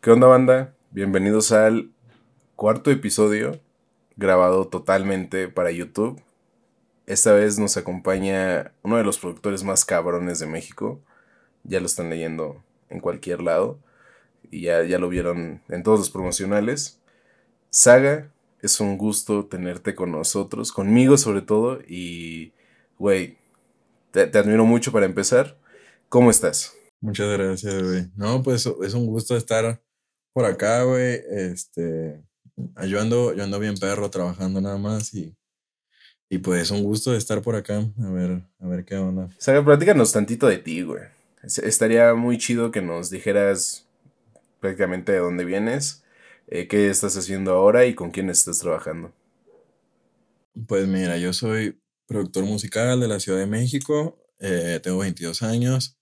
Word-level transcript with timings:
¿Qué 0.00 0.10
onda, 0.10 0.26
banda? 0.26 0.74
Bienvenidos 0.90 1.52
al 1.52 1.90
cuarto 2.56 2.90
episodio 2.90 3.60
grabado 4.16 4.68
totalmente 4.68 5.48
para 5.48 5.70
YouTube. 5.70 6.22
Esta 7.06 7.32
vez 7.34 7.58
nos 7.58 7.76
acompaña 7.76 8.72
uno 8.82 8.96
de 8.96 9.04
los 9.04 9.18
productores 9.18 9.64
más 9.64 9.84
cabrones 9.84 10.38
de 10.38 10.46
México. 10.46 11.00
Ya 11.64 11.80
lo 11.80 11.86
están 11.86 12.08
leyendo 12.08 12.62
en 12.88 13.00
cualquier 13.00 13.42
lado. 13.42 13.78
Y 14.50 14.62
ya, 14.62 14.82
ya 14.84 14.98
lo 14.98 15.08
vieron 15.08 15.60
en 15.68 15.82
todos 15.82 15.98
los 15.98 16.10
promocionales. 16.10 17.00
Saga, 17.70 18.30
es 18.60 18.80
un 18.80 18.96
gusto 18.96 19.44
tenerte 19.46 19.94
con 19.94 20.10
nosotros, 20.12 20.72
conmigo 20.72 21.18
sobre 21.18 21.42
todo. 21.42 21.80
Y, 21.86 22.52
güey, 22.98 23.41
te, 24.12 24.26
te 24.26 24.38
admiro 24.38 24.64
mucho 24.64 24.92
para 24.92 25.06
empezar. 25.06 25.58
¿Cómo 26.08 26.30
estás? 26.30 26.74
Muchas 27.00 27.36
gracias, 27.36 27.82
güey. 27.82 28.10
No, 28.14 28.42
pues 28.42 28.66
es 28.82 28.94
un 28.94 29.06
gusto 29.06 29.36
estar 29.36 29.82
por 30.32 30.44
acá, 30.44 30.84
güey. 30.84 31.20
Este, 31.30 32.22
yo 32.86 33.00
ando, 33.00 33.34
yo 33.34 33.42
ando 33.42 33.58
bien 33.58 33.74
perro 33.76 34.10
trabajando 34.10 34.60
nada 34.60 34.78
más 34.78 35.12
y, 35.14 35.34
y 36.30 36.38
pues 36.38 36.70
un 36.70 36.84
gusto 36.84 37.14
estar 37.16 37.42
por 37.42 37.56
acá. 37.56 37.78
A 37.78 38.10
ver, 38.10 38.42
a 38.60 38.66
ver 38.68 38.84
qué 38.84 38.96
onda. 38.96 39.28
Saga, 39.38 39.64
platícanos 39.64 40.12
tantito 40.12 40.46
de 40.46 40.58
ti, 40.58 40.82
güey. 40.82 41.02
Estaría 41.42 42.14
muy 42.14 42.38
chido 42.38 42.70
que 42.70 42.82
nos 42.82 43.10
dijeras 43.10 43.88
prácticamente 44.60 45.10
de 45.10 45.18
dónde 45.18 45.44
vienes, 45.44 46.04
eh, 46.46 46.68
qué 46.68 46.88
estás 46.88 47.16
haciendo 47.16 47.52
ahora 47.52 47.84
y 47.84 47.94
con 47.94 48.12
quién 48.12 48.30
estás 48.30 48.60
trabajando. 48.60 49.12
Pues 50.68 50.86
mira, 50.86 51.16
yo 51.18 51.32
soy 51.32 51.81
productor 52.12 52.44
musical 52.44 53.00
de 53.00 53.08
la 53.08 53.20
Ciudad 53.20 53.38
de 53.38 53.46
México, 53.46 54.18
eh, 54.38 54.80
tengo 54.82 54.98
22 54.98 55.42
años. 55.42 55.98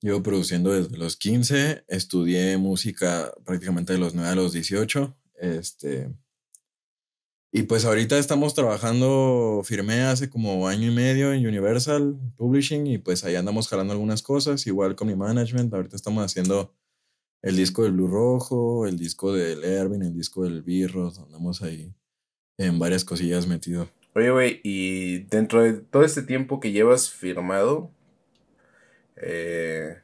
Llevo 0.00 0.22
produciendo 0.22 0.72
desde 0.72 0.96
los 0.96 1.16
15, 1.16 1.84
estudié 1.88 2.56
música 2.56 3.32
prácticamente 3.44 3.92
de 3.92 3.98
los 3.98 4.14
9 4.14 4.30
a 4.30 4.34
los 4.34 4.52
18. 4.52 5.16
Este, 5.34 6.10
y 7.52 7.64
pues 7.64 7.84
ahorita 7.84 8.18
estamos 8.18 8.54
trabajando, 8.54 9.60
firmé 9.64 10.02
hace 10.02 10.30
como 10.30 10.68
año 10.68 10.90
y 10.90 10.94
medio 10.94 11.32
en 11.32 11.46
Universal 11.46 12.16
Publishing 12.36 12.86
y 12.86 12.98
pues 12.98 13.24
ahí 13.24 13.34
andamos 13.34 13.68
jalando 13.68 13.92
algunas 13.92 14.22
cosas, 14.22 14.66
igual 14.66 14.96
con 14.96 15.08
mi 15.08 15.14
management. 15.14 15.72
Ahorita 15.74 15.96
estamos 15.96 16.24
haciendo 16.24 16.74
el 17.42 17.56
disco 17.56 17.82
del 17.82 17.92
Blue 17.92 18.08
Rojo, 18.08 18.86
el 18.86 18.96
disco 18.98 19.32
del 19.32 19.64
Erwin, 19.64 20.02
el 20.02 20.14
disco 20.14 20.44
del 20.44 20.62
Birro, 20.62 21.12
andamos 21.24 21.62
ahí 21.62 21.94
en 22.56 22.78
varias 22.78 23.04
cosillas 23.04 23.46
metido. 23.46 23.88
Oye, 24.14 24.30
güey, 24.30 24.60
y 24.64 25.18
dentro 25.24 25.62
de 25.62 25.74
todo 25.74 26.04
este 26.04 26.22
tiempo 26.22 26.58
que 26.58 26.72
llevas 26.72 27.10
firmado, 27.10 27.92
eh, 29.16 29.98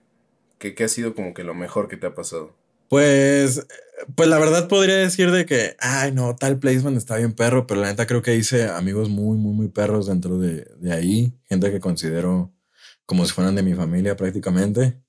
¿qué, 0.59 0.75
ha 0.85 0.89
sido 0.89 1.15
como 1.15 1.35
que 1.35 1.43
lo 1.43 1.55
mejor 1.55 1.89
que 1.89 1.97
te 1.97 2.07
ha 2.07 2.15
pasado? 2.15 2.55
Pues, 2.89 3.67
pues 4.15 4.29
la 4.29 4.39
verdad 4.39 4.69
podría 4.69 4.97
decir 4.97 5.33
de 5.33 5.45
que, 5.45 5.77
ay, 5.81 6.13
no, 6.13 6.37
tal 6.37 6.59
placement 6.59 6.97
está 6.97 7.17
bien 7.17 7.33
perro, 7.33 7.67
pero 7.67 7.81
la 7.81 7.89
neta 7.89 8.07
creo 8.07 8.23
que 8.23 8.37
hice 8.37 8.69
amigos 8.69 9.09
muy, 9.09 9.37
muy, 9.39 9.53
muy 9.53 9.69
perros 9.69 10.07
dentro 10.07 10.39
de, 10.39 10.69
de 10.79 10.93
ahí, 10.93 11.33
gente 11.49 11.73
que 11.73 11.81
considero 11.81 12.53
como 13.07 13.25
si 13.25 13.33
fueran 13.33 13.55
de 13.55 13.63
mi 13.63 13.75
familia 13.75 14.17
prácticamente. 14.17 15.01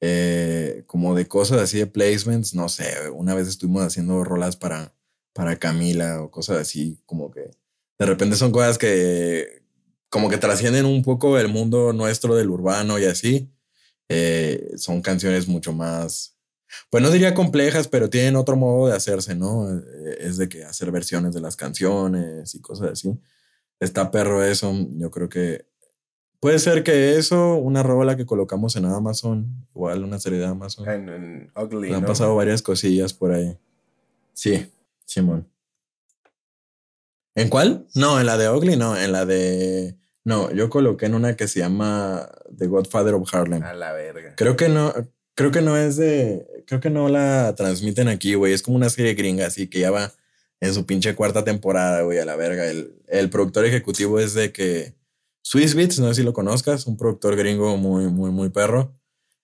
Eh, 0.00 0.84
como 0.86 1.14
de 1.14 1.26
cosas 1.26 1.62
así 1.62 1.78
de 1.78 1.86
placements, 1.86 2.54
no 2.54 2.68
sé, 2.68 3.08
una 3.10 3.34
vez 3.34 3.48
estuvimos 3.48 3.84
haciendo 3.84 4.22
rolas 4.22 4.56
para, 4.56 4.92
para 5.32 5.56
Camila 5.56 6.20
o 6.20 6.30
cosas 6.30 6.58
así, 6.58 7.00
como 7.06 7.30
que 7.30 7.50
de 7.98 8.06
repente 8.06 8.36
son 8.36 8.52
cosas 8.52 8.78
que 8.78 9.62
como 10.08 10.28
que 10.30 10.38
trascienden 10.38 10.86
un 10.86 11.02
poco 11.02 11.38
el 11.38 11.48
mundo 11.48 11.92
nuestro 11.92 12.36
del 12.36 12.50
urbano 12.50 12.98
y 12.98 13.04
así. 13.04 13.50
Eh, 14.08 14.74
son 14.76 15.00
canciones 15.00 15.48
mucho 15.48 15.72
más, 15.72 16.36
pues 16.90 17.02
no 17.02 17.10
diría 17.10 17.34
complejas, 17.34 17.88
pero 17.88 18.10
tienen 18.10 18.36
otro 18.36 18.56
modo 18.56 18.88
de 18.88 18.96
hacerse, 18.96 19.34
¿no? 19.34 19.68
Eh, 19.76 20.18
es 20.20 20.36
de 20.36 20.48
que 20.48 20.64
hacer 20.64 20.90
versiones 20.90 21.34
de 21.34 21.40
las 21.40 21.56
canciones 21.56 22.54
y 22.54 22.60
cosas 22.60 22.92
así. 22.92 23.18
Está 23.80 24.10
perro 24.10 24.44
eso, 24.44 24.72
yo 24.96 25.10
creo 25.10 25.28
que 25.28 25.66
puede 26.38 26.58
ser 26.58 26.84
que 26.84 27.16
eso, 27.16 27.56
una 27.56 27.82
rola 27.82 28.16
que 28.16 28.26
colocamos 28.26 28.76
en 28.76 28.84
Amazon, 28.84 29.66
igual 29.74 30.04
una 30.04 30.18
serie 30.18 30.38
de 30.38 30.46
Amazon. 30.46 30.88
En, 30.88 31.50
Ugly. 31.56 31.92
han 31.92 32.04
pasado 32.04 32.36
varias 32.36 32.62
cosillas 32.62 33.14
por 33.14 33.32
ahí. 33.32 33.58
Sí, 34.32 34.70
Simón. 35.06 35.48
¿En 37.34 37.48
cuál? 37.48 37.86
No, 37.94 38.20
en 38.20 38.26
la 38.26 38.36
de 38.38 38.48
Ugly, 38.48 38.76
no, 38.76 38.96
en 38.96 39.12
la 39.12 39.26
de 39.26 39.96
no, 40.24 40.50
yo 40.52 40.70
coloqué 40.70 41.06
en 41.06 41.14
una 41.14 41.36
que 41.36 41.48
se 41.48 41.60
llama 41.60 42.30
The 42.56 42.66
Godfather 42.66 43.14
of 43.14 43.32
Harlem. 43.32 43.62
A 43.62 43.74
la 43.74 43.92
verga. 43.92 44.34
Creo 44.36 44.56
que 44.56 44.70
no, 44.70 44.92
creo 45.34 45.50
que 45.50 45.60
no 45.60 45.76
es 45.76 45.96
de, 45.96 46.46
creo 46.66 46.80
que 46.80 46.88
no 46.88 47.10
la 47.10 47.54
transmiten 47.56 48.08
aquí, 48.08 48.34
güey. 48.34 48.54
Es 48.54 48.62
como 48.62 48.76
una 48.76 48.88
serie 48.88 49.14
gringa, 49.14 49.46
así 49.46 49.68
que 49.68 49.80
ya 49.80 49.90
va 49.90 50.12
en 50.60 50.72
su 50.72 50.86
pinche 50.86 51.14
cuarta 51.14 51.44
temporada, 51.44 52.00
güey, 52.02 52.18
a 52.18 52.24
la 52.24 52.36
verga. 52.36 52.66
El, 52.66 53.02
el 53.08 53.28
productor 53.28 53.66
ejecutivo 53.66 54.18
es 54.18 54.32
de 54.32 54.50
que 54.50 54.94
Swiss 55.42 55.74
Beats, 55.74 55.98
no 55.98 56.08
sé 56.08 56.14
si 56.14 56.22
lo 56.22 56.32
conozcas, 56.32 56.86
un 56.86 56.96
productor 56.96 57.36
gringo 57.36 57.76
muy, 57.76 58.06
muy, 58.06 58.30
muy 58.30 58.48
perro. 58.48 58.98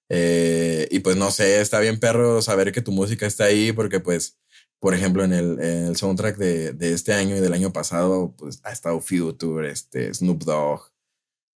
Eh, 0.08 0.88
y 0.90 1.00
pues 1.00 1.16
no 1.16 1.30
sé, 1.30 1.60
está 1.60 1.78
bien 1.78 2.00
perro 2.00 2.40
saber 2.40 2.72
que 2.72 2.80
tu 2.80 2.90
música 2.90 3.26
está 3.26 3.44
ahí 3.44 3.70
porque 3.70 4.00
pues 4.00 4.38
por 4.80 4.94
ejemplo, 4.94 5.22
en 5.22 5.32
el, 5.34 5.60
en 5.60 5.84
el 5.86 5.96
soundtrack 5.96 6.36
de, 6.38 6.72
de, 6.72 6.92
este 6.94 7.12
año 7.12 7.36
y 7.36 7.40
del 7.40 7.52
año 7.52 7.72
pasado, 7.72 8.34
pues 8.36 8.60
ha 8.64 8.72
estado 8.72 9.00
Future, 9.00 9.70
este, 9.70 10.12
Snoop 10.12 10.42
Dogg. 10.44 10.90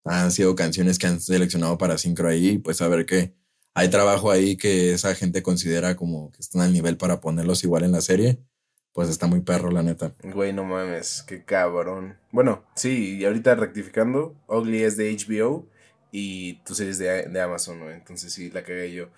Han 0.05 0.31
sido 0.31 0.55
canciones 0.55 0.99
que 0.99 1.07
han 1.07 1.19
seleccionado 1.19 1.79
para 1.79 1.97
Synchro 1.97 2.29
ahí, 2.29 2.59
pues 2.59 2.81
a 2.81 2.87
ver 2.87 3.07
que 3.07 3.33
hay 3.73 3.89
trabajo 3.89 4.29
ahí 4.29 4.55
que 4.55 4.93
esa 4.93 5.15
gente 5.15 5.41
considera 5.41 5.95
como 5.95 6.31
que 6.31 6.39
están 6.39 6.61
al 6.61 6.71
nivel 6.71 6.97
para 6.97 7.19
ponerlos 7.19 7.63
igual 7.63 7.83
en 7.83 7.91
la 7.91 8.01
serie. 8.01 8.37
Pues 8.93 9.09
está 9.09 9.27
muy 9.27 9.41
perro, 9.41 9.71
la 9.71 9.83
neta. 9.83 10.13
Güey, 10.23 10.53
no 10.53 10.63
mames, 10.63 11.23
qué 11.27 11.43
cabrón. 11.43 12.17
Bueno, 12.31 12.63
sí, 12.75 13.17
y 13.17 13.25
ahorita 13.25 13.55
rectificando, 13.55 14.33
Ugly 14.47 14.83
es 14.83 14.95
de 14.95 15.11
HBO 15.11 15.67
y 16.11 16.63
tu 16.63 16.75
serie 16.75 16.91
es 16.91 16.99
de, 16.99 17.23
de 17.23 17.41
Amazon, 17.41 17.79
¿no? 17.79 17.91
Entonces 17.91 18.31
sí, 18.31 18.51
la 18.51 18.63
cagué 18.63 18.93
yo. 18.93 19.09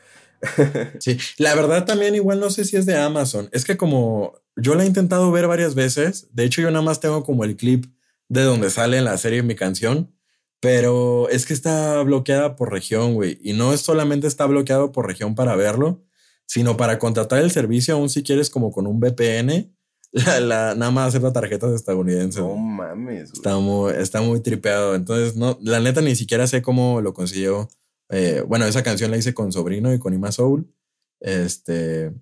sí, 0.99 1.17
la 1.37 1.55
verdad 1.55 1.85
también 1.85 2.15
igual 2.15 2.39
no 2.39 2.49
sé 2.49 2.65
si 2.65 2.77
es 2.77 2.85
de 2.85 2.97
Amazon. 2.97 3.49
Es 3.51 3.65
que 3.65 3.77
como 3.77 4.33
yo 4.55 4.75
la 4.75 4.83
he 4.83 4.87
intentado 4.87 5.31
ver 5.31 5.47
varias 5.47 5.75
veces, 5.75 6.27
de 6.31 6.45
hecho 6.45 6.61
yo 6.61 6.71
nada 6.71 6.83
más 6.83 6.99
tengo 6.99 7.23
como 7.23 7.43
el 7.43 7.55
clip 7.55 7.85
de 8.29 8.43
donde 8.43 8.69
sale 8.69 8.97
en 8.97 9.05
la 9.05 9.17
serie 9.17 9.43
mi 9.43 9.55
canción, 9.55 10.13
pero 10.59 11.29
es 11.29 11.45
que 11.45 11.53
está 11.53 12.01
bloqueada 12.03 12.55
por 12.55 12.71
región, 12.71 13.13
güey. 13.13 13.39
Y 13.41 13.53
no 13.53 13.73
es 13.73 13.81
solamente 13.81 14.27
está 14.27 14.45
bloqueado 14.45 14.91
por 14.91 15.07
región 15.07 15.35
para 15.35 15.55
verlo, 15.55 16.03
sino 16.45 16.77
para 16.77 16.99
contratar 16.99 17.39
el 17.39 17.51
servicio, 17.51 17.95
aún 17.95 18.09
si 18.09 18.23
quieres 18.23 18.49
como 18.49 18.71
con 18.71 18.87
un 18.87 18.99
VPN, 18.99 19.73
la, 20.11 20.73
nada 20.75 20.91
más 20.91 21.09
acepta 21.09 21.33
tarjetas 21.33 21.73
estadounidenses. 21.73 22.41
No 22.41 22.55
mames. 22.55 23.31
Está 23.33 23.57
muy, 23.57 23.93
está 23.93 24.21
muy 24.21 24.39
tripeado. 24.39 24.95
Entonces, 24.95 25.35
no, 25.35 25.57
la 25.61 25.79
neta 25.79 26.01
ni 26.01 26.15
siquiera 26.15 26.47
sé 26.47 26.61
cómo 26.61 27.01
lo 27.01 27.13
consiguió 27.13 27.69
eh, 28.09 28.43
bueno, 28.47 28.65
esa 28.65 28.83
canción 28.83 29.11
la 29.11 29.17
hice 29.17 29.33
con 29.33 29.51
Sobrino 29.51 29.93
y 29.93 29.99
con 29.99 30.13
Ima 30.13 30.31
Soul. 30.31 30.71
Este, 31.19 32.13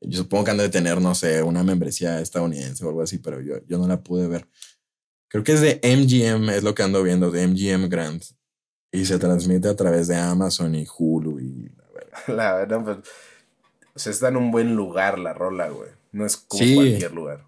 yo 0.00 0.18
supongo 0.22 0.44
que 0.44 0.50
han 0.50 0.58
de 0.58 0.68
tener, 0.68 1.00
no 1.00 1.14
sé, 1.14 1.42
una 1.42 1.62
membresía 1.62 2.20
estadounidense 2.20 2.84
o 2.84 2.88
algo 2.88 3.02
así, 3.02 3.18
pero 3.18 3.40
yo, 3.40 3.56
yo 3.66 3.78
no 3.78 3.88
la 3.88 4.02
pude 4.02 4.28
ver. 4.28 4.46
Creo 5.28 5.42
que 5.42 5.52
es 5.52 5.60
de 5.60 5.80
MGM, 5.82 6.50
es 6.50 6.62
lo 6.62 6.74
que 6.74 6.82
ando 6.82 7.02
viendo, 7.02 7.30
de 7.30 7.46
MGM 7.46 7.88
Grant. 7.88 8.24
Y 8.92 9.04
se 9.04 9.18
transmite 9.18 9.68
a 9.68 9.76
través 9.76 10.08
de 10.08 10.16
Amazon 10.16 10.74
y 10.74 10.86
Hulu 10.86 11.40
y 11.40 11.70
la 12.28 12.54
verdad. 12.54 12.80
pues, 12.84 12.98
o 13.94 13.98
sea, 13.98 14.12
está 14.12 14.28
en 14.28 14.36
un 14.36 14.50
buen 14.50 14.74
lugar 14.74 15.18
la 15.18 15.34
rola, 15.34 15.68
güey. 15.68 15.90
No 16.12 16.24
es 16.24 16.36
como 16.36 16.62
cualquier 16.74 17.12
lugar. 17.12 17.44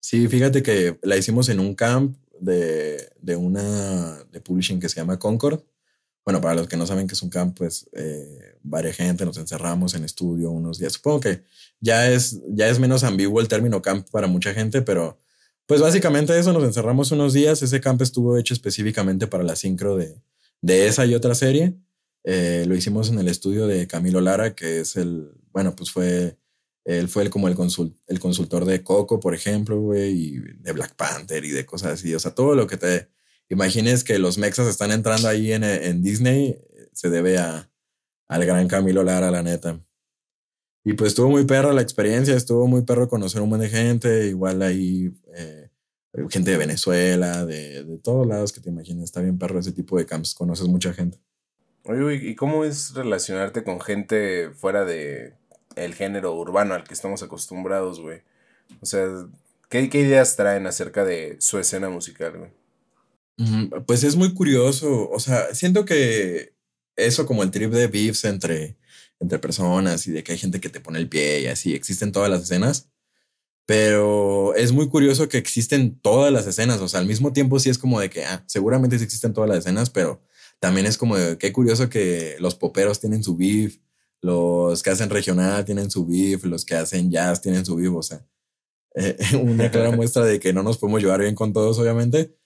Sí, 0.00 0.26
fíjate 0.28 0.62
que 0.62 0.98
la 1.02 1.16
hicimos 1.16 1.48
en 1.48 1.60
un 1.60 1.74
camp 1.74 2.16
de, 2.40 3.10
de 3.20 3.36
una 3.36 4.24
de 4.32 4.40
publishing 4.40 4.80
que 4.80 4.88
se 4.88 4.96
llama 4.96 5.18
Concord 5.18 5.60
bueno, 6.28 6.42
para 6.42 6.56
los 6.56 6.68
que 6.68 6.76
no 6.76 6.86
saben 6.86 7.06
que 7.06 7.14
es 7.14 7.22
un 7.22 7.30
camp, 7.30 7.56
pues 7.56 7.88
eh, 7.94 8.58
varias 8.62 8.96
gente 8.96 9.24
nos 9.24 9.38
encerramos 9.38 9.94
en 9.94 10.04
estudio 10.04 10.50
unos 10.50 10.78
días. 10.78 10.92
Supongo 10.92 11.20
que 11.20 11.42
ya 11.80 12.10
es, 12.10 12.42
ya 12.50 12.68
es 12.68 12.78
menos 12.78 13.02
ambiguo 13.02 13.40
el 13.40 13.48
término 13.48 13.80
camp 13.80 14.06
para 14.10 14.26
mucha 14.26 14.52
gente, 14.52 14.82
pero 14.82 15.18
pues 15.64 15.80
básicamente 15.80 16.38
eso, 16.38 16.52
nos 16.52 16.64
encerramos 16.64 17.12
unos 17.12 17.32
días. 17.32 17.62
Ese 17.62 17.80
camp 17.80 18.02
estuvo 18.02 18.36
hecho 18.36 18.52
específicamente 18.52 19.26
para 19.26 19.42
la 19.42 19.56
sincro 19.56 19.96
de, 19.96 20.20
de 20.60 20.86
esa 20.86 21.06
y 21.06 21.14
otra 21.14 21.34
serie. 21.34 21.78
Eh, 22.24 22.66
lo 22.68 22.76
hicimos 22.76 23.08
en 23.08 23.18
el 23.18 23.28
estudio 23.28 23.66
de 23.66 23.86
Camilo 23.86 24.20
Lara, 24.20 24.54
que 24.54 24.80
es 24.80 24.96
el, 24.96 25.30
bueno, 25.50 25.74
pues 25.74 25.90
fue, 25.90 26.36
él 26.84 27.08
fue 27.08 27.22
el, 27.22 27.30
como 27.30 27.48
el, 27.48 27.56
el 28.06 28.20
consultor 28.20 28.66
de 28.66 28.82
Coco, 28.82 29.18
por 29.18 29.34
ejemplo, 29.34 29.80
güey, 29.80 30.12
y 30.12 30.38
de 30.58 30.72
Black 30.72 30.94
Panther 30.94 31.42
y 31.46 31.52
de 31.52 31.64
cosas 31.64 31.94
así. 31.94 32.14
O 32.14 32.20
sea, 32.20 32.34
todo 32.34 32.54
lo 32.54 32.66
que 32.66 32.76
te 32.76 33.08
imagines 33.48 34.04
que 34.04 34.18
los 34.18 34.38
mexas 34.38 34.66
están 34.66 34.90
entrando 34.92 35.28
ahí 35.28 35.52
en, 35.52 35.64
en 35.64 36.02
Disney, 36.02 36.60
se 36.92 37.10
debe 37.10 37.38
a, 37.38 37.70
al 38.28 38.44
gran 38.44 38.68
Camilo 38.68 39.02
Lara, 39.02 39.30
la 39.30 39.42
neta. 39.42 39.80
Y 40.84 40.94
pues 40.94 41.08
estuvo 41.08 41.28
muy 41.28 41.44
perro 41.44 41.72
la 41.72 41.82
experiencia, 41.82 42.34
estuvo 42.34 42.66
muy 42.66 42.82
perro 42.82 43.08
conocer 43.08 43.42
un 43.42 43.50
buen 43.50 43.60
de 43.60 43.68
gente, 43.68 44.28
igual 44.28 44.62
ahí, 44.62 45.12
eh, 45.34 45.68
gente 46.30 46.50
de 46.50 46.56
Venezuela, 46.56 47.44
de, 47.44 47.84
de 47.84 47.98
todos 47.98 48.26
lados 48.26 48.52
que 48.52 48.60
te 48.60 48.70
imaginas. 48.70 49.04
Está 49.04 49.20
bien 49.20 49.38
perro 49.38 49.58
ese 49.58 49.72
tipo 49.72 49.98
de 49.98 50.06
camps, 50.06 50.34
conoces 50.34 50.66
mucha 50.66 50.92
gente. 50.92 51.18
Oye, 51.84 52.16
¿y 52.16 52.34
cómo 52.34 52.64
es 52.64 52.94
relacionarte 52.94 53.64
con 53.64 53.80
gente 53.80 54.50
fuera 54.50 54.84
de 54.84 55.34
el 55.76 55.94
género 55.94 56.34
urbano 56.34 56.74
al 56.74 56.84
que 56.84 56.94
estamos 56.94 57.22
acostumbrados, 57.22 58.00
güey? 58.00 58.22
O 58.80 58.86
sea, 58.86 59.06
¿qué, 59.68 59.88
¿qué, 59.88 60.00
ideas 60.00 60.36
traen 60.36 60.66
acerca 60.66 61.04
de 61.04 61.36
su 61.40 61.58
escena 61.58 61.88
musical, 61.88 62.38
güey? 62.38 62.50
Pues 63.86 64.02
es 64.02 64.16
muy 64.16 64.34
curioso, 64.34 65.08
o 65.10 65.20
sea, 65.20 65.54
siento 65.54 65.84
que 65.84 66.56
eso 66.96 67.24
como 67.24 67.44
el 67.44 67.52
trip 67.52 67.70
de 67.70 67.86
beefs 67.86 68.24
entre, 68.24 68.76
entre 69.20 69.38
personas 69.38 70.06
y 70.08 70.10
de 70.10 70.24
que 70.24 70.32
hay 70.32 70.38
gente 70.38 70.60
que 70.60 70.68
te 70.68 70.80
pone 70.80 70.98
el 70.98 71.08
pie 71.08 71.42
y 71.42 71.46
así, 71.46 71.72
existen 71.74 72.10
todas 72.10 72.28
las 72.28 72.42
escenas, 72.42 72.90
pero 73.64 74.54
es 74.56 74.72
muy 74.72 74.88
curioso 74.88 75.28
que 75.28 75.38
existen 75.38 76.00
todas 76.00 76.32
las 76.32 76.46
escenas, 76.48 76.80
o 76.80 76.88
sea, 76.88 76.98
al 77.00 77.06
mismo 77.06 77.32
tiempo 77.32 77.60
sí 77.60 77.70
es 77.70 77.78
como 77.78 78.00
de 78.00 78.10
que, 78.10 78.24
ah, 78.24 78.42
seguramente 78.46 78.98
sí 78.98 79.04
existen 79.04 79.32
todas 79.32 79.48
las 79.48 79.58
escenas, 79.58 79.90
pero 79.90 80.20
también 80.58 80.86
es 80.86 80.98
como 80.98 81.16
de 81.16 81.38
qué 81.38 81.52
curioso 81.52 81.88
que 81.88 82.36
los 82.40 82.56
poperos 82.56 82.98
tienen 82.98 83.22
su 83.22 83.36
beef, 83.36 83.78
los 84.20 84.82
que 84.82 84.90
hacen 84.90 85.10
regional 85.10 85.64
tienen 85.64 85.90
su 85.90 86.06
beef, 86.06 86.44
los 86.44 86.64
que 86.64 86.74
hacen 86.74 87.10
jazz 87.10 87.40
tienen 87.40 87.64
su 87.64 87.76
beef, 87.76 87.94
o 87.94 88.02
sea, 88.02 88.26
eh, 88.96 89.16
una 89.40 89.70
clara 89.70 89.90
muestra 89.96 90.24
de 90.24 90.40
que 90.40 90.52
no 90.52 90.64
nos 90.64 90.78
podemos 90.78 91.00
llevar 91.02 91.20
bien 91.20 91.36
con 91.36 91.52
todos, 91.52 91.78
obviamente, 91.78 92.37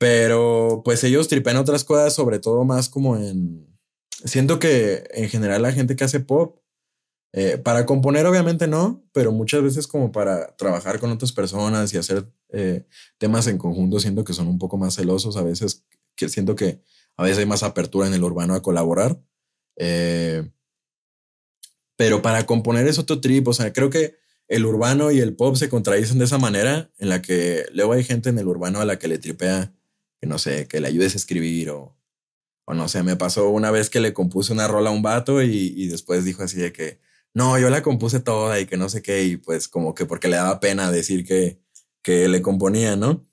pero 0.00 0.80
pues 0.82 1.04
ellos 1.04 1.28
tripean 1.28 1.58
otras 1.58 1.84
cosas, 1.84 2.14
sobre 2.14 2.38
todo 2.38 2.64
más 2.64 2.88
como 2.88 3.18
en... 3.18 3.68
Siento 4.24 4.58
que 4.58 5.04
en 5.10 5.28
general 5.28 5.60
la 5.60 5.72
gente 5.72 5.94
que 5.94 6.04
hace 6.04 6.20
pop, 6.20 6.58
eh, 7.34 7.58
para 7.58 7.84
componer 7.84 8.24
obviamente 8.24 8.66
no, 8.66 9.04
pero 9.12 9.30
muchas 9.30 9.62
veces 9.62 9.86
como 9.86 10.10
para 10.10 10.56
trabajar 10.56 11.00
con 11.00 11.10
otras 11.10 11.32
personas 11.32 11.92
y 11.92 11.98
hacer 11.98 12.32
eh, 12.48 12.86
temas 13.18 13.46
en 13.46 13.58
conjunto, 13.58 14.00
siento 14.00 14.24
que 14.24 14.32
son 14.32 14.48
un 14.48 14.58
poco 14.58 14.78
más 14.78 14.94
celosos, 14.94 15.36
a 15.36 15.42
veces 15.42 15.84
que 16.16 16.30
siento 16.30 16.56
que 16.56 16.82
a 17.18 17.24
veces 17.24 17.36
hay 17.36 17.46
más 17.46 17.62
apertura 17.62 18.06
en 18.06 18.14
el 18.14 18.24
urbano 18.24 18.54
a 18.54 18.62
colaborar. 18.62 19.22
Eh, 19.76 20.50
pero 21.96 22.22
para 22.22 22.46
componer 22.46 22.88
es 22.88 22.98
otro 22.98 23.20
trip, 23.20 23.46
o 23.48 23.52
sea, 23.52 23.74
creo 23.74 23.90
que 23.90 24.16
el 24.48 24.64
urbano 24.64 25.10
y 25.10 25.20
el 25.20 25.36
pop 25.36 25.56
se 25.56 25.68
contradicen 25.68 26.18
de 26.18 26.24
esa 26.24 26.38
manera, 26.38 26.90
en 26.96 27.10
la 27.10 27.20
que 27.20 27.66
luego 27.74 27.92
hay 27.92 28.02
gente 28.02 28.30
en 28.30 28.38
el 28.38 28.48
urbano 28.48 28.80
a 28.80 28.86
la 28.86 28.98
que 28.98 29.06
le 29.06 29.18
tripea 29.18 29.74
que 30.20 30.26
no 30.26 30.38
sé, 30.38 30.68
que 30.68 30.80
le 30.80 30.88
ayudes 30.88 31.14
a 31.14 31.18
escribir 31.18 31.70
o, 31.70 31.96
o 32.66 32.74
no 32.74 32.88
sé, 32.88 33.02
me 33.02 33.16
pasó 33.16 33.48
una 33.50 33.70
vez 33.70 33.90
que 33.90 34.00
le 34.00 34.12
compuse 34.12 34.52
una 34.52 34.68
rola 34.68 34.90
a 34.90 34.92
un 34.92 35.02
vato 35.02 35.42
y, 35.42 35.72
y, 35.76 35.88
después 35.88 36.24
dijo 36.24 36.42
así 36.42 36.58
de 36.58 36.72
que, 36.72 37.00
no, 37.34 37.58
yo 37.58 37.70
la 37.70 37.82
compuse 37.82 38.20
toda 38.20 38.60
y 38.60 38.66
que 38.66 38.76
no 38.76 38.88
sé 38.88 39.02
qué, 39.02 39.24
y 39.24 39.36
pues 39.36 39.68
como 39.68 39.94
que 39.94 40.06
porque 40.06 40.28
le 40.28 40.36
daba 40.36 40.60
pena 40.60 40.90
decir 40.92 41.24
que, 41.24 41.60
que 42.02 42.28
le 42.28 42.42
componía, 42.42 42.96
¿no? 42.96 43.24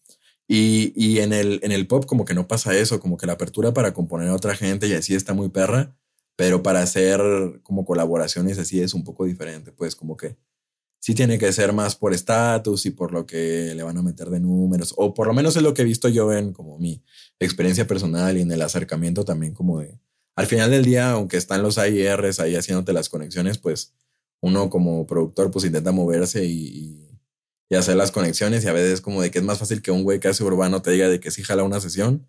Y, 0.48 0.94
y 0.96 1.20
en, 1.20 1.34
el, 1.34 1.60
en 1.64 1.72
el 1.72 1.88
pop 1.88 2.06
como 2.06 2.24
que 2.26 2.34
no 2.34 2.48
pasa 2.48 2.78
eso, 2.78 3.00
como 3.00 3.18
que 3.18 3.26
la 3.28 3.34
apertura 3.34 3.74
para 3.74 3.94
componer 3.94 4.30
a 4.30 4.36
otra 4.36 4.56
gente 4.56 4.88
y 4.88 4.94
así 4.94 5.14
está 5.16 5.34
muy 5.34 5.50
perra, 5.50 5.96
pero 6.38 6.64
para 6.64 6.82
hacer 6.82 7.20
como 7.64 7.86
colaboraciones 7.86 8.58
así 8.60 8.82
es 8.82 8.94
un 8.94 9.04
poco 9.04 9.26
diferente, 9.26 9.72
pues 9.74 9.96
como 9.96 10.16
que 10.16 10.38
sí 11.00 11.16
tiene 11.16 11.38
que 11.38 11.52
ser 11.54 11.74
más 11.74 11.96
por 11.96 12.14
estatus 12.14 12.86
y 12.86 12.92
por 12.92 13.12
lo 13.12 13.26
que 13.26 13.74
le 13.76 13.84
van 13.84 13.98
a 13.98 14.02
meter 14.02 14.30
de 14.30 14.40
números, 14.40 14.94
o 14.98 15.14
por 15.14 15.28
lo 15.28 15.34
menos 15.34 15.56
es 15.56 15.64
lo 15.64 15.74
que 15.74 15.84
he 15.84 15.86
visto 15.86 16.10
yo 16.10 16.34
en 16.34 16.54
como 16.54 16.78
mi 16.78 17.04
experiencia 17.40 17.88
personal 17.88 18.38
y 18.38 18.42
en 18.42 18.52
el 18.52 18.62
acercamiento 18.62 19.24
también 19.26 19.54
como 19.54 19.80
de, 19.80 20.00
al 20.36 20.48
final 20.48 20.70
del 20.70 20.86
día, 20.86 21.12
aunque 21.12 21.38
están 21.38 21.64
los 21.64 21.78
AIRs 21.78 22.40
ahí 22.40 22.56
haciéndote 22.56 22.94
las 22.94 23.10
conexiones, 23.10 23.58
pues 23.58 23.94
uno 24.42 24.70
como 24.70 25.06
productor 25.08 25.52
pues 25.52 25.66
intenta 25.66 25.92
moverse 25.92 26.46
y, 26.46 27.04
hacer 27.76 27.98
las 27.98 28.12
conexiones 28.12 28.64
y 28.64 28.68
a 28.70 28.74
veces 28.74 29.02
como 29.02 29.22
de 29.22 29.30
que 29.30 29.40
es 29.40 29.44
más 29.44 29.60
fácil 29.60 29.82
que 29.82 29.92
un 29.92 30.04
güey 30.04 30.22
hace 30.26 30.44
urbano 30.44 30.82
te 30.82 30.92
diga 30.92 31.10
de 31.10 31.20
que 31.20 31.32
sí 31.32 31.44
jala 31.44 31.64
una 31.64 31.82
sesión 31.82 32.26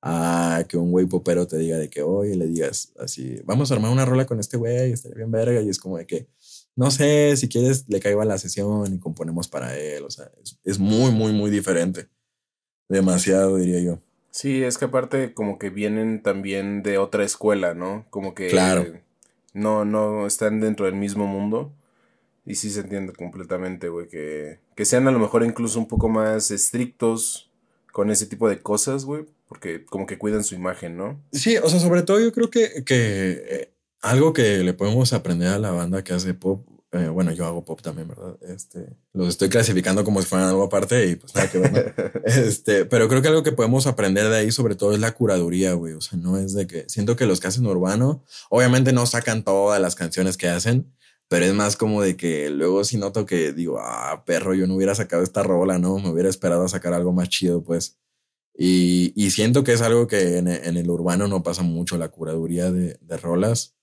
a 0.00 0.64
que 0.68 0.76
un 0.76 0.92
güey 0.92 1.06
popero 1.06 1.48
te 1.48 1.58
diga 1.58 1.76
de 1.76 1.90
que, 1.90 2.02
oye, 2.02 2.36
le 2.36 2.46
digas 2.46 2.92
así, 3.00 3.40
vamos 3.44 3.70
a 3.70 3.74
armar 3.74 3.90
una 3.90 4.04
rola 4.04 4.26
con 4.26 4.38
este 4.38 4.56
güey, 4.56 4.92
estaría 4.92 5.16
bien 5.16 5.32
verga 5.32 5.60
y 5.60 5.68
es 5.68 5.78
como 5.78 5.98
de 5.98 6.06
que 6.06 6.28
no 6.76 6.90
sé, 6.90 7.36
si 7.36 7.48
quieres 7.48 7.86
le 7.88 8.00
caigo 8.00 8.20
a 8.20 8.26
la 8.26 8.38
sesión 8.38 8.94
y 8.94 8.98
componemos 8.98 9.48
para 9.48 9.76
él. 9.76 10.04
O 10.04 10.10
sea, 10.10 10.30
es, 10.62 10.78
muy, 10.78 11.10
muy, 11.10 11.32
muy 11.32 11.50
diferente. 11.50 12.08
Demasiado, 12.88 13.56
diría 13.56 13.80
yo. 13.80 13.98
Sí, 14.30 14.62
es 14.62 14.76
que 14.76 14.84
aparte 14.84 15.32
como 15.32 15.58
que 15.58 15.70
vienen 15.70 16.22
también 16.22 16.82
de 16.82 16.98
otra 16.98 17.24
escuela, 17.24 17.72
¿no? 17.72 18.06
Como 18.10 18.34
que 18.34 18.48
claro. 18.48 18.84
no, 19.54 19.86
no 19.86 20.26
están 20.26 20.60
dentro 20.60 20.84
del 20.84 20.94
mismo 20.94 21.26
mundo. 21.26 21.72
Y 22.44 22.56
sí 22.56 22.70
se 22.70 22.80
entiende 22.80 23.12
completamente, 23.14 23.88
güey, 23.88 24.06
que, 24.06 24.60
que 24.76 24.84
sean 24.84 25.08
a 25.08 25.10
lo 25.10 25.18
mejor 25.18 25.42
incluso 25.44 25.80
un 25.80 25.88
poco 25.88 26.08
más 26.08 26.52
estrictos 26.52 27.50
con 27.90 28.10
ese 28.10 28.26
tipo 28.26 28.48
de 28.48 28.60
cosas, 28.60 29.04
güey, 29.04 29.24
porque 29.48 29.84
como 29.84 30.06
que 30.06 30.18
cuidan 30.18 30.44
su 30.44 30.54
imagen, 30.54 30.96
¿no? 30.96 31.20
Sí, 31.32 31.56
o 31.56 31.68
sea, 31.68 31.80
sobre 31.80 32.02
todo 32.02 32.20
yo 32.20 32.30
creo 32.32 32.50
que, 32.50 32.84
que 32.84 33.42
eh, 33.48 33.70
algo 34.06 34.32
que 34.32 34.58
le 34.58 34.72
podemos 34.72 35.12
aprender 35.12 35.48
a 35.48 35.58
la 35.58 35.72
banda 35.72 36.04
que 36.04 36.12
hace 36.12 36.34
pop, 36.34 36.66
eh, 36.92 37.08
bueno, 37.08 37.32
yo 37.32 37.44
hago 37.44 37.64
pop 37.64 37.82
también, 37.82 38.08
¿verdad? 38.08 38.38
Este, 38.42 38.96
los 39.12 39.28
estoy 39.28 39.48
clasificando 39.48 40.04
como 40.04 40.22
si 40.22 40.28
fueran 40.28 40.48
algo 40.48 40.62
aparte 40.62 41.08
y 41.08 41.16
pues 41.16 41.34
nada 41.34 41.50
que 41.50 41.58
ver. 41.58 42.22
este, 42.24 42.84
pero 42.84 43.08
creo 43.08 43.20
que 43.20 43.28
algo 43.28 43.42
que 43.42 43.52
podemos 43.52 43.86
aprender 43.86 44.28
de 44.28 44.36
ahí 44.36 44.52
sobre 44.52 44.76
todo 44.76 44.92
es 44.92 45.00
la 45.00 45.12
curaduría, 45.12 45.72
güey. 45.74 45.94
O 45.94 46.00
sea, 46.00 46.18
no 46.18 46.38
es 46.38 46.54
de 46.54 46.66
que 46.66 46.88
siento 46.88 47.16
que 47.16 47.26
los 47.26 47.40
que 47.40 47.48
hacen 47.48 47.66
urbano, 47.66 48.22
obviamente 48.48 48.92
no 48.92 49.04
sacan 49.06 49.42
todas 49.42 49.80
las 49.80 49.96
canciones 49.96 50.36
que 50.36 50.48
hacen, 50.48 50.92
pero 51.28 51.44
es 51.44 51.54
más 51.54 51.76
como 51.76 52.02
de 52.02 52.16
que 52.16 52.50
luego 52.50 52.84
si 52.84 52.96
noto 52.98 53.26
que 53.26 53.52
digo, 53.52 53.78
ah, 53.80 54.22
perro, 54.24 54.54
yo 54.54 54.66
no 54.66 54.76
hubiera 54.76 54.94
sacado 54.94 55.22
esta 55.24 55.42
rola, 55.42 55.78
¿no? 55.78 55.98
Me 55.98 56.10
hubiera 56.10 56.28
esperado 56.28 56.64
a 56.64 56.68
sacar 56.68 56.94
algo 56.94 57.12
más 57.12 57.28
chido, 57.28 57.64
pues. 57.64 57.98
Y, 58.58 59.12
y 59.16 59.32
siento 59.32 59.64
que 59.64 59.72
es 59.72 59.82
algo 59.82 60.06
que 60.06 60.38
en, 60.38 60.48
en, 60.48 60.76
el 60.78 60.88
urbano 60.88 61.28
no 61.28 61.42
pasa 61.42 61.62
mucho, 61.62 61.98
la 61.98 62.08
curaduría 62.08 62.70
de, 62.70 62.98
de 63.02 63.16
rolas 63.18 63.75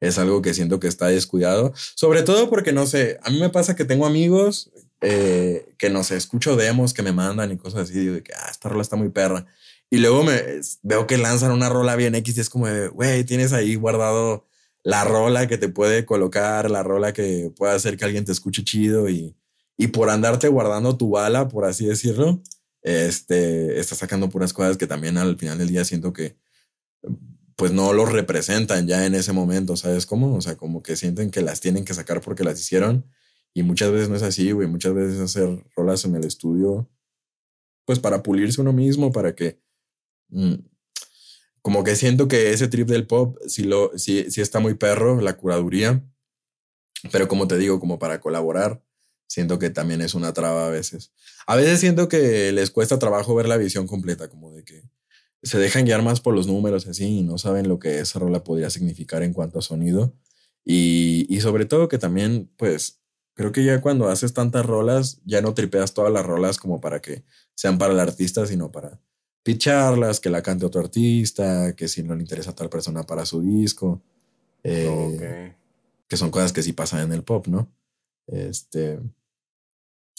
es 0.00 0.18
algo 0.18 0.42
que 0.42 0.54
siento 0.54 0.80
que 0.80 0.88
está 0.88 1.06
descuidado. 1.06 1.72
Sobre 1.94 2.22
todo 2.22 2.50
porque, 2.50 2.72
no 2.72 2.86
sé, 2.86 3.18
a 3.22 3.30
mí 3.30 3.40
me 3.40 3.50
pasa 3.50 3.76
que 3.76 3.84
tengo 3.84 4.06
amigos 4.06 4.70
eh, 5.00 5.74
que, 5.78 5.90
no 5.90 6.04
sé, 6.04 6.16
escucho 6.16 6.56
demos 6.56 6.94
que 6.94 7.02
me 7.02 7.12
mandan 7.12 7.52
y 7.52 7.56
cosas 7.56 7.82
así, 7.82 7.98
digo 7.98 8.22
que, 8.22 8.32
ah, 8.34 8.48
esta 8.50 8.68
rola 8.68 8.82
está 8.82 8.96
muy 8.96 9.10
perra. 9.10 9.46
Y 9.90 9.98
luego 9.98 10.24
me 10.24 10.42
veo 10.82 11.06
que 11.06 11.16
lanzan 11.16 11.52
una 11.52 11.68
rola 11.68 11.96
bien 11.96 12.14
X 12.14 12.36
y 12.36 12.40
es 12.40 12.50
como 12.50 12.66
de, 12.66 12.88
güey, 12.88 13.24
tienes 13.24 13.52
ahí 13.52 13.76
guardado 13.76 14.46
la 14.82 15.04
rola 15.04 15.46
que 15.48 15.58
te 15.58 15.68
puede 15.68 16.04
colocar, 16.04 16.70
la 16.70 16.82
rola 16.82 17.12
que 17.12 17.52
puede 17.56 17.74
hacer 17.74 17.96
que 17.96 18.04
alguien 18.04 18.24
te 18.24 18.32
escuche 18.32 18.64
chido 18.64 19.08
y, 19.08 19.36
y 19.76 19.88
por 19.88 20.10
andarte 20.10 20.48
guardando 20.48 20.96
tu 20.96 21.10
bala, 21.10 21.48
por 21.48 21.64
así 21.64 21.86
decirlo, 21.86 22.42
este, 22.82 23.78
está 23.80 23.94
sacando 23.94 24.28
puras 24.28 24.52
cosas 24.52 24.76
que 24.76 24.86
también 24.86 25.18
al 25.18 25.36
final 25.38 25.58
del 25.58 25.68
día 25.68 25.84
siento 25.84 26.12
que 26.12 26.36
pues 27.56 27.72
no 27.72 27.92
los 27.94 28.12
representan 28.12 28.86
ya 28.86 29.06
en 29.06 29.14
ese 29.14 29.32
momento, 29.32 29.76
¿sabes 29.76 30.06
cómo? 30.06 30.36
O 30.36 30.40
sea, 30.42 30.56
como 30.56 30.82
que 30.82 30.94
sienten 30.94 31.30
que 31.30 31.40
las 31.40 31.60
tienen 31.60 31.84
que 31.84 31.94
sacar 31.94 32.20
porque 32.20 32.44
las 32.44 32.60
hicieron 32.60 33.06
y 33.54 33.62
muchas 33.62 33.90
veces 33.90 34.10
no 34.10 34.16
es 34.16 34.22
así, 34.22 34.52
güey, 34.52 34.68
muchas 34.68 34.94
veces 34.94 35.18
hacer 35.18 35.64
rolas 35.74 36.04
en 36.04 36.14
el 36.14 36.24
estudio, 36.24 36.90
pues 37.86 37.98
para 37.98 38.22
pulirse 38.22 38.60
uno 38.60 38.72
mismo, 38.72 39.10
para 39.10 39.34
que... 39.34 39.58
Mm, 40.28 40.56
como 41.62 41.82
que 41.82 41.96
siento 41.96 42.28
que 42.28 42.52
ese 42.52 42.68
trip 42.68 42.86
del 42.86 43.06
pop 43.08 43.38
sí, 43.48 43.64
lo, 43.64 43.90
sí, 43.98 44.30
sí 44.30 44.40
está 44.40 44.60
muy 44.60 44.74
perro, 44.74 45.20
la 45.20 45.36
curaduría, 45.36 46.04
pero 47.10 47.26
como 47.26 47.48
te 47.48 47.58
digo, 47.58 47.80
como 47.80 47.98
para 47.98 48.20
colaborar, 48.20 48.82
siento 49.26 49.58
que 49.58 49.70
también 49.70 50.00
es 50.02 50.14
una 50.14 50.32
traba 50.32 50.66
a 50.66 50.70
veces. 50.70 51.12
A 51.46 51.56
veces 51.56 51.80
siento 51.80 52.08
que 52.08 52.52
les 52.52 52.70
cuesta 52.70 52.98
trabajo 52.98 53.34
ver 53.34 53.48
la 53.48 53.56
visión 53.56 53.86
completa, 53.86 54.28
como 54.28 54.52
de 54.52 54.64
que 54.64 54.82
se 55.46 55.58
dejan 55.58 55.84
guiar 55.84 56.02
más 56.02 56.20
por 56.20 56.34
los 56.34 56.46
números 56.46 56.86
así 56.86 57.18
y 57.18 57.22
no 57.22 57.38
saben 57.38 57.68
lo 57.68 57.78
que 57.78 58.00
esa 58.00 58.18
rola 58.18 58.44
podría 58.44 58.70
significar 58.70 59.22
en 59.22 59.32
cuanto 59.32 59.58
a 59.58 59.62
sonido. 59.62 60.14
Y, 60.64 61.26
y 61.28 61.40
sobre 61.40 61.64
todo 61.64 61.88
que 61.88 61.98
también, 61.98 62.50
pues, 62.56 63.00
creo 63.34 63.52
que 63.52 63.64
ya 63.64 63.80
cuando 63.80 64.08
haces 64.08 64.32
tantas 64.32 64.66
rolas, 64.66 65.20
ya 65.24 65.40
no 65.42 65.54
tripeas 65.54 65.94
todas 65.94 66.12
las 66.12 66.26
rolas 66.26 66.58
como 66.58 66.80
para 66.80 67.00
que 67.00 67.24
sean 67.54 67.78
para 67.78 67.92
el 67.92 68.00
artista, 68.00 68.46
sino 68.46 68.72
para 68.72 69.00
picharlas, 69.42 70.18
que 70.18 70.28
la 70.28 70.42
cante 70.42 70.66
otro 70.66 70.80
artista, 70.80 71.74
que 71.76 71.86
si 71.86 72.02
no 72.02 72.16
le 72.16 72.22
interesa 72.22 72.50
a 72.50 72.54
tal 72.54 72.68
persona 72.68 73.04
para 73.04 73.24
su 73.24 73.42
disco. 73.42 74.02
Eh, 74.64 75.54
que 76.08 76.16
son 76.16 76.30
cosas 76.30 76.52
que 76.52 76.62
sí 76.62 76.72
pasan 76.72 77.00
en 77.00 77.12
el 77.12 77.22
pop, 77.22 77.46
¿no? 77.46 77.72
Este. 78.26 78.98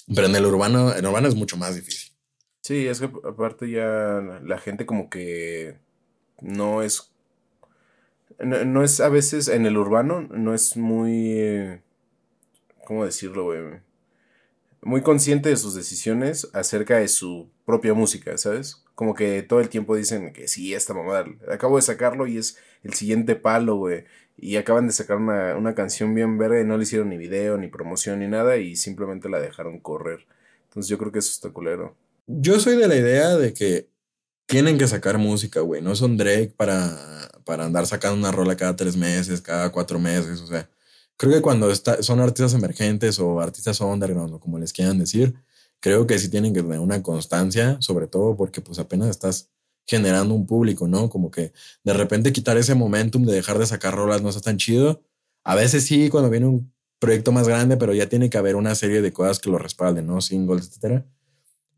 Pero 0.07 0.27
en 0.27 0.35
el 0.35 0.45
urbano, 0.45 0.91
en 0.91 0.99
el 0.99 1.05
urbano 1.05 1.27
es 1.27 1.35
mucho 1.35 1.57
más 1.57 1.75
difícil. 1.75 2.13
Sí, 2.67 2.85
es 2.85 2.99
que 2.99 3.05
aparte 3.05 3.69
ya 3.71 4.41
la 4.43 4.57
gente 4.57 4.85
como 4.85 5.09
que 5.09 5.77
no 6.41 6.81
es... 6.81 7.13
No, 8.39 8.83
es 8.83 8.99
a 8.99 9.07
veces 9.07 9.47
en 9.47 9.65
el 9.65 9.77
urbano, 9.77 10.23
no 10.23 10.53
es 10.53 10.75
muy... 10.75 11.79
¿Cómo 12.85 13.05
decirlo, 13.05 13.45
güey? 13.45 13.61
Muy 14.81 15.01
consciente 15.01 15.47
de 15.47 15.55
sus 15.55 15.75
decisiones 15.75 16.49
acerca 16.53 16.97
de 16.97 17.07
su 17.07 17.49
propia 17.65 17.93
música, 17.93 18.37
¿sabes? 18.37 18.83
Como 18.95 19.13
que 19.13 19.43
todo 19.43 19.61
el 19.61 19.69
tiempo 19.69 19.95
dicen 19.95 20.33
que 20.33 20.49
sí, 20.49 20.73
esta 20.73 20.93
mamada, 20.93 21.25
acabo 21.49 21.77
de 21.77 21.83
sacarlo 21.83 22.27
y 22.27 22.37
es 22.37 22.57
el 22.83 22.93
siguiente 22.95 23.37
palo, 23.37 23.77
güey. 23.77 24.03
Y 24.35 24.57
acaban 24.57 24.87
de 24.87 24.93
sacar 24.93 25.17
una, 25.17 25.55
una 25.55 25.73
canción 25.73 26.13
bien 26.13 26.37
verde 26.37 26.63
y 26.63 26.65
no 26.65 26.75
le 26.75 26.83
hicieron 26.83 27.07
ni 27.07 27.17
video, 27.17 27.57
ni 27.57 27.69
promoción, 27.69 28.19
ni 28.19 28.27
nada 28.27 28.57
y 28.57 28.75
simplemente 28.75 29.29
la 29.29 29.39
dejaron 29.39 29.79
correr. 29.79 30.27
Entonces 30.65 30.89
yo 30.89 30.97
creo 30.97 31.13
que 31.13 31.19
eso 31.19 31.31
está 31.31 31.49
culero. 31.51 31.95
Yo 32.27 32.59
soy 32.59 32.75
de 32.75 32.87
la 32.87 32.95
idea 32.95 33.37
de 33.37 33.53
que 33.53 33.89
tienen 34.45 34.77
que 34.77 34.87
sacar 34.87 35.17
música, 35.17 35.61
güey. 35.61 35.81
No 35.81 35.95
son 35.95 36.17
Drake 36.17 36.53
para, 36.55 36.97
para 37.45 37.65
andar 37.65 37.87
sacando 37.87 38.17
una 38.17 38.31
rola 38.31 38.55
cada 38.57 38.75
tres 38.75 38.95
meses, 38.97 39.41
cada 39.41 39.71
cuatro 39.71 39.99
meses. 39.99 40.41
O 40.41 40.47
sea, 40.47 40.69
creo 41.17 41.33
que 41.33 41.41
cuando 41.41 41.71
está, 41.71 42.03
son 42.03 42.19
artistas 42.19 42.53
emergentes 42.53 43.19
o 43.19 43.39
artistas 43.39 43.81
underground 43.81 44.35
o 44.35 44.39
como 44.39 44.59
les 44.59 44.73
quieran 44.73 44.99
decir, 44.99 45.35
creo 45.79 46.07
que 46.07 46.19
sí 46.19 46.29
tienen 46.29 46.53
que 46.53 46.61
tener 46.61 46.79
una 46.79 47.03
constancia, 47.03 47.77
sobre 47.81 48.07
todo 48.07 48.35
porque 48.37 48.61
pues 48.61 48.79
apenas 48.79 49.09
estás 49.09 49.49
generando 49.85 50.33
un 50.35 50.45
público, 50.45 50.87
¿no? 50.87 51.09
Como 51.09 51.31
que 51.31 51.53
de 51.83 51.93
repente 51.93 52.33
quitar 52.33 52.57
ese 52.57 52.75
momentum 52.75 53.25
de 53.25 53.33
dejar 53.33 53.57
de 53.57 53.65
sacar 53.65 53.95
rolas 53.95 54.21
no 54.21 54.29
está 54.29 54.41
tan 54.41 54.57
chido. 54.57 55.01
A 55.43 55.55
veces 55.55 55.85
sí, 55.85 56.09
cuando 56.09 56.29
viene 56.29 56.47
un 56.47 56.73
proyecto 56.99 57.31
más 57.31 57.47
grande, 57.47 57.77
pero 57.77 57.93
ya 57.93 58.09
tiene 58.09 58.29
que 58.29 58.37
haber 58.37 58.55
una 58.55 58.75
serie 58.75 59.01
de 59.01 59.13
cosas 59.13 59.39
que 59.39 59.49
lo 59.49 59.57
respalden, 59.57 60.07
¿no? 60.07 60.21
Singles, 60.21 60.67
etcétera. 60.67 61.05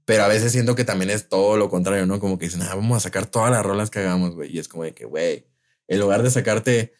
Pero 0.09 0.23
a 0.23 0.27
veces 0.27 0.51
siento 0.51 0.73
que 0.73 0.85
también 0.85 1.11
es 1.11 1.29
todo 1.29 1.55
lo 1.55 1.69
contrario, 1.69 2.07
¿no? 2.07 2.19
Como 2.19 2.39
que 2.39 2.45
dicen, 2.45 2.63
ah, 2.63 2.73
vamos 2.73 2.97
a 2.97 2.99
sacar 2.99 3.27
todas 3.27 3.51
las 3.51 3.63
rolas 3.63 3.91
que 3.91 3.99
hagamos, 3.99 4.33
güey. 4.33 4.51
Y 4.51 4.57
es 4.57 4.67
como 4.67 4.83
de 4.83 4.91
que, 4.91 5.05
güey, 5.05 5.45
en 5.87 5.99
lugar 5.99 6.23
de 6.23 6.31
sacarte 6.31 6.93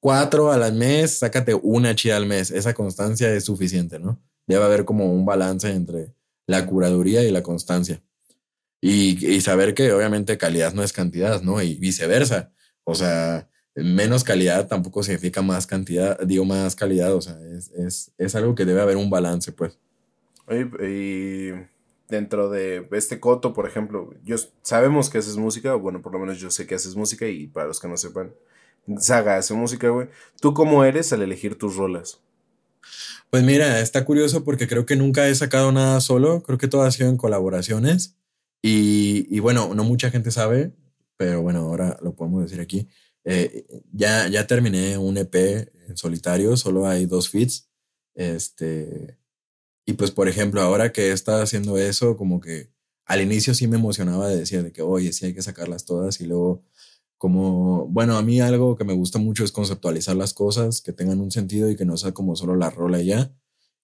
cuatro 0.00 0.50
al 0.50 0.72
mes, 0.72 1.16
sácate 1.20 1.54
una 1.54 1.94
chida 1.94 2.16
al 2.16 2.26
mes. 2.26 2.50
Esa 2.50 2.74
constancia 2.74 3.32
es 3.32 3.44
suficiente, 3.44 4.00
¿no? 4.00 4.20
Debe 4.48 4.64
haber 4.64 4.84
como 4.84 5.12
un 5.12 5.24
balance 5.24 5.70
entre 5.70 6.12
la 6.48 6.66
curaduría 6.66 7.22
y 7.22 7.30
la 7.30 7.44
constancia. 7.44 8.02
Y, 8.80 9.40
saber 9.42 9.72
que 9.72 9.92
obviamente 9.92 10.36
calidad 10.36 10.72
no 10.74 10.82
es 10.82 10.92
cantidad, 10.92 11.42
¿no? 11.42 11.62
Y 11.62 11.76
viceversa. 11.76 12.50
O 12.82 12.96
sea, 12.96 13.48
menos 13.76 14.24
calidad 14.24 14.66
tampoco 14.66 15.04
significa 15.04 15.40
más 15.40 15.68
cantidad, 15.68 16.18
digo 16.26 16.44
más 16.44 16.74
calidad, 16.74 17.14
o 17.14 17.20
sea, 17.20 17.38
es, 17.56 17.70
es, 17.76 18.10
es 18.18 18.34
algo 18.34 18.56
que 18.56 18.64
debe 18.64 18.80
haber 18.80 18.96
un 18.96 19.08
balance, 19.08 19.52
pues. 19.52 19.78
Y 20.50 21.52
dentro 22.08 22.50
de 22.50 22.86
este 22.92 23.20
coto, 23.20 23.52
por 23.52 23.66
ejemplo, 23.66 24.14
yo 24.24 24.36
sabemos 24.62 25.10
que 25.10 25.18
haces 25.18 25.36
música, 25.36 25.74
bueno, 25.74 26.02
por 26.02 26.12
lo 26.12 26.18
menos 26.18 26.38
yo 26.38 26.50
sé 26.50 26.66
que 26.66 26.74
haces 26.74 26.96
música 26.96 27.26
y 27.26 27.46
para 27.46 27.66
los 27.66 27.80
que 27.80 27.88
no 27.88 27.96
sepan, 27.96 28.32
Saga 28.98 29.36
hace 29.36 29.52
música, 29.52 29.88
güey. 29.88 30.08
¿Tú 30.40 30.54
cómo 30.54 30.84
eres 30.84 31.12
al 31.12 31.22
elegir 31.22 31.58
tus 31.58 31.76
rolas? 31.76 32.20
Pues 33.30 33.42
mira, 33.42 33.80
está 33.80 34.04
curioso 34.04 34.44
porque 34.44 34.68
creo 34.68 34.86
que 34.86 34.94
nunca 34.94 35.26
he 35.28 35.34
sacado 35.34 35.72
nada 35.72 36.00
solo, 36.00 36.42
creo 36.42 36.58
que 36.58 36.68
todo 36.68 36.82
ha 36.82 36.90
sido 36.92 37.08
en 37.08 37.16
colaboraciones 37.16 38.16
y, 38.62 39.26
y 39.28 39.40
bueno, 39.40 39.74
no 39.74 39.82
mucha 39.82 40.10
gente 40.10 40.30
sabe, 40.30 40.72
pero 41.16 41.42
bueno, 41.42 41.60
ahora 41.60 41.98
lo 42.00 42.14
podemos 42.14 42.42
decir 42.42 42.60
aquí. 42.60 42.88
Eh, 43.24 43.66
ya, 43.92 44.28
ya 44.28 44.46
terminé 44.46 44.96
un 44.98 45.16
EP 45.16 45.34
en 45.88 45.96
solitario, 45.96 46.56
solo 46.56 46.86
hay 46.86 47.06
dos 47.06 47.28
feats. 47.28 47.68
Este, 48.14 49.18
y 49.86 49.94
pues, 49.94 50.10
por 50.10 50.28
ejemplo, 50.28 50.60
ahora 50.60 50.92
que 50.92 51.12
estado 51.12 51.42
haciendo 51.42 51.78
eso, 51.78 52.16
como 52.16 52.40
que 52.40 52.70
al 53.06 53.22
inicio 53.22 53.54
sí 53.54 53.68
me 53.68 53.76
emocionaba 53.76 54.28
de 54.28 54.36
decir 54.36 54.62
de 54.62 54.72
que, 54.72 54.82
oye, 54.82 55.12
sí 55.12 55.26
hay 55.26 55.34
que 55.34 55.42
sacarlas 55.42 55.84
todas. 55.84 56.20
Y 56.20 56.26
luego, 56.26 56.64
como, 57.18 57.86
bueno, 57.88 58.16
a 58.18 58.22
mí 58.22 58.40
algo 58.40 58.76
que 58.76 58.84
me 58.84 58.94
gusta 58.94 59.18
mucho 59.18 59.44
es 59.44 59.52
conceptualizar 59.52 60.16
las 60.16 60.34
cosas, 60.34 60.80
que 60.82 60.92
tengan 60.92 61.20
un 61.20 61.30
sentido 61.30 61.70
y 61.70 61.76
que 61.76 61.84
no 61.84 61.96
sea 61.96 62.12
como 62.12 62.36
solo 62.36 62.56
la 62.56 62.70
rola 62.70 63.00
ya. 63.02 63.32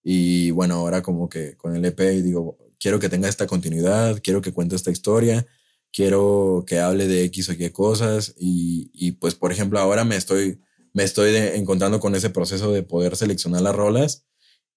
Y 0.02 0.50
bueno, 0.50 0.74
ahora 0.74 1.02
como 1.02 1.28
que 1.28 1.56
con 1.56 1.76
el 1.76 1.84
EP 1.84 2.00
digo, 2.22 2.58
quiero 2.80 2.98
que 2.98 3.08
tenga 3.08 3.28
esta 3.28 3.46
continuidad, 3.46 4.20
quiero 4.22 4.42
que 4.42 4.52
cuente 4.52 4.76
esta 4.76 4.90
historia 4.90 5.46
quiero 5.92 6.64
que 6.66 6.80
hable 6.80 7.06
de 7.06 7.24
X 7.24 7.50
o 7.50 7.52
Y 7.52 7.70
cosas 7.70 8.34
y, 8.38 8.90
y 8.94 9.12
pues 9.12 9.34
por 9.34 9.52
ejemplo 9.52 9.78
ahora 9.78 10.04
me 10.04 10.16
estoy, 10.16 10.60
me 10.92 11.04
estoy 11.04 11.36
encontrando 11.36 12.00
con 12.00 12.14
ese 12.14 12.30
proceso 12.30 12.72
de 12.72 12.82
poder 12.82 13.16
seleccionar 13.16 13.62
las 13.62 13.74
rolas 13.76 14.24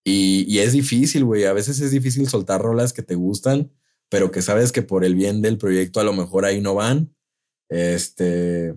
y, 0.06 0.60
es 0.60 0.74
difícil, 0.74 1.26
güey, 1.26 1.46
a 1.46 1.54
veces 1.54 1.82
es 1.82 1.92
difícil 1.92 2.30
soltar 2.30 2.62
rolas 2.62 2.94
que 2.94 3.02
te 3.02 3.16
gustan, 3.16 3.72
pero 4.10 4.32
que 4.32 4.42
sabes 4.42 4.72
que 4.72 4.84
por 4.84 5.04
el 5.04 5.16
bien 5.16 5.42
del 5.42 5.58
proyecto 5.58 6.00
a 6.00 6.04
lo 6.04 6.14
mejor 6.14 6.46
ahí 6.46 6.62
no 6.62 6.76
van. 6.76 7.16
Este, 7.70 8.76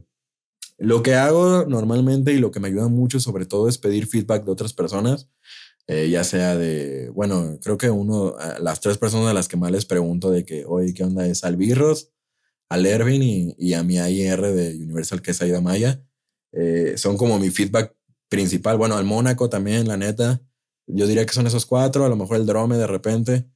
lo 0.79 1.03
que 1.03 1.15
hago 1.15 1.67
normalmente 1.67 2.33
y 2.33 2.39
lo 2.39 2.51
que 2.51 2.61
me 2.61 2.69
ayuda 2.69 2.89
mucho 2.89 3.21
sobre 3.21 3.45
todo 3.47 3.69
es 3.69 3.79
pedir 3.79 4.07
feedback 4.07 4.45
de 4.45 4.53
otras 4.53 4.73
personas. 4.73 5.29
Eh, 5.87 6.11
ya 6.11 6.25
sea 6.25 6.57
de, 6.57 7.11
bueno, 7.11 7.59
creo 7.63 7.79
que 7.79 7.91
uno, 7.91 8.35
las 8.61 8.81
tres 8.81 8.99
personas 8.99 9.29
a 9.29 9.35
las 9.35 9.49
que 9.49 9.57
más 9.57 9.71
les 9.71 9.87
pregunto 9.87 10.31
de 10.31 10.45
que, 10.45 10.65
oye, 10.67 10.93
¿qué 10.95 11.05
onda 11.05 11.27
es 11.27 11.45
Albirros? 11.45 12.13
al 12.69 12.87
Ervin 12.87 13.55
y, 13.57 13.75
a 13.75 13.83
mi 13.83 13.99
AIR 13.99 14.43
de 14.43 14.77
Universal, 14.77 15.23
que 15.23 15.31
es 15.31 15.41
Aida 15.41 15.61
Maya. 15.61 16.03
Eh, 16.53 16.95
son 16.97 17.17
como 17.17 17.39
mi 17.39 17.51
feedback 17.51 17.95
principal. 18.29 18.77
Bueno, 18.77 18.97
al 18.97 19.05
Mónaco 19.05 19.49
también, 19.49 19.89
la 19.89 19.97
neta. 19.97 20.43
Yo 20.89 21.07
diría 21.07 21.27
que 21.27 21.35
son 21.35 21.47
esos 21.47 21.67
cuatro, 21.67 22.05
a 22.05 22.09
lo 22.09 22.17
mejor 22.17 22.37
el 22.39 22.47
Drome 22.47 22.77
de 22.77 22.87
repente. 22.87 23.47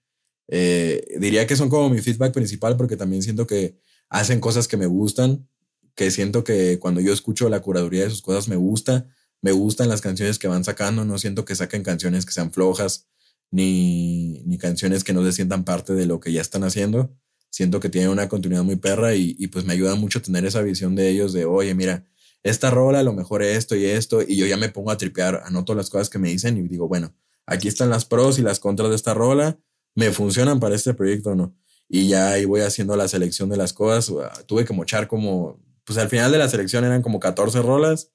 Eh, 0.48 1.16
diría 1.18 1.46
que 1.46 1.56
son 1.56 1.68
como 1.68 1.88
mi 1.88 2.00
feedback 2.00 2.32
principal 2.32 2.76
porque 2.76 2.96
también 2.96 3.22
siento 3.22 3.46
que 3.46 3.78
hacen 4.08 4.40
cosas 4.40 4.68
que 4.68 4.76
me 4.76 4.86
gustan, 4.86 5.48
que 5.94 6.10
siento 6.10 6.44
que 6.44 6.78
cuando 6.78 7.00
yo 7.00 7.12
escucho 7.12 7.48
la 7.48 7.60
curaduría 7.60 8.04
de 8.04 8.10
sus 8.10 8.22
cosas 8.22 8.48
me 8.48 8.56
gusta, 8.56 9.08
me 9.40 9.52
gustan 9.52 9.88
las 9.88 10.00
canciones 10.00 10.38
que 10.38 10.48
van 10.48 10.64
sacando, 10.64 11.04
no 11.04 11.18
siento 11.18 11.44
que 11.44 11.54
saquen 11.54 11.82
canciones 11.82 12.26
que 12.26 12.32
sean 12.32 12.52
flojas, 12.52 13.08
ni, 13.50 14.42
ni 14.44 14.58
canciones 14.58 15.04
que 15.04 15.12
no 15.12 15.24
se 15.24 15.32
sientan 15.32 15.64
parte 15.64 15.94
de 15.94 16.06
lo 16.06 16.20
que 16.20 16.32
ya 16.32 16.40
están 16.40 16.64
haciendo 16.64 17.16
siento 17.52 17.80
que 17.80 17.90
tiene 17.90 18.08
una 18.08 18.28
continuidad 18.28 18.64
muy 18.64 18.76
perra 18.76 19.14
y, 19.14 19.36
y, 19.38 19.48
pues 19.48 19.66
me 19.66 19.74
ayuda 19.74 19.94
mucho 19.94 20.22
tener 20.22 20.46
esa 20.46 20.62
visión 20.62 20.94
de 20.94 21.10
ellos 21.10 21.34
de, 21.34 21.44
oye, 21.44 21.74
mira, 21.74 22.06
esta 22.42 22.70
rola 22.70 23.02
lo 23.02 23.12
mejor 23.12 23.42
esto 23.42 23.76
y 23.76 23.84
esto, 23.84 24.22
y 24.22 24.36
yo 24.36 24.46
ya 24.46 24.56
me 24.56 24.68
pongo 24.68 24.90
a 24.90 24.96
tripear, 24.96 25.42
anoto 25.44 25.74
las 25.74 25.90
cosas 25.90 26.10
que 26.10 26.18
me 26.18 26.28
dicen 26.28 26.56
y 26.56 26.62
digo, 26.62 26.88
bueno, 26.88 27.14
aquí 27.46 27.68
están 27.68 27.90
las 27.90 28.04
pros 28.04 28.38
y 28.38 28.42
las 28.42 28.58
contras 28.60 28.90
de 28.90 28.96
esta 28.96 29.14
rola, 29.14 29.58
me 29.94 30.10
funcionan 30.10 30.58
para 30.60 30.74
este 30.74 30.94
proyecto 30.94 31.30
o 31.30 31.34
no. 31.34 31.54
Y 31.88 32.08
ya 32.08 32.30
ahí 32.30 32.44
voy 32.44 32.62
haciendo 32.62 32.96
la 32.96 33.06
selección 33.06 33.50
de 33.50 33.58
las 33.58 33.72
cosas. 33.72 34.10
Tuve 34.46 34.64
que 34.64 34.72
mochar 34.72 35.08
como, 35.08 35.60
pues 35.84 35.98
al 35.98 36.08
final 36.08 36.32
de 36.32 36.38
la 36.38 36.48
selección 36.48 36.84
eran 36.84 37.02
como 37.02 37.20
14 37.20 37.60
rolas. 37.60 38.10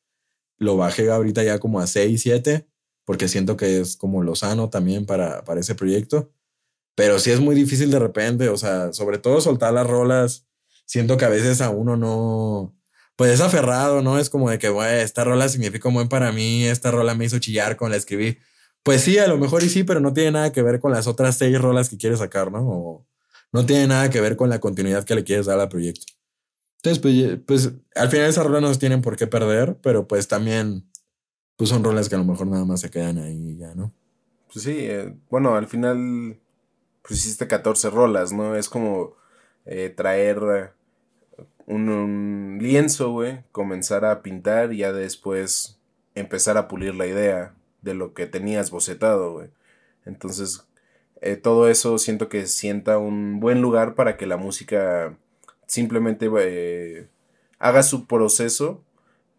Lo 0.57 0.77
bajé 0.77 1.11
ahorita 1.11 1.43
ya 1.43 1.59
como 1.59 1.79
a 1.79 1.85
6, 1.85 2.19
7, 2.19 2.67
porque 3.05 3.27
siento 3.27 3.55
que 3.55 3.79
es 3.79 3.95
como 3.95 4.23
lo 4.23 4.35
sano 4.35 4.69
también 4.69 5.05
para, 5.05 5.43
para 5.43 5.59
ese 5.59 5.75
proyecto. 5.75 6.31
Pero 6.95 7.19
sí 7.19 7.29
es 7.29 7.39
muy 7.39 7.53
difícil 7.53 7.91
de 7.91 7.99
repente, 7.99 8.49
o 8.49 8.57
sea, 8.57 8.91
sobre 8.93 9.19
todo 9.19 9.39
soltar 9.39 9.73
las 9.73 9.85
rolas. 9.85 10.47
Siento 10.85 11.17
que 11.17 11.25
a 11.25 11.29
veces 11.29 11.61
a 11.61 11.69
uno 11.69 11.95
no, 11.95 12.75
pues 13.17 13.31
es 13.31 13.41
aferrado, 13.41 14.01
¿no? 14.03 14.19
Es 14.19 14.29
como 14.29 14.49
de 14.49 14.59
que, 14.59 14.69
güey, 14.69 15.01
esta 15.01 15.23
rola 15.23 15.49
significa 15.49 15.89
buen 15.89 16.07
para 16.07 16.31
mí, 16.31 16.65
esta 16.65 16.91
rola 16.91 17.15
me 17.15 17.25
hizo 17.25 17.39
chillar 17.39 17.75
con 17.75 17.89
la 17.89 17.97
escribí. 17.97 18.37
Pues 18.83 19.01
sí, 19.01 19.17
a 19.17 19.27
lo 19.27 19.37
mejor 19.37 19.63
y 19.63 19.69
sí, 19.69 19.83
pero 19.83 19.99
no 19.99 20.13
tiene 20.13 20.31
nada 20.31 20.51
que 20.51 20.61
ver 20.61 20.79
con 20.79 20.91
las 20.91 21.07
otras 21.07 21.35
seis 21.35 21.59
rolas 21.59 21.89
que 21.89 21.97
quieres 21.97 22.19
sacar, 22.19 22.51
¿no? 22.51 22.59
O 22.61 23.07
no 23.51 23.65
tiene 23.65 23.87
nada 23.87 24.11
que 24.11 24.21
ver 24.21 24.37
con 24.37 24.49
la 24.49 24.59
continuidad 24.59 25.03
que 25.03 25.15
le 25.15 25.23
quieres 25.23 25.47
dar 25.47 25.59
al 25.59 25.67
proyecto. 25.67 26.05
Entonces, 26.77 26.99
pues, 27.01 27.39
pues 27.47 27.73
al 27.95 28.09
final 28.09 28.29
esas 28.29 28.45
rolas 28.45 28.61
no 28.61 28.75
tienen 28.77 29.01
por 29.01 29.17
qué 29.17 29.25
perder, 29.25 29.77
pero 29.81 30.07
pues 30.07 30.27
también, 30.27 30.87
pues 31.55 31.71
son 31.71 31.83
rolas 31.83 32.09
que 32.09 32.15
a 32.15 32.19
lo 32.19 32.23
mejor 32.23 32.45
nada 32.45 32.65
más 32.65 32.81
se 32.81 32.91
quedan 32.91 33.17
ahí 33.17 33.57
ya, 33.57 33.73
¿no? 33.73 33.91
Pues 34.53 34.63
sí, 34.63 34.75
eh, 34.77 35.17
bueno, 35.31 35.55
al 35.55 35.65
final 35.65 36.39
pues 37.01 37.21
hiciste 37.21 37.47
14 37.47 37.89
rolas, 37.89 38.31
¿no? 38.31 38.55
Es 38.55 38.69
como 38.69 39.15
eh, 39.65 39.89
traer 39.89 40.75
un, 41.67 42.57
lienzo, 42.61 43.11
güey, 43.11 43.43
comenzar 43.51 44.05
a 44.05 44.23
pintar 44.23 44.73
y 44.73 44.77
ya 44.77 44.91
después 44.93 45.77
empezar 46.15 46.57
a 46.57 46.67
pulir 46.67 46.95
la 46.95 47.05
idea 47.05 47.53
de 47.81 47.93
lo 47.93 48.13
que 48.13 48.25
tenías 48.25 48.71
bocetado, 48.71 49.33
güey. 49.33 49.49
Entonces, 50.05 50.65
eh, 51.21 51.35
todo 51.35 51.69
eso 51.69 51.97
siento 51.99 52.29
que 52.29 52.47
sienta 52.47 52.97
un 52.97 53.39
buen 53.39 53.61
lugar 53.61 53.95
para 53.95 54.17
que 54.17 54.25
la 54.25 54.37
música 54.37 55.17
simplemente 55.67 56.29
eh, 56.39 57.07
haga 57.59 57.83
su 57.83 58.07
proceso 58.07 58.83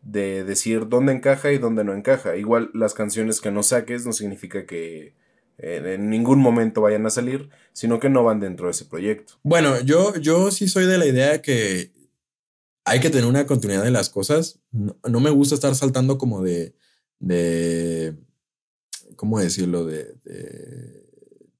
de 0.03 0.45
decir 0.45 0.89
dónde 0.89 1.13
encaja 1.13 1.51
y 1.51 1.59
dónde 1.59 1.83
no 1.83 1.95
encaja. 1.95 2.37
Igual 2.37 2.71
las 2.75 2.95
canciones 2.95 3.41
que 3.41 3.51
no 3.51 3.63
saques 3.63 4.07
no 4.07 4.13
significa 4.13 4.67
que 4.67 5.15
en 5.59 6.09
ningún 6.09 6.39
momento 6.39 6.83
vayan 6.83 7.05
a 7.07 7.11
salir, 7.11 7.51
sino 7.73 7.99
que 7.99 8.09
no 8.09 8.23
van 8.23 8.39
dentro 8.39 8.67
de 8.67 8.73
ese 8.73 8.85
proyecto. 8.85 9.35
Bueno, 9.43 9.81
yo, 9.81 10.15
yo 10.17 10.53
sí 10.53 10.69
soy 10.69 10.87
de 10.87 10.99
la 10.99 11.07
idea 11.07 11.43
que 11.43 11.91
hay 12.89 13.01
que 13.01 13.11
tener 13.11 13.27
una 13.27 13.47
continuidad 13.47 13.85
de 13.85 13.91
las 13.91 14.09
cosas. 14.09 14.61
No, 14.73 15.21
me 15.21 15.31
gusta 15.31 15.55
estar 15.55 15.75
saltando 15.75 16.19
como 16.19 16.43
de, 16.43 16.75
de 17.19 18.17
¿cómo 19.17 19.39
decirlo? 19.39 19.85
De, 19.85 20.17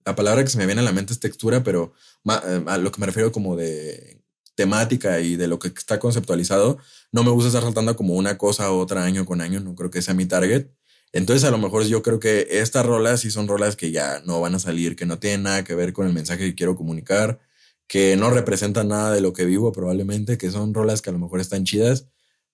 la 0.05 0.15
palabra 0.15 0.43
que 0.43 0.51
se 0.51 0.59
me 0.59 0.67
viene 0.67 0.81
a 0.81 0.85
la 0.85 0.93
mente 0.93 1.13
es 1.13 1.21
textura, 1.21 1.63
pero 1.63 1.93
eh, 2.25 2.65
a 2.67 2.79
lo 2.79 2.91
que 2.91 3.01
me 3.01 3.07
refiero 3.07 3.31
como 3.31 3.57
de 3.57 4.23
temática 4.55 5.21
y 5.21 5.37
de 5.37 5.47
lo 5.49 5.59
que 5.59 5.69
está 5.69 6.01
conceptualizado, 6.01 6.79
no 7.13 7.23
me 7.23 7.31
gusta 7.31 7.49
estar 7.49 7.63
saltando 7.63 7.95
como 7.95 8.15
una 8.15 8.39
cosa 8.39 8.65
a 8.65 8.73
otra 8.73 9.05
año 9.05 9.25
con 9.25 9.41
año, 9.41 9.61
no 9.61 9.75
creo 9.75 9.91
que 9.91 10.03
sea 10.03 10.15
mi 10.15 10.27
target. 10.27 10.67
Entonces 11.13 11.45
a 11.45 11.51
lo 11.51 11.59
mejor 11.59 11.85
yo 11.85 12.03
creo 12.03 12.19
que 12.21 12.47
estas 12.51 12.85
rolas 12.85 13.21
sí 13.21 13.31
son 13.31 13.49
rolas 13.49 13.77
que 13.77 13.91
ya 13.91 14.21
no 14.25 14.41
van 14.41 14.55
a 14.55 14.59
salir, 14.59 14.97
que 14.97 15.07
no 15.07 15.19
tienen 15.19 15.45
nada 15.45 15.63
que 15.63 15.75
ver 15.75 15.93
con 15.93 16.07
el 16.07 16.13
mensaje 16.13 16.45
que 16.45 16.55
quiero 16.55 16.75
comunicar, 16.75 17.39
que 17.89 18.17
no 18.17 18.31
representan 18.31 18.89
nada 18.89 19.13
de 19.13 19.21
lo 19.23 19.33
que 19.33 19.47
vivo 19.47 19.73
probablemente, 19.73 20.39
que 20.39 20.51
son 20.51 20.75
rolas 20.75 21.03
que 21.03 21.11
a 21.11 21.13
lo 21.15 21.19
mejor 21.19 21.41
están 21.41 21.65
chidas, 21.65 22.07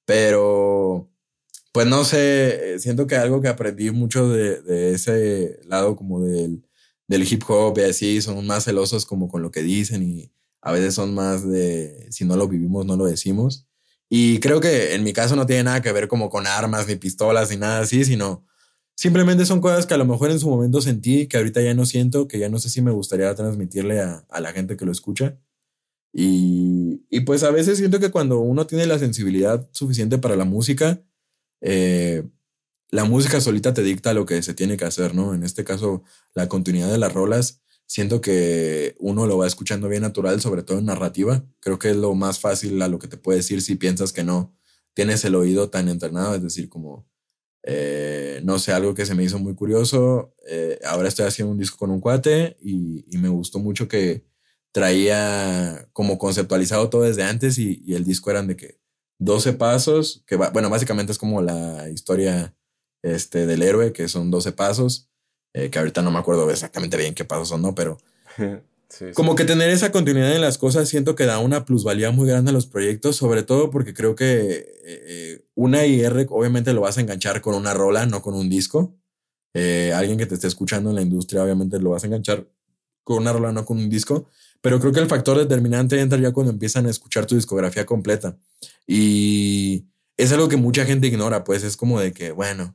pero 0.06 1.10
pues 1.72 1.86
no 1.88 2.04
sé, 2.04 2.78
siento 2.78 3.06
que 3.06 3.16
algo 3.16 3.40
que 3.40 3.48
aprendí 3.48 3.90
mucho 3.90 4.28
de, 4.28 4.92
ese 4.94 5.58
lado 5.66 5.96
como 5.96 6.22
del, 6.24 6.64
del 7.08 7.30
hip 7.30 7.42
hop 7.48 7.78
y 7.78 7.82
así, 7.82 8.22
son 8.22 8.46
más 8.46 8.64
celosos 8.64 9.06
como 9.06 9.28
con 9.28 9.42
lo 9.42 9.50
que 9.50 9.62
dicen 9.62 10.02
y 10.04 10.32
a 10.62 10.72
veces 10.72 10.94
son 10.94 11.14
más 11.14 11.46
de 11.48 12.06
si 12.10 12.24
no 12.24 12.36
lo 12.36 12.48
vivimos, 12.48 12.86
no 12.86 12.96
lo 12.96 13.06
decimos. 13.06 13.66
Y 14.08 14.38
creo 14.38 14.60
que 14.60 14.94
en 14.94 15.02
mi 15.02 15.12
caso 15.12 15.36
no 15.36 15.46
tiene 15.46 15.64
nada 15.64 15.82
que 15.82 15.92
ver 15.92 16.08
como 16.08 16.30
con 16.30 16.46
armas 16.46 16.86
ni 16.86 16.96
pistolas 16.96 17.50
ni 17.50 17.56
nada 17.56 17.80
así, 17.80 18.04
sino 18.04 18.46
simplemente 18.96 19.46
son 19.46 19.60
cosas 19.60 19.86
que 19.86 19.94
a 19.94 19.98
lo 19.98 20.04
mejor 20.06 20.30
en 20.30 20.40
su 20.40 20.48
momento 20.48 20.80
sentí, 20.80 21.26
que 21.26 21.36
ahorita 21.36 21.62
ya 21.62 21.74
no 21.74 21.86
siento, 21.86 22.28
que 22.28 22.38
ya 22.38 22.48
no 22.48 22.58
sé 22.58 22.70
si 22.70 22.82
me 22.82 22.90
gustaría 22.90 23.34
transmitirle 23.34 24.00
a, 24.00 24.24
a 24.28 24.40
la 24.40 24.52
gente 24.52 24.76
que 24.76 24.84
lo 24.84 24.92
escucha. 24.92 25.38
Y, 26.12 27.04
y, 27.10 27.20
pues 27.20 27.42
a 27.42 27.50
veces 27.50 27.78
siento 27.78 27.98
que 27.98 28.12
cuando 28.12 28.38
uno 28.38 28.66
tiene 28.66 28.86
la 28.86 29.00
sensibilidad 29.00 29.68
suficiente 29.72 30.18
para 30.18 30.36
la 30.36 30.44
música, 30.44 31.02
eh, 31.60 32.22
la 32.90 33.04
música 33.04 33.40
solita 33.40 33.74
te 33.74 33.82
dicta 33.82 34.14
lo 34.14 34.24
que 34.24 34.40
se 34.42 34.54
tiene 34.54 34.76
que 34.76 34.84
hacer, 34.84 35.14
¿no? 35.14 35.34
En 35.34 35.42
este 35.42 35.64
caso, 35.64 36.04
la 36.34 36.48
continuidad 36.48 36.92
de 36.92 36.98
las 36.98 37.12
rolas, 37.12 37.62
siento 37.86 38.20
que 38.20 38.94
uno 39.00 39.26
lo 39.26 39.38
va 39.38 39.48
escuchando 39.48 39.88
bien 39.88 40.02
natural, 40.02 40.40
sobre 40.40 40.62
todo 40.62 40.78
en 40.78 40.86
narrativa. 40.86 41.44
Creo 41.60 41.78
que 41.80 41.90
es 41.90 41.96
lo 41.96 42.14
más 42.14 42.38
fácil 42.38 42.80
a 42.82 42.88
lo 42.88 43.00
que 43.00 43.08
te 43.08 43.16
puede 43.16 43.38
decir 43.38 43.62
si 43.62 43.74
piensas 43.74 44.12
que 44.12 44.22
no 44.22 44.54
tienes 44.94 45.24
el 45.24 45.34
oído 45.34 45.70
tan 45.70 45.88
entrenado, 45.88 46.36
es 46.36 46.42
decir, 46.42 46.68
como, 46.68 47.08
eh, 47.66 48.40
no 48.44 48.58
sé, 48.58 48.72
algo 48.72 48.94
que 48.94 49.06
se 49.06 49.14
me 49.14 49.24
hizo 49.24 49.38
muy 49.38 49.54
curioso. 49.54 50.34
Eh, 50.46 50.78
ahora 50.84 51.08
estoy 51.08 51.26
haciendo 51.26 51.52
un 51.52 51.58
disco 51.58 51.78
con 51.78 51.90
un 51.90 52.00
cuate 52.00 52.56
y, 52.60 53.04
me 53.18 53.28
gustó 53.28 53.58
mucho 53.58 53.88
que 53.88 54.24
traía 54.72 55.88
como 55.92 56.18
conceptualizado 56.18 56.90
todo 56.90 57.02
desde 57.02 57.22
antes 57.22 57.58
y, 57.58 57.82
y 57.86 57.94
el 57.94 58.04
disco 58.04 58.30
eran 58.30 58.48
de 58.48 58.56
que 58.56 58.80
12 59.18 59.54
pasos, 59.54 60.22
que 60.26 60.36
va, 60.36 60.50
bueno, 60.50 60.68
básicamente 60.68 61.12
es 61.12 61.18
como 61.18 61.40
la 61.40 61.88
historia 61.88 62.54
este, 63.02 63.46
del 63.46 63.62
héroe, 63.62 63.92
que 63.92 64.08
son 64.08 64.30
12 64.30 64.52
pasos, 64.52 65.08
eh, 65.52 65.70
que 65.70 65.78
ahorita 65.78 66.02
no 66.02 66.10
me 66.10 66.18
acuerdo 66.18 66.50
exactamente 66.50 66.96
bien 66.96 67.14
qué 67.14 67.24
pasos 67.24 67.48
son, 67.48 67.62
¿no? 67.62 67.74
Pero 67.74 67.98
como 69.14 69.34
que 69.34 69.44
tener 69.44 69.70
esa 69.70 69.92
continuidad 69.92 70.34
en 70.34 70.40
las 70.40 70.58
cosas 70.58 70.88
siento 70.88 71.14
que 71.14 71.26
da 71.26 71.38
una 71.38 71.64
plusvalía 71.64 72.10
muy 72.10 72.28
grande 72.28 72.50
a 72.50 72.54
los 72.54 72.66
proyectos, 72.66 73.16
sobre 73.16 73.42
todo 73.42 73.70
porque 73.70 73.94
creo 73.94 74.14
que 74.14 74.50
eh, 74.50 74.66
eh, 74.84 75.44
una 75.54 75.86
IR 75.86 76.26
obviamente 76.30 76.72
lo 76.72 76.82
vas 76.82 76.98
a 76.98 77.00
enganchar 77.00 77.40
con 77.40 77.54
una 77.54 77.74
rola, 77.74 78.06
no 78.06 78.22
con 78.22 78.34
un 78.34 78.48
disco. 78.48 78.96
alguien 79.54 80.18
que 80.18 80.26
te 80.26 80.34
esté 80.34 80.46
escuchando 80.46 80.90
en 80.90 80.96
la 80.96 81.02
industria 81.02 81.42
obviamente 81.42 81.78
lo 81.78 81.90
vas 81.90 82.04
a 82.04 82.06
enganchar 82.06 82.46
con 83.04 83.18
una 83.18 83.32
rola, 83.32 83.52
no 83.52 83.64
con 83.64 83.78
un 83.78 83.88
disco. 83.88 84.28
Pero 84.60 84.80
creo 84.80 84.92
que 84.92 85.00
el 85.00 85.08
factor 85.08 85.36
determinante 85.38 86.00
entra 86.00 86.18
ya 86.18 86.32
cuando 86.32 86.50
empiezan 86.50 86.86
a 86.86 86.90
escuchar 86.90 87.26
tu 87.26 87.34
discografía 87.34 87.84
completa. 87.84 88.38
Y 88.86 89.86
es 90.16 90.32
algo 90.32 90.48
que 90.48 90.56
mucha 90.56 90.86
gente 90.86 91.06
ignora, 91.06 91.44
pues 91.44 91.62
es 91.64 91.76
como 91.76 92.00
de 92.00 92.12
que, 92.12 92.32
bueno, 92.32 92.74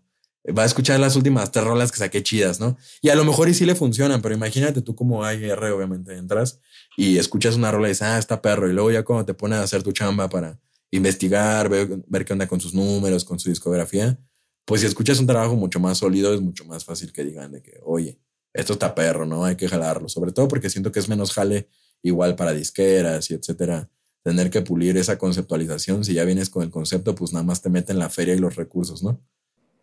va 0.58 0.64
a 0.64 0.66
escuchar 0.66 1.00
las 1.00 1.16
últimas 1.16 1.52
tres 1.52 1.66
rolas 1.66 1.92
que 1.92 1.98
saqué 1.98 2.24
chidas, 2.24 2.60
¿no? 2.60 2.78
Y 3.02 3.10
a 3.10 3.16
lo 3.16 3.24
mejor 3.26 3.50
y 3.50 3.54
sí 3.54 3.66
le 3.66 3.76
funcionan, 3.76 4.22
pero 4.22 4.36
imagínate 4.36 4.82
tú 4.82 4.96
como 4.96 5.24
AR, 5.24 5.64
obviamente, 5.72 6.16
entras 6.16 6.60
y 6.98 7.18
escuchas 7.18 7.56
una 7.56 7.72
rola 7.72 7.88
y 7.88 7.92
dices, 7.92 8.04
ah, 8.04 8.18
está 8.18 8.42
perro, 8.42 8.70
y 8.70 8.74
luego 8.74 8.92
ya 8.92 9.04
cuando 9.04 9.26
te 9.26 9.34
pones 9.34 9.60
a 9.60 9.64
hacer 9.64 9.84
tu 9.84 9.92
chamba 9.92 10.30
para 10.30 10.60
investigar, 10.92 11.70
ver, 11.70 12.04
ver 12.08 12.26
qué 12.26 12.34
onda 12.34 12.48
con 12.48 12.60
sus 12.60 12.74
números, 12.74 13.24
con 13.24 13.40
su 13.40 13.50
discografía, 13.50 14.20
pues 14.66 14.82
si 14.82 14.88
escuchas 14.88 15.20
un 15.20 15.28
trabajo 15.28 15.56
mucho 15.56 15.80
más 15.80 15.98
sólido, 15.98 16.34
es 16.34 16.42
mucho 16.42 16.66
más 16.66 16.86
fácil 16.86 17.12
que 17.12 17.24
digan 17.24 17.52
de 17.52 17.62
que, 17.62 17.80
oye, 17.84 18.20
esto 18.54 18.74
está 18.74 18.96
perro, 18.96 19.26
¿no? 19.26 19.46
Hay 19.46 19.56
que 19.56 19.68
jalarlo, 19.68 20.10
sobre 20.10 20.32
todo 20.32 20.48
porque 20.48 20.70
siento 20.70 20.92
que 20.92 21.00
es 21.00 21.10
menos 21.10 21.32
jale 21.32 21.70
igual 22.02 22.36
para 22.36 22.54
disqueras 22.54 23.30
y 23.32 23.34
etcétera. 23.34 23.90
Tener 24.24 24.50
que 24.50 24.62
pulir 24.62 24.98
esa 24.98 25.18
conceptualización, 25.18 26.04
si 26.04 26.14
ya 26.14 26.26
vienes 26.26 26.50
con 26.50 26.64
el 26.64 26.70
concepto, 26.70 27.16
pues 27.16 27.32
nada 27.34 27.44
más 27.44 27.62
te 27.62 27.70
meten 27.70 28.00
la 28.00 28.10
feria 28.10 28.36
y 28.36 28.40
los 28.40 28.56
recursos, 28.56 29.02
¿no? 29.02 29.22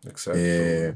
Exacto. 0.09 0.39
Eh, 0.41 0.95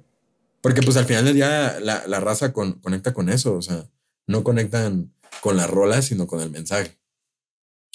porque 0.62 0.82
pues 0.82 0.98
al 0.98 1.06
final 1.06 1.26
del 1.26 1.36
día 1.36 1.80
la, 1.80 2.06
la 2.08 2.20
raza 2.20 2.54
conecta 2.54 3.14
con 3.14 3.30
eso, 3.30 3.56
o 3.56 3.62
sea, 3.62 3.86
no 4.28 4.44
conectan 4.44 5.12
con 5.42 5.58
las 5.58 5.70
rolas, 5.70 6.06
sino 6.06 6.28
con 6.28 6.42
el 6.42 6.52
mensaje. 6.52 6.98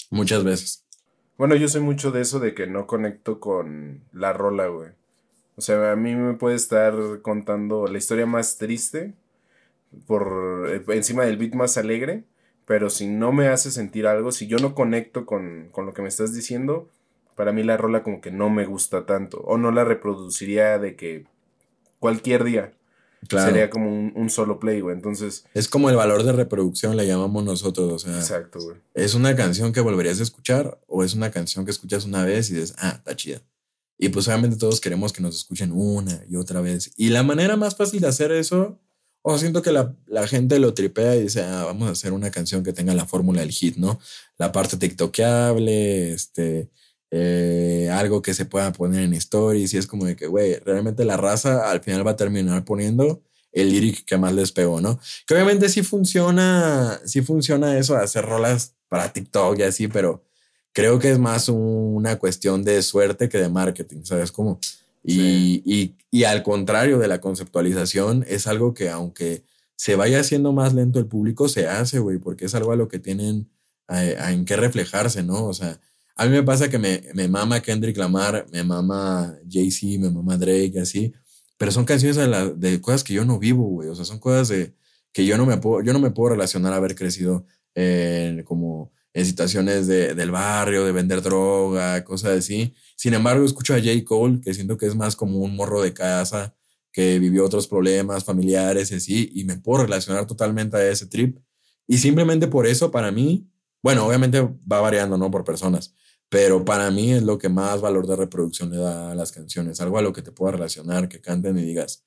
Muchas 0.09 0.43
veces. 0.43 0.85
Bueno, 1.37 1.55
yo 1.55 1.67
sé 1.67 1.79
mucho 1.79 2.11
de 2.11 2.21
eso 2.21 2.39
de 2.39 2.53
que 2.53 2.67
no 2.67 2.87
conecto 2.87 3.39
con 3.39 4.01
la 4.11 4.33
rola, 4.33 4.67
güey. 4.67 4.89
O 5.55 5.61
sea, 5.61 5.91
a 5.91 5.95
mí 5.95 6.15
me 6.15 6.33
puede 6.33 6.55
estar 6.55 6.93
contando 7.21 7.87
la 7.87 7.97
historia 7.97 8.25
más 8.25 8.57
triste 8.57 9.13
por 10.05 10.67
eh, 10.69 10.83
encima 10.89 11.25
del 11.25 11.37
beat 11.37 11.53
más 11.53 11.77
alegre, 11.77 12.23
pero 12.65 12.89
si 12.89 13.07
no 13.07 13.31
me 13.31 13.47
hace 13.47 13.71
sentir 13.71 14.07
algo, 14.07 14.31
si 14.31 14.47
yo 14.47 14.57
no 14.57 14.75
conecto 14.75 15.25
con, 15.25 15.69
con 15.71 15.85
lo 15.85 15.93
que 15.93 16.01
me 16.01 16.09
estás 16.09 16.33
diciendo, 16.33 16.89
para 17.37 17.53
mí 17.53 17.61
la 17.63 17.77
rola 17.77 18.03
como 18.03 18.19
que 18.19 18.31
no 18.31 18.49
me 18.49 18.65
gusta 18.65 19.05
tanto. 19.05 19.37
O 19.41 19.57
no 19.57 19.71
la 19.71 19.85
reproduciría 19.85 20.79
de 20.79 20.95
que 20.95 21.27
cualquier 21.99 22.43
día. 22.43 22.73
Sería 23.29 23.69
como 23.69 23.89
un, 23.89 24.29
solo 24.29 24.59
play, 24.59 24.81
güey. 24.81 24.95
Entonces. 24.95 25.45
Es 25.53 25.67
como 25.67 25.89
el 25.89 25.95
valor 25.95 26.23
de 26.23 26.31
reproducción, 26.31 26.97
le 26.97 27.05
llamamos 27.05 27.43
nosotros. 27.43 27.91
O 27.93 27.99
sea. 27.99 28.17
Exacto, 28.17 28.59
güey. 28.59 28.77
Es 28.95 29.13
una 29.13 29.35
canción 29.35 29.71
que 29.71 29.81
volverías 29.81 30.19
a 30.19 30.23
escuchar 30.23 30.79
o 30.87 31.03
es 31.03 31.13
una 31.13 31.29
canción 31.29 31.63
que 31.63 31.71
escuchas 31.71 32.05
una 32.05 32.25
vez 32.25 32.49
y 32.49 32.55
dices, 32.55 32.75
ah, 32.79 32.95
está 32.97 33.15
chida. 33.15 33.41
Y 33.99 34.09
pues 34.09 34.27
obviamente 34.27 34.57
todos 34.57 34.81
queremos 34.81 35.13
que 35.13 35.21
nos 35.21 35.35
escuchen 35.35 35.71
una 35.71 36.23
y 36.27 36.37
otra 36.37 36.61
vez. 36.61 36.91
Y 36.97 37.09
la 37.09 37.21
manera 37.21 37.55
más 37.55 37.75
fácil 37.75 38.01
de 38.01 38.07
hacer 38.07 38.31
eso, 38.31 38.79
o 39.21 39.37
siento 39.37 39.61
que 39.61 39.71
la, 39.71 39.95
la, 40.07 40.27
gente 40.27 40.59
lo 40.59 40.73
tripea 40.73 41.15
y 41.15 41.23
dice, 41.23 41.43
ah, 41.43 41.65
vamos 41.65 41.89
a 41.89 41.91
hacer 41.91 42.13
una 42.13 42.31
canción 42.31 42.63
que 42.63 42.73
tenga 42.73 42.95
la 42.95 43.05
fórmula 43.05 43.41
del 43.41 43.51
hit, 43.51 43.77
¿no? 43.77 43.99
La 44.37 44.51
parte 44.51 44.77
tiktokeable, 44.77 46.13
este, 46.13 46.69
eh, 47.11 47.89
algo 47.91 48.21
que 48.21 48.33
se 48.33 48.45
pueda 48.45 48.71
poner 48.73 49.03
en 49.03 49.13
stories 49.13 49.73
y 49.73 49.77
es 49.77 49.87
como 49.87 50.05
de 50.05 50.15
que, 50.15 50.27
güey, 50.27 50.55
realmente 50.59 51.05
la 51.05 51.17
raza 51.17 51.69
al 51.69 51.81
final 51.81 52.05
va 52.05 52.11
a 52.11 52.15
terminar 52.17 52.65
poniendo 52.65 53.21
el 53.51 53.69
lyric 53.69 54.05
que 54.05 54.17
más 54.17 54.33
les 54.33 54.51
pegó, 54.51 54.81
¿no? 54.81 54.99
Que 55.25 55.33
obviamente 55.33 55.69
sí 55.69 55.83
funciona, 55.83 56.99
sí 57.05 57.21
funciona 57.21 57.77
eso, 57.77 57.95
hacer 57.95 58.25
rolas 58.25 58.75
para 58.89 59.11
TikTok 59.13 59.59
y 59.59 59.63
así, 59.63 59.87
pero 59.87 60.23
creo 60.73 60.99
que 60.99 61.11
es 61.11 61.17
más 61.17 61.49
una 61.49 62.19
cuestión 62.19 62.63
de 62.63 62.81
suerte 62.81 63.29
que 63.29 63.39
de 63.39 63.49
marketing, 63.49 64.03
¿sabes? 64.03 64.31
Como, 64.31 64.59
y, 65.03 65.63
y, 65.65 65.95
y 66.11 66.25
al 66.25 66.43
contrario 66.43 66.99
de 66.99 67.07
la 67.07 67.21
conceptualización, 67.21 68.25
es 68.27 68.47
algo 68.47 68.73
que 68.73 68.89
aunque 68.89 69.43
se 69.75 69.95
vaya 69.95 70.19
haciendo 70.19 70.51
más 70.51 70.73
lento 70.73 70.99
el 70.99 71.05
público, 71.05 71.47
se 71.47 71.67
hace, 71.67 71.99
güey, 71.99 72.17
porque 72.17 72.45
es 72.45 72.55
algo 72.55 72.73
a 72.73 72.75
lo 72.75 72.89
que 72.89 72.99
tienen 72.99 73.49
en 73.87 74.45
qué 74.45 74.57
reflejarse, 74.57 75.23
¿no? 75.23 75.45
O 75.45 75.53
sea, 75.53 75.79
a 76.17 76.25
mí 76.25 76.31
me 76.31 76.43
pasa 76.43 76.69
que 76.69 76.79
me, 76.79 77.03
me 77.13 77.27
mama 77.27 77.61
Kendrick 77.61 77.97
Lamar, 77.97 78.47
me 78.51 78.63
mama 78.63 79.37
Jay-Z, 79.49 79.99
me 79.99 80.09
mama 80.09 80.37
Drake, 80.37 80.79
así. 80.79 81.13
Pero 81.57 81.71
son 81.71 81.85
canciones 81.85 82.17
de, 82.17 82.27
la, 82.27 82.49
de 82.49 82.81
cosas 82.81 83.03
que 83.03 83.13
yo 83.13 83.23
no 83.25 83.39
vivo, 83.39 83.63
güey. 83.63 83.89
O 83.89 83.95
sea, 83.95 84.05
son 84.05 84.19
cosas 84.19 84.49
de, 84.49 84.73
que 85.13 85.25
yo 85.25 85.37
no 85.37 85.45
me 85.45 85.57
puedo, 85.57 85.83
yo 85.83 85.93
no 85.93 85.99
me 85.99 86.11
puedo 86.11 86.31
relacionar 86.31 86.73
a 86.73 86.77
haber 86.77 86.95
crecido 86.95 87.45
en, 87.75 88.43
como 88.43 88.91
en 89.13 89.25
situaciones 89.25 89.87
de, 89.87 90.13
del 90.13 90.31
barrio, 90.31 90.85
de 90.85 90.91
vender 90.91 91.21
droga, 91.21 92.03
cosas 92.03 92.37
así. 92.37 92.73
Sin 92.95 93.13
embargo, 93.13 93.45
escucho 93.45 93.73
a 93.73 93.79
J. 93.79 94.03
Cole, 94.05 94.41
que 94.41 94.53
siento 94.53 94.77
que 94.77 94.85
es 94.85 94.95
más 94.95 95.15
como 95.15 95.39
un 95.39 95.55
morro 95.55 95.81
de 95.81 95.93
casa, 95.93 96.55
que 96.91 97.19
vivió 97.19 97.45
otros 97.45 97.67
problemas 97.67 98.23
familiares 98.23 98.91
así, 98.91 99.31
y 99.33 99.43
me 99.43 99.57
puedo 99.57 99.83
relacionar 99.83 100.25
totalmente 100.27 100.77
a 100.77 100.87
ese 100.87 101.07
trip. 101.07 101.39
Y 101.87 101.97
simplemente 101.97 102.47
por 102.47 102.67
eso, 102.67 102.91
para 102.91 103.11
mí, 103.11 103.49
bueno, 103.81 104.05
obviamente 104.05 104.41
va 104.41 104.81
variando, 104.81 105.17
¿no? 105.17 105.31
Por 105.31 105.43
personas, 105.43 105.95
pero 106.29 106.65
para 106.65 106.91
mí 106.91 107.13
es 107.13 107.23
lo 107.23 107.37
que 107.37 107.49
más 107.49 107.81
valor 107.81 108.07
de 108.07 108.15
reproducción 108.15 108.69
le 108.71 108.77
da 108.77 109.11
a 109.11 109.15
las 109.15 109.31
canciones, 109.31 109.79
algo 109.81 109.97
a 109.97 110.01
lo 110.01 110.13
que 110.13 110.21
te 110.21 110.31
pueda 110.31 110.53
relacionar, 110.53 111.07
que 111.07 111.21
canten 111.21 111.57
y 111.57 111.63
digas, 111.63 112.05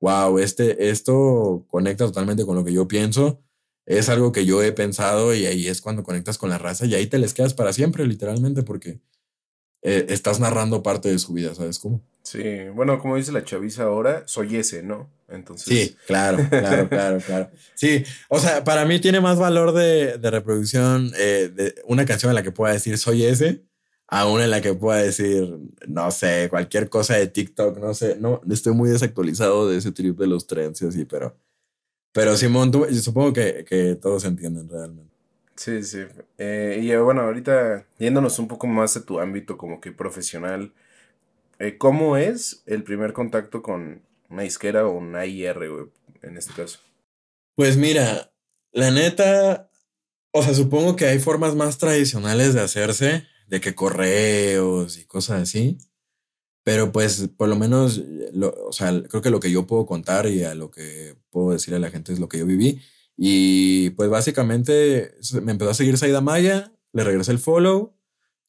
wow, 0.00 0.38
este, 0.38 0.90
esto 0.90 1.64
conecta 1.68 2.06
totalmente 2.06 2.44
con 2.44 2.56
lo 2.56 2.64
que 2.64 2.72
yo 2.72 2.86
pienso, 2.86 3.42
es 3.86 4.08
algo 4.08 4.32
que 4.32 4.44
yo 4.44 4.62
he 4.62 4.72
pensado 4.72 5.34
y 5.34 5.46
ahí 5.46 5.68
es 5.68 5.80
cuando 5.80 6.02
conectas 6.02 6.38
con 6.38 6.50
la 6.50 6.58
raza 6.58 6.86
y 6.86 6.94
ahí 6.94 7.06
te 7.06 7.18
les 7.18 7.34
quedas 7.34 7.54
para 7.54 7.72
siempre, 7.72 8.06
literalmente, 8.06 8.62
porque 8.62 9.00
eh, 9.82 10.06
estás 10.08 10.40
narrando 10.40 10.82
parte 10.82 11.08
de 11.08 11.18
su 11.18 11.32
vida, 11.32 11.54
¿sabes 11.54 11.78
cómo? 11.78 12.02
Sí, 12.22 12.68
bueno, 12.74 12.98
como 12.98 13.16
dice 13.16 13.32
la 13.32 13.44
chaviza 13.44 13.84
ahora, 13.84 14.24
soy 14.26 14.56
ese, 14.56 14.82
¿no? 14.82 15.08
Entonces. 15.28 15.66
Sí, 15.66 15.96
claro, 16.06 16.38
claro, 16.48 16.88
claro, 16.88 17.18
claro. 17.18 17.50
Sí, 17.74 18.04
o 18.28 18.38
sea, 18.38 18.64
para 18.64 18.84
mí 18.84 19.00
tiene 19.00 19.20
más 19.20 19.38
valor 19.38 19.72
de, 19.72 20.18
de 20.18 20.30
reproducción 20.30 21.12
eh, 21.18 21.50
de 21.52 21.74
una 21.86 22.04
canción 22.04 22.30
en 22.30 22.36
la 22.36 22.42
que 22.42 22.52
pueda 22.52 22.72
decir 22.72 22.96
soy 22.98 23.24
ese, 23.24 23.64
a 24.08 24.26
una 24.26 24.44
en 24.44 24.50
la 24.50 24.60
que 24.60 24.74
pueda 24.74 25.02
decir, 25.02 25.58
no 25.88 26.10
sé, 26.10 26.48
cualquier 26.48 26.88
cosa 26.88 27.16
de 27.16 27.26
TikTok, 27.26 27.78
no 27.78 27.92
sé, 27.94 28.16
no, 28.20 28.40
estoy 28.48 28.72
muy 28.74 28.88
desactualizado 28.90 29.68
de 29.68 29.78
ese 29.78 29.92
trip 29.92 30.16
de 30.16 30.28
los 30.28 30.46
trends 30.46 30.80
y 30.82 30.86
así, 30.86 31.04
pero, 31.04 31.36
pero 32.12 32.36
Simón, 32.36 32.70
tú, 32.70 32.86
yo 32.86 33.00
supongo 33.00 33.32
que, 33.32 33.64
que 33.68 33.96
todos 33.96 34.24
entienden 34.24 34.68
realmente. 34.68 35.16
Sí, 35.56 35.82
sí. 35.82 36.00
Eh, 36.38 36.78
y 36.82 36.94
bueno, 36.96 37.22
ahorita 37.22 37.86
yéndonos 37.98 38.38
un 38.38 38.46
poco 38.46 38.66
más 38.66 38.96
a 38.96 39.04
tu 39.04 39.20
ámbito 39.20 39.56
como 39.56 39.80
que 39.80 39.90
profesional, 39.90 40.72
eh, 41.58 41.78
¿cómo 41.78 42.16
es 42.16 42.62
el 42.66 42.82
primer 42.82 43.14
contacto 43.14 43.62
con 43.62 44.02
una 44.28 44.44
isquera 44.44 44.86
o 44.86 44.92
una 44.92 45.26
IR, 45.26 45.68
güey, 45.68 45.86
en 46.22 46.36
este 46.36 46.52
caso? 46.52 46.78
Pues 47.54 47.76
mira, 47.76 48.32
la 48.72 48.90
neta, 48.90 49.70
o 50.32 50.42
sea, 50.42 50.54
supongo 50.54 50.96
que 50.96 51.06
hay 51.06 51.18
formas 51.18 51.54
más 51.54 51.78
tradicionales 51.78 52.54
de 52.54 52.60
hacerse, 52.60 53.24
de 53.46 53.60
que 53.60 53.74
correos 53.74 54.98
y 54.98 55.04
cosas 55.06 55.42
así. 55.42 55.78
Pero 56.64 56.90
pues 56.90 57.28
por 57.36 57.48
lo 57.48 57.56
menos, 57.56 58.02
o 58.42 58.72
sea, 58.72 59.02
creo 59.08 59.22
que 59.22 59.30
lo 59.30 59.38
que 59.38 59.52
yo 59.52 59.66
puedo 59.66 59.86
contar 59.86 60.26
y 60.26 60.42
a 60.42 60.54
lo 60.56 60.70
que 60.70 61.16
puedo 61.30 61.52
decirle 61.52 61.76
a 61.76 61.80
la 61.80 61.90
gente 61.90 62.12
es 62.12 62.18
lo 62.18 62.28
que 62.28 62.38
yo 62.38 62.46
viví. 62.46 62.80
Y 63.16 63.90
pues 63.90 64.10
básicamente 64.10 65.14
me 65.42 65.52
empezó 65.52 65.70
a 65.70 65.74
seguir 65.74 65.96
Saida 65.96 66.20
Maya, 66.20 66.72
le 66.92 67.04
regresé 67.04 67.30
el 67.30 67.38
follow 67.38 67.96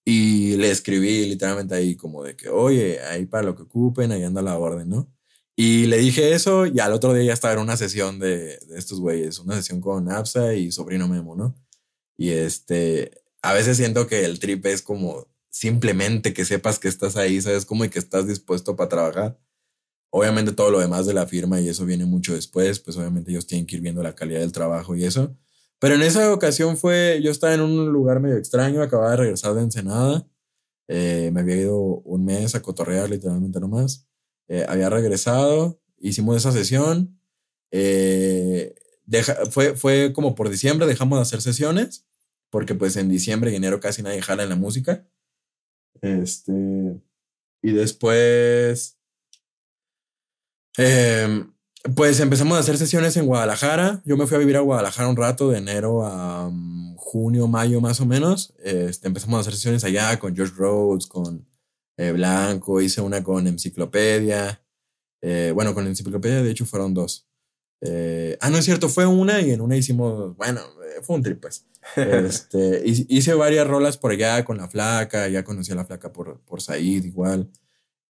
y 0.03 0.55
le 0.57 0.71
escribí 0.71 1.25
literalmente 1.27 1.75
ahí 1.75 1.95
como 1.95 2.23
de 2.23 2.35
que, 2.35 2.49
oye, 2.49 2.99
ahí 3.01 3.27
para 3.27 3.43
lo 3.43 3.55
que 3.55 3.63
ocupen, 3.63 4.11
ahí 4.11 4.23
anda 4.23 4.41
la 4.41 4.57
orden, 4.57 4.89
¿no? 4.89 5.13
Y 5.59 5.87
le 5.87 5.97
dije 5.97 6.33
eso 6.33 6.67
y 6.67 6.79
al 6.79 6.93
otro 6.93 7.13
día 7.13 7.25
ya 7.25 7.33
estaba 7.33 7.55
en 7.55 7.61
una 7.61 7.77
sesión 7.77 8.19
de, 8.19 8.59
de 8.59 8.77
estos 8.77 8.99
güeyes, 8.99 9.39
una 9.39 9.55
sesión 9.55 9.81
con 9.81 10.11
Absa 10.11 10.53
y 10.53 10.71
Sobrino 10.71 11.07
Memo, 11.07 11.35
¿no? 11.35 11.55
Y 12.15 12.29
este, 12.29 13.23
a 13.41 13.53
veces 13.53 13.77
siento 13.77 14.05
que 14.05 14.23
el 14.23 14.37
trip 14.39 14.65
es 14.67 14.83
como 14.83 15.27
simplemente 15.49 16.33
que 16.33 16.45
sepas 16.45 16.77
que 16.77 16.87
estás 16.87 17.17
ahí, 17.17 17.41
¿sabes? 17.41 17.65
Como 17.65 17.85
y 17.85 17.89
que 17.89 17.97
estás 17.97 18.27
dispuesto 18.27 18.75
para 18.75 18.89
trabajar. 18.89 19.39
Obviamente 20.11 20.51
todo 20.51 20.69
lo 20.69 20.79
demás 20.79 21.07
de 21.07 21.15
la 21.15 21.25
firma 21.25 21.59
y 21.59 21.69
eso 21.69 21.85
viene 21.85 22.05
mucho 22.05 22.35
después, 22.35 22.79
pues 22.79 22.95
obviamente 22.97 23.31
ellos 23.31 23.47
tienen 23.47 23.65
que 23.65 23.77
ir 23.77 23.81
viendo 23.81 24.03
la 24.03 24.15
calidad 24.15 24.41
del 24.41 24.51
trabajo 24.51 24.95
y 24.95 25.05
eso. 25.05 25.35
Pero 25.79 25.95
en 25.95 26.03
esa 26.03 26.31
ocasión 26.33 26.77
fue, 26.77 27.19
yo 27.23 27.31
estaba 27.31 27.55
en 27.55 27.61
un 27.61 27.91
lugar 27.91 28.19
medio 28.19 28.37
extraño, 28.37 28.81
acababa 28.81 29.11
de 29.11 29.17
regresar 29.17 29.55
de 29.55 29.61
Ensenada, 29.61 30.27
eh, 30.87 31.31
me 31.33 31.41
había 31.41 31.57
ido 31.57 31.77
un 31.79 32.25
mes 32.25 32.55
a 32.55 32.61
cotorrear 32.61 33.09
literalmente 33.09 33.59
nomás, 33.59 34.07
eh, 34.47 34.65
había 34.67 34.89
regresado, 34.89 35.79
hicimos 35.99 36.37
esa 36.37 36.51
sesión, 36.51 37.19
eh, 37.71 38.75
fue, 39.51 39.75
fue 39.75 40.13
como 40.13 40.35
por 40.35 40.49
diciembre 40.49 40.87
dejamos 40.87 41.17
de 41.17 41.23
hacer 41.23 41.41
sesiones, 41.41 42.05
porque 42.49 42.75
pues 42.75 42.95
en 42.97 43.09
diciembre 43.09 43.51
y 43.51 43.55
enero 43.55 43.79
casi 43.79 44.01
nadie 44.01 44.21
jala 44.21 44.43
en 44.43 44.49
la 44.49 44.55
música. 44.55 45.05
Este, 46.01 47.01
y 47.61 47.71
después, 47.71 48.97
em, 50.77 51.51
pues 51.95 52.19
empezamos 52.19 52.57
a 52.57 52.59
hacer 52.59 52.77
sesiones 52.77 53.17
en 53.17 53.25
Guadalajara. 53.25 54.01
Yo 54.05 54.17
me 54.17 54.27
fui 54.27 54.35
a 54.35 54.39
vivir 54.39 54.57
a 54.57 54.61
Guadalajara 54.61 55.09
un 55.09 55.17
rato, 55.17 55.49
de 55.49 55.57
enero 55.59 56.05
a 56.05 56.49
mm, 56.49 56.95
junio, 56.97 57.47
mayo 57.47 57.81
más 57.81 57.99
o 58.01 58.05
menos. 58.05 58.53
Este, 58.63 59.07
empezamos 59.07 59.37
a 59.37 59.41
hacer 59.41 59.53
sesiones 59.53 59.83
allá 59.83 60.19
con 60.19 60.35
George 60.35 60.53
Rhodes, 60.55 61.07
con 61.07 61.46
eh, 61.97 62.11
Blanco, 62.11 62.79
hice 62.79 63.01
una 63.01 63.23
con 63.23 63.47
Enciclopedia. 63.47 64.61
Eh, 65.21 65.51
bueno, 65.53 65.73
con 65.73 65.87
Enciclopedia 65.87 66.43
de 66.43 66.51
hecho 66.51 66.65
fueron 66.65 66.93
dos. 66.93 67.27
Eh, 67.81 68.37
ah, 68.39 68.49
no 68.49 68.57
es 68.57 68.65
cierto, 68.65 68.89
fue 68.89 69.05
una 69.05 69.41
y 69.41 69.51
en 69.51 69.61
una 69.61 69.75
hicimos, 69.75 70.35
bueno, 70.35 70.61
fue 71.01 71.15
un 71.15 71.23
trip 71.23 71.41
pues. 71.41 71.65
Este, 71.95 72.81
hice 72.85 73.33
varias 73.33 73.65
rolas 73.65 73.97
por 73.97 74.11
allá 74.11 74.43
con 74.43 74.57
la 74.57 74.67
flaca, 74.67 75.27
ya 75.29 75.43
conocí 75.43 75.71
a 75.71 75.75
la 75.75 75.85
flaca 75.85 76.11
por, 76.11 76.41
por 76.41 76.61
Said 76.61 77.03
igual. 77.03 77.49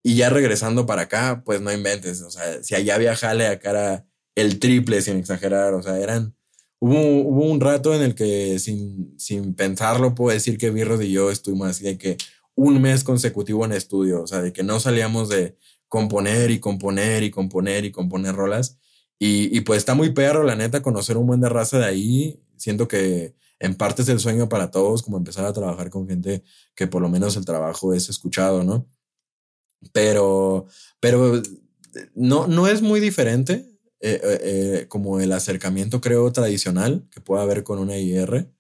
Y 0.03 0.15
ya 0.15 0.29
regresando 0.29 0.85
para 0.85 1.03
acá, 1.03 1.43
pues 1.45 1.61
no 1.61 1.71
inventes, 1.71 2.21
o 2.21 2.31
sea, 2.31 2.63
si 2.63 2.75
allá 2.75 2.95
había 2.95 3.15
jale, 3.15 3.47
acá 3.47 3.71
era 3.71 4.07
el 4.35 4.59
triple 4.59 5.01
sin 5.01 5.17
exagerar, 5.17 5.73
o 5.73 5.81
sea, 5.81 5.99
eran... 5.99 6.35
Hubo, 6.79 6.99
hubo 7.21 7.45
un 7.45 7.59
rato 7.59 7.95
en 7.95 8.03
el 8.03 8.15
que 8.15 8.59
sin, 8.59 9.15
sin 9.17 9.55
pensarlo 9.55 10.13
puedo 10.13 10.33
decir 10.33 10.59
que 10.59 10.69
Birros 10.69 11.01
y 11.01 11.11
yo 11.11 11.31
estuvimos 11.31 11.69
así 11.69 11.83
de 11.83 11.97
que 11.97 12.17
un 12.57 12.81
mes 12.81 13.03
consecutivo 13.03 13.63
en 13.65 13.71
estudio, 13.71 14.23
o 14.23 14.27
sea, 14.27 14.41
de 14.41 14.51
que 14.51 14.63
no 14.63 14.79
salíamos 14.79 15.29
de 15.29 15.55
componer 15.87 16.49
y 16.51 16.59
componer 16.59 17.23
y 17.23 17.31
componer 17.31 17.85
y 17.85 17.91
componer 17.91 18.35
rolas. 18.35 18.79
Y, 19.19 19.55
y 19.55 19.61
pues 19.61 19.77
está 19.77 19.93
muy 19.93 20.11
perro, 20.11 20.43
la 20.43 20.55
neta, 20.55 20.81
conocer 20.81 21.17
un 21.17 21.27
buen 21.27 21.39
de 21.39 21.49
raza 21.49 21.77
de 21.79 21.85
ahí. 21.85 22.41
Siento 22.57 22.87
que 22.87 23.35
en 23.59 23.75
parte 23.75 24.01
es 24.01 24.09
el 24.09 24.19
sueño 24.19 24.49
para 24.49 24.71
todos, 24.71 25.03
como 25.03 25.17
empezar 25.17 25.45
a 25.45 25.53
trabajar 25.53 25.91
con 25.91 26.07
gente 26.07 26.43
que 26.75 26.87
por 26.87 27.01
lo 27.01 27.09
menos 27.09 27.37
el 27.37 27.45
trabajo 27.45 27.93
es 27.93 28.09
escuchado, 28.09 28.63
¿no? 28.63 28.87
Pero, 29.93 30.65
pero 30.99 31.41
no, 32.15 32.47
no 32.47 32.67
es 32.67 32.81
muy 32.81 32.99
diferente 32.99 33.69
eh, 33.99 34.19
eh, 34.23 34.39
eh, 34.43 34.87
como 34.87 35.19
el 35.19 35.31
acercamiento, 35.31 36.01
creo, 36.01 36.31
tradicional 36.31 37.07
que 37.11 37.21
puede 37.21 37.43
haber 37.43 37.63
con 37.63 37.77
una 37.77 37.97
IR, 37.97 38.51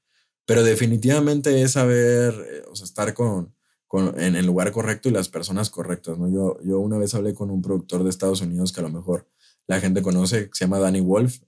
pero 0.45 0.63
definitivamente 0.63 1.63
es 1.63 1.71
saber, 1.73 2.63
o 2.71 2.75
sea, 2.75 2.85
estar 2.85 3.13
con, 3.15 3.56
con, 3.87 4.19
en 4.19 4.35
el 4.35 4.45
lugar 4.45 4.71
correcto 4.71 5.09
y 5.09 5.11
las 5.11 5.29
personas 5.29 5.69
correctas, 5.69 6.17
¿no? 6.17 6.29
Yo, 6.29 6.59
yo 6.63 6.79
una 6.79 6.97
vez 6.97 7.13
hablé 7.15 7.33
con 7.33 7.49
un 7.49 7.61
productor 7.61 8.03
de 8.03 8.09
Estados 8.09 8.41
Unidos 8.41 8.71
que 8.71 8.81
a 8.81 8.83
lo 8.83 8.89
mejor 8.89 9.27
la 9.67 9.79
gente 9.79 10.01
conoce, 10.01 10.45
que 10.45 10.51
se 10.53 10.65
llama 10.65 10.79
Danny 10.79 11.01
Wolf, 11.01 11.39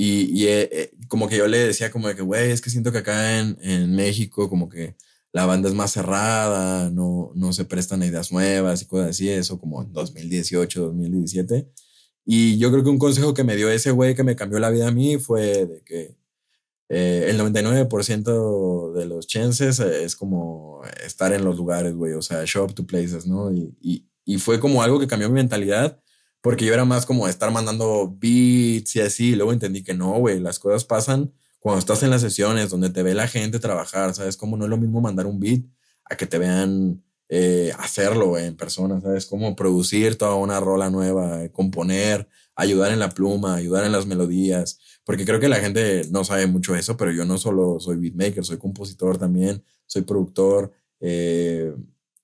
y, 0.00 0.30
y 0.32 0.46
eh, 0.46 0.68
eh, 0.70 0.90
como 1.08 1.28
que 1.28 1.36
yo 1.36 1.48
le 1.48 1.58
decía 1.58 1.90
como 1.90 2.06
de 2.06 2.14
que, 2.14 2.22
güey, 2.22 2.52
es 2.52 2.60
que 2.60 2.70
siento 2.70 2.92
que 2.92 2.98
acá 2.98 3.40
en, 3.40 3.58
en, 3.60 3.96
México 3.96 4.48
como 4.48 4.68
que 4.68 4.94
la 5.32 5.44
banda 5.44 5.68
es 5.68 5.74
más 5.74 5.90
cerrada, 5.90 6.88
no, 6.90 7.32
no 7.34 7.52
se 7.52 7.64
prestan 7.64 8.04
ideas 8.04 8.30
nuevas 8.30 8.80
y 8.80 8.86
cosas 8.86 9.10
así, 9.10 9.28
eso 9.28 9.58
como 9.58 9.82
en 9.82 9.92
2018, 9.92 10.82
2017. 10.82 11.68
Y 12.24 12.58
yo 12.58 12.70
creo 12.70 12.84
que 12.84 12.90
un 12.90 12.98
consejo 12.98 13.34
que 13.34 13.42
me 13.42 13.56
dio 13.56 13.68
ese 13.70 13.90
güey 13.90 14.14
que 14.14 14.22
me 14.22 14.36
cambió 14.36 14.60
la 14.60 14.70
vida 14.70 14.88
a 14.88 14.92
mí 14.92 15.18
fue 15.18 15.66
de 15.66 15.82
que 15.82 16.16
eh, 16.88 17.26
el 17.28 17.38
99% 17.38 18.92
de 18.92 19.06
los 19.06 19.26
chances 19.26 19.78
es 19.80 20.16
como 20.16 20.82
estar 21.04 21.32
en 21.32 21.44
los 21.44 21.56
lugares, 21.56 21.94
güey, 21.94 22.14
o 22.14 22.22
sea, 22.22 22.44
show 22.44 22.64
up 22.64 22.74
to 22.74 22.86
places, 22.86 23.26
¿no? 23.26 23.52
Y, 23.52 23.76
y, 23.80 24.08
y 24.24 24.38
fue 24.38 24.60
como 24.60 24.82
algo 24.82 24.98
que 24.98 25.06
cambió 25.06 25.28
mi 25.28 25.34
mentalidad 25.34 26.00
porque 26.40 26.64
yo 26.64 26.74
era 26.74 26.84
más 26.84 27.06
como 27.06 27.26
estar 27.28 27.50
mandando 27.50 28.14
beats 28.18 28.96
y 28.96 29.00
así. 29.00 29.30
Y 29.30 29.36
luego 29.36 29.52
entendí 29.52 29.82
que 29.82 29.94
no, 29.94 30.12
güey, 30.18 30.40
las 30.40 30.58
cosas 30.58 30.84
pasan 30.84 31.32
cuando 31.58 31.78
estás 31.80 32.02
en 32.02 32.10
las 32.10 32.20
sesiones 32.20 32.70
donde 32.70 32.90
te 32.90 33.02
ve 33.02 33.14
la 33.14 33.28
gente 33.28 33.58
trabajar, 33.58 34.14
¿sabes? 34.14 34.36
Como 34.36 34.56
no 34.56 34.64
es 34.64 34.70
lo 34.70 34.76
mismo 34.76 35.00
mandar 35.00 35.26
un 35.26 35.40
beat 35.40 35.62
a 36.04 36.16
que 36.16 36.26
te 36.26 36.38
vean 36.38 37.02
eh, 37.28 37.72
hacerlo 37.78 38.38
en 38.38 38.56
persona, 38.56 39.00
¿sabes? 39.00 39.26
Como 39.26 39.56
producir 39.56 40.16
toda 40.16 40.36
una 40.36 40.60
rola 40.60 40.90
nueva, 40.90 41.44
eh, 41.44 41.50
componer, 41.50 42.28
ayudar 42.58 42.90
en 42.92 42.98
la 42.98 43.08
pluma, 43.08 43.54
ayudar 43.54 43.84
en 43.84 43.92
las 43.92 44.04
melodías. 44.04 44.80
Porque 45.04 45.24
creo 45.24 45.40
que 45.40 45.48
la 45.48 45.60
gente 45.60 46.02
no 46.10 46.24
sabe 46.24 46.46
mucho 46.46 46.74
eso, 46.74 46.96
pero 46.96 47.12
yo 47.12 47.24
no 47.24 47.38
solo 47.38 47.78
soy 47.80 47.96
beatmaker, 47.96 48.44
soy 48.44 48.58
compositor 48.58 49.16
también, 49.16 49.64
soy 49.86 50.02
productor. 50.02 50.72
Eh, 51.00 51.72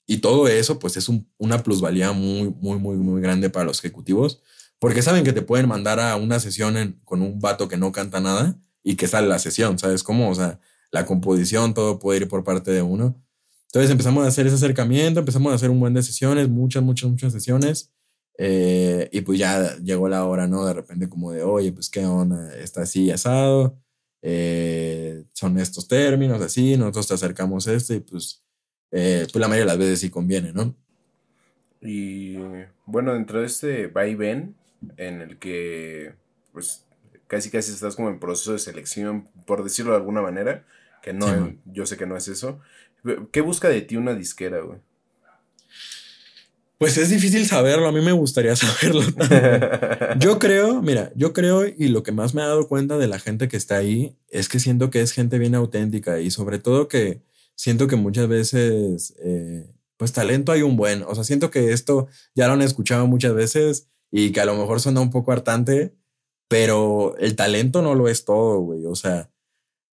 y 0.06 0.18
todo 0.18 0.48
eso, 0.48 0.78
pues 0.78 0.96
es 0.96 1.08
una 1.38 1.62
plusvalía 1.62 2.12
muy, 2.12 2.52
muy, 2.60 2.78
muy, 2.78 2.96
muy 2.96 3.22
grande 3.22 3.48
para 3.48 3.64
los 3.64 3.78
ejecutivos, 3.78 4.42
porque 4.78 5.02
saben 5.02 5.24
que 5.24 5.32
te 5.32 5.40
pueden 5.40 5.68
mandar 5.68 6.00
a 6.00 6.16
una 6.16 6.40
sesión 6.40 7.00
con 7.04 7.22
un 7.22 7.38
vato 7.38 7.68
que 7.68 7.78
no 7.78 7.92
canta 7.92 8.20
nada 8.20 8.58
y 8.82 8.96
que 8.96 9.06
sale 9.06 9.28
la 9.28 9.38
sesión, 9.38 9.78
¿sabes 9.78 10.02
cómo? 10.02 10.28
O 10.28 10.34
sea, 10.34 10.60
la 10.90 11.06
composición, 11.06 11.74
todo 11.74 11.98
puede 12.00 12.20
ir 12.20 12.28
por 12.28 12.44
parte 12.44 12.72
de 12.72 12.82
uno. 12.82 13.24
Entonces 13.68 13.90
empezamos 13.90 14.24
a 14.24 14.28
hacer 14.28 14.46
ese 14.46 14.56
acercamiento, 14.56 15.20
empezamos 15.20 15.52
a 15.52 15.54
hacer 15.54 15.70
un 15.70 15.80
buen 15.80 15.94
de 15.94 16.02
sesiones, 16.02 16.48
muchas, 16.48 16.82
muchas, 16.82 17.08
muchas 17.08 17.32
sesiones. 17.32 17.92
Eh, 18.36 19.08
y 19.12 19.20
pues 19.20 19.38
ya 19.38 19.76
llegó 19.78 20.08
la 20.08 20.24
hora, 20.24 20.46
¿no? 20.46 20.64
De 20.66 20.74
repente 20.74 21.08
como 21.08 21.32
de, 21.32 21.42
oye, 21.42 21.72
pues 21.72 21.88
qué 21.88 22.04
onda, 22.04 22.54
está 22.56 22.82
así 22.82 23.10
asado, 23.10 23.78
eh, 24.22 25.24
son 25.32 25.58
estos 25.58 25.86
términos, 25.86 26.40
así, 26.40 26.76
nosotros 26.76 27.08
te 27.08 27.14
acercamos 27.14 27.66
esto 27.66 27.94
y 27.94 28.00
pues 28.00 28.42
eh, 28.90 29.26
pues 29.30 29.40
la 29.40 29.48
mayoría 29.48 29.64
de 29.64 29.72
las 29.72 29.78
veces 29.78 30.00
sí 30.00 30.10
conviene, 30.10 30.52
¿no? 30.52 30.74
Y 31.80 32.38
bueno, 32.86 33.12
dentro 33.12 33.40
de 33.40 33.46
este 33.46 33.86
va 33.88 34.06
y 34.06 34.14
ven, 34.14 34.54
en 34.96 35.20
el 35.20 35.38
que 35.38 36.14
pues 36.52 36.84
casi 37.26 37.50
casi 37.50 37.72
estás 37.72 37.96
como 37.96 38.08
en 38.08 38.18
proceso 38.18 38.52
de 38.52 38.58
selección, 38.58 39.28
por 39.46 39.62
decirlo 39.62 39.92
de 39.92 39.98
alguna 39.98 40.22
manera, 40.22 40.64
que 41.02 41.12
no, 41.12 41.54
yo 41.66 41.84
sé 41.84 41.96
que 41.96 42.06
no 42.06 42.16
es 42.16 42.28
eso. 42.28 42.60
¿Qué 43.30 43.42
busca 43.42 43.68
de 43.68 43.82
ti 43.82 43.96
una 43.96 44.14
disquera, 44.14 44.60
güey? 44.60 44.78
Pues 46.78 46.98
es 46.98 47.08
difícil 47.08 47.46
saberlo, 47.46 47.86
a 47.86 47.92
mí 47.92 48.00
me 48.00 48.12
gustaría 48.12 48.56
saberlo. 48.56 49.02
yo 50.18 50.38
creo, 50.38 50.82
mira, 50.82 51.12
yo 51.14 51.32
creo 51.32 51.66
y 51.66 51.88
lo 51.88 52.02
que 52.02 52.12
más 52.12 52.34
me 52.34 52.42
ha 52.42 52.46
dado 52.46 52.68
cuenta 52.68 52.98
de 52.98 53.08
la 53.08 53.18
gente 53.18 53.48
que 53.48 53.56
está 53.56 53.76
ahí 53.76 54.16
es 54.28 54.48
que 54.48 54.58
siento 54.60 54.90
que 54.90 55.00
es 55.00 55.12
gente 55.12 55.38
bien 55.38 55.54
auténtica 55.54 56.20
y 56.20 56.30
sobre 56.30 56.58
todo 56.58 56.88
que 56.88 57.22
siento 57.54 57.86
que 57.86 57.96
muchas 57.96 58.28
veces, 58.28 59.14
eh, 59.18 59.70
pues 59.96 60.12
talento 60.12 60.52
hay 60.52 60.62
un 60.62 60.76
buen, 60.76 61.04
o 61.04 61.14
sea, 61.14 61.24
siento 61.24 61.50
que 61.50 61.72
esto 61.72 62.08
ya 62.34 62.48
lo 62.48 62.54
han 62.54 62.62
escuchado 62.62 63.06
muchas 63.06 63.34
veces 63.34 63.88
y 64.10 64.32
que 64.32 64.40
a 64.40 64.44
lo 64.44 64.56
mejor 64.56 64.80
suena 64.80 65.00
un 65.00 65.10
poco 65.10 65.32
hartante, 65.32 65.94
pero 66.48 67.16
el 67.18 67.36
talento 67.36 67.82
no 67.82 67.94
lo 67.94 68.08
es 68.08 68.24
todo, 68.24 68.58
güey, 68.60 68.84
o 68.86 68.96
sea, 68.96 69.30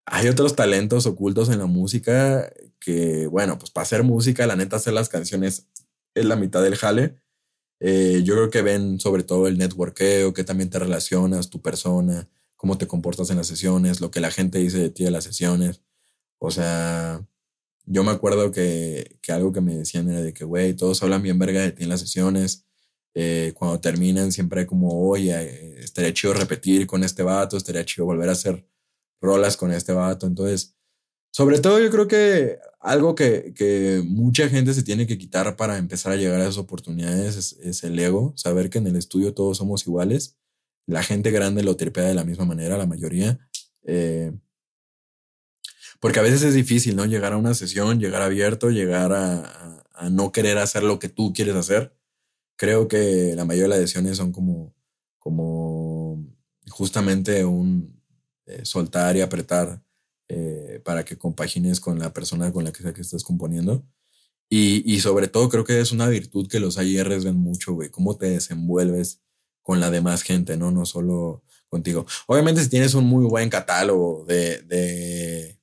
hay 0.05 0.27
otros 0.27 0.55
talentos 0.55 1.05
ocultos 1.05 1.49
en 1.49 1.59
la 1.59 1.67
música 1.67 2.51
que, 2.79 3.27
bueno, 3.27 3.59
pues 3.59 3.71
para 3.71 3.83
hacer 3.83 4.03
música, 4.03 4.47
la 4.47 4.55
neta, 4.55 4.77
hacer 4.77 4.93
las 4.93 5.09
canciones 5.09 5.67
es 6.13 6.25
la 6.25 6.35
mitad 6.35 6.63
del 6.63 6.75
jale. 6.75 7.21
Eh, 7.79 8.21
yo 8.23 8.35
creo 8.35 8.49
que 8.49 8.61
ven 8.61 8.99
sobre 8.99 9.23
todo 9.23 9.47
el 9.47 9.57
networkeo, 9.57 10.33
que 10.33 10.43
también 10.43 10.69
te 10.69 10.79
relacionas, 10.79 11.49
tu 11.49 11.61
persona, 11.61 12.29
cómo 12.55 12.77
te 12.77 12.87
comportas 12.87 13.29
en 13.29 13.37
las 13.37 13.47
sesiones, 13.47 14.01
lo 14.01 14.11
que 14.11 14.19
la 14.19 14.31
gente 14.31 14.59
dice 14.59 14.79
de 14.79 14.89
ti 14.89 15.05
en 15.05 15.13
las 15.13 15.23
sesiones. 15.23 15.81
O 16.39 16.51
sea, 16.51 17.25
yo 17.85 18.03
me 18.03 18.11
acuerdo 18.11 18.51
que, 18.51 19.17
que, 19.21 19.31
algo 19.31 19.53
que 19.53 19.61
me 19.61 19.75
decían 19.75 20.09
era 20.09 20.21
de 20.21 20.33
que, 20.33 20.45
güey, 20.45 20.73
todos 20.75 21.01
hablan 21.03 21.23
bien 21.23 21.39
verga 21.39 21.61
de 21.61 21.71
ti 21.71 21.83
en 21.83 21.89
las 21.89 22.01
sesiones. 22.01 22.65
Eh, 23.15 23.53
cuando 23.55 23.79
terminan 23.79 24.31
siempre 24.31 24.67
como, 24.67 25.09
oye, 25.09 25.33
eh, 25.33 25.79
estaría 25.79 26.13
chido 26.13 26.33
repetir 26.33 26.85
con 26.87 27.03
este 27.03 27.23
vato, 27.23 27.57
estaría 27.57 27.85
chido 27.85 28.05
volver 28.05 28.29
a 28.29 28.33
hacer 28.33 28.65
rolas 29.21 29.57
con 29.57 29.71
este 29.71 29.93
vato. 29.93 30.27
Entonces, 30.27 30.75
Sobre 31.31 31.59
todo 31.59 31.79
yo 31.79 31.89
creo 31.91 32.07
que 32.07 32.59
algo 32.79 33.13
que, 33.15 33.53
que, 33.55 34.01
mucha 34.05 34.47
gente 34.49 34.73
se 34.73 34.83
tiene 34.83 35.05
que 35.05 35.17
quitar 35.17 35.55
para 35.57 35.77
empezar 35.77 36.13
a 36.13 36.15
llegar 36.15 36.39
a 36.39 36.43
esas 36.43 36.57
oportunidades 36.57 37.57
es, 37.61 37.83
el 37.83 37.99
ego, 37.99 38.33
saber 38.37 38.69
que 38.69 38.77
en 38.77 38.87
el 38.87 38.95
estudio 38.95 39.33
todos 39.33 39.57
somos 39.57 39.85
iguales. 39.85 40.37
La 40.85 41.03
gente 41.03 41.31
grande 41.31 41.63
lo 41.63 41.75
tripea 41.75 42.05
de 42.05 42.13
la 42.13 42.23
misma 42.23 42.45
manera, 42.45 42.77
la 42.77 42.87
mayoría. 42.87 43.39
Eh, 43.83 44.31
porque 45.99 46.19
a 46.19 46.23
veces 46.23 46.41
es 46.43 46.53
difícil, 46.53 46.95
¿no? 46.95 47.05
Llegar 47.05 47.33
a 47.33 47.37
una 47.37 47.53
sesión, 47.53 47.99
llegar 47.99 48.21
abierto, 48.21 48.69
llegar 48.69 49.13
a, 49.13 49.83
no 50.09 50.31
querer 50.31 50.57
hacer 50.57 50.83
lo 50.83 50.97
que 50.97 51.09
tú 51.09 51.33
quieres 51.33 51.55
hacer. 51.55 51.93
Creo 52.55 52.87
que 52.87 53.33
la 53.35 53.45
mayoría 53.45 53.63
de 53.63 53.69
las 53.69 53.79
decisiones 53.79 54.17
son 54.17 54.31
como, 54.31 54.73
como 55.19 56.25
justamente 56.69 57.43
un 57.45 58.01
eh, 58.45 58.65
soltar 58.65 59.17
y 59.17 59.21
apretar 59.21 59.83
eh, 60.29 60.79
para 60.85 61.03
que 61.03 61.17
compagines 61.17 61.79
con 61.79 61.99
la 61.99 62.13
persona 62.13 62.53
con 62.53 62.63
la 62.63 62.71
que, 62.71 62.93
que 62.93 63.01
estás 63.01 63.23
componiendo. 63.23 63.83
Y, 64.47 64.83
y, 64.91 64.99
sobre 64.99 65.27
todo 65.27 65.49
creo 65.49 65.63
que 65.63 65.79
es 65.79 65.91
una 65.91 66.07
virtud 66.07 66.47
que 66.47 66.59
los 66.59 66.77
IRs 66.77 67.23
ven 67.23 67.35
mucho, 67.35 67.73
güey, 67.73 67.89
cómo 67.89 68.17
te 68.17 68.29
desenvuelves 68.31 69.21
con 69.61 69.79
la 69.79 69.91
demás 69.91 70.23
gente, 70.23 70.57
¿no? 70.57 70.71
No 70.71 70.85
solo 70.85 71.43
contigo. 71.67 72.05
Obviamente 72.27 72.63
si 72.63 72.69
tienes 72.69 72.93
un 72.95 73.05
muy 73.05 73.25
buen 73.25 73.49
catálogo 73.49 74.25
de, 74.27 74.61
de, 74.63 75.59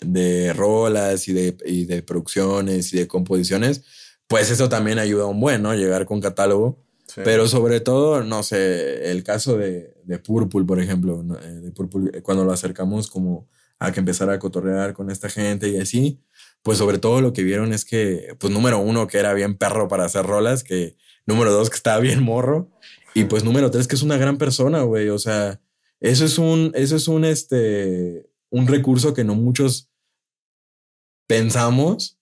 de 0.00 0.52
rolas 0.52 1.28
y 1.28 1.32
de, 1.32 1.56
y 1.64 1.84
de 1.84 2.02
producciones 2.02 2.92
y 2.92 2.98
de 2.98 3.08
composiciones, 3.08 3.82
pues 4.26 4.50
eso 4.50 4.68
también 4.68 4.98
ayuda 4.98 5.26
un 5.26 5.40
buen, 5.40 5.62
¿no? 5.62 5.74
Llegar 5.74 6.06
con 6.06 6.20
catálogo. 6.20 6.82
Pero 7.22 7.46
sobre 7.46 7.80
todo, 7.80 8.24
no 8.24 8.42
sé, 8.42 9.10
el 9.12 9.22
caso 9.22 9.56
de, 9.56 9.94
de 10.04 10.18
Purple, 10.18 10.64
por 10.64 10.80
ejemplo, 10.80 11.24
eh, 11.42 11.46
de 11.46 11.70
Purple, 11.70 12.22
cuando 12.22 12.44
lo 12.44 12.52
acercamos 12.52 13.08
como 13.08 13.48
a 13.86 13.92
que 13.92 14.00
empezara 14.00 14.34
a 14.34 14.38
cotorrear 14.38 14.94
con 14.94 15.10
esta 15.10 15.28
gente 15.28 15.68
y 15.68 15.78
así, 15.78 16.20
pues 16.62 16.78
sobre 16.78 16.98
todo 16.98 17.20
lo 17.20 17.32
que 17.32 17.42
vieron 17.42 17.72
es 17.72 17.84
que, 17.84 18.36
pues 18.38 18.52
número 18.52 18.78
uno, 18.78 19.06
que 19.06 19.18
era 19.18 19.32
bien 19.34 19.56
perro 19.56 19.88
para 19.88 20.04
hacer 20.04 20.24
rolas, 20.26 20.64
que 20.64 20.96
número 21.26 21.52
dos, 21.52 21.70
que 21.70 21.76
estaba 21.76 22.00
bien 22.00 22.22
morro, 22.22 22.70
y 23.14 23.24
pues 23.24 23.44
número 23.44 23.70
tres, 23.70 23.86
que 23.86 23.94
es 23.94 24.02
una 24.02 24.16
gran 24.16 24.38
persona, 24.38 24.82
güey, 24.82 25.08
o 25.08 25.18
sea, 25.18 25.60
eso 26.00 26.24
es 26.24 26.38
un, 26.38 26.72
eso 26.74 26.96
es 26.96 27.08
un, 27.08 27.24
este, 27.24 28.28
un 28.50 28.66
recurso 28.66 29.14
que 29.14 29.24
no 29.24 29.34
muchos 29.34 29.90
pensamos. 31.26 32.18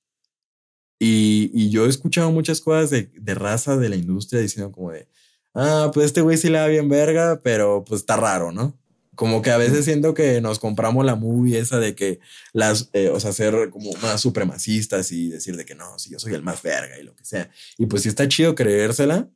Y, 0.98 1.50
y 1.52 1.70
yo 1.70 1.86
he 1.86 1.88
escuchado 1.88 2.30
muchas 2.30 2.60
cosas 2.60 2.90
de, 2.90 3.10
de 3.14 3.34
raza 3.34 3.76
de 3.76 3.88
la 3.88 3.96
industria 3.96 4.40
diciendo 4.40 4.70
como 4.70 4.92
de, 4.92 5.08
ah, 5.52 5.90
pues 5.92 6.06
este 6.06 6.20
güey 6.20 6.36
sí 6.36 6.48
le 6.48 6.58
da 6.58 6.68
bien 6.68 6.88
verga, 6.88 7.40
pero 7.42 7.84
pues 7.84 8.02
está 8.02 8.16
raro, 8.16 8.52
¿no? 8.52 8.78
Como 9.14 9.42
que 9.42 9.50
a 9.50 9.58
veces 9.58 9.84
siento 9.84 10.14
que 10.14 10.40
nos 10.40 10.58
compramos 10.58 11.04
la 11.04 11.16
movie 11.16 11.58
esa 11.58 11.78
de 11.78 11.94
que 11.94 12.20
las, 12.52 12.88
eh, 12.94 13.10
o 13.10 13.20
sea, 13.20 13.32
ser 13.32 13.70
como 13.70 13.92
más 14.02 14.20
supremacistas 14.20 15.12
y 15.12 15.28
decir 15.28 15.56
de 15.56 15.66
que 15.66 15.74
no, 15.74 15.98
si 15.98 16.10
yo 16.10 16.18
soy 16.18 16.32
el 16.32 16.42
más 16.42 16.62
verga 16.62 16.98
y 16.98 17.02
lo 17.02 17.14
que 17.14 17.24
sea. 17.24 17.50
Y 17.76 17.86
pues 17.86 18.02
sí 18.02 18.08
está 18.08 18.26
chido 18.26 18.54
creérsela, 18.54 19.28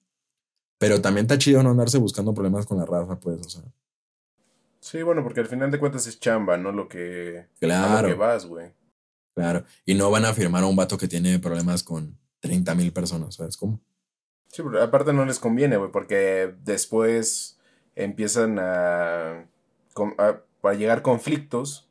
pero 0.78 1.02
también 1.02 1.24
está 1.24 1.36
chido 1.36 1.62
no 1.62 1.70
andarse 1.70 1.98
buscando 1.98 2.32
problemas 2.32 2.64
con 2.64 2.78
la 2.78 2.86
raza, 2.86 3.20
pues, 3.20 3.46
o 3.46 3.50
sea. 3.50 3.62
Sí, 4.80 5.02
bueno, 5.02 5.22
porque 5.22 5.40
al 5.40 5.46
final 5.46 5.70
de 5.70 5.78
cuentas 5.78 6.06
es 6.06 6.20
chamba, 6.20 6.56
¿no? 6.56 6.72
Lo 6.72 6.88
que, 6.88 7.46
claro. 7.58 8.08
lo 8.08 8.14
que 8.14 8.18
vas, 8.18 8.46
güey. 8.46 8.70
Claro. 9.34 9.64
Y 9.84 9.94
no 9.94 10.10
van 10.10 10.24
a 10.24 10.32
firmar 10.32 10.62
a 10.62 10.66
un 10.66 10.76
vato 10.76 10.96
que 10.96 11.08
tiene 11.08 11.38
problemas 11.38 11.82
con 11.82 12.18
30 12.40 12.74
mil 12.74 12.92
personas, 12.92 13.34
¿sabes 13.34 13.56
cómo? 13.56 13.80
Sí, 14.48 14.62
pero 14.62 14.82
aparte 14.82 15.12
no 15.12 15.26
les 15.26 15.38
conviene, 15.38 15.76
güey, 15.76 15.90
porque 15.90 16.54
después 16.64 17.58
empiezan 17.94 18.58
a 18.58 19.46
para 20.60 20.76
llegar 20.76 21.02
conflictos, 21.02 21.88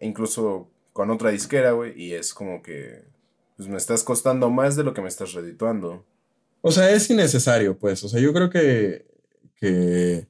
incluso 0.00 0.68
con 0.92 1.10
otra 1.10 1.30
disquera, 1.30 1.72
güey, 1.72 2.00
y 2.00 2.14
es 2.14 2.34
como 2.34 2.62
que 2.62 3.04
pues 3.56 3.68
me 3.68 3.76
estás 3.76 4.02
costando 4.02 4.50
más 4.50 4.76
de 4.76 4.84
lo 4.84 4.94
que 4.94 5.02
me 5.02 5.08
estás 5.08 5.32
redituando. 5.32 6.04
O 6.60 6.72
sea, 6.72 6.90
es 6.90 7.08
innecesario, 7.10 7.78
pues. 7.78 8.02
O 8.04 8.08
sea, 8.08 8.20
yo 8.20 8.32
creo 8.32 8.50
que, 8.50 9.06
que 9.56 10.28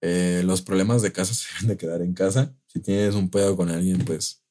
eh, 0.00 0.42
los 0.44 0.62
problemas 0.62 1.02
de 1.02 1.12
casa 1.12 1.32
se 1.34 1.48
deben 1.54 1.68
de 1.68 1.76
quedar 1.76 2.02
en 2.02 2.12
casa. 2.12 2.54
Si 2.66 2.80
tienes 2.80 3.14
un 3.14 3.30
pedo 3.30 3.56
con 3.56 3.70
alguien, 3.70 4.04
pues, 4.04 4.42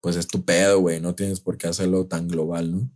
pues 0.00 0.16
es 0.16 0.26
tu 0.26 0.44
pedo, 0.44 0.80
güey. 0.80 1.00
No 1.00 1.14
tienes 1.14 1.40
por 1.40 1.56
qué 1.56 1.68
hacerlo 1.68 2.06
tan 2.06 2.28
global, 2.28 2.72
¿no? 2.72 2.90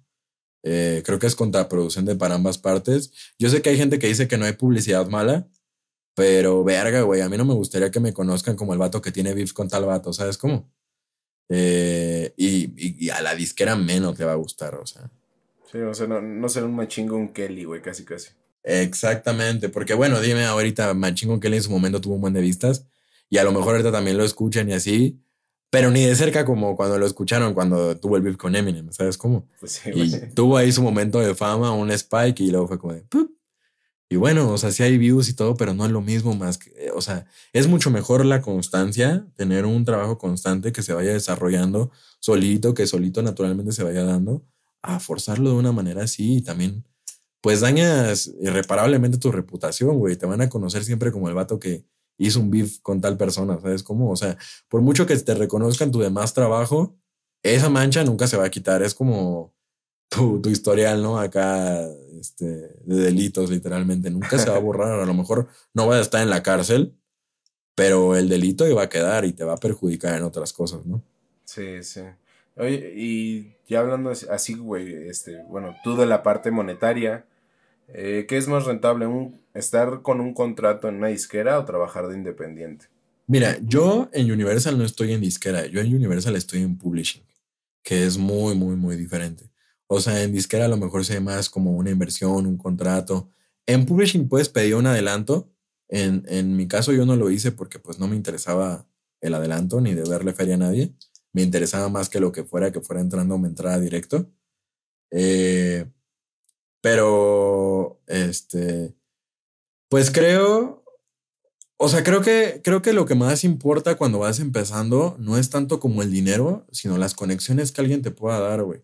Eh, 0.65 1.03
creo 1.07 1.19
que 1.19 1.27
es 1.27 1.37
contraproducente 1.37 2.17
para 2.17 2.35
ambas 2.35 2.59
partes. 2.59 3.13
Yo 3.39 3.49
sé 3.49 3.63
que 3.63 3.71
hay 3.71 3.77
gente 3.77 3.99
que 3.99 4.09
dice 4.09 4.29
que 4.29 4.37
no 4.37 4.45
hay 4.45 4.53
publicidad 4.53 5.07
mala, 5.07 5.49
pero 6.19 6.65
verga, 6.65 7.03
güey, 7.03 7.21
a 7.21 7.29
mí 7.29 7.37
no 7.37 7.45
me 7.45 7.55
gustaría 7.55 7.93
que 7.93 8.01
me 8.01 8.13
conozcan 8.13 8.57
como 8.57 8.73
el 8.73 8.81
vato 8.81 9.01
que 9.01 9.13
tiene 9.13 9.35
beef 9.35 9.53
con 9.53 9.69
tal 9.69 9.85
vato, 9.85 10.13
¿sabes 10.13 10.37
cómo? 10.37 10.69
Eh, 11.49 12.35
y, 12.37 13.09
a 13.11 13.23
la 13.23 13.37
disquera 13.37 13.77
menos 13.77 14.19
le 14.19 14.25
va 14.25 14.33
a 14.33 14.35
gustar, 14.35 14.75
o 14.75 14.85
sea. 14.85 15.09
Sí, 15.71 15.79
o 15.79 15.95
sea, 15.95 16.09
no, 16.09 16.21
no 16.21 16.49
será 16.49 16.67
un 16.67 16.75
machingo 16.75 17.33
Kelly, 17.33 17.63
güey, 17.63 17.81
casi 17.83 18.05
casi. 18.05 18.31
Exactamente, 18.65 19.69
porque 19.69 19.95
bueno, 19.95 20.21
dime 20.21 20.45
ahorita, 20.45 20.93
machingo 20.93 21.39
Kelly 21.39 21.59
en 21.59 21.63
su 21.63 21.71
momento 21.71 22.01
tuvo 22.01 22.17
un 22.17 22.21
buen 22.23 22.35
de 22.35 22.41
vistas 22.41 22.85
y 23.31 23.39
a 23.39 23.45
lo 23.45 23.53
mejor 23.53 23.77
ahorita 23.77 23.93
también 23.93 24.19
lo 24.19 24.25
escuchan 24.25 24.69
y 24.69 24.73
así, 24.73 25.21
pero 25.71 25.93
ni 25.93 26.05
de 26.05 26.17
cerca 26.17 26.45
como 26.45 26.75
cuando 26.75 26.99
lo 26.99 27.07
escucharon 27.07 27.55
cuando 27.55 27.97
tuvo 27.97 28.17
el 28.17 28.23
beef 28.23 28.37
con 28.37 28.57
Eminem, 28.57 28.91
¿sabes 28.91 29.17
cómo? 29.17 29.47
Pues 29.61 29.71
sí, 29.71 29.91
y 29.95 30.35
tuvo 30.35 30.57
ahí 30.57 30.73
su 30.73 30.83
momento 30.83 31.21
de 31.21 31.37
fama, 31.37 31.73
un 31.73 31.93
spike 31.93 32.41
y 32.41 32.51
luego 32.51 32.67
fue 32.67 32.79
como 32.81 32.95
de, 32.95 33.05
y 34.11 34.17
bueno, 34.17 34.51
o 34.51 34.59
sea, 34.59 34.73
sí 34.73 34.83
hay 34.83 34.97
views 34.97 35.29
y 35.29 35.35
todo, 35.35 35.55
pero 35.57 35.75
no 35.75 35.85
es 35.85 35.93
lo 35.93 36.01
mismo 36.01 36.35
más 36.35 36.57
que, 36.59 36.71
eh, 36.87 36.91
o 36.95 37.01
sea, 37.03 37.27
es 37.53 37.67
mucho 37.69 37.91
mejor 37.91 38.25
la 38.25 38.41
constancia, 38.41 39.27
tener 39.37 39.67
un 39.67 39.85
trabajo 39.85 40.17
constante 40.17 40.73
que 40.73 40.83
se 40.83 40.95
vaya 40.95 41.13
desarrollando 41.13 41.91
solito, 42.21 42.73
que 42.75 42.87
solito 42.87 43.23
naturalmente 43.23 43.73
se 43.73 43.85
vaya 43.85 44.05
dando, 44.05 44.45
a 44.83 44.99
forzarlo 45.01 45.51
de 45.51 45.57
una 45.57 45.73
manera 45.73 46.05
así 46.05 46.39
y 46.39 46.43
también, 46.43 46.85
pues 47.41 47.61
dañas 47.61 48.33
irreparablemente 48.41 49.19
tu 49.19 49.31
reputación, 49.31 49.99
güey. 49.99 50.17
Te 50.17 50.27
van 50.27 50.41
a 50.41 50.49
conocer 50.49 50.85
siempre 50.85 51.13
como 51.13 51.29
el 51.29 51.35
vato 51.35 51.61
que 51.61 51.85
hizo 52.19 52.41
un 52.41 52.51
beef 52.51 52.81
con 52.81 53.01
tal 53.01 53.17
persona, 53.17 53.61
¿sabes 53.61 53.83
cómo? 53.83 54.11
O 54.11 54.17
sea, 54.17 54.37
por 54.69 54.81
mucho 54.83 55.07
que 55.07 55.17
te 55.17 55.35
reconozcan 55.35 55.93
tu 55.93 56.01
demás 56.01 56.35
trabajo, 56.35 56.97
esa 57.43 57.69
mancha 57.71 58.05
nunca 58.05 58.27
se 58.27 58.37
va 58.37 58.47
a 58.47 58.51
quitar. 58.51 58.83
Es 58.83 58.95
como, 58.95 59.55
tu, 60.09 60.41
tu, 60.41 60.49
historial, 60.49 61.03
¿no? 61.03 61.19
Acá, 61.19 61.87
este, 62.21 62.45
de 62.45 62.97
delitos, 62.97 63.51
literalmente. 63.51 64.11
Nunca 64.11 64.39
se 64.39 64.51
va 64.51 64.57
a 64.57 64.61
borrar. 64.61 65.01
A 65.01 65.07
lo 65.07 65.15
mejor 65.15 65.49
no 65.75 65.87
va 65.87 65.97
a 65.97 66.01
estar 66.01 66.23
en 66.23 66.31
la 66.31 66.43
cárcel, 66.43 66.95
pero 67.75 68.17
el 68.17 68.29
delito 68.29 68.67
iba 68.67 68.83
a 68.83 68.89
quedar 68.89 69.25
y 69.25 69.33
te 69.33 69.45
va 69.45 69.55
a 69.55 69.59
perjudicar 69.59 70.17
en 70.17 70.25
otras 70.25 70.53
cosas, 70.53 70.85
¿no? 70.87 71.03
Sí, 71.45 71.83
sí. 71.83 72.03
Oye, 72.57 72.93
y 72.97 73.55
ya 73.69 73.81
hablando 73.81 74.11
así, 74.11 74.55
güey, 74.55 75.09
este, 75.09 75.43
bueno, 75.49 75.77
tú 75.85 75.97
de 75.97 76.07
la 76.07 76.23
parte 76.23 76.51
monetaria, 76.51 77.25
eh, 77.89 78.27
¿qué 78.29 78.37
es 78.37 78.49
más 78.49 78.65
rentable? 78.65 79.07
Un, 79.07 79.41
¿Estar 79.55 80.03
con 80.03 80.21
un 80.21 80.35
contrato 80.35 80.89
en 80.89 80.97
una 80.97 81.09
disquera 81.09 81.59
o 81.59 81.65
trabajar 81.65 82.09
de 82.09 82.17
independiente? 82.17 82.87
Mira, 83.27 83.59
yo 83.63 84.09
en 84.13 84.31
Universal 84.33 84.77
no 84.79 84.85
estoy 84.85 85.13
en 85.13 85.21
disquera, 85.21 85.67
yo 85.67 85.81
en 85.81 85.95
Universal 85.95 86.35
estoy 86.35 86.63
en 86.63 86.77
publishing, 86.77 87.23
que 87.83 88.05
es 88.05 88.19
muy, 88.19 88.55
muy, 88.55 88.75
muy 88.75 88.97
diferente. 88.97 89.45
O 89.89 90.01
sea, 90.01 90.23
en 90.23 90.33
disquera 90.33 90.67
a 90.67 90.69
lo 90.69 90.77
mejor 90.77 91.05
se 91.05 91.15
ve 91.15 91.21
más 91.21 91.51
como 91.51 91.73
una 91.73 91.91
inversión, 91.91 92.47
un 92.47 92.59
contrato. 92.59 93.31
En 93.67 93.87
publishing 93.87 94.29
puedes 94.29 94.49
pedir 94.49 94.75
un 94.77 94.87
adelanto. 94.87 95.51
En, 95.89 96.25
en 96.29 96.57
mi 96.57 96.69
caso 96.69 96.93
yo 96.93 97.07
no 97.07 97.17
lo 97.17 97.31
hice 97.31 97.53
porque 97.53 97.79
pues 97.79 97.99
no 97.99 98.07
me 98.07 98.17
interesaba 98.17 98.87
el 99.21 99.35
adelanto 99.35 99.81
ni 99.81 99.95
de 99.95 100.09
verle 100.09 100.33
feria 100.35 100.55
a 100.55 100.59
nadie. 100.59 100.95
Me 101.33 101.43
interesaba 101.43 101.89
más 101.89 102.09
que 102.09 102.21
lo 102.21 102.33
que 102.33 102.45
fuera, 102.45 102.73
que 102.73 102.81
fuera 102.81 103.01
entrando 103.01 103.39
me 103.39 103.49
entrada 103.49 103.81
directo. 103.81 104.31
Eh, 105.11 105.91
pero, 106.81 108.01
este, 108.07 108.95
pues 109.89 110.11
creo, 110.11 110.85
o 111.77 111.89
sea, 111.89 112.05
creo 112.05 112.23
que, 112.23 112.61
creo 112.63 112.83
que 112.83 112.93
lo 112.93 113.07
que 113.07 113.15
más 113.15 113.45
importa 113.45 113.97
cuando 113.97 114.21
vas 114.21 114.41
empezando 114.41 115.17
no 115.19 115.39
es 115.39 115.51
tanto 115.51 115.81
como 115.81 116.03
el 116.03 116.11
dinero, 116.11 116.67
sino 116.73 116.99
las 116.99 117.15
conexiones 117.15 117.73
que 117.73 117.81
alguien 117.81 118.03
te 118.03 118.11
pueda 118.11 118.41
dar, 118.41 118.63
güey. 118.65 118.83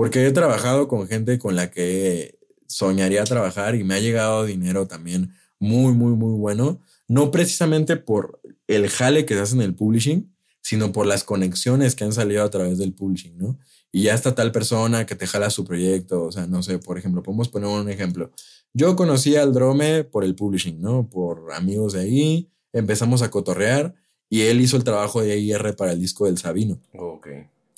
Porque 0.00 0.26
he 0.26 0.32
trabajado 0.32 0.88
con 0.88 1.06
gente 1.06 1.38
con 1.38 1.56
la 1.56 1.70
que 1.70 2.38
soñaría 2.66 3.22
trabajar 3.24 3.74
y 3.74 3.84
me 3.84 3.92
ha 3.92 4.00
llegado 4.00 4.46
dinero 4.46 4.86
también 4.86 5.34
muy, 5.58 5.92
muy, 5.92 6.14
muy 6.14 6.38
bueno. 6.38 6.80
No 7.06 7.30
precisamente 7.30 7.98
por 7.98 8.40
el 8.66 8.88
jale 8.88 9.26
que 9.26 9.34
se 9.34 9.40
hace 9.40 9.56
en 9.56 9.60
el 9.60 9.74
publishing, 9.74 10.34
sino 10.62 10.90
por 10.90 11.04
las 11.04 11.22
conexiones 11.22 11.94
que 11.94 12.04
han 12.04 12.14
salido 12.14 12.42
a 12.42 12.48
través 12.48 12.78
del 12.78 12.94
publishing, 12.94 13.36
¿no? 13.36 13.58
Y 13.92 14.04
ya 14.04 14.14
está 14.14 14.34
tal 14.34 14.52
persona 14.52 15.04
que 15.04 15.16
te 15.16 15.26
jala 15.26 15.50
su 15.50 15.66
proyecto, 15.66 16.22
o 16.22 16.32
sea, 16.32 16.46
no 16.46 16.62
sé, 16.62 16.78
por 16.78 16.96
ejemplo, 16.96 17.22
podemos 17.22 17.50
poner 17.50 17.68
un 17.68 17.90
ejemplo. 17.90 18.30
Yo 18.72 18.96
conocí 18.96 19.36
al 19.36 19.52
Drome 19.52 20.04
por 20.04 20.24
el 20.24 20.34
publishing, 20.34 20.80
¿no? 20.80 21.10
Por 21.10 21.52
amigos 21.52 21.92
de 21.92 22.00
ahí, 22.00 22.48
empezamos 22.72 23.20
a 23.20 23.30
cotorrear 23.30 23.94
y 24.30 24.44
él 24.44 24.62
hizo 24.62 24.78
el 24.78 24.84
trabajo 24.84 25.20
de 25.20 25.38
IR 25.38 25.76
para 25.76 25.92
el 25.92 26.00
disco 26.00 26.24
del 26.24 26.38
Sabino. 26.38 26.80
Ok. 26.94 27.28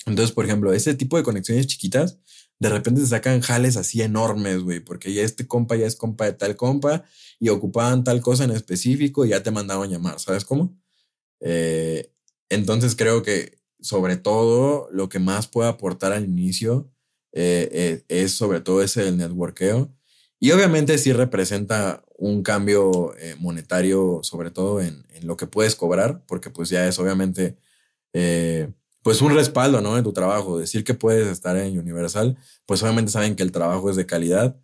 Entonces, 0.05 0.33
por 0.33 0.45
ejemplo, 0.45 0.73
ese 0.73 0.93
tipo 0.95 1.17
de 1.17 1.23
conexiones 1.23 1.67
chiquitas, 1.67 2.19
de 2.59 2.69
repente 2.69 3.01
se 3.01 3.07
sacan 3.07 3.41
jales 3.41 3.77
así 3.77 4.01
enormes, 4.01 4.59
güey, 4.59 4.79
porque 4.79 5.13
ya 5.13 5.23
este 5.23 5.47
compa 5.47 5.75
ya 5.75 5.87
es 5.87 5.95
compa 5.95 6.25
de 6.25 6.33
tal 6.33 6.55
compa 6.55 7.03
y 7.39 7.49
ocupaban 7.49 8.03
tal 8.03 8.21
cosa 8.21 8.43
en 8.43 8.51
específico 8.51 9.25
y 9.25 9.29
ya 9.29 9.43
te 9.43 9.51
mandaban 9.51 9.89
llamar, 9.89 10.19
¿sabes 10.19 10.45
cómo? 10.45 10.77
Eh, 11.41 12.11
entonces 12.49 12.95
creo 12.95 13.23
que 13.23 13.63
sobre 13.83 14.15
todo, 14.15 14.87
lo 14.91 15.09
que 15.09 15.19
más 15.19 15.47
puede 15.47 15.69
aportar 15.69 16.13
al 16.13 16.23
inicio 16.23 16.89
eh, 17.33 17.69
eh, 17.71 18.05
es 18.07 18.31
sobre 18.31 18.61
todo 18.61 18.81
ese 18.81 19.03
del 19.03 19.17
networkeo. 19.17 19.93
Y 20.39 20.51
obviamente 20.51 20.97
sí 20.97 21.13
representa 21.13 22.03
un 22.17 22.43
cambio 22.43 23.15
eh, 23.17 23.35
monetario, 23.39 24.21
sobre 24.23 24.51
todo 24.51 24.81
en, 24.81 25.05
en, 25.09 25.27
lo 25.27 25.35
que 25.37 25.47
puedes 25.47 25.75
cobrar, 25.75 26.25
porque 26.27 26.49
pues 26.49 26.69
ya 26.69 26.87
es 26.87 26.97
obviamente 26.99 27.57
pues 29.03 29.21
un 29.21 29.35
respaldo, 29.35 29.81
¿no? 29.81 29.97
En 29.97 30.03
tu 30.03 30.13
trabajo. 30.13 30.57
Decir 30.57 30.83
que 30.83 30.93
puedes 30.93 31.27
estar 31.27 31.57
en 31.57 31.77
Universal, 31.77 32.37
pues 32.65 32.81
obviamente 32.83 33.11
saben 33.11 33.35
que 33.35 33.43
el 33.43 33.51
trabajo 33.51 33.89
es 33.89 33.95
de 33.95 34.05
calidad 34.05 34.57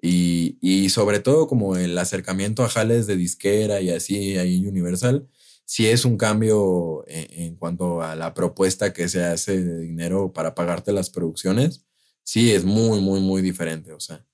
y, 0.00 0.58
y 0.60 0.90
sobre 0.90 1.20
todo 1.20 1.48
como 1.48 1.76
el 1.76 1.96
acercamiento 1.98 2.62
a 2.62 2.68
jales 2.68 3.06
de 3.06 3.16
disquera 3.16 3.80
y 3.80 3.90
así 3.90 4.36
ahí 4.38 4.56
en 4.58 4.68
Universal, 4.68 5.28
si 5.64 5.88
es 5.88 6.04
un 6.04 6.16
cambio 6.16 7.04
en, 7.08 7.56
cuanto 7.56 8.02
a 8.02 8.14
la 8.14 8.34
propuesta 8.34 8.92
que 8.92 9.08
se 9.08 9.24
hace 9.24 9.64
de 9.64 9.80
dinero 9.80 10.32
para 10.32 10.54
pagarte 10.54 10.92
las 10.92 11.10
producciones. 11.10 11.84
Sí, 12.22 12.52
es 12.52 12.64
muy, 12.64 13.00
muy, 13.00 13.20
muy 13.20 13.42
diferente. 13.42 13.92
O 13.92 14.00
sea, 14.00 14.24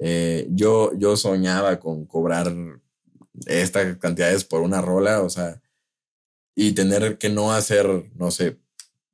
eh, 0.00 0.48
yo, 0.50 0.92
yo 0.98 1.16
soñaba 1.16 1.78
con 1.78 2.06
cobrar 2.06 2.52
estas 3.46 3.96
cantidades 3.98 4.44
por 4.44 4.62
una 4.62 4.80
rola, 4.80 5.22
o 5.22 5.30
sea, 5.30 5.62
y 6.56 6.72
tener 6.72 7.18
que 7.18 7.28
no 7.28 7.52
hacer, 7.52 8.10
no 8.14 8.30
sé, 8.30 8.58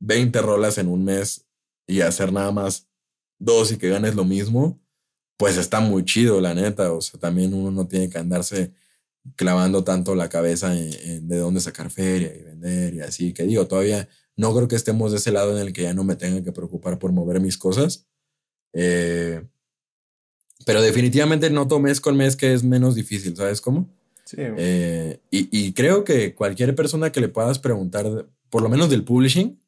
20 0.03 0.43
rolas 0.43 0.79
en 0.79 0.89
un 0.89 1.05
mes 1.05 1.47
y 1.87 2.01
hacer 2.01 2.33
nada 2.33 2.51
más 2.51 2.89
dos 3.39 3.73
y 3.73 3.77
que 3.77 3.89
ganes 3.89 4.15
lo 4.15 4.25
mismo, 4.25 4.81
pues 5.37 5.57
está 5.57 5.81
muy 5.81 6.05
chido, 6.05 6.41
la 6.41 6.55
neta. 6.55 6.93
O 6.93 7.01
sea, 7.01 7.19
también 7.19 7.55
uno 7.55 7.71
no 7.71 7.87
tiene 7.87 8.09
que 8.09 8.19
andarse 8.19 8.73
clavando 9.37 9.85
tanto 9.85 10.15
la 10.15 10.29
cabeza 10.29 10.77
en, 10.77 11.29
de 11.29 11.37
dónde 11.39 11.61
sacar 11.61 11.91
feria 11.91 12.35
y 12.35 12.43
vender 12.43 12.95
y 12.95 13.01
así, 13.01 13.33
que 13.33 13.45
digo, 13.45 13.67
todavía 13.69 14.09
no 14.37 14.53
creo 14.55 14.67
que 14.67 14.75
estemos 14.75 15.13
de 15.13 15.19
ese 15.19 15.31
lado 15.31 15.57
en 15.57 15.65
el 15.65 15.73
que 15.73 15.83
ya 15.83 15.95
no 15.95 16.03
me 16.03 16.17
tenga 16.17 16.43
que 16.43 16.53
preocupar 16.53 16.99
por 16.99 17.13
mover 17.13 17.41
mis 17.41 17.57
cosas. 17.57 18.07
Eh, 18.73 19.45
pero 20.67 20.83
definitivamente 20.83 21.51
noto 21.51 21.79
mes 21.79 22.01
con 22.01 22.17
mes 22.17 22.35
que 22.35 22.53
es 22.53 22.65
menos 22.65 22.97
difícil, 22.97 23.37
¿sabes 23.37 23.61
cómo? 23.61 23.89
Sí. 24.25 24.39
Eh, 24.39 25.21
y, 25.31 25.49
y, 25.57 25.73
creo 25.73 26.05
que 26.05 26.35
cualquier 26.35 26.75
persona 26.75 27.13
que 27.13 27.21
le 27.21 27.29
puedas 27.29 27.59
preguntar, 27.59 28.29
por 28.49 28.63
lo 28.63 28.69
menos 28.69 28.89
del 28.89 29.05
publishing, 29.05 29.62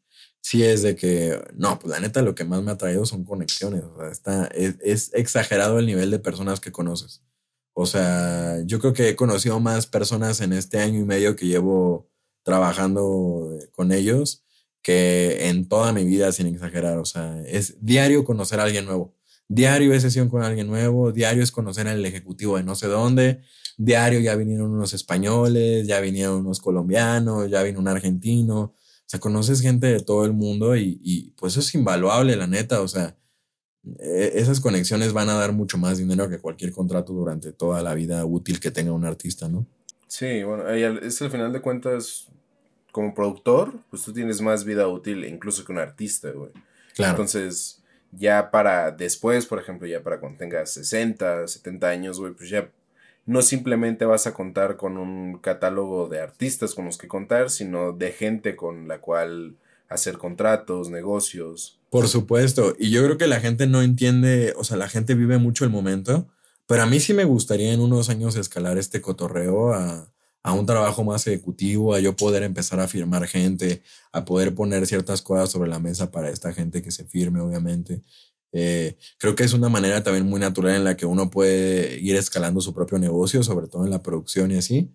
sí 0.44 0.62
es 0.62 0.82
de 0.82 0.94
que, 0.94 1.42
no, 1.54 1.78
pues 1.78 1.90
la 1.90 2.00
neta 2.00 2.20
lo 2.20 2.34
que 2.34 2.44
más 2.44 2.62
me 2.62 2.70
ha 2.70 2.76
traído 2.76 3.06
son 3.06 3.24
conexiones. 3.24 3.82
O 3.82 3.98
sea, 3.98 4.10
está, 4.10 4.46
es, 4.48 4.76
es 4.82 5.10
exagerado 5.14 5.78
el 5.78 5.86
nivel 5.86 6.10
de 6.10 6.18
personas 6.18 6.60
que 6.60 6.70
conoces. 6.70 7.22
O 7.72 7.86
sea, 7.86 8.60
yo 8.66 8.78
creo 8.78 8.92
que 8.92 9.08
he 9.08 9.16
conocido 9.16 9.58
más 9.58 9.86
personas 9.86 10.42
en 10.42 10.52
este 10.52 10.80
año 10.80 11.00
y 11.00 11.04
medio 11.04 11.34
que 11.34 11.46
llevo 11.46 12.10
trabajando 12.42 13.58
eh, 13.58 13.70
con 13.72 13.90
ellos 13.90 14.44
que 14.82 15.48
en 15.48 15.66
toda 15.66 15.94
mi 15.94 16.04
vida, 16.04 16.30
sin 16.30 16.46
exagerar. 16.46 16.98
O 16.98 17.06
sea, 17.06 17.40
es 17.46 17.78
diario 17.80 18.22
conocer 18.24 18.60
a 18.60 18.64
alguien 18.64 18.84
nuevo. 18.84 19.14
Diario 19.48 19.94
es 19.94 20.02
sesión 20.02 20.28
con 20.28 20.42
alguien 20.42 20.66
nuevo, 20.66 21.10
diario 21.10 21.42
es 21.42 21.52
conocer 21.52 21.88
al 21.88 22.04
ejecutivo 22.04 22.58
de 22.58 22.64
no 22.64 22.74
sé 22.74 22.86
dónde, 22.86 23.42
diario 23.78 24.20
ya 24.20 24.36
vinieron 24.36 24.70
unos 24.72 24.92
españoles, 24.94 25.86
ya 25.86 26.00
vinieron 26.00 26.36
unos 26.40 26.60
colombianos, 26.60 27.50
ya 27.50 27.62
vino 27.62 27.80
un 27.80 27.88
argentino. 27.88 28.74
O 29.06 29.08
sea, 29.08 29.20
conoces 29.20 29.60
gente 29.60 29.86
de 29.86 30.00
todo 30.00 30.24
el 30.24 30.32
mundo 30.32 30.76
y, 30.76 30.98
y 31.02 31.30
pues 31.32 31.52
eso 31.52 31.60
es 31.60 31.74
invaluable, 31.74 32.36
la 32.36 32.46
neta. 32.46 32.80
O 32.80 32.88
sea, 32.88 33.16
e-, 33.98 34.32
esas 34.34 34.60
conexiones 34.60 35.12
van 35.12 35.28
a 35.28 35.34
dar 35.34 35.52
mucho 35.52 35.78
más 35.78 35.98
dinero 35.98 36.28
que 36.28 36.38
cualquier 36.38 36.72
contrato 36.72 37.12
durante 37.12 37.52
toda 37.52 37.82
la 37.82 37.94
vida 37.94 38.24
útil 38.24 38.60
que 38.60 38.70
tenga 38.70 38.92
un 38.92 39.04
artista, 39.04 39.48
¿no? 39.48 39.66
Sí, 40.06 40.42
bueno, 40.42 40.68
es 40.68 41.20
al 41.22 41.30
final 41.30 41.52
de 41.52 41.60
cuentas, 41.60 42.28
como 42.92 43.14
productor, 43.14 43.74
pues 43.90 44.02
tú 44.04 44.12
tienes 44.12 44.40
más 44.40 44.64
vida 44.64 44.86
útil 44.86 45.24
incluso 45.24 45.64
que 45.64 45.72
un 45.72 45.78
artista, 45.78 46.30
güey. 46.30 46.52
Claro. 46.94 47.12
Entonces, 47.12 47.82
ya 48.12 48.50
para 48.52 48.92
después, 48.92 49.46
por 49.46 49.58
ejemplo, 49.58 49.88
ya 49.88 50.02
para 50.02 50.20
cuando 50.20 50.38
tengas 50.38 50.70
60, 50.70 51.48
70 51.48 51.88
años, 51.88 52.20
güey, 52.20 52.32
pues 52.32 52.48
ya 52.48 52.70
no 53.26 53.42
simplemente 53.42 54.04
vas 54.04 54.26
a 54.26 54.34
contar 54.34 54.76
con 54.76 54.98
un 54.98 55.38
catálogo 55.38 56.08
de 56.08 56.20
artistas 56.20 56.74
con 56.74 56.84
los 56.84 56.98
que 56.98 57.08
contar, 57.08 57.50
sino 57.50 57.92
de 57.92 58.12
gente 58.12 58.56
con 58.56 58.88
la 58.88 59.00
cual 59.00 59.56
hacer 59.88 60.18
contratos, 60.18 60.90
negocios. 60.90 61.78
Por 61.90 62.08
supuesto, 62.08 62.74
y 62.78 62.90
yo 62.90 63.04
creo 63.04 63.18
que 63.18 63.26
la 63.26 63.40
gente 63.40 63.66
no 63.66 63.82
entiende, 63.82 64.52
o 64.56 64.64
sea, 64.64 64.76
la 64.76 64.88
gente 64.88 65.14
vive 65.14 65.38
mucho 65.38 65.64
el 65.64 65.70
momento, 65.70 66.26
pero 66.66 66.82
a 66.82 66.86
mí 66.86 67.00
sí 67.00 67.14
me 67.14 67.24
gustaría 67.24 67.72
en 67.72 67.80
unos 67.80 68.08
años 68.08 68.36
escalar 68.36 68.78
este 68.78 69.00
cotorreo 69.00 69.72
a, 69.72 70.10
un 70.52 70.66
trabajo 70.66 71.04
más 71.04 71.26
ejecutivo, 71.26 71.94
a 71.94 72.00
yo 72.00 72.16
poder 72.16 72.42
empezar 72.42 72.78
a 72.78 72.88
firmar 72.88 73.26
gente, 73.26 73.82
a 74.12 74.26
poder 74.26 74.54
poner 74.54 74.86
ciertas 74.86 75.22
cosas 75.22 75.50
sobre 75.50 75.70
la 75.70 75.78
mesa 75.78 76.10
para 76.10 76.28
esta 76.28 76.52
gente 76.52 76.82
que 76.82 76.90
se 76.90 77.04
firme, 77.04 77.40
obviamente. 77.40 78.02
Eh, 78.56 78.96
creo 79.18 79.34
que 79.34 79.42
es 79.42 79.52
una 79.52 79.68
manera 79.68 80.04
también 80.04 80.26
muy 80.26 80.38
natural 80.38 80.76
en 80.76 80.84
la 80.84 80.96
que 80.96 81.06
uno 81.06 81.28
puede 81.28 81.98
ir 81.98 82.14
escalando 82.14 82.60
su 82.60 82.72
propio 82.72 82.98
negocio, 82.98 83.42
sobre 83.42 83.66
todo 83.66 83.84
en 83.84 83.90
la 83.90 84.02
producción 84.02 84.52
y 84.52 84.56
así. 84.56 84.94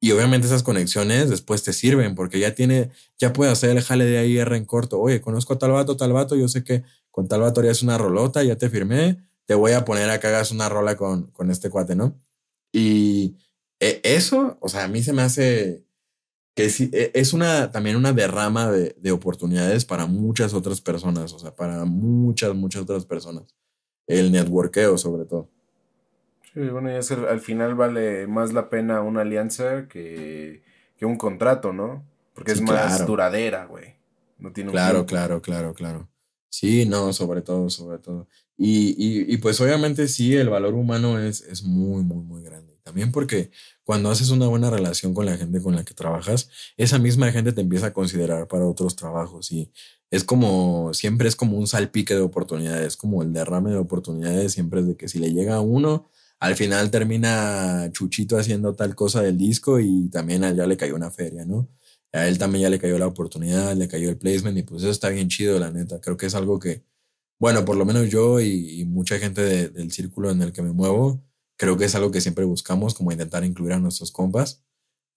Y 0.00 0.12
obviamente 0.12 0.46
esas 0.46 0.62
conexiones 0.62 1.28
después 1.28 1.62
te 1.62 1.72
sirven 1.74 2.14
porque 2.14 2.38
ya 2.38 2.54
tiene, 2.54 2.90
ya 3.18 3.32
puede 3.32 3.50
hacer 3.50 3.70
el 3.70 3.82
jale 3.82 4.06
de 4.06 4.18
ahí 4.18 4.38
R 4.38 4.56
en 4.56 4.64
corto. 4.64 4.98
Oye, 4.98 5.20
conozco 5.20 5.54
a 5.54 5.58
tal 5.58 5.72
vato, 5.72 5.96
tal 5.96 6.12
vato, 6.12 6.36
yo 6.36 6.48
sé 6.48 6.64
que 6.64 6.84
con 7.10 7.28
tal 7.28 7.42
vato 7.42 7.60
harías 7.60 7.82
una 7.82 7.98
rolota, 7.98 8.42
ya 8.42 8.56
te 8.56 8.70
firmé, 8.70 9.18
te 9.46 9.54
voy 9.54 9.72
a 9.72 9.84
poner 9.84 10.08
a 10.10 10.18
que 10.20 10.26
hagas 10.28 10.50
una 10.50 10.68
rola 10.68 10.96
con, 10.96 11.30
con 11.32 11.50
este 11.50 11.70
cuate, 11.70 11.96
¿no? 11.96 12.18
Y 12.72 13.36
e, 13.80 14.00
eso, 14.04 14.58
o 14.60 14.68
sea, 14.68 14.84
a 14.84 14.88
mí 14.88 15.02
se 15.02 15.12
me 15.12 15.22
hace 15.22 15.85
que 16.56 16.64
e, 16.66 17.10
es 17.14 17.34
una, 17.34 17.70
también 17.70 17.96
una 17.96 18.14
derrama 18.14 18.70
de, 18.70 18.96
de 18.98 19.12
oportunidades 19.12 19.84
para 19.84 20.06
muchas 20.06 20.54
otras 20.54 20.80
personas, 20.80 21.32
o 21.34 21.38
sea, 21.38 21.54
para 21.54 21.84
muchas, 21.84 22.54
muchas 22.54 22.82
otras 22.82 23.04
personas. 23.04 23.54
El 24.06 24.32
networkeo 24.32 24.96
sobre 24.96 25.26
todo. 25.26 25.50
Sí, 26.54 26.60
bueno, 26.60 26.90
y 26.90 26.94
es 26.94 27.10
al 27.10 27.40
final 27.40 27.74
vale 27.74 28.26
más 28.26 28.54
la 28.54 28.70
pena 28.70 29.02
una 29.02 29.20
alianza 29.20 29.86
que, 29.86 30.62
un 31.02 31.18
contrato, 31.18 31.74
¿no? 31.74 32.02
Porque 32.32 32.52
es 32.52 32.62
más 32.62 33.06
duradera, 33.06 33.66
güey. 33.66 33.94
No 34.38 34.50
tiene 34.52 34.70
Claro, 34.70 35.04
claro, 35.04 35.42
claro, 35.42 35.74
claro. 35.74 36.08
Sí, 36.48 36.86
no, 36.86 37.12
sobre 37.12 37.42
todo, 37.42 37.68
sobre 37.68 37.98
todo. 37.98 38.26
Y, 38.58 39.32
y, 39.32 39.36
pues 39.36 39.60
obviamente 39.60 40.08
sí, 40.08 40.34
el 40.34 40.48
valor 40.48 40.74
humano 40.74 41.18
es, 41.18 41.42
es 41.42 41.62
muy, 41.62 42.02
muy, 42.02 42.24
muy 42.24 42.42
grande. 42.42 42.78
También 42.82 43.12
porque 43.12 43.50
cuando 43.84 44.10
haces 44.10 44.30
una 44.30 44.46
buena 44.46 44.70
relación 44.70 45.12
con 45.12 45.26
la 45.26 45.36
gente 45.36 45.60
con 45.60 45.74
la 45.74 45.84
que 45.84 45.92
trabajas, 45.92 46.48
esa 46.76 46.98
misma 46.98 47.32
gente 47.32 47.52
te 47.52 47.60
empieza 47.60 47.88
a 47.88 47.92
considerar 47.92 48.48
para 48.48 48.66
otros 48.66 48.96
trabajos 48.96 49.52
y 49.52 49.70
es 50.10 50.24
como, 50.24 50.94
siempre 50.94 51.28
es 51.28 51.36
como 51.36 51.58
un 51.58 51.66
salpique 51.66 52.14
de 52.14 52.20
oportunidades, 52.20 52.96
como 52.96 53.22
el 53.22 53.32
derrame 53.32 53.70
de 53.70 53.78
oportunidades, 53.78 54.52
siempre 54.52 54.80
es 54.80 54.86
de 54.86 54.96
que 54.96 55.08
si 55.08 55.18
le 55.18 55.32
llega 55.32 55.56
a 55.56 55.60
uno, 55.60 56.08
al 56.38 56.54
final 56.54 56.90
termina 56.90 57.90
Chuchito 57.92 58.38
haciendo 58.38 58.74
tal 58.74 58.94
cosa 58.94 59.22
del 59.22 59.36
disco 59.38 59.80
y 59.80 60.08
también 60.10 60.42
ya 60.54 60.66
le 60.66 60.76
cayó 60.76 60.94
una 60.94 61.10
feria, 61.10 61.44
¿no? 61.44 61.68
A 62.12 62.28
él 62.28 62.38
también 62.38 62.62
ya 62.62 62.70
le 62.70 62.78
cayó 62.78 62.98
la 62.98 63.06
oportunidad, 63.06 63.74
le 63.74 63.88
cayó 63.88 64.08
el 64.10 64.18
placement 64.18 64.56
y 64.58 64.62
pues 64.62 64.82
eso 64.82 64.90
está 64.90 65.08
bien 65.08 65.28
chido, 65.28 65.58
la 65.58 65.70
neta. 65.70 66.00
Creo 66.00 66.16
que 66.16 66.26
es 66.26 66.34
algo 66.34 66.58
que, 66.58 66.84
bueno, 67.38 67.64
por 67.64 67.76
lo 67.76 67.84
menos 67.84 68.08
yo 68.08 68.40
y, 68.40 68.84
mucha 68.86 69.18
gente 69.18 69.68
del 69.68 69.92
círculo 69.92 70.30
en 70.30 70.42
el 70.42 70.52
que 70.52 70.62
me 70.62 70.72
muevo, 70.72 71.22
creo 71.56 71.76
que 71.76 71.84
es 71.84 71.94
algo 71.94 72.10
que 72.10 72.20
siempre 72.20 72.44
buscamos, 72.44 72.94
como 72.94 73.12
intentar 73.12 73.44
incluir 73.44 73.72
a 73.72 73.78
nuestros 73.78 74.10
compas. 74.10 74.62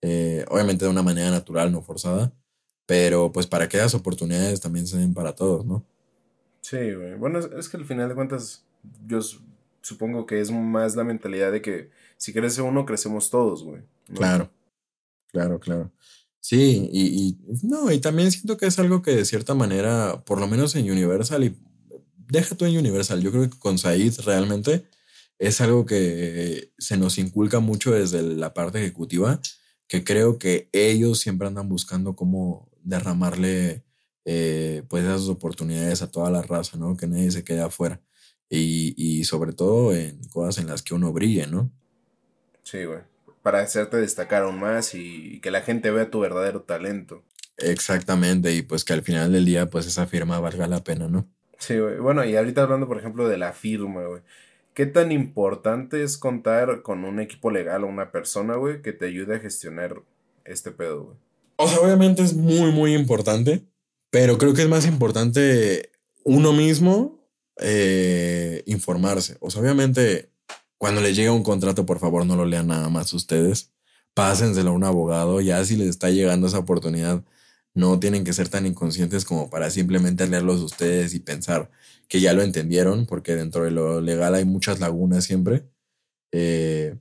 Eh, 0.01 0.45
obviamente 0.49 0.85
de 0.85 0.91
una 0.91 1.03
manera 1.03 1.29
natural, 1.29 1.71
no 1.71 1.81
forzada, 1.81 2.33
pero 2.85 3.31
pues 3.31 3.47
para 3.47 3.67
que 3.67 3.77
las 3.77 3.93
oportunidades 3.93 4.61
también 4.61 4.87
se 4.87 4.97
den 4.97 5.13
para 5.13 5.35
todos, 5.35 5.65
¿no? 5.65 5.85
Sí, 6.61 6.93
güey. 6.93 7.15
Bueno, 7.15 7.39
es, 7.39 7.69
que 7.69 7.77
al 7.77 7.85
final 7.85 8.09
de 8.09 8.15
cuentas, 8.15 8.63
yo 9.07 9.19
supongo 9.81 10.25
que 10.25 10.39
es 10.39 10.51
más 10.51 10.95
la 10.95 11.03
mentalidad 11.03 11.51
de 11.51 11.61
que 11.61 11.89
si 12.17 12.33
crece 12.33 12.61
uno, 12.61 12.85
crecemos 12.85 13.29
todos, 13.29 13.63
güey. 13.63 13.81
Claro, 14.13 14.49
claro, 15.31 15.59
claro. 15.59 15.91
Sí, 16.41 16.89
y, 16.93 17.37
no, 17.63 17.91
y 17.91 17.99
también 17.99 18.31
siento 18.31 18.57
que 18.57 18.65
es 18.65 18.79
algo 18.79 19.01
que 19.01 19.11
de 19.11 19.25
cierta 19.25 19.53
manera, 19.53 20.23
por 20.25 20.39
lo 20.39 20.47
menos 20.47 20.75
en 20.75 20.89
Universal, 20.89 21.43
y 21.43 21.57
deja 22.29 22.55
tú 22.55 22.65
en 22.65 22.77
Universal, 22.77 23.21
yo 23.21 23.31
creo 23.31 23.49
que 23.49 23.59
con 23.59 23.77
Said 23.77 24.19
realmente 24.25 24.85
es 25.37 25.61
algo 25.61 25.85
que 25.85 26.71
se 26.77 26.97
nos 26.97 27.17
inculca 27.17 27.59
mucho 27.59 27.91
desde 27.91 28.21
la 28.21 28.53
parte 28.53 28.79
ejecutiva, 28.79 29.41
que 29.87 30.03
creo 30.03 30.37
que 30.37 30.69
ellos 30.71 31.19
siempre 31.19 31.47
andan 31.47 31.69
buscando 31.69 32.15
cómo 32.15 32.69
derramarle 32.83 33.83
eh, 34.25 34.83
pues 34.89 35.03
esas 35.03 35.27
oportunidades 35.27 36.01
a 36.01 36.11
toda 36.11 36.29
la 36.29 36.41
raza, 36.41 36.77
¿no? 36.77 36.95
Que 36.95 37.07
nadie 37.07 37.31
se 37.31 37.43
quede 37.43 37.61
afuera 37.61 38.01
y, 38.49 38.93
y 38.97 39.23
sobre 39.23 39.53
todo 39.53 39.93
en 39.93 40.23
cosas 40.29 40.57
en 40.57 40.67
las 40.67 40.81
que 40.81 40.93
uno 40.93 41.11
brille, 41.13 41.47
¿no? 41.47 41.71
Sí, 42.63 42.83
güey. 42.85 42.99
Para 43.41 43.61
hacerte 43.61 43.97
destacar 43.97 44.43
aún 44.43 44.59
más 44.59 44.93
y, 44.93 45.39
que 45.41 45.49
la 45.49 45.61
gente 45.61 45.91
vea 45.91 46.11
tu 46.11 46.19
verdadero 46.19 46.61
talento. 46.61 47.23
Exactamente, 47.57 48.53
y 48.53 48.61
pues 48.61 48.83
que 48.83 48.93
al 48.93 49.01
final 49.01 49.31
del 49.31 49.45
día, 49.45 49.69
pues 49.69 49.85
esa 49.85 50.05
firma 50.05 50.39
valga 50.39 50.67
la 50.67 50.83
pena, 50.83 51.07
¿no? 51.07 51.27
Sí, 51.59 51.77
güey. 51.77 51.97
Bueno, 51.99 52.25
y 52.25 52.35
ahorita 52.35 52.63
hablando, 52.63 52.87
por 52.87 52.97
ejemplo, 52.97 53.27
de 53.27 53.37
la 53.37 53.53
firma, 53.53 54.05
güey. 54.05 54.21
¿Qué 54.73 54.85
tan 54.85 55.11
importante 55.11 56.03
es 56.03 56.17
contar 56.17 56.81
con 56.81 57.03
un 57.03 57.19
equipo 57.19 57.51
legal 57.51 57.83
o 57.83 57.87
una 57.87 58.11
persona, 58.11 58.55
güey, 58.55 58.81
que 58.81 58.93
te 58.93 59.05
ayude 59.05 59.35
a 59.35 59.39
gestionar 59.39 60.01
este 60.45 60.71
pedo, 60.71 61.03
güey? 61.03 61.17
O 61.57 61.67
sea, 61.67 61.79
obviamente 61.81 62.23
es 62.23 62.33
muy, 62.33 62.71
muy 62.71 62.95
importante, 62.95 63.63
Pero 64.11 64.37
creo 64.37 64.53
que 64.53 64.63
es 64.63 64.69
más 64.69 64.87
importante 64.87 65.91
uno 66.23 66.53
mismo 66.53 67.19
eh, 67.57 68.63
informarse. 68.65 69.37
O 69.41 69.51
sea, 69.51 69.61
obviamente, 69.61 70.29
cuando 70.77 71.01
le 71.01 71.13
llega 71.13 71.31
un 71.33 71.43
contrato, 71.43 71.85
por 71.85 71.99
favor, 71.99 72.25
no 72.25 72.35
lo 72.35 72.45
lean 72.45 72.67
nada 72.67 72.89
más 72.89 73.13
ustedes. 73.13 73.71
Pásenselo 74.13 74.71
a 74.71 74.73
un 74.73 74.85
abogado. 74.85 75.41
Ya 75.41 75.63
si 75.65 75.75
les 75.75 75.89
está 75.89 76.09
llegando 76.09 76.47
esa 76.47 76.59
oportunidad, 76.59 77.23
no 77.79 77.99
tienen 77.99 78.23
que 78.23 78.33
ser 78.33 78.49
tan 78.49 78.65
inconscientes 78.65 79.25
como 79.25 79.49
para 79.49 79.71
simplemente 79.71 80.27
leerlos 80.27 80.61
ustedes 80.61 81.13
y 81.13 81.19
pensar 81.19 81.71
que 82.09 82.19
ya 82.19 82.33
lo 82.33 82.41
entendieron, 82.43 83.05
porque 83.05 83.35
dentro 83.35 83.63
de 83.63 83.71
lo 83.71 84.01
legal 84.01 84.35
hay 84.35 84.45
muchas 84.45 84.79
lagunas 84.79 85.23
siempre. 85.23 85.63
Eh, 86.31 86.97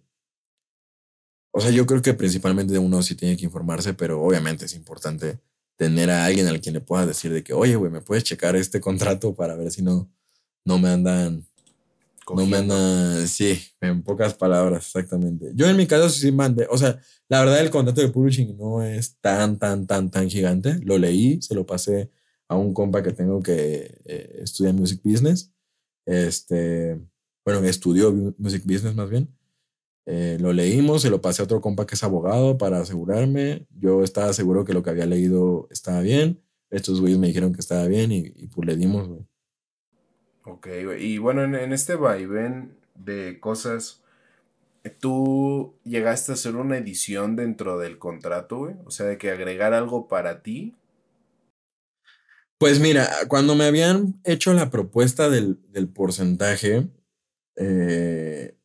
o 1.50 1.60
sea, 1.60 1.70
yo 1.72 1.86
creo 1.86 2.00
que 2.02 2.14
principalmente 2.14 2.78
uno 2.78 3.02
sí 3.02 3.16
tiene 3.16 3.36
que 3.36 3.44
informarse, 3.46 3.92
pero 3.94 4.22
obviamente 4.22 4.66
es 4.66 4.74
importante 4.74 5.40
tener 5.76 6.10
a 6.10 6.24
alguien 6.24 6.46
al 6.46 6.60
quien 6.60 6.74
le 6.74 6.80
pueda 6.80 7.06
decir 7.06 7.32
de 7.32 7.42
que, 7.42 7.52
oye, 7.52 7.74
güey, 7.76 7.90
¿me 7.90 8.00
puedes 8.00 8.22
checar 8.22 8.54
este 8.54 8.80
contrato 8.80 9.34
para 9.34 9.56
ver 9.56 9.72
si 9.72 9.82
no, 9.82 10.08
no 10.64 10.78
me 10.78 10.90
andan... 10.90 11.47
No 12.34 12.46
me. 12.46 13.26
Sí, 13.26 13.60
en 13.80 14.02
pocas 14.02 14.34
palabras, 14.34 14.86
exactamente. 14.86 15.52
Yo 15.54 15.68
en 15.68 15.76
mi 15.76 15.86
caso 15.86 16.08
sí 16.08 16.32
mandé, 16.32 16.66
o 16.70 16.78
sea, 16.78 17.00
la 17.28 17.40
verdad 17.40 17.60
el 17.60 17.70
contrato 17.70 18.00
de 18.00 18.08
publishing 18.08 18.56
no 18.56 18.82
es 18.82 19.16
tan, 19.20 19.58
tan, 19.58 19.86
tan, 19.86 20.10
tan 20.10 20.28
gigante. 20.28 20.78
Lo 20.82 20.98
leí, 20.98 21.40
se 21.42 21.54
lo 21.54 21.66
pasé 21.66 22.10
a 22.48 22.56
un 22.56 22.74
compa 22.74 23.02
que 23.02 23.12
tengo 23.12 23.42
que 23.42 24.00
eh, 24.04 24.40
estudia 24.42 24.72
Music 24.72 25.00
Business. 25.04 25.52
Este, 26.06 27.00
bueno, 27.44 27.66
estudió 27.66 28.12
Music 28.38 28.62
Business 28.64 28.94
más 28.94 29.10
bien. 29.10 29.34
Eh, 30.10 30.38
lo 30.40 30.54
leímos, 30.54 31.02
se 31.02 31.10
lo 31.10 31.20
pasé 31.20 31.42
a 31.42 31.44
otro 31.44 31.60
compa 31.60 31.86
que 31.86 31.94
es 31.94 32.02
abogado 32.02 32.56
para 32.56 32.80
asegurarme. 32.80 33.66
Yo 33.78 34.02
estaba 34.02 34.32
seguro 34.32 34.64
que 34.64 34.72
lo 34.72 34.82
que 34.82 34.88
había 34.90 35.04
leído 35.04 35.68
estaba 35.70 36.00
bien. 36.00 36.42
Estos 36.70 37.00
güeyes 37.00 37.18
me 37.18 37.26
dijeron 37.26 37.52
que 37.52 37.60
estaba 37.60 37.86
bien 37.86 38.10
y, 38.12 38.30
pues 38.48 38.66
le 38.66 38.76
dimos, 38.76 39.06
güey. 39.06 39.20
Ok. 40.48 40.68
Y 40.98 41.18
bueno, 41.18 41.44
en, 41.44 41.54
en 41.54 41.72
este 41.72 41.94
vaivén 41.94 42.74
de 42.94 43.38
cosas, 43.38 44.02
¿tú 44.98 45.74
llegaste 45.84 46.32
a 46.32 46.34
hacer 46.34 46.56
una 46.56 46.78
edición 46.78 47.36
dentro 47.36 47.78
del 47.78 47.98
contrato, 47.98 48.58
güey? 48.58 48.76
O 48.86 48.90
sea, 48.90 49.06
de 49.06 49.18
que 49.18 49.30
agregar 49.30 49.74
algo 49.74 50.08
para 50.08 50.42
ti. 50.42 50.74
Pues 52.58 52.80
mira, 52.80 53.08
cuando 53.28 53.54
me 53.54 53.64
habían 53.64 54.20
hecho 54.24 54.52
la 54.52 54.70
propuesta 54.70 55.28
del, 55.28 55.60
del 55.70 55.88
porcentaje, 55.88 56.88
eh, 57.56 58.56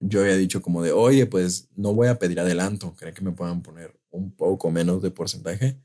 yo 0.00 0.20
había 0.20 0.36
dicho 0.36 0.62
como 0.62 0.82
de, 0.82 0.92
oye, 0.92 1.26
pues 1.26 1.68
no 1.76 1.92
voy 1.92 2.08
a 2.08 2.18
pedir 2.18 2.40
adelanto, 2.40 2.94
creen 2.94 3.14
que 3.14 3.24
me 3.24 3.32
puedan 3.32 3.62
poner 3.62 3.98
un 4.10 4.34
poco 4.34 4.70
menos 4.70 5.02
de 5.02 5.10
porcentaje. 5.10 5.80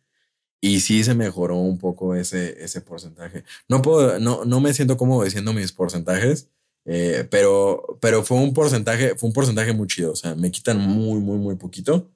Y 0.66 0.80
sí 0.80 1.04
se 1.04 1.14
mejoró 1.14 1.58
un 1.58 1.78
poco 1.78 2.16
ese, 2.16 2.64
ese 2.64 2.80
porcentaje. 2.80 3.44
No 3.68 3.82
puedo, 3.82 4.18
no, 4.18 4.46
no 4.46 4.62
me 4.62 4.74
siento 4.74 4.96
cómodo 4.96 5.26
diciendo 5.26 5.52
mis 5.52 5.74
porcentajes, 5.74 6.48
eh, 6.86 7.28
pero, 7.30 7.98
pero 8.00 8.24
fue 8.24 8.38
un 8.38 8.54
porcentaje, 8.54 9.16
fue 9.18 9.28
un 9.28 9.34
porcentaje 9.34 9.74
muy 9.74 9.88
chido. 9.88 10.14
O 10.14 10.16
sea, 10.16 10.36
me 10.36 10.52
quitan 10.52 10.80
muy, 10.80 11.20
muy, 11.20 11.38
muy 11.38 11.58
poquito. 11.58 12.10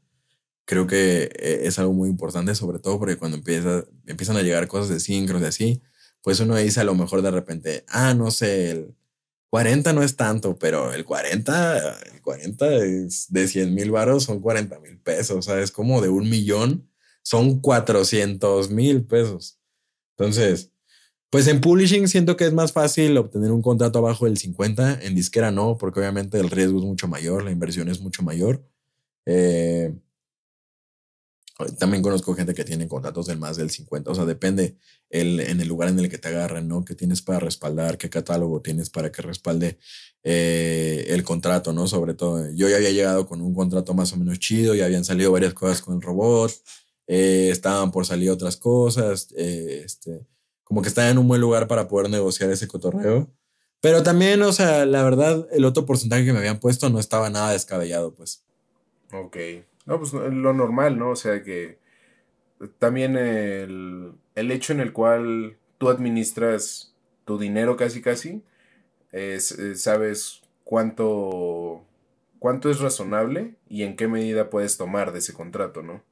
Creo 0.64 0.88
que 0.88 1.24
eh, 1.24 1.62
es 1.64 1.78
algo 1.78 1.92
muy 1.92 2.10
importante, 2.10 2.56
sobre 2.56 2.80
todo 2.80 2.98
porque 3.00 3.18
cuando 3.18 3.36
empieza, 3.36 3.84
empiezan 4.06 4.38
a 4.38 4.42
llegar 4.44 4.70
cosas 4.70 4.88
de 4.90 5.02
sincros 5.02 5.42
de 5.42 5.48
así, 5.48 5.82
pues 6.22 6.40
uno 6.40 6.56
dice 6.56 6.80
a 6.80 6.86
lo 6.86 6.96
mejor 6.96 7.22
de 7.24 7.32
repente, 7.32 7.84
ah, 7.90 8.14
no 8.14 8.32
sé, 8.32 8.72
el, 8.72 8.96
40 9.50 9.92
no 9.92 10.04
es 10.04 10.16
tanto, 10.16 10.58
pero 10.58 10.94
el 10.94 11.04
40, 11.04 12.00
el 12.14 12.22
40 12.22 12.76
es 12.78 13.28
de 13.30 13.48
100 13.48 13.74
mil 13.74 13.92
varos 13.92 14.24
son 14.24 14.40
40 14.40 14.80
mil 14.80 15.00
pesos, 15.00 15.38
o 15.38 15.42
sea, 15.42 15.60
es 15.62 15.72
como 15.72 16.02
de 16.02 16.10
un 16.10 16.30
millón, 16.30 16.90
son 17.28 17.60
400 17.60 18.70
mil 18.70 19.04
pesos. 19.04 19.60
Entonces, 20.18 20.72
pues 21.30 21.48
en 21.48 21.60
publishing 21.60 22.08
siento 22.08 22.38
que 22.38 22.46
es 22.46 22.54
más 22.54 22.72
fácil 22.72 23.18
obtener 23.18 23.52
un 23.52 23.62
contrato 23.62 24.00
abajo 24.00 24.24
del 24.24 24.38
50, 24.38 25.04
en 25.04 25.14
disquera 25.14 25.52
no, 25.52 25.78
porque 25.78 26.00
obviamente 26.00 26.40
el 26.40 26.50
riesgo 26.50 26.80
es 26.80 26.86
mucho 26.86 27.10
mayor, 27.10 27.44
la 27.44 27.52
inversión 27.52 27.90
es 27.90 28.00
mucho 28.00 28.24
mayor. 28.24 28.66
Eh, 29.26 29.94
también 31.78 32.02
conozco 32.02 32.34
gente 32.34 32.54
que 32.54 32.64
tiene 32.64 32.88
contratos 32.88 33.26
del 33.26 33.40
más 33.40 33.58
del 33.58 33.72
50, 33.72 34.10
o 34.10 34.16
sea, 34.16 34.24
depende 34.24 34.78
el, 35.10 35.42
en 35.42 35.60
el 35.60 35.68
lugar 35.68 35.90
en 35.90 36.00
el 36.00 36.10
que 36.10 36.20
te 36.20 36.30
agarran, 36.30 36.70
¿no? 36.70 36.86
¿Qué 36.86 36.96
tienes 36.96 37.22
para 37.22 37.40
respaldar? 37.40 37.98
¿Qué 37.98 38.10
catálogo 38.10 38.62
tienes 38.62 38.90
para 38.90 39.12
que 39.12 39.22
respalde 39.22 39.80
eh, 40.24 41.08
el 41.10 41.24
contrato, 41.24 41.74
¿no? 41.74 41.88
Sobre 41.88 42.14
todo, 42.14 42.50
yo 42.52 42.70
ya 42.70 42.78
había 42.78 42.92
llegado 42.92 43.28
con 43.28 43.42
un 43.42 43.54
contrato 43.54 43.94
más 43.94 44.14
o 44.14 44.18
menos 44.18 44.40
chido, 44.40 44.76
ya 44.76 44.86
habían 44.86 45.04
salido 45.04 45.34
varias 45.34 45.54
cosas 45.54 45.82
con 45.82 45.96
el 45.96 46.02
robot, 46.02 46.54
eh, 47.08 47.50
estaban 47.52 47.92
por 47.92 48.06
salir 48.06 48.30
otras 48.30 48.58
cosas, 48.58 49.34
eh, 49.38 49.82
este, 49.86 50.26
como 50.64 50.82
que 50.82 50.90
estaba 50.90 51.10
en 51.10 51.18
un 51.18 51.28
buen 51.28 51.42
lugar 51.42 51.68
para 51.68 51.88
poder 51.88 52.10
negociar 52.10 52.52
ese 52.52 52.68
cotorreo. 52.68 53.30
Pero 53.80 54.04
también, 54.04 54.42
o 54.42 54.52
sea, 54.52 54.86
la 54.86 55.04
verdad, 55.04 55.48
el 55.52 55.66
otro 55.66 55.86
porcentaje 55.86 56.26
que 56.26 56.34
me 56.34 56.40
habían 56.40 56.60
puesto 56.60 56.90
no 56.90 57.00
estaba 57.00 57.30
nada 57.30 57.52
descabellado, 57.52 58.14
pues. 58.14 58.44
Ok. 59.14 59.38
No, 59.86 60.00
pues 60.00 60.14
lo 60.14 60.54
normal, 60.54 61.00
¿no? 61.00 61.12
O 61.12 61.16
sea 61.16 61.42
que 61.44 61.80
también 62.80 63.16
el, 63.16 64.12
el 64.36 64.52
hecho 64.52 64.74
en 64.74 64.82
el 64.82 64.92
cual 64.92 65.58
tú 65.78 65.90
administras 65.90 66.94
tu 67.26 67.38
dinero 67.38 67.78
casi 67.78 68.02
casi, 68.02 68.44
eh, 69.12 69.40
sabes 69.40 70.42
cuánto, 70.64 71.84
cuánto 72.40 72.70
es 72.70 72.80
razonable 72.80 73.56
y 73.70 73.84
en 73.84 73.96
qué 73.96 74.08
medida 74.08 74.50
puedes 74.50 74.78
tomar 74.78 75.12
de 75.12 75.20
ese 75.20 75.34
contrato, 75.34 75.82
¿no? 75.82 76.04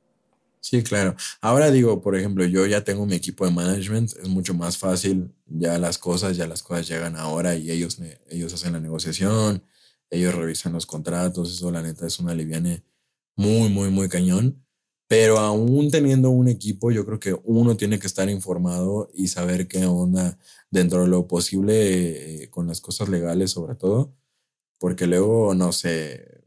Sí, 0.67 0.81
claro. 0.81 1.15
Ahora 1.41 1.69
digo, 1.69 2.01
por 2.01 2.15
ejemplo, 2.15 2.43
yo 2.43 2.65
ya 2.65 2.83
tengo 2.83 3.05
mi 3.05 3.13
equipo 3.15 3.45
de 3.45 3.51
management, 3.51 4.13
es 4.19 4.27
mucho 4.27 4.55
más 4.55 4.79
fácil, 4.79 5.31
ya 5.45 5.77
las 5.77 5.99
cosas, 5.99 6.35
ya 6.37 6.47
las 6.47 6.63
cosas 6.63 6.87
llegan 6.87 7.15
ahora 7.17 7.55
y 7.55 7.69
ellos, 7.69 7.99
ellos 8.31 8.51
hacen 8.51 8.73
la 8.73 8.79
negociación, 8.79 9.63
ellos 10.09 10.33
revisan 10.33 10.73
los 10.73 10.87
contratos, 10.87 11.51
eso 11.53 11.69
la 11.71 11.83
neta 11.83 12.07
es 12.07 12.17
una 12.19 12.33
liviane 12.33 12.83
muy, 13.35 13.69
muy, 13.69 13.91
muy 13.91 14.09
cañón. 14.09 14.65
Pero 15.07 15.37
aún 15.37 15.91
teniendo 15.91 16.31
un 16.31 16.47
equipo, 16.47 16.89
yo 16.91 17.05
creo 17.05 17.19
que 17.19 17.39
uno 17.43 17.77
tiene 17.77 17.99
que 17.99 18.07
estar 18.07 18.27
informado 18.27 19.11
y 19.13 19.27
saber 19.27 19.67
qué 19.67 19.85
onda 19.85 20.39
dentro 20.71 21.03
de 21.03 21.09
lo 21.09 21.27
posible 21.27 22.45
eh, 22.45 22.49
con 22.49 22.65
las 22.65 22.81
cosas 22.81 23.07
legales, 23.09 23.51
sobre 23.51 23.75
todo, 23.75 24.15
porque 24.79 25.07
luego, 25.07 25.55
no 25.55 25.71
sé, 25.71 26.43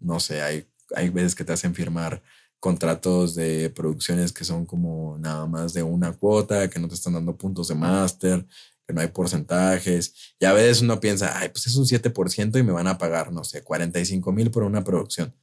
no 0.00 0.20
sé, 0.20 0.42
hay, 0.42 0.66
hay 0.94 1.10
veces 1.10 1.34
que 1.34 1.44
te 1.44 1.52
hacen 1.52 1.74
firmar 1.74 2.22
contratos 2.60 3.34
de 3.34 3.70
producciones 3.70 4.32
que 4.32 4.44
son 4.44 4.66
como 4.66 5.18
nada 5.18 5.46
más 5.46 5.72
de 5.74 5.82
una 5.82 6.12
cuota, 6.12 6.68
que 6.70 6.80
no 6.80 6.88
te 6.88 6.94
están 6.94 7.14
dando 7.14 7.36
puntos 7.36 7.68
de 7.68 7.74
máster, 7.74 8.46
que 8.86 8.94
no 8.94 9.00
hay 9.00 9.08
porcentajes. 9.08 10.34
Y 10.38 10.44
a 10.44 10.52
veces 10.52 10.82
uno 10.82 11.00
piensa, 11.00 11.38
ay, 11.38 11.48
pues 11.50 11.66
es 11.66 11.76
un 11.76 11.86
7% 11.86 12.58
y 12.58 12.62
me 12.62 12.72
van 12.72 12.86
a 12.88 12.98
pagar, 12.98 13.32
no 13.32 13.44
sé, 13.44 13.62
45 13.62 14.32
mil 14.32 14.50
por 14.50 14.62
una 14.62 14.84
producción 14.84 15.34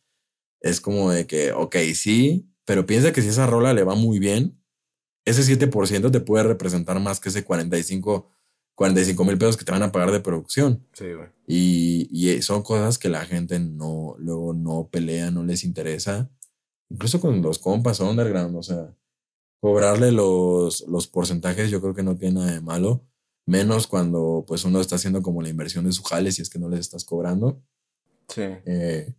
es 0.63 0.79
como 0.81 1.11
de 1.11 1.27
que, 1.27 1.51
ok, 1.51 1.75
sí, 1.93 2.49
pero 2.65 2.87
piensa 2.87 3.11
que 3.11 3.21
si 3.21 3.27
esa 3.27 3.45
rola 3.45 3.73
le 3.73 3.83
va 3.83 3.95
muy 3.95 4.17
bien, 4.17 4.59
ese 5.25 5.43
7% 5.43 6.09
te 6.09 6.19
puede 6.21 6.45
representar 6.45 6.99
más 6.99 7.19
que 7.19 7.29
ese 7.29 7.43
45 7.43 8.29
45 8.75 9.23
mil 9.25 9.37
pesos 9.37 9.55
que 9.55 9.65
te 9.65 9.71
van 9.71 9.83
a 9.83 9.91
pagar 9.91 10.11
de 10.11 10.19
producción. 10.19 10.83
Sí, 10.93 11.13
güey. 11.13 11.29
Y, 11.45 12.07
y, 12.09 12.41
son 12.41 12.63
cosas 12.63 12.97
que 12.97 13.07
la 13.07 13.23
gente 13.23 13.59
no, 13.59 14.15
luego 14.17 14.53
no 14.53 14.89
pelea, 14.91 15.29
no 15.29 15.43
les 15.43 15.63
interesa. 15.63 16.31
Incluso 16.93 17.19
con 17.19 17.41
los 17.41 17.57
compas 17.57 17.99
underground, 17.99 18.55
o 18.55 18.61
sea, 18.61 18.95
cobrarle 19.59 20.11
los, 20.11 20.85
los 20.87 21.07
porcentajes 21.07 21.71
yo 21.71 21.81
creo 21.81 21.95
que 21.95 22.03
no 22.03 22.15
tiene 22.15 22.39
nada 22.39 22.51
de 22.51 22.61
malo. 22.61 23.03
Menos 23.47 23.87
cuando 23.87 24.45
pues 24.47 24.63
uno 24.63 24.79
está 24.79 24.95
haciendo 24.95 25.23
como 25.23 25.41
la 25.41 25.49
inversión 25.49 25.85
de 25.85 25.91
su 25.91 26.03
jale 26.03 26.31
si 26.31 26.43
es 26.43 26.51
que 26.51 26.59
no 26.59 26.69
les 26.69 26.81
estás 26.81 27.03
cobrando. 27.03 27.63
Sí. 28.27 28.43
Eh, 28.43 29.11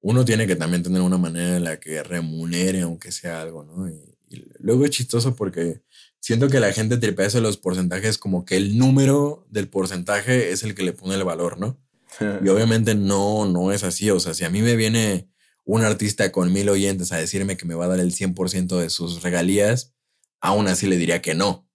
uno 0.00 0.24
tiene 0.24 0.46
que 0.46 0.54
también 0.54 0.84
tener 0.84 1.02
una 1.02 1.18
manera 1.18 1.56
en 1.56 1.64
la 1.64 1.80
que 1.80 2.04
remunere, 2.04 2.82
aunque 2.82 3.10
sea 3.10 3.42
algo, 3.42 3.64
¿no? 3.64 3.88
Y, 3.88 4.14
luego 4.58 4.84
es 4.84 4.90
chistoso 4.90 5.34
porque 5.34 5.82
siento 6.20 6.48
que 6.48 6.60
la 6.60 6.72
gente 6.72 6.98
tripea 6.98 7.26
eso 7.26 7.40
los 7.40 7.56
porcentajes 7.56 8.18
como 8.18 8.44
que 8.44 8.56
el 8.56 8.76
número 8.76 9.46
del 9.50 9.68
porcentaje 9.68 10.50
es 10.50 10.62
el 10.62 10.74
que 10.74 10.82
le 10.82 10.92
pone 10.92 11.14
el 11.14 11.24
valor, 11.24 11.58
¿no? 11.58 11.78
y 12.44 12.48
obviamente 12.48 12.94
no, 12.94 13.46
no 13.46 13.72
es 13.72 13.82
así. 13.82 14.10
O 14.10 14.20
sea, 14.20 14.34
si 14.34 14.44
a 14.44 14.50
mí 14.50 14.62
me 14.62 14.76
viene 14.76 15.28
un 15.66 15.82
artista 15.82 16.30
con 16.32 16.52
mil 16.52 16.68
oyentes 16.68 17.12
a 17.12 17.18
decirme 17.18 17.56
que 17.56 17.66
me 17.66 17.74
va 17.74 17.84
a 17.86 17.88
dar 17.88 18.00
el 18.00 18.14
100% 18.14 18.78
de 18.78 18.88
sus 18.88 19.22
regalías, 19.22 19.94
aún 20.40 20.68
así 20.68 20.86
le 20.86 20.96
diría 20.96 21.20
que 21.20 21.34
no. 21.34 21.68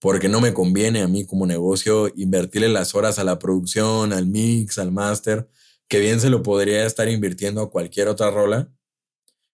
Porque 0.00 0.28
no 0.28 0.40
me 0.40 0.52
conviene 0.52 1.00
a 1.00 1.08
mí 1.08 1.24
como 1.24 1.46
negocio 1.46 2.12
invertirle 2.16 2.68
las 2.68 2.94
horas 2.94 3.18
a 3.18 3.24
la 3.24 3.38
producción, 3.38 4.12
al 4.12 4.26
mix, 4.26 4.78
al 4.78 4.92
máster, 4.92 5.48
que 5.88 6.00
bien 6.00 6.20
se 6.20 6.28
lo 6.28 6.42
podría 6.42 6.84
estar 6.84 7.08
invirtiendo 7.08 7.62
a 7.62 7.70
cualquier 7.70 8.08
otra 8.08 8.30
rola 8.30 8.70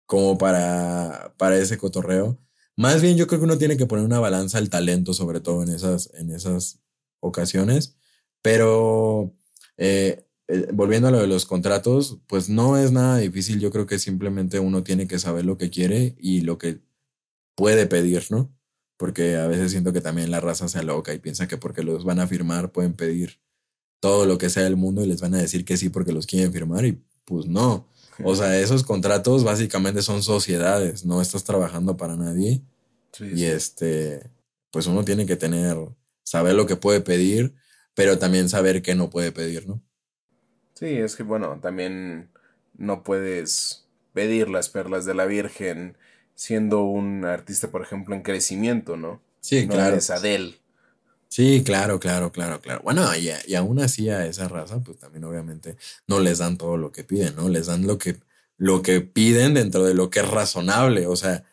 como 0.07 0.39
para, 0.39 1.35
para 1.37 1.59
ese 1.59 1.77
cotorreo. 1.79 2.41
Más 2.77 3.03
bien 3.03 3.17
yo 3.19 3.27
creo 3.27 3.41
que 3.41 3.45
uno 3.45 3.59
tiene 3.59 3.77
que 3.77 3.87
poner 3.87 4.07
una 4.07 4.21
balanza 4.21 4.57
al 4.59 4.71
talento, 4.71 5.13
sobre 5.13 5.41
todo 5.41 5.63
en 5.63 5.69
esas, 5.69 6.11
en 6.15 6.31
esas 6.31 6.81
ocasiones. 7.21 7.97
Pero 8.41 9.35
eh, 9.77 10.27
eh, 10.53 10.69
volviendo 10.73 11.09
a 11.09 11.11
lo 11.11 11.21
de 11.21 11.27
los 11.27 11.47
contratos, 11.47 12.19
pues 12.27 12.49
no 12.49 12.77
es 12.77 12.93
nada 12.93 13.19
difícil. 13.19 13.61
Yo 13.61 13.71
creo 13.71 13.87
que 13.87 13.99
simplemente 13.99 14.59
uno 14.59 14.83
tiene 14.83 15.07
que 15.07 15.19
saber 15.19 15.45
lo 15.45 15.59
que 15.59 15.71
quiere 15.71 16.17
y 16.19 16.43
lo 16.43 16.59
que 16.59 16.81
puede 17.57 17.87
pedir, 17.87 18.27
¿no? 18.31 18.53
porque 19.03 19.35
a 19.35 19.49
veces 19.49 19.73
siento 19.73 19.93
que 19.93 20.01
también 20.01 20.31
la 20.31 20.39
raza 20.39 20.69
se 20.69 20.79
aloca 20.79 21.13
y 21.13 21.19
piensa 21.19 21.49
que 21.49 21.57
porque 21.59 21.83
los 21.83 22.05
van 22.05 22.21
a 22.21 22.29
firmar 22.29 22.71
pueden 22.71 22.95
pedir 22.95 23.41
todo 23.99 24.27
lo 24.27 24.39
que 24.39 24.49
sea 24.49 24.63
del 24.63 24.77
mundo 24.77 25.03
y 25.03 25.09
les 25.09 25.21
van 25.21 25.35
a 25.35 25.39
decir 25.39 25.65
que 25.65 25.77
sí 25.77 25.89
porque 25.89 26.13
los 26.13 26.25
quieren 26.25 26.53
firmar 26.53 26.85
y 26.85 27.03
pues 27.25 27.47
no. 27.47 27.89
O 28.23 28.37
sea, 28.37 28.57
esos 28.61 28.85
contratos 28.85 29.43
básicamente 29.43 30.03
son 30.03 30.23
sociedades, 30.23 31.05
no 31.05 31.21
estás 31.21 31.43
trabajando 31.43 31.97
para 31.97 32.15
nadie. 32.15 32.63
y 33.19 33.43
este, 33.43 34.31
pues 34.71 34.87
uno 34.87 35.05
tiene 35.05 35.27
que 35.27 35.35
tener, 35.35 35.77
saber 36.23 36.55
lo 36.55 36.67
que 36.67 36.77
puede 36.77 37.01
pedir, 37.01 37.57
pero 37.95 38.21
también 38.21 38.49
saber 38.49 38.83
qué 38.83 38.95
no 38.95 39.11
puede 39.11 39.33
pedir, 39.33 39.67
¿no? 39.67 39.83
Sí, 40.83 40.97
es 40.97 41.15
que 41.15 41.23
bueno, 41.23 41.61
también 41.63 42.29
no 42.77 43.05
puedes 43.05 43.85
pedir 44.13 44.49
las 44.49 44.69
perlas 44.69 45.05
de 45.05 45.15
la 45.15 45.27
Virgen 45.27 45.97
siendo 46.35 46.83
un 46.83 47.25
artista, 47.25 47.71
por 47.71 47.83
ejemplo, 47.83 48.17
en 48.17 48.23
crecimiento, 48.23 48.97
¿no? 48.97 49.23
Sí, 49.39 49.65
no 49.67 49.75
claro. 49.75 49.93
Eres 49.93 50.11
Adele. 50.11 50.57
Sí, 51.29 51.63
claro, 51.65 52.01
claro, 52.01 52.33
claro, 52.33 52.61
claro. 52.61 52.81
Bueno, 52.83 53.15
y, 53.15 53.31
y, 53.47 53.55
aún 53.55 53.79
así 53.79 54.09
a 54.09 54.27
esa 54.27 54.49
raza, 54.49 54.81
pues 54.81 54.99
también 54.99 55.23
obviamente 55.23 55.77
no 56.09 56.19
les 56.19 56.39
dan 56.39 56.59
todo 56.59 56.77
lo 56.77 56.91
que 56.91 57.05
piden, 57.05 57.37
¿no? 57.37 57.49
Les 57.49 57.67
dan 57.67 57.87
lo 57.87 57.97
que, 57.99 58.17
lo 58.57 58.83
que 58.83 59.03
piden 59.03 59.55
dentro 59.55 59.85
de 59.85 59.95
lo 59.95 60.11
que 60.11 60.19
es 60.19 60.29
razonable. 60.29 61.07
O 61.07 61.15
sea, 61.15 61.45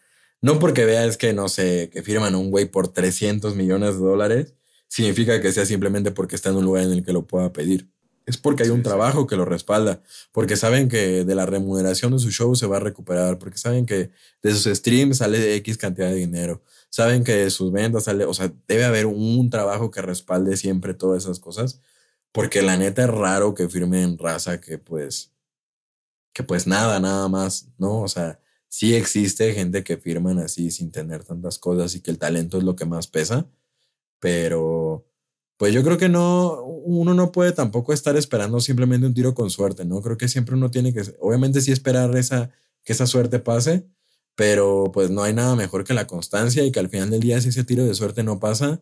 no 0.42 0.58
porque 0.58 0.86
veas 0.86 1.18
que, 1.18 1.34
no 1.34 1.50
sé, 1.50 1.92
que 1.94 2.02
firman 2.02 2.34
a 2.34 2.40
un 2.40 2.50
güey 2.50 2.66
por 2.66 2.88
300 2.88 3.56
millones 3.56 3.94
de 4.00 4.06
dólares, 4.06 4.56
significa 4.88 5.40
que 5.40 5.52
sea 5.52 5.68
simplemente 5.68 6.10
porque 6.10 6.36
está 6.36 6.50
en 6.50 6.56
un 6.56 6.66
lugar 6.66 6.86
en 6.86 6.94
el 6.94 7.06
que 7.06 7.14
lo 7.14 7.28
pueda 7.28 7.54
pedir. 7.54 7.88
Es 8.30 8.38
porque 8.38 8.62
hay 8.62 8.70
un 8.70 8.84
trabajo 8.84 9.26
que 9.26 9.36
lo 9.36 9.44
respalda, 9.44 10.04
porque 10.32 10.56
saben 10.56 10.88
que 10.88 11.26
de 11.26 11.36
la 11.36 11.48
remuneración 11.48 12.12
de 12.12 12.20
su 12.20 12.30
show 12.30 12.56
se 12.56 12.68
va 12.68 12.78
a 12.78 12.80
recuperar, 12.80 13.40
porque 13.40 13.58
saben 13.58 13.88
que 13.88 14.12
de 14.44 14.52
sus 14.52 14.66
streams 14.78 15.18
sale 15.18 15.56
X 15.56 15.80
cantidad 15.80 16.10
de 16.10 16.16
dinero, 16.16 16.62
saben 16.92 17.24
que 17.24 17.34
de 17.34 17.50
sus 17.50 17.72
ventas 17.72 18.04
sale, 18.04 18.26
o 18.26 18.34
sea, 18.36 18.54
debe 18.68 18.86
haber 18.86 19.08
un 19.08 19.50
trabajo 19.50 19.90
que 19.90 20.04
respalde 20.04 20.58
siempre 20.58 20.94
todas 20.94 21.24
esas 21.24 21.40
cosas, 21.40 21.82
porque 22.32 22.62
la 22.62 22.78
neta 22.78 23.04
es 23.06 23.10
raro 23.10 23.56
que 23.56 23.68
firmen 23.68 24.20
raza 24.20 24.62
que 24.62 24.78
pues, 24.78 25.32
que 26.32 26.44
pues 26.44 26.68
nada, 26.68 27.00
nada 27.00 27.28
más, 27.30 27.70
¿no? 27.80 28.02
O 28.02 28.08
sea, 28.08 28.40
sí 28.68 28.94
existe 28.94 29.54
gente 29.54 29.84
que 29.84 29.98
firman 29.98 30.38
así 30.38 30.70
sin 30.70 30.92
tener 30.92 31.24
tantas 31.24 31.58
cosas 31.58 31.96
y 31.96 32.02
que 32.02 32.12
el 32.12 32.20
talento 32.20 32.60
es 32.60 32.64
lo 32.64 32.76
que 32.76 32.86
más 32.86 33.08
pesa, 33.08 33.50
pero 34.20 35.09
pues 35.60 35.74
yo 35.74 35.84
creo 35.84 35.98
que 35.98 36.08
no, 36.08 36.64
uno 36.64 37.14
no 37.14 37.34
puede 37.34 37.52
tampoco 37.52 37.92
estar 37.92 38.16
esperando 38.16 38.62
simplemente 38.62 39.06
un 39.06 39.14
tiro 39.14 39.36
con 39.36 39.50
suerte, 39.50 39.84
¿no? 39.84 40.02
Creo 40.02 40.18
que 40.18 40.30
siempre 40.30 40.56
uno 40.56 40.72
tiene 40.72 40.94
que, 40.94 41.02
obviamente 41.20 41.60
sí 41.60 41.74
esperar 41.74 42.16
esa, 42.16 42.50
que 42.86 42.94
esa 42.94 43.06
suerte 43.06 43.40
pase, 43.40 43.86
pero 44.36 44.90
pues 44.94 45.10
no 45.10 45.22
hay 45.22 45.34
nada 45.34 45.58
mejor 45.58 45.84
que 45.84 45.94
la 45.94 46.08
constancia 46.08 46.64
y 46.64 46.72
que 46.72 46.80
al 46.80 46.88
final 46.88 47.10
del 47.10 47.20
día 47.20 47.42
si 47.42 47.50
ese 47.50 47.66
tiro 47.66 47.84
de 47.84 47.94
suerte 47.94 48.24
no 48.24 48.40
pasa, 48.40 48.82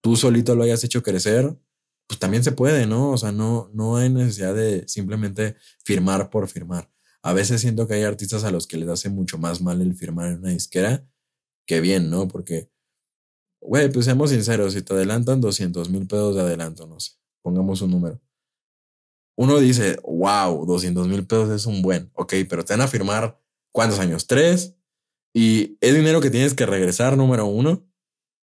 tú 0.00 0.16
solito 0.16 0.56
lo 0.56 0.64
hayas 0.64 0.82
hecho 0.82 1.04
crecer, 1.04 1.56
pues 2.08 2.18
también 2.18 2.42
se 2.42 2.50
puede, 2.50 2.86
¿no? 2.88 3.12
O 3.12 3.18
sea, 3.18 3.30
no, 3.30 3.70
no 3.72 3.96
hay 3.96 4.10
necesidad 4.10 4.52
de 4.52 4.82
simplemente 4.88 5.54
firmar 5.84 6.28
por 6.30 6.48
firmar. 6.48 6.90
A 7.22 7.34
veces 7.34 7.60
siento 7.60 7.86
que 7.86 7.94
hay 7.94 8.02
artistas 8.02 8.42
a 8.42 8.50
los 8.50 8.66
que 8.66 8.78
les 8.78 8.88
hace 8.88 9.10
mucho 9.10 9.38
más 9.38 9.60
mal 9.60 9.80
el 9.80 9.94
firmar 9.94 10.32
en 10.32 10.38
una 10.40 10.50
disquera 10.50 11.08
que 11.66 11.80
bien, 11.80 12.10
¿no? 12.10 12.26
Porque 12.26 12.68
Güey, 13.60 13.90
pues 13.90 14.04
seamos 14.04 14.30
sinceros, 14.30 14.74
si 14.74 14.82
te 14.82 14.94
adelantan 14.94 15.40
200 15.40 15.90
mil 15.90 16.06
pesos 16.06 16.34
de 16.34 16.42
adelanto, 16.42 16.86
no 16.86 17.00
sé, 17.00 17.12
pongamos 17.42 17.80
un 17.82 17.90
número. 17.90 18.20
Uno 19.36 19.58
dice, 19.58 19.96
wow, 20.04 20.64
200 20.64 21.08
mil 21.08 21.26
pesos 21.26 21.50
es 21.50 21.66
un 21.66 21.82
buen, 21.82 22.10
ok, 22.14 22.34
pero 22.48 22.64
te 22.64 22.74
van 22.74 22.82
a 22.82 22.88
firmar 22.88 23.40
cuántos 23.72 23.98
años, 23.98 24.26
tres, 24.26 24.74
y 25.34 25.76
es 25.80 25.94
dinero 25.94 26.20
que 26.20 26.30
tienes 26.30 26.54
que 26.54 26.64
regresar, 26.64 27.16
número 27.16 27.46
uno, 27.46 27.86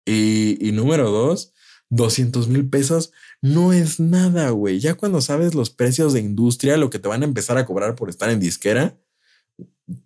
y, 0.05 0.59
y 0.67 0.73
número 0.73 1.11
dos, 1.11 1.55
200 1.91 2.49
mil 2.49 2.69
pesos 2.69 3.13
no 3.41 3.73
es 3.73 4.01
nada, 4.01 4.51
güey. 4.51 4.81
Ya 4.81 4.95
cuando 4.95 5.21
sabes 5.21 5.55
los 5.55 5.71
precios 5.71 6.13
de 6.13 6.21
industria, 6.21 6.77
lo 6.77 6.91
que 6.91 6.99
te 6.99 7.09
van 7.09 7.23
a 7.23 7.27
empezar 7.27 7.57
a 7.57 7.67
cobrar 7.67 7.95
por 7.95 8.11
estar 8.11 8.31
en 8.31 8.41
disquera, 8.41 8.99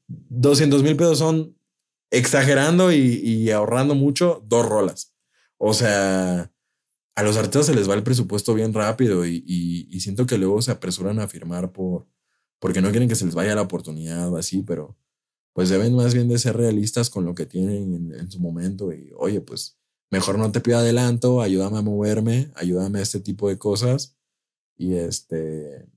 200 0.06 0.82
mil 0.82 0.96
pesos 0.96 1.18
son 1.18 1.57
exagerando 2.10 2.92
y, 2.92 3.50
ahorrando 3.50 3.94
mucho, 3.94 4.42
dos 4.46 4.66
rolas. 4.66 5.14
O 5.58 5.74
sea, 5.74 6.52
a 7.14 7.22
los 7.22 7.36
artistas 7.36 7.66
se 7.66 7.74
les 7.74 7.88
va 7.88 7.94
el 7.94 8.02
presupuesto 8.02 8.54
bien 8.54 8.72
rápido 8.72 9.26
y, 9.26 10.00
siento 10.00 10.26
que 10.26 10.38
luego 10.38 10.62
se 10.62 10.70
apresuran 10.70 11.18
a 11.18 11.28
firmar 11.28 11.72
por, 11.72 12.06
porque 12.60 12.80
no 12.80 12.90
quieren 12.90 13.08
que 13.08 13.16
se 13.16 13.24
les 13.24 13.34
vaya 13.34 13.54
la 13.54 13.62
oportunidad 13.62 14.36
así, 14.36 14.62
pero 14.62 14.96
pues 15.52 15.70
deben 15.70 15.94
más 15.96 16.14
bien 16.14 16.28
de 16.28 16.38
ser 16.38 16.56
realistas 16.56 17.10
con 17.10 17.24
lo 17.24 17.34
que 17.34 17.44
tienen 17.44 18.14
en, 18.14 18.30
su 18.30 18.38
momento 18.38 18.92
y 18.92 19.12
oye, 19.16 19.40
pues 19.40 19.76
mejor 20.08 20.38
no 20.38 20.52
te 20.52 20.60
pido 20.60 20.78
adelanto, 20.78 21.42
ayúdame 21.42 21.78
a 21.78 21.82
moverme, 21.82 22.52
ayúdame 22.54 23.00
a 23.00 23.02
este 23.02 23.18
tipo 23.18 23.48
de 23.48 23.58
cosas 23.58 24.16
y 24.76 24.94
este, 24.94 25.88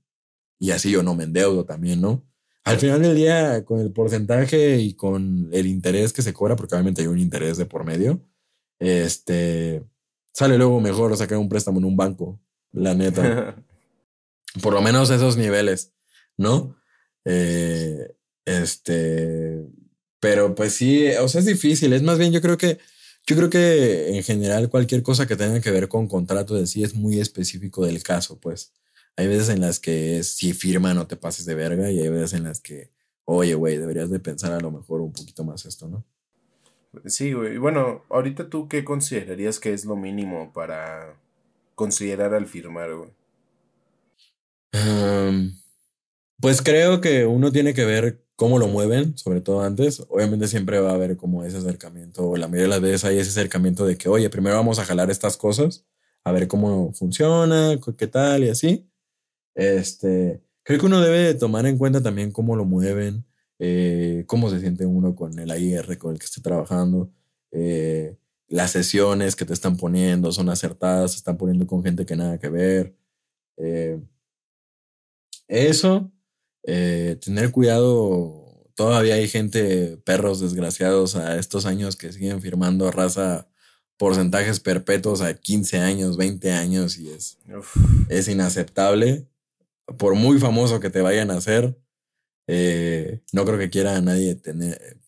y 0.58 0.72
así 0.72 0.90
yo 0.90 1.04
no 1.04 1.14
me 1.14 1.24
endeudo 1.24 1.64
también, 1.64 2.00
¿no? 2.00 2.24
Al 2.64 2.78
final 2.78 3.02
del 3.02 3.16
día, 3.16 3.64
con 3.64 3.80
el 3.80 3.92
porcentaje 3.92 4.78
y 4.78 4.94
con 4.94 5.48
el 5.52 5.66
interés 5.66 6.12
que 6.12 6.22
se 6.22 6.32
cobra, 6.32 6.56
porque 6.56 6.74
obviamente 6.74 7.02
hay 7.02 7.08
un 7.08 7.18
interés 7.18 7.56
de 7.56 7.66
por 7.66 7.84
medio, 7.84 8.24
este 8.78 9.82
sale 10.32 10.56
luego 10.56 10.80
mejor 10.80 11.16
sacar 11.16 11.38
un 11.38 11.48
préstamo 11.48 11.78
en 11.78 11.84
un 11.84 11.96
banco, 11.96 12.40
la 12.72 12.94
neta. 12.94 13.56
por 14.60 14.74
lo 14.74 14.82
menos 14.82 15.10
esos 15.10 15.36
niveles, 15.36 15.92
¿no? 16.36 16.76
Eh, 17.24 18.14
este, 18.44 19.64
pero 20.20 20.54
pues 20.54 20.74
sí, 20.74 21.06
o 21.20 21.28
sea, 21.28 21.40
es 21.40 21.46
difícil. 21.46 21.92
Es 21.92 22.02
más 22.02 22.18
bien, 22.18 22.32
yo 22.32 22.40
creo 22.40 22.58
que, 22.58 22.78
yo 23.26 23.36
creo 23.36 23.50
que 23.50 24.16
en 24.16 24.22
general 24.22 24.68
cualquier 24.68 25.02
cosa 25.02 25.26
que 25.26 25.36
tenga 25.36 25.60
que 25.60 25.70
ver 25.70 25.88
con 25.88 26.08
contrato 26.08 26.54
de 26.54 26.66
sí 26.66 26.82
es 26.82 26.94
muy 26.94 27.20
específico 27.20 27.84
del 27.86 28.02
caso, 28.02 28.38
pues. 28.40 28.72
Hay 29.16 29.28
veces 29.28 29.50
en 29.50 29.60
las 29.60 29.78
que 29.78 30.22
si 30.22 30.52
firma 30.54 30.94
no 30.94 31.06
te 31.06 31.16
pases 31.16 31.44
de 31.44 31.54
verga 31.54 31.90
y 31.90 32.00
hay 32.00 32.08
veces 32.08 32.34
en 32.34 32.44
las 32.44 32.60
que, 32.60 32.90
oye, 33.24 33.54
güey, 33.54 33.76
deberías 33.76 34.10
de 34.10 34.20
pensar 34.20 34.52
a 34.52 34.60
lo 34.60 34.70
mejor 34.70 35.00
un 35.00 35.12
poquito 35.12 35.44
más 35.44 35.66
esto, 35.66 35.88
¿no? 35.88 36.04
Sí, 37.06 37.32
güey. 37.32 37.56
Bueno, 37.58 38.04
ahorita 38.10 38.50
tú 38.50 38.68
qué 38.68 38.84
considerarías 38.84 39.58
que 39.58 39.72
es 39.72 39.84
lo 39.84 39.96
mínimo 39.96 40.52
para 40.52 41.16
considerar 41.74 42.34
al 42.34 42.46
firmar, 42.46 42.94
güey. 42.94 43.10
pues 46.40 46.60
creo 46.60 47.00
que 47.00 47.24
uno 47.24 47.52
tiene 47.52 47.72
que 47.72 47.84
ver 47.84 48.24
cómo 48.36 48.58
lo 48.58 48.66
mueven, 48.68 49.16
sobre 49.16 49.40
todo 49.40 49.62
antes. 49.62 50.04
Obviamente 50.08 50.48
siempre 50.48 50.80
va 50.80 50.90
a 50.90 50.94
haber 50.94 51.16
como 51.16 51.44
ese 51.44 51.58
acercamiento, 51.58 52.28
o 52.28 52.36
la 52.36 52.48
mayoría 52.48 52.64
de 52.64 52.68
las 52.68 52.80
veces 52.80 53.04
hay 53.04 53.18
ese 53.18 53.30
acercamiento 53.30 53.86
de 53.86 53.96
que, 53.96 54.08
oye, 54.08 54.28
primero 54.30 54.56
vamos 54.56 54.78
a 54.78 54.84
jalar 54.84 55.10
estas 55.10 55.36
cosas, 55.36 55.86
a 56.24 56.32
ver 56.32 56.48
cómo 56.48 56.92
funciona, 56.92 57.78
qué 57.96 58.06
tal 58.06 58.44
y 58.44 58.50
así. 58.50 58.91
Este, 59.54 60.42
creo 60.62 60.80
que 60.80 60.86
uno 60.86 61.00
debe 61.00 61.34
tomar 61.34 61.66
en 61.66 61.78
cuenta 61.78 62.02
también 62.02 62.30
cómo 62.30 62.56
lo 62.56 62.64
mueven, 62.64 63.24
eh, 63.58 64.24
cómo 64.26 64.50
se 64.50 64.60
siente 64.60 64.86
uno 64.86 65.14
con 65.14 65.38
el 65.38 65.50
AIR 65.50 65.98
con 65.98 66.12
el 66.12 66.18
que 66.18 66.26
esté 66.26 66.40
trabajando, 66.40 67.12
eh, 67.50 68.16
las 68.48 68.70
sesiones 68.72 69.36
que 69.36 69.44
te 69.44 69.52
están 69.52 69.76
poniendo 69.76 70.32
son 70.32 70.48
acertadas, 70.48 71.12
se 71.12 71.18
están 71.18 71.36
poniendo 71.38 71.66
con 71.66 71.82
gente 71.82 72.04
que 72.06 72.16
nada 72.16 72.38
que 72.38 72.48
ver. 72.48 72.94
Eh, 73.56 74.00
eso, 75.48 76.10
tener 76.62 77.50
cuidado, 77.50 78.68
todavía 78.74 79.14
hay 79.14 79.28
gente, 79.28 79.96
perros 79.98 80.40
desgraciados 80.40 81.16
a 81.16 81.38
estos 81.38 81.66
años 81.66 81.96
que 81.96 82.12
siguen 82.12 82.40
firmando 82.40 82.90
raza 82.90 83.48
porcentajes 83.96 84.60
perpetuos 84.60 85.20
a 85.22 85.34
15 85.34 85.78
años, 85.78 86.16
20 86.16 86.52
años 86.52 86.98
y 86.98 87.10
es, 87.10 87.38
es 88.08 88.28
inaceptable 88.28 89.28
por 89.96 90.14
muy 90.14 90.38
famoso 90.38 90.80
que 90.80 90.90
te 90.90 91.00
vayan 91.00 91.30
a 91.30 91.36
hacer, 91.36 91.78
eh, 92.46 93.22
no 93.32 93.44
creo 93.44 93.58
que 93.58 93.70
quiera 93.70 93.96
a 93.96 94.00
nadie 94.00 94.40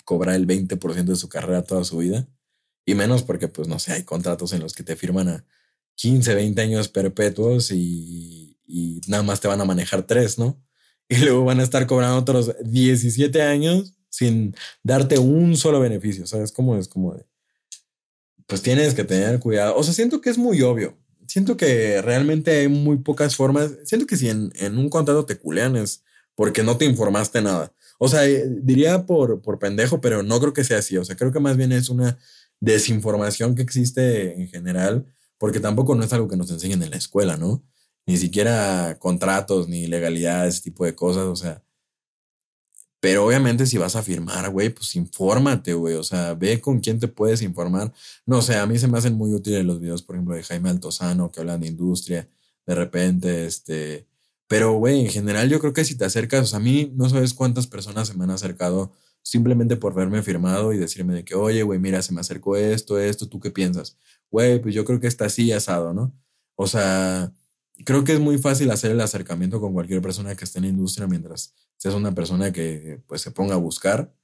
cobrar 0.05 0.37
el 0.37 0.47
20% 0.47 1.05
de 1.05 1.17
su 1.17 1.29
carrera 1.29 1.63
toda 1.63 1.85
su 1.85 1.99
vida. 1.99 2.29
Y 2.87 2.95
menos 2.95 3.23
porque, 3.23 3.49
pues, 3.49 3.69
no 3.69 3.79
sé, 3.79 3.93
hay 3.93 4.03
contratos 4.05 4.53
en 4.53 4.61
los 4.61 4.75
que 4.75 4.83
te 4.83 4.97
firman 4.97 5.29
a 5.29 5.45
15, 5.97 6.35
20 6.35 6.61
años 6.61 6.89
perpetuos 6.89 7.71
y, 7.71 8.59
y 8.67 9.01
nada 9.09 9.23
más 9.23 9.41
te 9.41 9.49
van 9.49 9.61
a 9.61 9.65
manejar 9.65 10.07
tres, 10.07 10.39
¿no? 10.39 10.63
Y 11.09 11.19
luego 11.19 11.45
van 11.45 11.61
a 11.61 11.63
estar 11.63 11.87
cobrando 11.87 12.17
otros 12.17 12.55
17 12.65 13.43
años 13.43 13.95
sin 14.09 14.55
darte 14.83 15.19
un 15.19 15.57
solo 15.57 15.81
beneficio. 15.81 16.27
¿Sabes 16.27 16.53
cómo 16.53 16.77
es? 16.77 16.89
Como 16.89 17.15
de, 17.15 17.27
pues 18.47 18.63
tienes 18.63 18.95
que 18.95 19.05
tener 19.05 19.39
cuidado. 19.41 19.77
O 19.77 19.83
sea, 19.83 19.93
siento 19.93 20.21
que 20.21 20.31
es 20.31 20.39
muy 20.39 20.63
obvio 20.63 20.97
siento 21.27 21.57
que 21.57 22.01
realmente 22.03 22.51
hay 22.53 22.69
muy 22.69 22.99
pocas 22.99 23.37
formas. 23.37 23.73
Siento 23.85 24.07
que 24.07 24.17
si 24.17 24.29
en, 24.29 24.53
un 24.79 24.89
contrato 24.89 25.27
te 25.27 25.39
culean 25.39 25.77
es 25.77 26.03
porque 26.35 26.63
no 26.63 26.77
te 26.77 26.85
informaste 26.85 27.43
nada. 27.43 27.73
O 27.99 28.09
sea, 28.09 28.27
eh, 28.27 28.45
diría 28.49 29.07
por, 29.07 29.41
por 29.43 29.59
pendejo, 29.59 30.01
pero 30.01 30.23
no 30.23 30.41
creo 30.41 30.53
que 30.53 30.65
sea 30.65 30.79
así. 30.79 30.97
O 30.97 31.05
sea, 31.05 31.17
creo 31.17 31.33
que 31.33 31.41
más 31.41 31.57
bien 31.57 31.73
es 31.73 31.89
una 31.89 32.19
desinformación 32.61 33.55
que 33.55 33.63
existe 33.63 34.35
en 34.41 34.49
general, 34.49 35.07
porque 35.39 35.61
tampoco 35.61 35.95
no 35.95 36.05
es 36.05 36.13
algo 36.13 36.29
que 36.29 36.37
nos 36.37 36.51
enseñen 36.51 36.83
en 36.83 36.91
la 36.91 36.97
escuela, 36.97 37.37
¿no? 37.37 37.63
Ni 38.07 38.17
siquiera 38.17 38.99
contratos, 38.99 39.69
ni 39.69 39.87
legalidades, 39.87 40.55
ese 40.55 40.63
tipo 40.65 40.85
de 40.85 40.95
cosas. 40.95 41.25
O 41.25 41.37
sea, 41.37 41.63
Pero 43.05 43.27
obviamente 43.27 43.67
si 43.67 43.77
vas 43.77 43.97
a 43.97 44.03
firmar, 44.03 44.49
güey, 44.49 44.71
pues 44.71 44.97
infórmate, 44.97 45.75
güey. 45.75 45.95
O 45.97 46.03
sea, 46.03 46.33
ve 46.33 46.59
con 46.59 46.81
quién 46.81 46.99
te 46.99 47.07
puedes 47.07 47.43
informar. 47.43 47.93
No 48.25 48.41
sé, 48.41 48.57
a 48.57 48.65
mí 48.65 48.79
se 48.79 48.89
me 48.89 48.97
hacen 48.97 49.13
muy 49.13 49.35
útiles 49.35 49.63
los 49.63 49.79
videos, 49.79 50.01
por 50.01 50.17
ejemplo, 50.17 50.35
de 50.35 50.43
Jaime 50.43 50.71
Altozano, 50.71 51.31
que 51.31 51.41
hablan 51.41 51.61
de 51.61 51.67
industria, 51.67 52.31
de 52.67 52.75
repente, 52.75 53.45
este... 53.45 54.07
Pero, 54.49 54.73
güey, 54.73 55.03
en 55.03 55.11
general 55.11 55.51
yo 55.51 55.61
creo 55.61 55.75
que 55.75 55.85
si 55.85 55.97
te 55.99 56.07
acercas, 56.07 56.45
o 56.45 56.47
sea, 56.47 56.61
a 56.61 56.63
mí 56.63 56.93
no 56.97 57.07
sabes 57.11 57.35
cuántas 57.35 57.67
personas 57.67 58.09
se 58.09 58.15
me 58.15 58.25
han 58.25 58.31
acercado 58.31 58.93
simplemente 59.23 59.77
por 59.77 59.93
verme 59.95 60.23
firmado 60.23 60.73
y 60.73 60.79
decirme 60.79 61.13
de 61.13 61.27
que, 61.27 61.35
oye, 61.35 61.63
güey, 61.63 61.79
mira, 61.79 62.01
se 62.01 62.15
me 62.15 62.23
acercó 62.23 62.57
esto, 62.57 62.99
esto, 62.99 63.29
¿tú 63.29 63.39
qué 63.39 63.51
piensas? 63.51 63.99
Güey, 64.31 64.63
pues 64.63 64.75
yo 64.75 64.87
creo 64.87 64.99
que 64.99 65.09
está 65.09 65.27
así 65.27 65.53
asado, 65.53 65.93
¿no? 65.93 66.19
O 66.57 66.67
sea, 66.67 67.35
creo 67.85 68.03
que 68.03 68.15
es 68.15 68.21
muy 68.21 68.39
fácil 68.39 68.71
hacer 68.71 68.93
el 68.93 69.01
acercamiento 69.03 69.61
con 69.61 69.75
cualquier 69.75 70.01
persona 70.01 70.35
que 70.35 70.45
esté 70.45 70.59
en 70.59 70.65
la 70.65 70.71
industria 70.71 71.07
mientras 71.07 71.53
seas 71.77 71.95
una 71.95 72.15
persona 72.15 72.53
que 72.53 73.01
pues 73.07 73.21
se 73.21 73.31
ponga 73.31 73.55
a 73.55 73.59
buscar. 73.59 74.15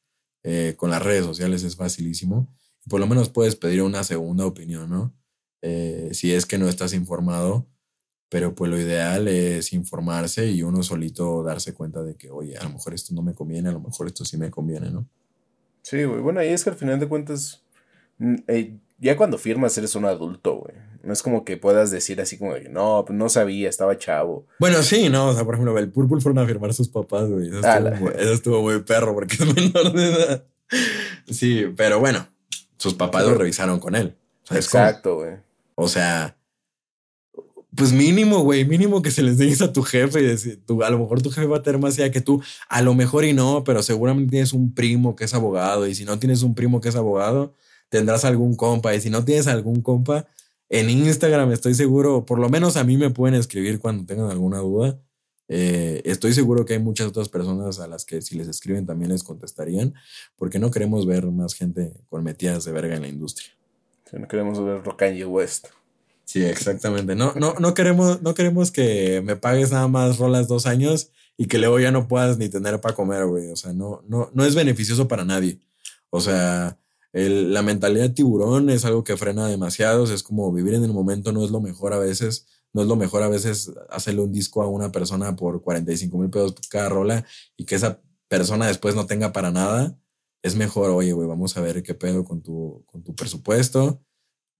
Eh, 0.42 0.74
con 0.76 0.90
las 0.90 1.03
redes 1.03 1.24
sociales 1.24 1.62
es 1.62 1.76
facilísimo. 1.76 2.48
Y 2.84 2.88
por 2.88 3.01
lo 3.01 3.07
menos 3.07 3.28
puedes 3.28 3.57
pedir 3.57 3.82
una 3.82 4.05
segunda 4.05 4.46
opinión, 4.46 4.88
¿no? 4.88 5.14
Eh, 5.62 6.11
si 6.12 6.32
es 6.32 6.46
que 6.46 6.57
no 6.57 6.68
estás 6.68 6.94
informado, 6.94 7.66
pero 8.30 8.55
pues 8.55 8.70
lo 8.70 8.78
ideal 8.78 9.28
es 9.28 9.72
informarse 9.72 10.51
y 10.51 10.62
uno 10.62 10.82
solito 10.82 11.42
darse 11.42 11.74
cuenta 11.74 12.03
de 12.03 12.16
que, 12.16 12.30
oye, 12.30 12.57
a 12.57 12.64
lo 12.64 12.70
mejor 12.70 12.94
esto 12.94 13.14
no 13.14 13.22
me 13.22 13.34
conviene, 13.34 13.68
a 13.68 13.72
lo 13.72 13.80
mejor 13.80 14.07
esto 14.07 14.24
sí 14.24 14.38
me 14.38 14.51
conviene, 14.51 14.90
¿no? 14.90 15.07
Sí, 15.82 16.05
güey. 16.05 16.20
Bueno, 16.20 16.40
ahí 16.40 16.48
es 16.48 16.64
que 16.64 16.70
al 16.70 16.76
final 16.76 17.01
de 17.01 17.09
cuentas, 17.09 17.62
eh, 18.46 18.78
ya 18.98 19.16
cuando 19.16 19.36
firmas 19.36 19.76
eres 19.76 19.94
un 19.94 20.05
adulto, 20.05 20.57
güey. 20.59 20.76
No 21.03 21.12
es 21.12 21.22
como 21.22 21.44
que 21.44 21.57
puedas 21.57 21.90
decir 21.90 22.20
así 22.20 22.36
como 22.38 22.55
de, 22.55 22.68
no, 22.68 23.05
pues 23.07 23.18
no 23.18 23.28
sabía, 23.28 23.68
estaba 23.68 23.96
chavo. 23.96 24.46
Bueno, 24.59 24.82
sí, 24.82 25.09
no, 25.09 25.28
o 25.28 25.34
sea, 25.34 25.44
por 25.44 25.55
ejemplo, 25.55 25.78
el 25.78 25.90
Purple 25.90 26.20
fueron 26.20 26.38
a 26.38 26.46
firmar 26.46 26.74
sus 26.74 26.88
papás, 26.88 27.28
güey. 27.28 27.48
Eso, 27.48 28.32
estuvo, 28.32 28.62
muy, 28.62 28.80
perro 28.82 29.14
porque 29.14 29.36
es 29.36 29.55
menor 29.55 29.92
de 29.92 30.07
edad. 30.07 30.44
Sí, 31.30 31.64
pero 31.76 32.01
bueno, 32.01 32.28
sus 32.76 32.94
papás 32.94 33.24
lo 33.24 33.34
revisaron 33.34 33.80
con 33.80 33.94
él. 33.94 34.16
Exacto, 34.51 35.16
güey. 35.16 35.36
O 35.74 35.88
sea, 35.88 36.36
pues 37.74 37.92
mínimo, 37.92 38.40
güey, 38.40 38.64
mínimo 38.64 39.01
que 39.01 39.11
se 39.11 39.22
les 39.22 39.38
digas 39.38 39.62
a 39.62 39.72
tu 39.72 39.82
jefe 39.82 40.20
y 40.20 40.26
decir, 40.26 40.61
tú, 40.66 40.82
a 40.82 40.90
lo 40.90 40.98
mejor 40.98 41.22
tu 41.22 41.30
jefe 41.30 41.46
va 41.46 41.59
a 41.59 41.62
tener 41.62 41.80
más 41.80 41.96
idea 41.96 42.11
que 42.11 42.20
tú, 42.20 42.42
a 42.68 42.82
lo 42.82 42.94
mejor 42.94 43.24
y 43.24 43.32
no, 43.32 43.64
pero 43.64 43.82
seguramente 43.82 44.30
tienes 44.30 44.53
un 44.53 44.74
primo 44.74 45.14
que 45.14 45.24
es 45.24 45.34
abogado 45.34 45.86
y 45.86 45.94
si 45.94 46.05
no 46.05 46.18
tienes 46.18 46.42
un 46.42 46.55
primo 46.55 46.80
que 46.80 46.88
es 46.88 46.96
abogado, 46.96 47.55
tendrás 47.88 48.24
algún 48.24 48.57
compa 48.57 48.94
y 48.94 49.01
si 49.01 49.11
no 49.11 49.24
tienes 49.24 49.46
algún 49.46 49.82
compa, 49.82 50.26
en 50.70 50.88
Instagram 50.88 51.52
estoy 51.52 51.74
seguro, 51.74 52.24
por 52.24 52.38
lo 52.38 52.48
menos 52.48 52.76
a 52.76 52.84
mí 52.84 52.96
me 52.96 53.10
pueden 53.10 53.34
escribir 53.34 53.80
cuando 53.80 54.06
tengan 54.06 54.30
alguna 54.30 54.58
duda. 54.58 54.98
Eh, 55.48 56.00
estoy 56.04 56.32
seguro 56.32 56.64
que 56.64 56.74
hay 56.74 56.78
muchas 56.78 57.08
otras 57.08 57.28
personas 57.28 57.80
a 57.80 57.88
las 57.88 58.04
que 58.04 58.22
si 58.22 58.36
les 58.36 58.46
escriben 58.46 58.86
también 58.86 59.10
les 59.10 59.24
contestarían, 59.24 59.94
porque 60.36 60.60
no 60.60 60.70
queremos 60.70 61.06
ver 61.06 61.26
más 61.26 61.54
gente 61.54 61.92
con 62.08 62.22
metidas 62.22 62.64
de 62.64 62.70
verga 62.70 62.94
en 62.94 63.02
la 63.02 63.08
industria. 63.08 63.50
no 64.12 64.28
queremos 64.28 64.64
ver 64.64 64.82
Kanye 64.96 65.26
West. 65.26 65.66
Sí, 66.24 66.44
exactamente. 66.44 67.16
No, 67.16 67.34
no, 67.34 67.54
no, 67.58 67.74
queremos, 67.74 68.22
no 68.22 68.34
queremos 68.34 68.70
que 68.70 69.20
me 69.24 69.34
pagues 69.34 69.72
nada 69.72 69.88
más 69.88 70.18
rolas 70.18 70.46
dos 70.46 70.66
años 70.66 71.10
y 71.36 71.46
que 71.46 71.58
luego 71.58 71.80
ya 71.80 71.90
no 71.90 72.06
puedas 72.06 72.38
ni 72.38 72.48
tener 72.48 72.80
para 72.80 72.94
comer, 72.94 73.26
güey. 73.26 73.50
O 73.50 73.56
sea, 73.56 73.72
no, 73.72 74.04
no, 74.06 74.30
no 74.32 74.44
es 74.44 74.54
beneficioso 74.54 75.08
para 75.08 75.24
nadie. 75.24 75.58
O 76.10 76.20
sea, 76.20 76.78
la 77.12 77.62
mentalidad 77.62 78.12
tiburón 78.12 78.70
es 78.70 78.84
algo 78.84 79.04
que 79.04 79.16
frena 79.16 79.46
demasiado. 79.48 80.04
es 80.04 80.22
como 80.22 80.52
vivir 80.52 80.74
en 80.74 80.84
el 80.84 80.92
momento 80.92 81.32
no 81.32 81.44
es 81.44 81.50
lo 81.50 81.61
mejor 81.61 81.92
a 81.92 81.98
veces. 81.98 82.46
No 82.72 82.82
es 82.82 82.88
lo 82.88 82.94
mejor 82.96 83.22
a 83.22 83.28
veces 83.28 83.72
hacerle 83.88 84.20
un 84.22 84.32
disco 84.32 84.62
a 84.62 84.68
una 84.68 84.92
persona 84.92 85.34
por 85.34 85.61
45 85.62 86.18
mil 86.18 86.30
pesos 86.30 86.54
cada 86.68 86.88
rola 86.88 87.26
y 87.56 87.64
que 87.64 87.74
esa 87.74 88.00
persona 88.28 88.68
después 88.68 88.94
no 88.94 89.06
tenga 89.06 89.32
para 89.32 89.50
nada. 89.50 89.98
Es 90.42 90.54
mejor, 90.56 90.90
oye, 90.90 91.12
güey, 91.12 91.28
vamos 91.28 91.56
a 91.56 91.61
ver 91.61 91.82
qué 91.82 91.94
pedo 91.94 92.24
con 92.24 92.42
tu, 92.42 92.84
con 92.86 93.02
tu 93.02 93.14
presupuesto 93.16 94.02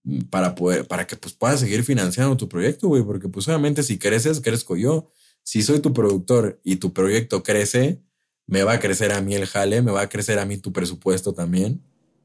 mm, 0.05 0.23
para 0.25 0.55
poder, 0.57 0.89
para 0.89 1.07
que 1.07 1.17
pues 1.17 1.35
puedas 1.35 1.61
seguir 1.61 1.85
financiando 1.85 2.37
tu 2.37 2.49
proyecto, 2.49 2.89
güey, 2.89 3.05
porque 3.05 3.29
pues 3.29 3.47
obviamente 3.49 3.83
si 3.85 3.99
creces, 3.99 4.41
crezco 4.41 4.77
yo. 4.77 5.11
Si 5.45 5.63
soy 5.63 5.81
tu 5.81 5.93
productor 5.95 6.61
y 6.65 6.77
tu 6.77 6.93
proyecto 6.93 7.43
crece, 7.43 8.03
me 8.47 8.65
va 8.65 8.75
a 8.75 8.81
crecer 8.81 9.13
a 9.13 9.21
mí 9.23 9.35
el 9.35 9.47
jale, 9.47 9.83
me 9.83 9.93
va 9.93 10.03
a 10.03 10.09
crecer 10.09 10.39
a 10.41 10.47
mí 10.47 10.59
tu 10.59 10.73
presupuesto 10.73 11.33
también. 11.33 11.83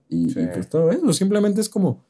Y, 0.10 0.34
pues 0.34 0.70
todo 0.70 0.92
eso, 0.92 1.14
simplemente 1.14 1.62
es 1.62 1.70
como 1.70 2.06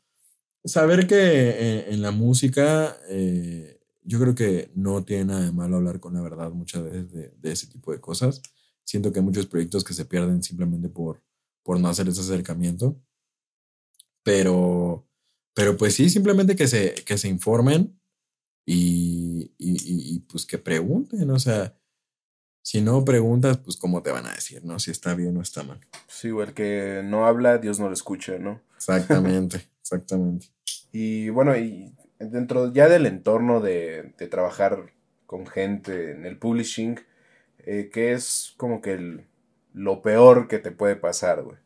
saber 0.63 1.07
que 1.07 1.15
eh, 1.15 1.93
en, 1.93 2.01
la 2.01 2.11
música 2.11 2.97
eh, 3.07 3.79
yo 4.03 4.19
creo 4.19 4.35
que 4.35 4.71
no 4.75 5.03
tiene 5.03 5.25
nada 5.25 5.45
de 5.45 5.51
malo 5.51 5.77
hablar 5.77 5.99
con 5.99 6.13
la 6.13 6.21
verdad 6.21 6.51
muchas 6.51 6.83
veces 6.83 7.11
de, 7.11 7.51
ese 7.51 7.67
tipo 7.67 7.91
de 7.91 8.01
cosas. 8.01 8.41
Siento 8.83 9.11
que 9.11 9.19
hay 9.19 9.25
muchos 9.25 9.45
proyectos 9.45 9.83
que 9.83 9.93
se 9.93 10.05
pierden 10.05 10.43
simplemente 10.43 10.89
por, 10.89 11.23
por 11.63 11.79
no 11.79 11.87
hacer 11.87 12.07
ese 12.07 12.21
acercamiento. 12.21 12.99
Pero, 14.23 15.07
pero 15.53 15.77
pues 15.77 15.95
sí, 15.95 16.09
simplemente 16.09 16.55
que 16.55 16.67
se, 16.67 16.93
que 16.93 17.17
se 17.17 17.27
informen 17.27 17.99
y, 18.65 19.51
y, 19.57 20.15
y 20.15 20.19
pues 20.21 20.45
que 20.45 20.57
pregunten, 20.57 21.29
o 21.29 21.39
sea, 21.39 21.75
si 22.65 22.81
no 22.81 23.05
preguntas, 23.05 23.59
pues 23.59 23.77
cómo 23.77 24.01
te 24.01 24.09
van 24.09 24.25
a 24.25 24.33
decir, 24.33 24.65
¿no? 24.65 24.79
Si 24.79 24.89
está 24.89 25.13
bien 25.13 25.37
o 25.37 25.41
está 25.43 25.61
mal. 25.61 25.79
Sí, 26.07 26.31
o 26.31 26.41
el 26.41 26.55
que 26.55 27.03
no 27.05 27.27
habla, 27.27 27.59
Dios 27.59 27.79
no 27.79 27.89
lo 27.89 27.93
escucha, 27.93 28.39
¿no? 28.39 28.59
Exactamente, 28.75 29.67
exactamente. 29.81 30.47
Y 30.91 31.29
bueno, 31.29 31.55
y 31.55 31.93
dentro 32.17 32.73
ya 32.73 32.89
del 32.89 33.05
entorno 33.05 33.61
de, 33.61 34.15
trabajar 34.31 34.95
con 35.27 35.45
gente 35.45 36.13
en 36.13 36.25
el 36.25 36.39
publishing, 36.39 36.99
eh, 37.59 37.91
¿qué 37.93 38.13
es 38.13 38.55
como 38.57 38.81
que 38.81 38.93
el, 38.93 39.27
lo 39.71 40.01
peor 40.01 40.47
que 40.47 40.57
te 40.57 40.71
puede 40.71 40.95
pasar, 40.95 41.43
güey? 41.43 41.57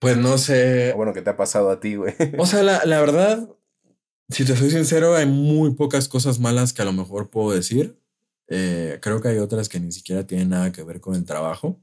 Pues 0.00 0.16
no 0.16 0.38
sé. 0.38 0.92
bueno, 0.96 1.12
¿qué 1.12 1.22
te 1.22 1.30
ha 1.30 1.36
pasado 1.36 1.70
a 1.70 1.78
ti, 1.78 1.94
güey? 1.94 2.14
O 2.36 2.46
sea, 2.46 2.64
la, 2.64 2.84
la 2.84 3.00
verdad, 3.00 3.48
si 4.28 4.44
te 4.44 4.56
soy 4.56 4.72
sincero, 4.72 5.14
hay 5.14 5.26
muy 5.26 5.72
pocas 5.74 6.08
cosas 6.08 6.40
malas 6.40 6.72
que 6.72 6.82
a 6.82 6.86
lo 6.86 6.92
mejor 6.92 7.30
puedo 7.30 7.52
decir. 7.52 8.01
Eh, 8.54 8.98
creo 9.00 9.22
que 9.22 9.28
hay 9.28 9.38
otras 9.38 9.70
que 9.70 9.80
ni 9.80 9.90
siquiera 9.92 10.26
tienen 10.26 10.50
nada 10.50 10.72
que 10.72 10.82
ver 10.82 11.00
con 11.00 11.14
el 11.14 11.24
trabajo. 11.24 11.80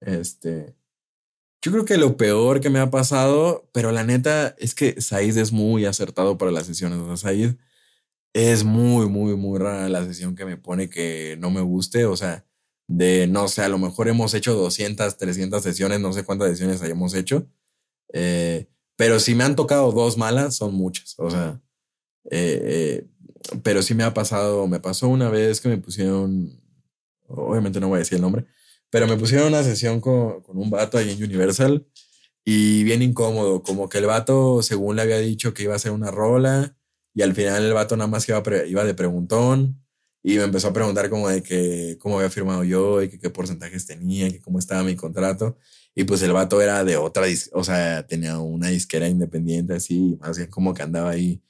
Este, 0.00 0.74
yo 1.62 1.70
creo 1.70 1.84
que 1.84 1.98
lo 1.98 2.16
peor 2.16 2.60
que 2.60 2.68
me 2.68 2.80
ha 2.80 2.90
pasado, 2.90 3.70
pero 3.72 3.92
la 3.92 4.02
neta 4.02 4.56
es 4.58 4.74
que 4.74 5.00
Said 5.00 5.36
es 5.36 5.52
muy 5.52 5.84
acertado 5.84 6.36
para 6.36 6.50
las 6.50 6.66
sesiones. 6.66 6.98
O 6.98 7.16
sea, 7.16 7.30
Said 7.30 7.54
es 8.34 8.64
muy, 8.64 9.08
muy, 9.08 9.36
muy 9.36 9.60
rara 9.60 9.88
la 9.88 10.04
sesión 10.04 10.34
que 10.34 10.44
me 10.44 10.56
pone 10.56 10.90
que 10.90 11.36
no 11.38 11.50
me 11.52 11.60
guste. 11.60 12.06
O 12.06 12.16
sea, 12.16 12.44
de 12.88 13.28
no 13.28 13.46
sé, 13.46 13.62
a 13.62 13.68
lo 13.68 13.78
mejor 13.78 14.08
hemos 14.08 14.34
hecho 14.34 14.54
200, 14.54 15.16
300 15.16 15.62
sesiones, 15.62 16.00
no 16.00 16.12
sé 16.12 16.24
cuántas 16.24 16.50
sesiones 16.50 16.82
hayamos 16.82 17.14
hecho. 17.14 17.46
Eh, 18.12 18.68
pero 18.96 19.20
si 19.20 19.36
me 19.36 19.44
han 19.44 19.54
tocado 19.54 19.92
dos 19.92 20.18
malas, 20.18 20.56
son 20.56 20.74
muchas. 20.74 21.14
O 21.18 21.30
sea, 21.30 21.62
eh, 22.30 23.06
pero 23.62 23.82
sí 23.82 23.94
me 23.94 24.04
ha 24.04 24.14
pasado, 24.14 24.66
me 24.66 24.80
pasó 24.80 25.08
una 25.08 25.30
vez 25.30 25.60
que 25.60 25.68
me 25.68 25.78
pusieron, 25.78 26.60
obviamente 27.28 27.80
no 27.80 27.88
voy 27.88 27.96
a 27.96 27.98
decir 28.00 28.16
el 28.16 28.22
nombre, 28.22 28.46
pero 28.90 29.06
me 29.06 29.16
pusieron 29.16 29.48
una 29.48 29.62
sesión 29.62 30.00
con, 30.00 30.42
con 30.42 30.58
un 30.58 30.70
vato 30.70 30.98
ahí 30.98 31.10
en 31.10 31.22
Universal 31.22 31.86
y 32.44 32.84
bien 32.84 33.02
incómodo, 33.02 33.62
como 33.62 33.88
que 33.88 33.98
el 33.98 34.06
vato, 34.06 34.62
según 34.62 34.96
le 34.96 35.02
había 35.02 35.18
dicho 35.18 35.54
que 35.54 35.64
iba 35.64 35.74
a 35.74 35.76
hacer 35.76 35.92
una 35.92 36.10
rola 36.10 36.76
y 37.14 37.22
al 37.22 37.34
final 37.34 37.64
el 37.64 37.72
vato 37.72 37.96
nada 37.96 38.08
más 38.08 38.28
iba, 38.28 38.42
iba 38.66 38.84
de 38.84 38.94
preguntón 38.94 39.80
y 40.22 40.36
me 40.36 40.44
empezó 40.44 40.68
a 40.68 40.72
preguntar 40.72 41.08
como 41.10 41.28
de 41.28 41.42
que 41.42 41.96
cómo 41.98 42.16
había 42.18 42.30
firmado 42.30 42.64
yo 42.64 43.02
y 43.02 43.08
qué 43.08 43.30
porcentajes 43.30 43.86
tenía, 43.86 44.30
que 44.30 44.40
cómo 44.40 44.58
estaba 44.58 44.82
mi 44.82 44.94
contrato. 44.96 45.56
Y 45.94 46.04
pues 46.04 46.22
el 46.22 46.32
vato 46.32 46.60
era 46.60 46.84
de 46.84 46.96
otra, 46.96 47.26
o 47.52 47.64
sea, 47.64 48.06
tenía 48.06 48.38
una 48.38 48.68
disquera 48.68 49.08
independiente 49.08 49.74
así, 49.74 50.16
más 50.20 50.36
bien 50.36 50.50
como 50.50 50.74
que 50.74 50.82
andaba 50.82 51.10
ahí 51.10 51.42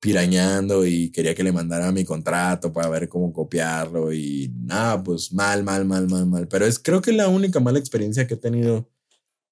pirañando 0.00 0.86
y 0.86 1.10
quería 1.10 1.34
que 1.34 1.42
le 1.42 1.52
mandara 1.52 1.90
mi 1.92 2.04
contrato 2.04 2.72
para 2.72 2.88
ver 2.88 3.08
cómo 3.08 3.32
copiarlo 3.32 4.12
y 4.12 4.52
nada, 4.54 5.02
pues 5.02 5.32
mal, 5.32 5.64
mal, 5.64 5.84
mal, 5.84 6.08
mal, 6.08 6.26
mal. 6.26 6.48
Pero 6.48 6.66
es 6.66 6.78
creo 6.78 7.00
que 7.02 7.12
la 7.12 7.28
única 7.28 7.60
mala 7.60 7.78
experiencia 7.78 8.26
que 8.26 8.34
he 8.34 8.36
tenido 8.38 8.88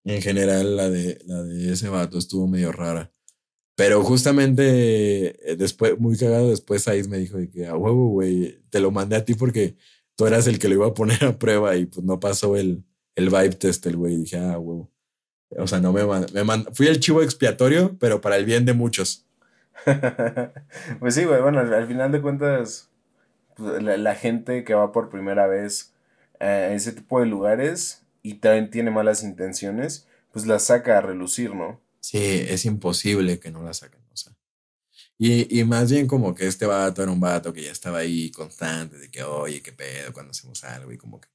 en 0.05 0.23
general, 0.23 0.77
la 0.77 0.89
de, 0.89 1.19
la 1.27 1.43
de 1.43 1.73
ese 1.73 1.89
vato, 1.89 2.19
estuvo 2.19 2.47
medio 2.47 2.71
rara. 2.73 3.13
Pero 3.77 4.03
justamente 4.05 5.53
eh, 5.53 5.57
después, 5.57 5.99
muy 5.99 6.17
cagado, 6.17 6.51
después 6.51 6.85
Saiz 6.85 7.09
me 7.09 7.19
dijo 7.19 7.39
de 7.39 7.51
que 7.51 7.67
a 7.67 7.77
huevo, 7.77 8.09
güey, 8.09 8.61
te 8.71 8.81
lo 8.81 8.91
mandé 8.91 9.17
a 9.17 9.25
ti 9.25 9.35
porque 9.35 9.77
tú 10.17 10.27
eras 10.27 10.47
el 10.47 10.59
que 10.59 10.69
lo 10.69 10.75
iba 10.77 10.87
a 10.87 10.95
poner 10.95 11.25
a 11.25 11.39
prueba 11.39 11.77
y 11.77 11.87
pues 11.87 12.05
no 12.07 12.21
pasó 12.21 12.57
el, 12.57 12.85
el 13.17 13.31
vibe 13.31 13.51
test 13.51 13.85
el 13.87 13.97
güey. 13.97 14.17
Dije, 14.17 14.39
ah, 14.39 14.59
huevo. 14.59 14.93
O 15.59 15.67
sea, 15.67 15.81
no 15.81 15.93
me, 15.93 16.05
me 16.05 16.65
fui 16.73 16.87
el 16.87 17.01
chivo 17.01 17.23
expiatorio, 17.23 17.97
pero 17.99 18.21
para 18.21 18.37
el 18.37 18.45
bien 18.45 18.65
de 18.65 18.73
muchos. 18.75 19.26
pues 21.01 21.15
sí, 21.15 21.25
güey, 21.25 21.41
bueno, 21.41 21.61
al, 21.61 21.87
final 21.87 22.13
de 22.13 22.23
cuentas, 22.23 22.91
pues, 23.57 23.83
la, 23.83 24.15
gente 24.15 24.65
que 24.65 24.75
va 24.75 24.93
por 24.93 25.11
primera 25.11 25.47
vez 25.47 25.93
a 26.41 26.69
ese 26.69 26.93
tipo 26.93 27.21
de 27.21 27.27
lugares 27.27 28.03
y 28.23 28.35
también 28.35 28.71
tiene 28.71 28.91
malas 28.91 29.23
intenciones, 29.23 30.07
pues 30.33 30.47
la 30.47 30.59
saca 30.59 30.99
a 30.99 31.01
relucir, 31.01 31.55
¿no? 31.55 31.81
Sí, 32.01 32.45
es 32.49 32.65
imposible 32.65 33.39
que 33.39 33.51
no 33.51 33.63
la 33.63 33.75
saquen, 33.75 34.01
o 34.13 34.17
sea. 34.17 34.33
Y, 35.19 35.61
y 35.61 35.65
más 35.65 35.91
bien 35.91 36.07
como 36.07 36.35
que 36.35 36.47
este 36.47 36.67
vato 36.67 37.03
era 37.03 37.13
un 37.13 37.21
vato 37.21 37.53
que 37.53 37.63
ya 37.63 37.73
estaba 37.73 37.99
ahí 37.99 38.31
constante, 38.31 38.99
de 38.99 39.11
que, 39.11 39.23
oye, 39.23 39.63
qué 39.63 39.73
pedo 39.73 40.13
cuando 40.13 40.31
hacemos 40.31 40.63
algo 40.65 40.93
y 40.93 40.99
como 40.99 41.21
que 41.21 41.29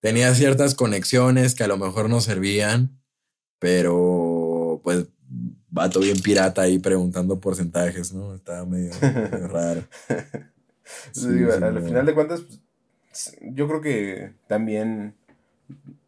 tenía 0.00 0.34
ciertas 0.34 0.74
conexiones 0.74 1.54
que 1.54 1.64
a 1.64 1.68
lo 1.68 1.76
mejor 1.76 2.08
no 2.08 2.20
servían, 2.20 3.00
pero 3.58 4.80
pues 4.82 5.06
vato 5.70 6.00
bien 6.00 6.20
pirata 6.20 6.62
ahí 6.62 6.78
preguntando 6.78 7.40
porcentajes, 7.40 8.12
¿no? 8.12 8.34
Estaba 8.34 8.64
medio, 8.66 8.92
raro. 9.48 9.82
Sí, 11.12 11.44
al 11.44 11.82
final 11.82 12.06
de 12.06 12.14
cuentas, 12.14 12.42
pues, 12.42 13.36
yo 13.40 13.68
creo 13.68 13.80
que 13.80 14.32
también 14.46 15.14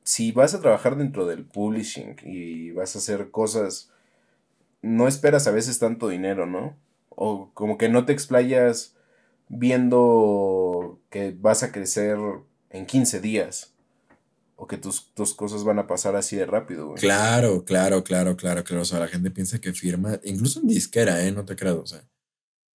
si 0.05 0.33
vas 0.33 0.55
a 0.55 0.61
trabajar 0.61 0.97
dentro 0.97 1.27
del 1.27 1.45
publishing 1.45 2.17
y 2.25 2.73
vas 2.73 2.97
a 2.97 2.99
hacer 2.99 3.31
cosas, 3.31 3.91
no 4.83 5.07
esperas 5.07 5.47
a 5.47 5.53
veces 5.53 5.79
tanto 5.79 6.09
dinero, 6.09 6.47
¿no? 6.47 6.77
O 7.11 7.51
como 7.55 7.79
que 7.79 7.89
no 7.89 8.05
te 8.05 8.13
explayas 8.13 8.97
viendo 9.49 10.99
que 11.11 11.37
vas 11.39 11.63
a 11.63 11.73
crecer 11.73 12.19
en 12.71 12.87
15 12.87 13.21
días. 13.21 13.72
O 14.63 14.67
que 14.69 14.79
tus, 14.79 15.11
cosas 15.35 15.65
van 15.65 15.81
a 15.81 15.89
pasar 15.89 16.15
así 16.15 16.37
de 16.37 16.47
rápido, 16.47 16.87
güey. 16.87 17.01
Claro, 17.01 17.65
claro, 17.65 18.05
claro, 18.05 18.37
claro, 18.37 18.63
claro. 18.63 18.83
O 18.83 18.85
sea, 18.85 19.01
la 19.01 19.09
gente 19.09 19.33
piensa 19.33 19.61
que 19.61 19.73
firma, 19.73 20.21
incluso 20.23 20.61
en 20.61 20.69
disquera, 20.69 21.27
¿eh? 21.27 21.33
No 21.33 21.45
te 21.45 21.57
creo, 21.57 21.81
o 21.81 21.87
sea. 21.87 22.09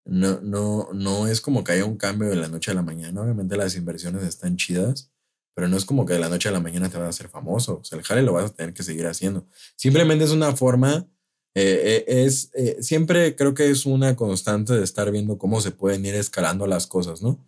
No, 0.04 0.42
no, 0.42 0.90
no 0.94 1.28
es 1.28 1.42
como 1.42 1.64
que 1.64 1.74
haya 1.74 1.86
un 1.86 1.98
cambio 1.98 2.28
de 2.28 2.38
la 2.38 2.48
noche 2.48 2.72
a 2.72 2.74
la 2.74 2.82
mañana. 2.82 3.22
Obviamente 3.22 3.56
las 3.56 3.76
inversiones 3.76 4.24
están 4.24 4.58
chidas, 4.58 5.12
pero 5.54 5.68
no 5.68 5.78
es 5.78 5.86
como 5.86 6.08
que 6.08 6.14
de 6.14 6.20
la 6.20 6.28
noche 6.28 6.50
a 6.50 6.52
la 6.52 6.60
mañana 6.60 6.90
te 6.90 6.98
vas 6.98 7.06
a 7.06 7.10
hacer 7.10 7.30
famoso. 7.30 7.82
O 7.82 7.84
sea, 7.84 8.00
el 8.00 8.04
jale 8.04 8.24
lo 8.24 8.34
vas 8.34 8.46
a 8.46 8.54
tener 8.56 8.74
que 8.74 8.82
seguir 8.82 9.06
haciendo. 9.06 9.46
Simplemente 9.76 10.26
es 10.26 10.32
una 10.32 10.56
forma, 10.56 11.08
eh, 11.54 12.04
eh, 12.08 12.26
es, 12.26 12.50
eh, 12.56 12.78
siempre 12.82 13.36
creo 13.36 13.54
que 13.54 13.70
es 13.70 13.86
una 13.86 14.16
constante 14.16 14.74
de 14.74 14.84
estar 14.84 15.12
viendo 15.12 15.38
cómo 15.38 15.62
se 15.62 15.70
pueden 15.70 16.04
ir 16.04 16.16
escalando 16.16 16.66
las 16.66 16.88
cosas, 16.88 17.22
¿no? 17.22 17.46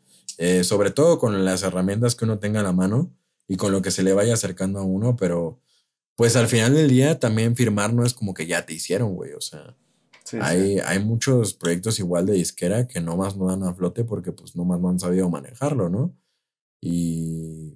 sobre 0.61 0.91
todo 0.91 1.17
con 1.17 1.45
las 1.45 1.63
herramientas 1.63 2.13
que 2.13 2.25
uno 2.25 2.37
tenga 2.37 2.59
a 2.59 2.63
la 2.63 2.71
mano 2.71 3.11
y 3.47 3.57
con 3.57 3.71
lo 3.71 3.81
que 3.81 3.91
se 3.91 4.03
le 4.03 4.13
vaya 4.13 4.33
acercando 4.33 4.79
a 4.79 4.83
uno, 4.83 5.15
pero 5.15 5.59
pues 6.15 6.35
al 6.35 6.47
final 6.47 6.73
del 6.73 6.89
día 6.89 7.19
también 7.19 7.55
firmar 7.55 7.93
no 7.93 8.05
es 8.05 8.13
como 8.13 8.33
que 8.33 8.47
ya 8.47 8.65
te 8.65 8.73
hicieron, 8.73 9.15
güey, 9.15 9.33
o 9.33 9.41
sea, 9.41 9.75
hay, 10.41 10.79
hay 10.79 10.99
muchos 10.99 11.53
proyectos 11.53 11.99
igual 11.99 12.25
de 12.25 12.33
disquera 12.33 12.87
que 12.87 12.99
nomás 12.99 13.37
no 13.37 13.47
dan 13.47 13.63
a 13.63 13.73
flote 13.73 14.03
porque 14.03 14.31
pues 14.31 14.55
nomás 14.55 14.79
no 14.79 14.89
han 14.89 14.99
sabido 14.99 15.29
manejarlo, 15.29 15.89
¿no? 15.89 16.15
Y, 16.81 17.73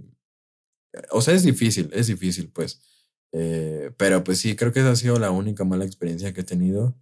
o 1.12 1.22
sea, 1.22 1.34
es 1.34 1.44
difícil, 1.44 1.90
es 1.94 2.08
difícil, 2.08 2.50
pues. 2.50 2.82
Eh, 3.32 3.92
pero 3.98 4.24
pues 4.24 4.40
sí, 4.40 4.56
creo 4.56 4.74
que 4.74 4.82
esa 4.82 4.92
ha 4.92 4.96
sido 4.96 5.18
la 5.18 5.32
única 5.32 5.64
mala 5.64 5.86
experiencia 5.86 6.34
que 6.34 6.42
he 6.42 6.46
tenido. 6.46 6.96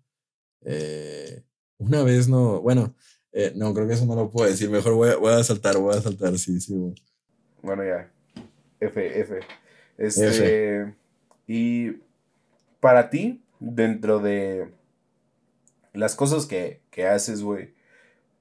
Eh, 0.61 1.43
una 1.78 2.03
vez 2.03 2.28
no, 2.28 2.61
bueno, 2.61 2.95
eh, 3.32 3.53
no, 3.55 3.74
creo 3.74 3.88
que 3.88 3.93
eso 3.93 4.05
no 4.05 4.15
lo 4.15 4.30
puedo 4.30 4.49
decir. 4.49 4.70
Mejor 4.70 4.93
voy 4.93 5.09
a, 5.09 5.15
voy 5.15 5.34
a 5.34 5.43
saltar, 5.43 5.78
voy 5.78 5.95
a 5.95 6.01
saltar, 6.01 6.38
sí, 6.38 6.59
sí. 6.59 6.93
Bueno, 7.61 7.84
ya. 7.84 8.11
F, 8.80 9.19
F. 9.19 9.39
Este, 9.97 10.93
Y 11.47 11.97
para 12.80 13.09
ti, 13.09 13.43
dentro 13.59 14.19
de 14.19 14.71
las 15.93 16.15
cosas 16.15 16.45
que, 16.45 16.82
que 16.91 17.07
haces, 17.07 17.41
güey, 17.41 17.73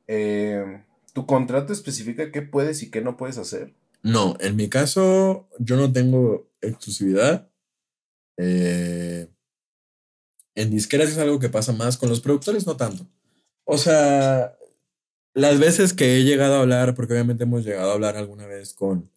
eh, 0.06 0.82
¿tu 1.12 1.26
contrato 1.26 1.72
especifica 1.72 2.30
qué 2.30 2.42
puedes 2.42 2.82
y 2.82 2.90
qué 2.90 3.00
no 3.00 3.16
puedes 3.16 3.38
hacer? 3.38 3.74
No, 4.02 4.36
en 4.40 4.56
mi 4.56 4.68
caso, 4.68 5.48
yo 5.58 5.76
no 5.76 5.92
tengo 5.92 6.48
exclusividad. 6.60 7.50
Eh, 8.36 9.28
en 10.54 10.70
disqueras 10.70 11.10
es 11.10 11.18
algo 11.18 11.38
que 11.38 11.48
pasa 11.48 11.72
más, 11.72 11.96
con 11.96 12.08
los 12.08 12.20
productores 12.20 12.66
no 12.66 12.76
tanto. 12.76 13.06
O 13.64 13.78
sea, 13.78 14.56
las 15.34 15.58
veces 15.58 15.92
que 15.92 16.16
he 16.16 16.24
llegado 16.24 16.54
a 16.54 16.60
hablar, 16.60 16.94
porque 16.94 17.12
obviamente 17.12 17.44
hemos 17.44 17.64
llegado 17.64 17.90
a 17.90 17.94
hablar 17.94 18.16
alguna 18.16 18.46
vez 18.46 18.74
con, 18.74 19.10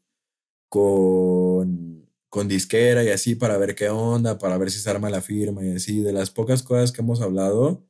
con, 0.71 2.07
con 2.29 2.47
disquera 2.47 3.03
y 3.03 3.09
así 3.09 3.35
para 3.35 3.57
ver 3.57 3.75
qué 3.75 3.89
onda, 3.89 4.37
para 4.37 4.57
ver 4.57 4.71
si 4.71 4.79
se 4.79 4.89
arma 4.89 5.09
la 5.09 5.21
firma 5.21 5.65
y 5.65 5.75
así, 5.75 5.99
de 5.99 6.13
las 6.13 6.31
pocas 6.31 6.63
cosas 6.63 6.93
que 6.93 7.01
hemos 7.01 7.19
hablado, 7.19 7.85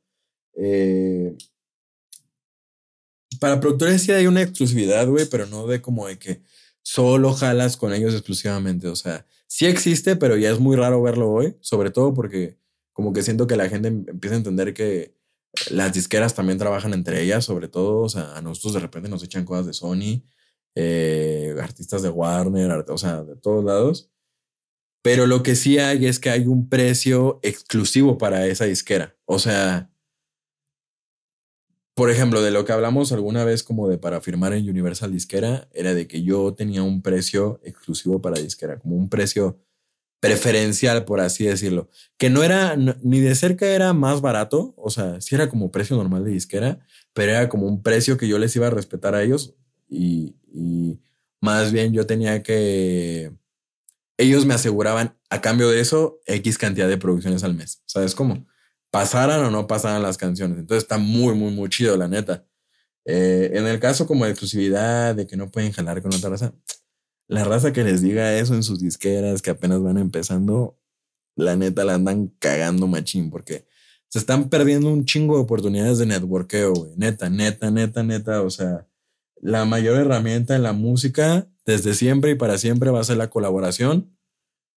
eh, 0.56 1.36
para 3.38 3.60
productores 3.60 4.02
sí 4.02 4.10
hay 4.10 4.26
una 4.26 4.42
exclusividad, 4.42 5.06
güey, 5.06 5.26
pero 5.26 5.46
no 5.46 5.68
de 5.68 5.80
como 5.80 6.08
de 6.08 6.18
que 6.18 6.42
solo 6.82 7.32
jalas 7.34 7.76
con 7.76 7.92
ellos 7.92 8.14
exclusivamente. 8.14 8.88
O 8.88 8.96
sea, 8.96 9.26
sí 9.46 9.66
existe, 9.66 10.16
pero 10.16 10.36
ya 10.36 10.50
es 10.50 10.58
muy 10.58 10.74
raro 10.74 11.00
verlo 11.00 11.30
hoy, 11.30 11.56
sobre 11.60 11.92
todo 11.92 12.12
porque 12.12 12.58
como 12.92 13.12
que 13.12 13.22
siento 13.22 13.46
que 13.46 13.54
la 13.54 13.68
gente 13.68 13.88
em, 13.88 14.04
empieza 14.08 14.34
a 14.34 14.38
entender 14.38 14.74
que 14.74 15.16
las 15.70 15.92
disqueras 15.92 16.34
también 16.34 16.58
trabajan 16.58 16.94
entre 16.94 17.22
ellas, 17.22 17.44
sobre 17.44 17.68
todo, 17.68 18.00
o 18.00 18.08
sea, 18.08 18.36
a 18.36 18.42
nosotros 18.42 18.74
de 18.74 18.80
repente 18.80 19.08
nos 19.08 19.22
echan 19.22 19.44
cosas 19.44 19.66
de 19.66 19.72
Sony, 19.72 20.24
eh, 20.74 21.54
artistas 21.60 22.02
de 22.02 22.08
Warner, 22.08 22.84
o 22.88 22.98
sea, 22.98 23.22
de 23.22 23.36
todos 23.36 23.64
lados. 23.64 24.10
Pero 25.02 25.26
lo 25.26 25.42
que 25.42 25.56
sí 25.56 25.78
hay 25.78 26.06
es 26.06 26.20
que 26.20 26.30
hay 26.30 26.46
un 26.46 26.68
precio 26.68 27.40
exclusivo 27.42 28.18
para 28.18 28.46
esa 28.46 28.66
disquera. 28.66 29.16
O 29.24 29.38
sea, 29.38 29.90
por 31.94 32.10
ejemplo, 32.10 32.40
de 32.40 32.50
lo 32.50 32.64
que 32.64 32.72
hablamos 32.72 33.12
alguna 33.12 33.44
vez 33.44 33.62
como 33.62 33.88
de 33.88 33.98
para 33.98 34.20
firmar 34.20 34.54
en 34.54 34.68
Universal 34.68 35.12
Disquera, 35.12 35.68
era 35.72 35.92
de 35.92 36.06
que 36.06 36.22
yo 36.22 36.54
tenía 36.54 36.82
un 36.82 37.02
precio 37.02 37.60
exclusivo 37.64 38.22
para 38.22 38.40
disquera, 38.40 38.78
como 38.78 38.96
un 38.96 39.10
precio 39.10 39.58
preferencial, 40.20 41.04
por 41.04 41.20
así 41.20 41.44
decirlo, 41.44 41.90
que 42.16 42.30
no 42.30 42.44
era 42.44 42.76
ni 42.76 43.20
de 43.20 43.34
cerca 43.34 43.66
era 43.66 43.92
más 43.92 44.20
barato, 44.20 44.72
o 44.76 44.88
sea, 44.88 45.20
sí 45.20 45.34
era 45.34 45.48
como 45.48 45.72
precio 45.72 45.96
normal 45.96 46.24
de 46.24 46.30
disquera, 46.30 46.78
pero 47.12 47.32
era 47.32 47.48
como 47.48 47.66
un 47.66 47.82
precio 47.82 48.16
que 48.16 48.28
yo 48.28 48.38
les 48.38 48.54
iba 48.54 48.68
a 48.68 48.70
respetar 48.70 49.16
a 49.16 49.22
ellos 49.22 49.56
y, 49.88 50.36
más 51.40 51.72
bien 51.72 51.92
yo 51.92 52.06
tenía 52.06 52.42
que, 52.42 53.32
ellos 54.16 54.46
me 54.46 54.54
aseguraban 54.54 55.16
a 55.30 55.40
cambio 55.40 55.68
de 55.68 55.80
eso 55.80 56.20
X 56.26 56.58
cantidad 56.58 56.88
de 56.88 56.98
producciones 56.98 57.44
al 57.44 57.54
mes, 57.54 57.82
¿sabes 57.86 58.14
cómo? 58.14 58.46
Pasaran 58.90 59.42
o 59.44 59.50
no 59.50 59.66
pasaran 59.66 60.02
las 60.02 60.18
canciones. 60.18 60.58
Entonces 60.58 60.84
está 60.84 60.98
muy, 60.98 61.34
muy, 61.34 61.50
muy 61.50 61.68
chido, 61.70 61.96
la 61.96 62.08
neta. 62.08 62.46
Eh, 63.04 63.50
en 63.54 63.66
el 63.66 63.80
caso 63.80 64.06
como 64.06 64.24
de 64.24 64.30
exclusividad, 64.30 65.14
de 65.14 65.26
que 65.26 65.36
no 65.36 65.50
pueden 65.50 65.72
jalar 65.72 66.02
con 66.02 66.14
otra 66.14 66.30
raza, 66.30 66.54
la 67.26 67.44
raza 67.44 67.72
que 67.72 67.84
les 67.84 68.02
diga 68.02 68.36
eso 68.38 68.54
en 68.54 68.62
sus 68.62 68.80
disqueras 68.80 69.42
que 69.42 69.50
apenas 69.50 69.82
van 69.82 69.96
empezando, 69.98 70.78
la 71.34 71.56
neta 71.56 71.84
la 71.84 71.94
andan 71.94 72.28
cagando 72.38 72.86
machín 72.86 73.30
porque 73.30 73.66
se 74.08 74.18
están 74.18 74.50
perdiendo 74.50 74.92
un 74.92 75.06
chingo 75.06 75.36
de 75.36 75.42
oportunidades 75.42 75.96
de 75.96 76.06
networkeo, 76.06 76.74
güey. 76.74 76.92
Neta, 76.96 77.30
neta, 77.30 77.70
neta, 77.70 78.02
neta. 78.02 78.42
O 78.42 78.50
sea, 78.50 78.86
la 79.42 79.64
mayor 79.66 79.98
herramienta 79.98 80.56
en 80.56 80.62
la 80.62 80.72
música 80.72 81.48
desde 81.66 81.94
siempre 81.94 82.30
y 82.30 82.34
para 82.36 82.56
siempre 82.58 82.90
va 82.90 83.00
a 83.00 83.04
ser 83.04 83.18
la 83.18 83.28
colaboración. 83.28 84.16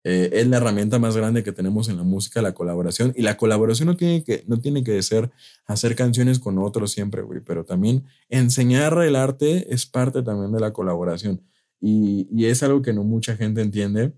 Eh, 0.03 0.30
es 0.34 0.47
la 0.47 0.57
herramienta 0.57 0.99
más 0.99 1.16
grande 1.16 1.43
que 1.43 1.51
tenemos 1.51 1.88
en 1.88 1.97
la 1.97 2.03
música, 2.03 2.41
la 2.41 2.53
colaboración. 2.53 3.13
Y 3.16 3.22
la 3.22 3.38
colaboración 3.38 3.88
no 3.88 3.95
tiene 3.95 4.24
que, 4.24 4.43
no 4.47 4.59
tiene 4.59 4.84
que 4.84 5.01
ser 5.03 5.32
hacer 5.66 5.95
canciones 5.95 6.39
con 6.39 6.57
otros 6.57 6.91
siempre, 6.91 7.22
güey, 7.22 7.41
pero 7.41 7.63
también 7.63 8.05
enseñar 8.28 8.97
el 9.03 9.16
arte 9.16 9.74
es 9.74 9.86
parte 9.86 10.24
también 10.24 10.51
de 10.51 10.59
la 10.59 10.74
colaboración. 10.74 11.41
Y, 11.80 12.28
y 12.32 12.45
es 12.45 12.63
algo 12.63 12.82
que 12.82 12.93
no 12.93 13.03
mucha 13.03 13.38
gente 13.38 13.61
entiende. 13.61 14.13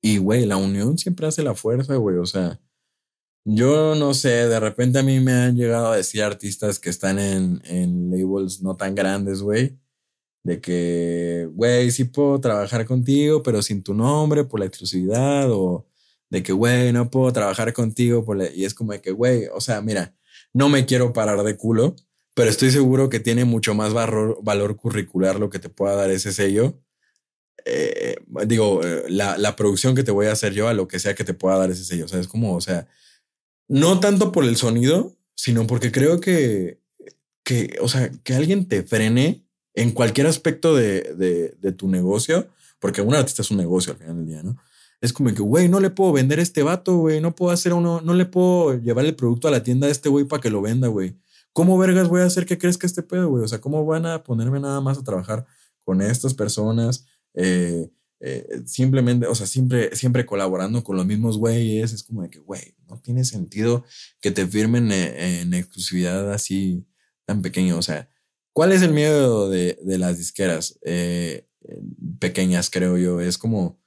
Y, 0.00 0.18
güey, 0.18 0.46
la 0.46 0.56
unión 0.56 0.96
siempre 0.96 1.26
hace 1.26 1.42
la 1.42 1.54
fuerza, 1.54 1.96
güey. 1.96 2.18
O 2.18 2.26
sea, 2.26 2.60
yo 3.44 3.94
no 3.94 4.14
sé, 4.14 4.48
de 4.48 4.58
repente 4.60 4.98
a 4.98 5.02
mí 5.02 5.20
me 5.20 5.32
han 5.32 5.56
llegado 5.56 5.92
a 5.92 5.96
decir 5.96 6.22
artistas 6.22 6.78
que 6.78 6.90
están 6.90 7.18
en, 7.18 7.60
en 7.64 8.10
labels 8.10 8.62
no 8.62 8.76
tan 8.76 8.94
grandes, 8.94 9.42
güey, 9.42 9.78
de 10.44 10.60
que, 10.60 11.48
güey, 11.52 11.90
sí 11.90 12.04
puedo 12.04 12.40
trabajar 12.40 12.86
contigo, 12.86 13.42
pero 13.42 13.62
sin 13.62 13.82
tu 13.82 13.94
nombre, 13.94 14.44
por 14.44 14.60
la 14.60 14.66
exclusividad, 14.66 15.50
o 15.52 15.86
de 16.30 16.42
que, 16.42 16.52
güey, 16.52 16.92
no 16.92 17.10
puedo 17.10 17.32
trabajar 17.32 17.72
contigo, 17.74 18.24
por 18.24 18.42
y 18.42 18.64
es 18.64 18.74
como 18.74 18.92
de 18.92 19.00
que, 19.02 19.10
güey, 19.12 19.46
o 19.54 19.60
sea, 19.60 19.82
mira, 19.82 20.14
no 20.54 20.68
me 20.68 20.86
quiero 20.86 21.12
parar 21.12 21.42
de 21.42 21.56
culo, 21.56 21.96
pero 22.34 22.50
estoy 22.50 22.70
seguro 22.70 23.10
que 23.10 23.20
tiene 23.20 23.44
mucho 23.44 23.74
más 23.74 23.92
valor, 23.92 24.38
valor 24.42 24.76
curricular 24.76 25.38
lo 25.38 25.50
que 25.50 25.58
te 25.58 25.68
pueda 25.68 25.94
dar 25.96 26.10
ese 26.10 26.32
sello. 26.32 26.80
Eh, 27.66 28.16
digo, 28.46 28.82
eh, 28.84 29.04
la, 29.08 29.38
la 29.38 29.56
producción 29.56 29.94
que 29.94 30.02
te 30.02 30.10
voy 30.10 30.26
a 30.26 30.32
hacer 30.32 30.52
yo 30.54 30.68
a 30.68 30.74
lo 30.74 30.88
que 30.88 30.98
sea 30.98 31.14
que 31.14 31.24
te 31.24 31.34
pueda 31.34 31.58
dar 31.58 31.70
ese 31.70 31.84
sello, 31.84 32.06
o 32.06 32.08
sea, 32.08 32.20
es 32.20 32.28
como, 32.28 32.54
o 32.54 32.60
sea, 32.60 32.88
no 33.68 34.00
tanto 34.00 34.32
por 34.32 34.44
el 34.44 34.56
sonido, 34.56 35.16
sino 35.34 35.66
porque 35.66 35.92
creo 35.92 36.20
que, 36.20 36.80
que 37.42 37.76
o 37.80 37.88
sea, 37.88 38.10
que 38.22 38.34
alguien 38.34 38.68
te 38.68 38.82
frene 38.82 39.44
en 39.74 39.90
cualquier 39.90 40.26
aspecto 40.26 40.74
de, 40.74 41.54
de, 41.60 41.72
tu 41.72 41.88
negocio, 41.88 42.48
porque 42.78 43.02
un 43.02 43.14
artista 43.14 43.42
es 43.42 43.50
un 43.50 43.56
negocio 43.56 43.92
al 43.92 43.98
final 43.98 44.16
del 44.16 44.26
día, 44.26 44.42
¿no? 44.42 44.56
Es 45.00 45.12
como 45.12 45.34
que, 45.34 45.42
güey, 45.42 45.68
no 45.68 45.80
le 45.80 45.90
puedo 45.90 46.12
vender 46.12 46.38
este 46.38 46.62
vato, 46.62 46.96
güey, 46.96 47.20
no 47.20 47.34
puedo 47.34 47.52
hacer 47.52 47.72
uno, 47.72 48.00
no 48.00 48.14
le 48.14 48.24
puedo 48.24 48.78
llevar 48.78 49.04
el 49.04 49.16
producto 49.16 49.48
a 49.48 49.50
la 49.50 49.62
tienda 49.62 49.86
de 49.86 49.92
este 49.92 50.08
güey 50.08 50.24
para 50.24 50.40
que 50.40 50.50
lo 50.50 50.62
venda, 50.62 50.88
güey. 50.88 51.16
¿Cómo 51.52 51.76
vergas 51.76 52.08
voy 52.08 52.22
a 52.22 52.24
hacer 52.24 52.46
que 52.46 52.58
crezca 52.58 52.86
este 52.86 53.02
pedo, 53.02 53.28
güey? 53.28 53.44
O 53.44 53.48
sea, 53.48 53.60
¿cómo 53.60 53.84
van 53.84 54.06
a 54.06 54.22
ponerme 54.22 54.60
nada 54.60 54.80
más 54.80 54.96
a 54.98 55.04
trabajar 55.04 55.44
con 55.84 56.00
estas 56.00 56.34
personas? 56.34 57.06
Eh, 57.34 57.90
eh, 58.20 58.62
simplemente, 58.66 59.26
o 59.26 59.34
sea, 59.34 59.46
siempre, 59.46 59.94
siempre 59.94 60.24
colaborando 60.24 60.82
con 60.82 60.96
los 60.96 61.06
mismos 61.06 61.36
güeyes, 61.36 61.92
es 61.92 62.02
como 62.02 62.22
de 62.22 62.30
que, 62.30 62.38
güey, 62.38 62.74
no 62.88 63.00
tiene 63.00 63.24
sentido 63.24 63.84
que 64.20 64.30
te 64.30 64.46
firmen 64.46 64.90
eh, 64.92 65.40
en, 65.40 65.52
exclusividad 65.54 66.32
así 66.32 66.86
tan 67.26 67.42
pequeño. 67.42 67.76
O 67.76 67.82
sea, 67.82 68.08
¿cuál 68.52 68.72
es 68.72 68.82
el 68.82 68.92
miedo 68.92 69.50
de, 69.50 69.78
las 69.98 70.18
disqueras? 70.18 70.78
Eh, 70.84 71.46
pequeñas, 72.18 72.70
creo 72.70 72.96
yo. 72.98 73.20
Es 73.20 73.38
como, 73.38 73.78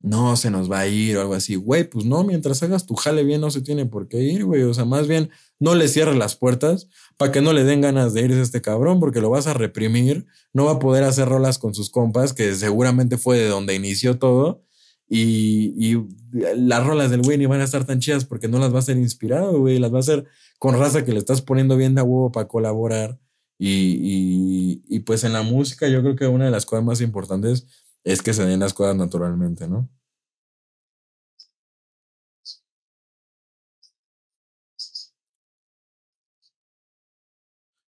no, 0.00 0.36
se 0.36 0.50
nos 0.50 0.70
va 0.70 0.80
a 0.80 0.86
ir 0.86 1.16
o 1.16 1.20
algo 1.20 1.34
así. 1.34 1.56
Güey, 1.56 1.84
pues 1.84 2.04
no, 2.04 2.22
mientras 2.22 2.62
hagas 2.62 2.86
tu 2.86 2.94
jale 2.94 3.24
bien 3.24 3.40
no 3.40 3.50
se 3.50 3.62
tiene 3.62 3.84
por 3.84 4.08
qué 4.08 4.18
ir, 4.20 4.44
güey. 4.44 4.62
O 4.62 4.72
sea, 4.72 4.84
más 4.84 5.08
bien 5.08 5.30
no 5.58 5.74
le 5.74 5.88
cierres 5.88 6.16
las 6.16 6.36
puertas 6.36 6.88
para 7.16 7.32
que 7.32 7.40
no 7.40 7.52
le 7.52 7.64
den 7.64 7.80
ganas 7.80 8.14
de 8.14 8.22
irse 8.22 8.38
a 8.38 8.42
este 8.42 8.62
cabrón 8.62 9.00
porque 9.00 9.20
lo 9.20 9.30
vas 9.30 9.48
a 9.48 9.54
reprimir. 9.54 10.26
No 10.52 10.66
va 10.66 10.72
a 10.72 10.78
poder 10.78 11.02
hacer 11.02 11.28
rolas 11.28 11.58
con 11.58 11.74
sus 11.74 11.90
compas, 11.90 12.32
que 12.32 12.54
seguramente 12.54 13.18
fue 13.18 13.38
de 13.38 13.48
donde 13.48 13.74
inició 13.74 14.18
todo. 14.18 14.62
Y, 15.08 15.96
las 16.30 16.86
rolas 16.86 17.10
del 17.10 17.22
güey 17.22 17.38
ni 17.38 17.46
van 17.46 17.62
a 17.62 17.64
estar 17.64 17.86
tan 17.86 18.00
chidas 18.00 18.26
porque 18.26 18.48
no 18.48 18.58
las 18.58 18.70
va 18.70 18.76
a 18.76 18.80
hacer 18.80 18.98
inspirado, 18.98 19.58
güey. 19.58 19.78
Las 19.78 19.92
va 19.92 19.96
a 19.96 20.00
hacer 20.00 20.26
con 20.58 20.78
raza 20.78 21.04
que 21.04 21.12
le 21.12 21.18
estás 21.18 21.42
poniendo 21.42 21.76
bien 21.76 21.94
de 21.94 22.02
huevo 22.02 22.30
para 22.30 22.46
colaborar. 22.46 23.18
Y, 23.58 23.70
y, 23.70 24.82
y 24.88 25.00
pues 25.00 25.24
en 25.24 25.32
la 25.32 25.42
música 25.42 25.88
yo 25.88 26.02
creo 26.02 26.14
que 26.14 26.28
una 26.28 26.44
de 26.44 26.52
las 26.52 26.66
cosas 26.66 26.84
más 26.84 27.00
importantes 27.00 27.87
es 28.08 28.22
que 28.22 28.32
se 28.32 28.46
den 28.46 28.60
las 28.60 28.72
cosas 28.72 28.96
naturalmente, 28.96 29.68
¿no? 29.68 29.88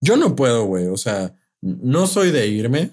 Yo 0.03 0.17
no 0.19 0.37
puedo, 0.37 0.67
güey. 0.67 0.87
O 0.89 0.97
sea, 0.99 1.35
no 1.63 2.07
soy 2.07 2.31
de 2.31 2.47
irme. 2.49 2.91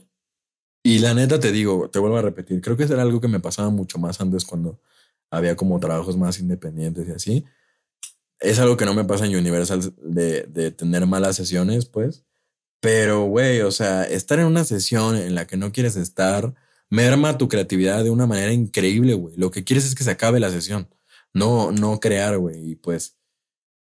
Y 0.84 1.00
la 1.00 1.14
neta 1.14 1.40
te 1.42 1.52
digo, 1.52 1.90
te 1.90 2.00
vuelvo 2.00 2.18
a 2.18 2.22
repetir, 2.22 2.62
creo 2.62 2.78
que 2.78 2.84
era 2.84 3.02
algo 3.02 3.20
que 3.22 3.28
me 3.28 3.42
pasaba 3.42 3.70
mucho 3.70 4.00
más 4.00 4.22
antes 4.22 4.46
cuando 4.46 4.82
había 5.30 5.56
como 5.58 5.80
trabajos 5.80 6.18
más 6.18 6.40
independientes 6.40 7.08
y 7.10 7.12
así. 7.12 7.46
Es 8.40 8.60
algo 8.60 8.78
que 8.78 8.86
no 8.86 8.94
me 8.94 9.06
pasa 9.06 9.26
en 9.26 9.36
Universal 9.36 9.94
de, 9.98 10.44
de 10.44 10.72
tener 10.72 11.06
malas 11.06 11.36
sesiones, 11.36 11.86
pues. 11.86 12.26
Pero, 12.82 13.26
güey, 13.26 13.62
o 13.62 13.72
sea, 13.72 14.04
estar 14.06 14.40
en 14.40 14.48
una 14.48 14.64
sesión 14.66 15.18
en 15.18 15.36
la 15.36 15.48
que 15.48 15.58
no 15.58 15.74
quieres 15.74 15.98
estar, 15.98 16.56
merma 16.90 17.38
tu 17.38 17.48
creatividad 17.48 18.04
de 18.04 18.10
una 18.10 18.28
manera 18.28 18.52
increíble, 18.52 19.14
güey. 19.14 19.36
Lo 19.38 19.52
que 19.52 19.64
quieres 19.64 19.86
es 19.86 19.96
que 19.96 20.04
se 20.04 20.12
acabe 20.12 20.40
la 20.40 20.50
sesión, 20.50 20.90
no, 21.34 21.72
no 21.72 22.00
crear, 22.00 22.38
güey. 22.38 22.72
Y 22.72 22.76
pues, 22.76 23.18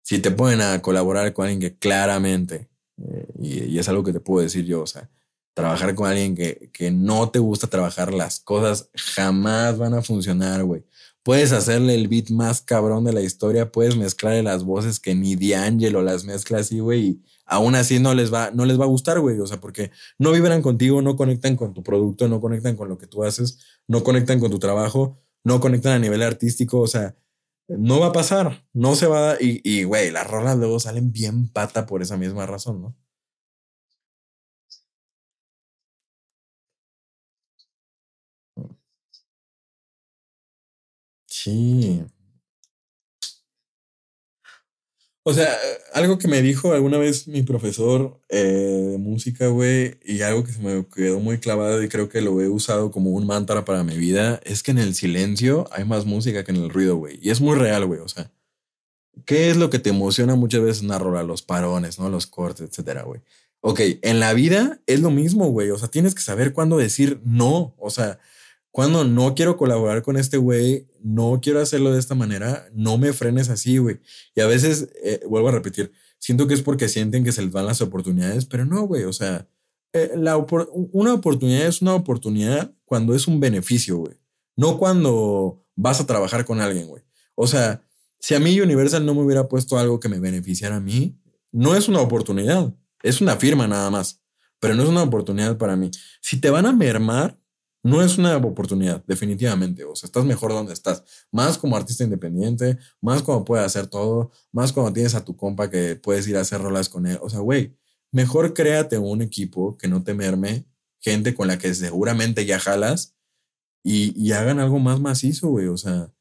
si 0.04 0.20
te 0.20 0.32
ponen 0.32 0.62
a 0.62 0.82
colaborar 0.82 1.34
con 1.34 1.46
alguien 1.46 1.62
que 1.62 1.78
claramente, 1.78 2.70
eh, 2.98 3.28
y, 3.40 3.78
es 3.78 3.90
algo 3.90 4.04
que 4.04 4.14
te 4.14 4.20
puedo 4.20 4.44
decir 4.44 4.66
yo, 4.66 4.82
o 4.82 4.88
sea, 4.88 5.10
trabajar 5.54 5.96
con 5.96 6.10
alguien 6.10 6.36
que, 6.36 6.70
que 6.74 6.92
no 6.92 7.30
te 7.30 7.40
gusta 7.40 7.68
trabajar 7.68 8.14
las 8.14 8.40
cosas, 8.40 8.90
jamás 8.96 9.78
van 9.78 9.94
a 9.94 10.02
funcionar, 10.02 10.64
güey. 10.64 10.84
Puedes 11.30 11.52
hacerle 11.52 11.94
el 11.94 12.08
beat 12.08 12.32
más 12.32 12.64
cabrón 12.64 13.04
de 13.04 13.14
la 13.14 13.22
historia, 13.22 13.72
puedes 13.72 13.96
mezclarle 13.96 14.42
las 14.42 14.64
voces 14.64 15.00
que 15.00 15.14
ni 15.14 15.36
D'Angelo 15.36 16.02
las 16.02 16.26
mezcla 16.26 16.58
así, 16.58 16.80
güey, 16.80 17.02
y 17.02 17.24
aún 17.46 17.76
así 17.76 18.00
no 18.00 18.16
les 18.16 18.34
va, 18.34 18.50
no 18.50 18.66
les 18.66 18.80
va 18.80 18.86
a 18.86 18.88
gustar, 18.88 19.20
güey. 19.20 19.40
O 19.40 19.46
sea, 19.46 19.60
porque 19.60 19.92
no 20.18 20.32
vibran 20.32 20.64
contigo, 20.64 21.04
no 21.04 21.16
conectan 21.16 21.56
con 21.56 21.76
tu 21.76 21.84
producto, 21.84 22.28
no 22.28 22.42
conectan 22.42 22.76
con 22.76 22.90
lo 22.90 22.98
que 22.98 23.06
tú 23.06 23.24
haces, 23.24 23.60
no 23.88 24.04
conectan 24.04 24.40
con 24.40 24.50
tu 24.50 24.58
trabajo, 24.58 25.20
no 25.44 25.60
conectan 25.60 25.92
a 25.94 26.00
nivel 26.00 26.24
artístico. 26.24 26.80
O 26.80 26.88
sea, 26.88 27.16
no 27.68 28.00
va 28.00 28.08
a 28.08 28.12
pasar, 28.12 28.66
no 28.74 28.96
se 28.96 29.06
va 29.06 29.34
a. 29.34 29.38
Y, 29.40 29.84
güey, 29.84 30.10
las 30.10 30.26
rolas 30.26 30.58
luego 30.58 30.80
salen 30.80 31.12
bien 31.12 31.48
pata 31.48 31.86
por 31.86 32.02
esa 32.02 32.18
misma 32.18 32.48
razón, 32.48 32.82
¿no? 32.82 32.96
Sí. 41.44 42.04
O 45.24 45.34
sea, 45.34 45.48
algo 45.94 46.18
que 46.18 46.28
me 46.28 46.42
dijo 46.42 46.74
alguna 46.74 46.98
vez 46.98 47.28
mi 47.28 47.44
profesor 47.44 48.20
eh, 48.30 48.90
de 48.92 48.98
música, 48.98 49.48
güey, 49.48 49.98
y 50.04 50.22
algo 50.22 50.44
que 50.44 50.52
se 50.52 50.60
me 50.60 50.86
quedó 50.88 51.20
muy 51.20 51.38
clavado 51.38 51.82
y 51.82 51.88
creo 51.88 52.10
que 52.10 52.22
lo 52.22 52.42
he 52.42 52.50
usado 52.50 52.92
como 52.92 53.12
un 53.12 53.26
mantra 53.26 53.64
para 53.64 53.84
mi 53.84 53.98
vida, 53.98 54.42
es 54.44 54.64
que 54.64 54.72
en 54.72 54.80
el 54.80 54.96
silencio 54.96 55.70
hay 55.72 55.86
más 55.86 56.06
música 56.06 56.44
que 56.44 56.52
en 56.52 56.58
el 56.58 56.70
ruido, 56.70 56.98
güey. 56.98 57.20
Y 57.22 57.30
es 57.30 57.40
muy 57.40 57.58
real, 57.58 57.86
güey. 57.86 58.02
O 58.02 58.08
sea, 58.10 58.32
¿qué 59.26 59.50
es 59.50 59.58
lo 59.58 59.70
que 59.70 59.80
te 59.80 59.92
emociona 59.92 60.36
muchas 60.36 60.62
veces 60.62 60.84
una 60.84 61.00
rola? 61.00 61.24
Los 61.24 61.42
parones, 61.42 62.00
¿no? 62.00 62.10
Los 62.10 62.28
cortes, 62.28 62.70
etcétera, 62.70 63.04
güey. 63.04 63.22
Ok, 63.62 63.82
en 64.02 64.20
la 64.20 64.34
vida 64.34 64.82
es 64.88 65.00
lo 65.02 65.12
mismo, 65.12 65.50
güey. 65.50 65.72
O 65.72 65.78
sea, 65.78 65.90
tienes 65.90 66.16
que 66.16 66.22
saber 66.22 66.54
cuándo 66.54 66.78
decir 66.78 67.22
no. 67.24 67.76
O 67.78 67.90
sea, 67.92 68.20
cuando 68.72 69.04
no 69.04 69.36
quiero 69.36 69.58
colaborar 69.58 70.02
con 70.02 70.18
este 70.18 70.38
güey, 70.38 70.89
no 71.04 71.40
quiero 71.42 71.62
hacerlo 71.62 71.92
de 71.92 72.00
esta 72.00 72.16
manera, 72.16 72.68
no 72.74 72.98
me 72.98 73.14
frenes 73.14 73.50
así, 73.50 73.78
güey. 73.78 74.00
Y 74.36 74.42
a 74.42 74.48
veces, 74.48 74.90
eh, 75.04 75.22
vuelvo 75.28 75.50
a 75.50 75.54
repetir, 75.54 75.92
siento 76.18 76.48
que 76.48 76.54
es 76.54 76.62
porque 76.62 76.90
sienten 76.90 77.24
que 77.24 77.32
se 77.32 77.42
les 77.42 77.52
van 77.52 77.66
las 77.66 77.82
oportunidades, 77.82 78.46
pero 78.46 78.66
no, 78.66 78.84
güey, 78.84 79.04
o 79.04 79.14
sea, 79.14 79.48
eh, 79.94 80.12
la 80.16 80.38
una 80.38 81.14
oportunidad 81.14 81.66
es 81.66 81.82
una 81.82 81.96
oportunidad 81.96 82.74
cuando 82.86 83.16
es 83.16 83.28
un 83.28 83.40
beneficio, 83.40 83.98
güey. 83.98 84.16
No 84.56 84.78
cuando 84.78 85.66
vas 85.76 86.00
a 86.00 86.06
trabajar 86.06 86.46
con 86.46 86.60
alguien, 86.60 86.88
güey. 86.88 87.04
O 87.36 87.48
sea, 87.48 87.82
si 88.20 88.36
a 88.36 88.40
mí 88.40 88.60
Universal 88.60 89.06
no 89.06 89.16
me 89.16 89.22
hubiera 89.22 89.48
puesto 89.48 89.78
algo 89.80 90.00
que 90.00 90.10
me 90.10 90.20
beneficiara 90.20 90.76
a 90.76 90.82
mí, 90.82 91.18
no 91.52 91.76
es 91.76 91.88
una 91.88 92.02
oportunidad, 92.02 92.76
es 93.02 93.22
una 93.22 93.38
firma 93.38 93.68
nada 93.68 93.90
más, 93.90 94.22
pero 94.60 94.76
no 94.76 94.84
es 94.84 94.90
una 94.90 95.04
oportunidad 95.04 95.58
para 95.58 95.76
mí. 95.76 95.90
Si 96.22 96.40
te 96.40 96.50
van 96.50 96.66
a 96.66 96.74
mermar, 96.74 97.40
no 97.90 98.02
es 98.02 98.18
una 98.18 98.38
oportunidad, 98.38 99.04
definitivamente. 99.06 99.84
O 99.84 99.96
sea, 99.96 100.08
estás 100.08 100.26
mejor 100.26 100.52
donde 100.52 100.74
estás. 100.74 101.04
Más 101.32 101.58
como 101.58 101.76
artista 101.76 102.04
independiente, 102.04 102.78
más 103.02 103.24
como 103.24 103.44
puedes 103.46 103.66
hacer 103.66 103.88
todo, 103.88 104.32
más 104.52 104.72
cuando 104.74 104.94
tienes 104.94 105.16
a 105.16 105.26
tu 105.26 105.36
compa 105.36 105.70
que 105.70 105.96
puedes 105.96 106.28
ir 106.28 106.38
a 106.38 106.42
hacer 106.42 106.62
rolas 106.62 106.90
con 106.90 107.06
él. 107.08 107.20
O 107.22 107.30
sea, 107.30 107.40
güey, 107.40 107.76
mejor 108.12 108.54
créate 108.54 108.98
un 108.98 109.22
equipo 109.22 109.78
que 109.78 109.88
no 109.88 110.04
te 110.04 110.14
merme, 110.14 110.66
gente 111.00 111.34
con 111.36 111.48
la 111.48 111.58
que 111.58 111.74
seguramente 111.74 112.46
ya 112.46 112.60
jalas 112.60 113.16
y, 113.84 114.32
hagan 114.32 114.60
algo 114.60 114.80
más 114.80 115.00
macizo, 115.00 115.50
güey. 115.50 115.68
O 115.68 115.78
sea, 115.78 116.12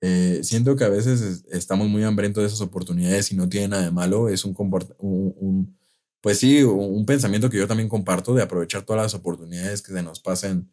eh, 0.00 0.40
siento 0.42 0.76
que 0.76 0.84
a 0.84 0.88
veces 0.88 1.44
estamos 1.50 1.88
muy 1.88 2.02
hambrientos 2.04 2.42
de 2.42 2.48
esas 2.48 2.60
oportunidades 2.60 3.32
y 3.32 3.36
no 3.36 3.48
tiene 3.48 3.68
nada 3.68 3.84
de 3.84 3.90
malo. 3.90 4.28
Es 4.28 4.44
un, 4.44 4.54
un, 4.58 5.34
un 5.38 5.78
pues 6.20 6.38
sí, 6.38 6.62
un 6.62 7.04
pensamiento 7.04 7.50
que 7.50 7.58
yo 7.58 7.68
también 7.68 7.88
comparto 7.88 8.34
de 8.34 8.42
aprovechar 8.42 8.82
todas 8.84 9.02
las 9.02 9.14
oportunidades 9.14 9.82
que 9.82 9.92
se 9.92 10.02
nos 10.02 10.20
pasen 10.20 10.70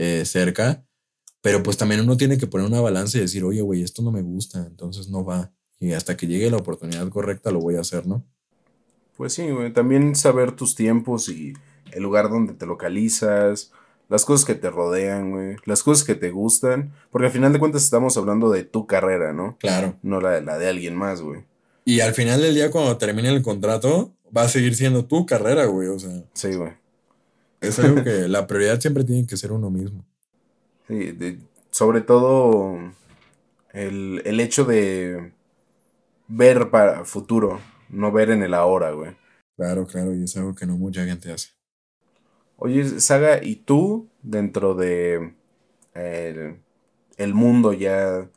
eh, 0.00 0.24
cerca, 0.24 0.82
pero 1.42 1.62
pues 1.62 1.76
también 1.76 2.00
uno 2.00 2.16
tiene 2.16 2.38
que 2.38 2.46
poner 2.46 2.66
una 2.66 2.80
balanza 2.80 3.18
y 3.18 3.20
decir, 3.20 3.44
oye, 3.44 3.60
güey, 3.60 3.82
esto 3.82 4.00
no 4.00 4.10
me 4.10 4.22
gusta, 4.22 4.66
entonces 4.66 5.08
no 5.10 5.26
va. 5.26 5.52
Y 5.78 5.92
hasta 5.92 6.16
que 6.16 6.26
llegue 6.26 6.50
la 6.50 6.56
oportunidad 6.56 7.06
correcta 7.10 7.50
lo 7.50 7.60
voy 7.60 7.76
a 7.76 7.80
hacer, 7.80 8.06
¿no? 8.06 8.24
Pues 9.18 9.34
sí, 9.34 9.50
güey, 9.50 9.74
también 9.74 10.16
saber 10.16 10.52
tus 10.52 10.74
tiempos 10.74 11.28
y 11.28 11.52
el 11.92 12.02
lugar 12.02 12.30
donde 12.30 12.54
te 12.54 12.64
localizas, 12.64 13.72
las 14.08 14.24
cosas 14.24 14.46
que 14.46 14.54
te 14.54 14.70
rodean, 14.70 15.32
güey, 15.32 15.56
las 15.66 15.82
cosas 15.82 16.04
que 16.04 16.14
te 16.14 16.30
gustan, 16.30 16.94
porque 17.10 17.26
al 17.26 17.32
final 17.32 17.52
de 17.52 17.58
cuentas 17.58 17.84
estamos 17.84 18.16
hablando 18.16 18.50
de 18.50 18.64
tu 18.64 18.86
carrera, 18.86 19.34
¿no? 19.34 19.58
Claro. 19.58 19.98
No 20.02 20.22
la, 20.22 20.40
la 20.40 20.56
de 20.56 20.68
alguien 20.68 20.96
más, 20.96 21.20
güey. 21.20 21.44
Y 21.84 22.00
al 22.00 22.14
final 22.14 22.40
del 22.40 22.54
día, 22.54 22.70
cuando 22.70 22.96
termine 22.96 23.28
el 23.28 23.42
contrato, 23.42 24.14
va 24.34 24.44
a 24.44 24.48
seguir 24.48 24.74
siendo 24.74 25.04
tu 25.04 25.26
carrera, 25.26 25.66
güey, 25.66 25.88
o 25.88 25.98
sea. 25.98 26.24
Sí, 26.32 26.54
güey. 26.54 26.79
Es 27.60 27.78
algo 27.78 28.02
que 28.02 28.28
la 28.28 28.46
prioridad 28.46 28.80
siempre 28.80 29.04
tiene 29.04 29.26
que 29.26 29.36
ser 29.36 29.52
uno 29.52 29.70
mismo. 29.70 30.04
Sí, 30.88 31.16
sobre 31.70 32.00
todo 32.00 32.78
el, 33.72 34.22
el, 34.24 34.40
hecho 34.40 34.64
de 34.64 35.32
ver 36.26 36.70
para 36.70 37.04
futuro, 37.04 37.60
no 37.88 38.10
ver 38.12 38.30
en 38.30 38.42
el 38.42 38.54
ahora, 38.54 38.90
güey. 38.92 39.16
Claro, 39.56 39.86
claro, 39.86 40.14
y 40.14 40.24
es 40.24 40.36
algo 40.36 40.54
que 40.54 40.66
no 40.66 40.76
mucha 40.76 41.04
gente 41.04 41.30
hace. 41.30 41.50
Oye, 42.56 43.00
Saga, 43.00 43.42
¿y 43.42 43.56
tú 43.56 44.08
dentro 44.22 44.74
de 44.74 45.34
el, 45.94 46.60
el 47.16 47.34
mundo 47.34 47.72
ya 47.72 48.28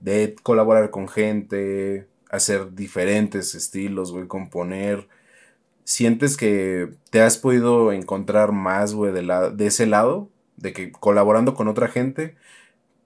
de 0.00 0.36
colaborar 0.42 0.90
con 0.90 1.08
gente, 1.08 2.06
hacer 2.30 2.74
diferentes 2.74 3.54
estilos, 3.54 4.12
güey, 4.12 4.26
componer, 4.26 5.08
¿Sientes 5.88 6.36
que 6.36 6.90
te 7.08 7.22
has 7.22 7.38
podido 7.38 7.92
encontrar 7.92 8.52
más, 8.52 8.92
güey, 8.92 9.10
de, 9.10 9.22
de 9.56 9.66
ese 9.66 9.86
lado? 9.86 10.28
De 10.58 10.74
que 10.74 10.92
colaborando 10.92 11.54
con 11.54 11.66
otra 11.66 11.88
gente 11.88 12.36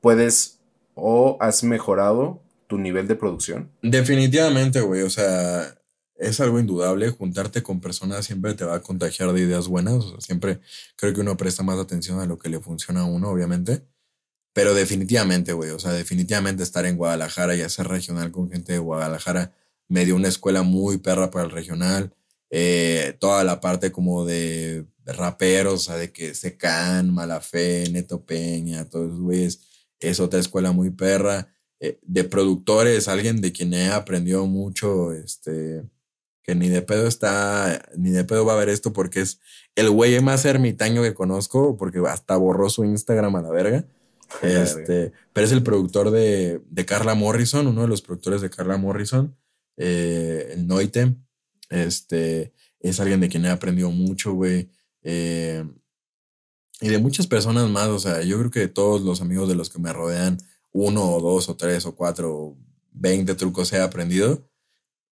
puedes 0.01 0.59
o 0.97 1.37
has 1.39 1.63
mejorado 1.63 2.43
tu 2.67 2.79
nivel 2.79 3.07
de 3.07 3.15
producción? 3.15 3.71
Definitivamente, 3.83 4.81
güey. 4.81 5.03
O 5.03 5.11
sea, 5.11 5.77
es 6.17 6.41
algo 6.41 6.59
indudable. 6.59 7.11
Juntarte 7.11 7.63
con 7.63 7.81
personas 7.81 8.27
siempre 8.27 8.55
te 8.55 8.65
va 8.65 8.75
a 8.75 8.83
contagiar 8.83 9.33
de 9.33 9.43
ideas 9.43 9.69
buenas. 9.69 10.05
Siempre 10.19 10.59
creo 10.97 11.15
que 11.15 11.21
uno 11.21 11.37
presta 11.37 11.63
más 11.63 11.79
atención 11.79 12.19
a 12.19 12.27
lo 12.27 12.37
que 12.37 12.49
le 12.49 12.59
funciona 12.59 13.03
a 13.03 13.05
uno, 13.05 13.29
obviamente. 13.29 13.85
Pero 14.53 14.75
definitivamente, 14.75 15.53
güey. 15.53 15.71
O 15.71 15.79
sea, 15.79 15.93
definitivamente 15.93 16.65
estar 16.65 16.85
en 16.85 16.97
Guadalajara 16.97 17.55
y 17.55 17.61
hacer 17.61 17.87
regional 17.87 18.33
con 18.33 18.51
gente 18.51 18.73
de 18.73 18.81
Guadalajara 18.81 19.53
me 19.87 20.05
dio 20.05 20.17
una 20.17 20.27
escuela 20.27 20.65
muy 20.65 20.99
perra 20.99 21.31
para 21.31 21.45
el 21.45 21.53
regional. 21.53 22.13
Eh, 22.55 23.17
toda 23.19 23.45
la 23.45 23.61
parte 23.61 23.91
como 23.91 24.27
de 24.27 24.85
raperos, 25.07 25.75
o 25.75 25.79
sea, 25.79 25.97
de 25.97 26.13
que 26.13 26.35
Secan, 26.35 27.17
Fe, 27.41 27.89
Neto 27.91 28.25
Peña, 28.25 28.89
todos 28.89 29.07
esos 29.07 29.21
güeyes, 29.21 29.61
es 29.99 30.21
otra 30.21 30.39
escuela 30.39 30.71
muy 30.73 30.91
perra. 30.91 31.49
Eh, 31.81 31.99
de 32.03 32.25
productores, 32.25 33.09
alguien 33.09 33.41
de 33.41 33.53
quien 33.53 33.73
he 33.73 33.91
aprendido 33.91 34.47
mucho, 34.47 35.13
este, 35.13 35.83
que 36.43 36.55
ni 36.55 36.69
de 36.69 36.83
pedo 36.83 37.09
está, 37.09 37.89
ni 37.97 38.11
de 38.11 38.25
pedo 38.25 38.45
va 38.45 38.53
a 38.53 38.57
ver 38.57 38.69
esto 38.69 38.93
porque 38.93 39.21
es 39.23 39.41
el 39.75 39.91
güey 39.91 40.21
más 40.21 40.45
ermitaño 40.45 41.03
que 41.03 41.15
conozco, 41.15 41.77
porque 41.77 42.01
hasta 42.07 42.37
borró 42.37 42.69
su 42.69 42.85
Instagram 42.85 43.35
a 43.37 43.43
la 43.43 43.51
verga. 43.51 43.85
Este, 44.43 45.13
pero 45.33 45.47
es 45.47 45.53
el 45.53 45.63
productor 45.63 46.11
de, 46.11 46.61
de, 46.71 46.87
Carla 46.87 47.15
Morrison, 47.15 47.67
uno 47.67 47.83
de 47.83 47.89
los 47.89 48.03
productores 48.03 48.41
de 48.41 48.51
Carla 48.51 48.77
Morrison, 48.77 49.37
eh, 49.77 50.53
el 50.53 50.67
Noite. 50.67 51.17
Este, 51.73 52.53
es 52.81 53.01
alguien 53.01 53.21
de 53.21 53.29
quien 53.29 53.45
he 53.45 53.51
aprendido 53.51 53.91
mucho, 53.91 54.35
güey. 54.35 54.71
Eh, 55.03 55.65
y 56.81 56.89
de 56.89 56.99
muchas 56.99 57.27
personas 57.27 57.69
más, 57.71 57.89
o 57.89 57.99
sea, 57.99 58.23
yo 58.23 58.39
creo 58.39 58.51
que 58.51 58.61
de 58.61 58.69
todos 58.69 59.03
los 59.03 59.21
amigos 59.21 59.49
de 59.49 59.55
los 59.55 59.71
que 59.71 59.79
me 59.79 59.93
rodean, 59.93 60.39
uno 60.73 61.05
o 61.05 61.21
dos 61.21 61.49
o 61.49 61.57
tres 61.57 61.87
o 61.87 61.95
cuatro 61.95 62.35
o 62.35 62.59
veinte 62.93 63.35
trucos 63.35 63.73
he 63.73 63.81
aprendido. 63.81 64.49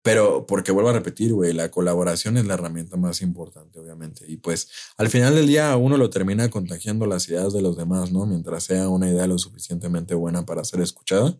Pero 0.02 0.46
porque 0.46 0.70
vuelvo 0.70 0.90
a 0.90 0.92
repetir, 0.92 1.32
güey, 1.32 1.54
la 1.54 1.70
colaboración 1.70 2.36
es 2.36 2.44
la 2.44 2.54
herramienta 2.54 2.98
más 2.98 3.22
importante, 3.22 3.80
obviamente. 3.80 4.26
Y 4.28 4.36
pues 4.36 4.68
al 4.98 5.08
final 5.08 5.34
del 5.34 5.46
día 5.46 5.74
uno 5.78 5.96
lo 5.96 6.10
termina 6.10 6.50
contagiando 6.50 7.06
las 7.06 7.26
ideas 7.28 7.54
de 7.54 7.62
los 7.62 7.78
demás, 7.78 8.12
¿no? 8.12 8.26
Mientras 8.26 8.64
sea 8.64 8.90
una 8.90 9.08
idea 9.08 9.26
lo 9.26 9.38
suficientemente 9.38 10.14
buena 10.14 10.44
para 10.44 10.62
ser 10.64 10.82
escuchada. 10.82 11.38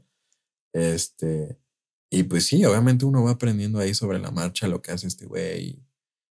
Este, 0.73 1.59
y 2.15 2.23
pues 2.25 2.47
sí, 2.47 2.65
obviamente 2.65 3.05
uno 3.05 3.25
va 3.25 3.33
aprendiendo 3.33 3.79
ahí 3.79 3.95
sobre 3.95 4.19
la 4.19 4.31
marcha 4.31 4.69
lo 4.69 4.83
que 4.83 4.93
hace 4.93 5.07
este 5.07 5.27
güey 5.27 5.83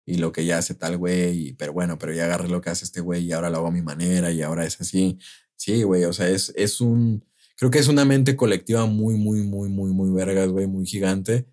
y, 0.06 0.16
lo 0.16 0.32
que 0.32 0.44
ya 0.44 0.58
hace 0.58 0.74
tal 0.74 0.96
güey. 0.96 1.52
Pero 1.54 1.72
bueno, 1.72 1.98
pero 1.98 2.12
ya 2.12 2.24
agarré 2.24 2.48
lo 2.48 2.60
que 2.60 2.70
hace 2.70 2.84
este 2.84 3.00
güey 3.00 3.24
y 3.24 3.32
ahora 3.32 3.50
lo 3.50 3.58
hago 3.58 3.68
a 3.68 3.72
mi 3.72 3.82
manera 3.82 4.32
y 4.32 4.42
ahora 4.42 4.64
es 4.64 4.80
así. 4.80 5.18
Sí, 5.56 5.82
güey, 5.82 6.04
o 6.04 6.12
sea, 6.12 6.28
es, 6.28 6.52
es 6.56 6.80
un, 6.80 7.24
creo 7.56 7.70
que 7.70 7.78
es 7.78 7.88
una 7.88 8.04
mente 8.04 8.36
colectiva 8.36 8.86
muy, 8.86 9.16
muy, 9.16 9.42
muy, 9.42 9.68
muy, 9.68 9.92
muy 9.92 10.10
vergas, 10.10 10.48
güey, 10.48 10.66
muy 10.66 10.86
gigante 10.86 11.46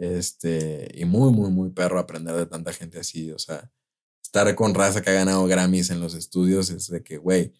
este, 0.00 0.90
y 0.94 1.04
muy, 1.04 1.30
muy, 1.30 1.50
muy 1.50 1.70
perro 1.70 1.98
aprender 1.98 2.34
de 2.34 2.46
tanta 2.46 2.72
gente 2.72 2.98
así. 2.98 3.30
O 3.32 3.38
sea, 3.38 3.70
estar 4.22 4.54
con 4.54 4.74
raza 4.74 5.02
que 5.02 5.10
ha 5.10 5.14
ganado 5.14 5.46
Grammys 5.46 5.90
en 5.90 6.00
los 6.00 6.14
estudios 6.14 6.70
es 6.70 6.88
de 6.88 7.02
que, 7.02 7.18
güey, 7.18 7.52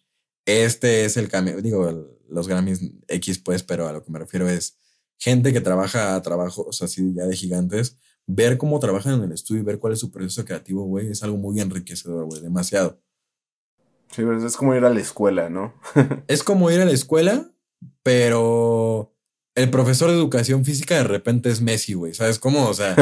este 0.47 1.05
es 1.05 1.17
el 1.17 1.29
cambio. 1.29 1.61
Digo, 1.61 2.19
los 2.29 2.49
Grammys 2.49 2.81
X, 3.09 3.39
pues, 3.41 3.63
pero 3.63 3.87
a 3.87 3.93
lo 3.93 4.03
que 4.03 4.11
me 4.11 4.19
refiero 4.19 4.49
es 4.49 4.79
gente 5.21 5.53
que 5.53 5.61
trabaja 5.61 6.17
a 6.17 6.23
trabajos 6.23 6.83
así 6.83 7.13
ya 7.15 7.27
de 7.27 7.37
gigantes. 7.37 7.97
Ver 8.27 8.59
cómo 8.59 8.81
trabajan 8.81 9.15
en 9.15 9.25
el 9.25 9.33
estudio 9.33 9.61
y 9.61 9.65
ver 9.65 9.79
cuál 9.79 9.93
es 9.93 10.01
su 10.01 10.11
proceso 10.11 10.45
creativo, 10.45 10.85
güey, 10.85 11.11
es 11.11 11.23
algo 11.23 11.37
muy 11.37 11.61
enriquecedor, 11.61 12.25
güey, 12.27 12.41
demasiado. 12.41 13.01
Sí, 14.11 14.23
pero 14.23 14.45
es 14.45 14.57
como 14.57 14.75
ir 14.75 14.85
a 14.85 14.91
la 14.91 15.01
escuela, 15.01 15.49
¿no? 15.51 15.75
es 16.27 16.43
como 16.43 16.71
ir 16.71 16.81
a 16.81 16.85
la 16.85 16.93
escuela, 16.93 17.51
pero 18.03 19.15
el 19.55 19.71
profesor 19.71 20.11
de 20.11 20.17
educación 20.17 20.65
física 20.65 20.97
de 20.97 21.05
repente 21.05 21.51
es 21.51 21.61
Messi, 21.61 21.95
güey. 21.95 22.15
¿Sabes 22.15 22.39
cómo? 22.39 22.69
O 22.69 22.75
sea, 22.75 22.95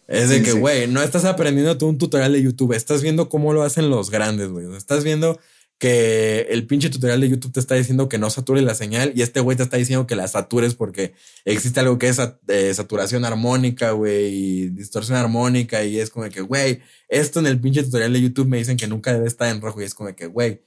es 0.08 0.28
de 0.28 0.42
que, 0.42 0.52
güey, 0.52 0.86
no 0.88 1.02
estás 1.02 1.24
aprendiendo 1.24 1.78
tú 1.78 1.86
un 1.86 1.98
tutorial 1.98 2.32
de 2.32 2.42
YouTube, 2.42 2.72
estás 2.72 3.02
viendo 3.02 3.28
cómo 3.28 3.52
lo 3.52 3.62
hacen 3.62 3.90
los 3.90 4.10
grandes, 4.10 4.48
güey. 4.48 4.66
O 4.66 4.70
sea, 4.70 4.78
estás 4.78 5.04
viendo 5.04 5.38
que 5.78 6.40
el 6.50 6.66
pinche 6.66 6.90
tutorial 6.90 7.20
de 7.20 7.28
YouTube 7.28 7.52
te 7.52 7.60
está 7.60 7.76
diciendo 7.76 8.08
que 8.08 8.18
no 8.18 8.30
satures 8.30 8.64
la 8.64 8.74
señal 8.74 9.12
y 9.14 9.22
este 9.22 9.40
güey 9.40 9.56
te 9.56 9.62
está 9.62 9.76
diciendo 9.76 10.06
que 10.06 10.16
la 10.16 10.26
satures 10.26 10.74
porque 10.74 11.14
existe 11.44 11.78
algo 11.78 11.98
que 11.98 12.08
es 12.08 12.20
eh, 12.48 12.74
saturación 12.74 13.24
armónica, 13.24 13.92
güey, 13.92 14.26
y 14.26 14.68
distorsión 14.70 15.16
armónica 15.16 15.84
y 15.84 16.00
es 16.00 16.10
como 16.10 16.28
que, 16.28 16.40
güey, 16.40 16.82
esto 17.08 17.38
en 17.38 17.46
el 17.46 17.60
pinche 17.60 17.84
tutorial 17.84 18.12
de 18.12 18.22
YouTube 18.22 18.48
me 18.48 18.58
dicen 18.58 18.76
que 18.76 18.88
nunca 18.88 19.12
debe 19.12 19.28
estar 19.28 19.48
en 19.48 19.60
rojo 19.60 19.80
y 19.80 19.84
es 19.84 19.94
como 19.94 20.14
que, 20.16 20.26
güey, 20.26 20.62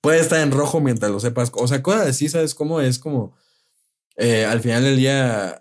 puede 0.00 0.20
estar 0.20 0.40
en 0.40 0.50
rojo 0.50 0.80
mientras 0.80 1.12
lo 1.12 1.20
sepas. 1.20 1.52
O 1.54 1.68
sea, 1.68 1.82
cosas 1.82 2.08
así, 2.08 2.28
¿sabes 2.28 2.54
cómo? 2.54 2.80
Es 2.80 2.98
como 2.98 3.34
eh, 4.16 4.44
al 4.44 4.60
final 4.60 4.82
del 4.82 4.96
día, 4.96 5.58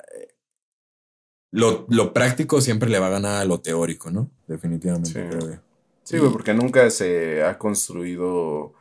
lo, 1.52 2.14
práctico 2.14 2.60
siempre 2.60 2.90
le 2.90 3.00
va 3.00 3.08
a 3.08 3.12
ganar 3.12 3.42
a 3.42 3.46
lo 3.46 3.62
teórico, 3.62 4.12
¿no? 4.12 4.30
Definitivamente. 4.48 5.62
Sí, 6.04 6.18
güey, 6.18 6.32
porque 6.32 6.54
nunca 6.54 6.90
se 6.90 7.44
ha 7.44 7.58
construido 7.58 8.74
eh, 8.74 8.79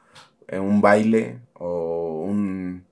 un 0.52 0.80
baile 0.80 1.40
o 1.54 2.24
un, 2.26 2.86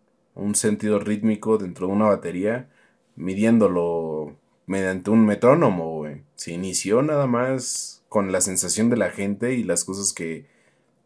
sentido 0.54 0.98
rítmico 0.98 1.58
dentro 1.58 1.86
de 1.86 1.92
una 1.92 2.06
batería 2.06 2.70
midiéndolo 3.14 4.36
mediante 4.66 5.10
un 5.10 5.26
metrónomo, 5.26 5.96
güey. 5.98 6.22
Se 6.34 6.52
inició 6.52 7.02
nada 7.02 7.26
más 7.26 8.02
con 8.08 8.32
la 8.32 8.40
sensación 8.40 8.88
de 8.88 8.96
la 8.96 9.10
gente 9.10 9.52
y 9.54 9.64
las 9.64 9.84
cosas 9.84 10.14
que, 10.14 10.46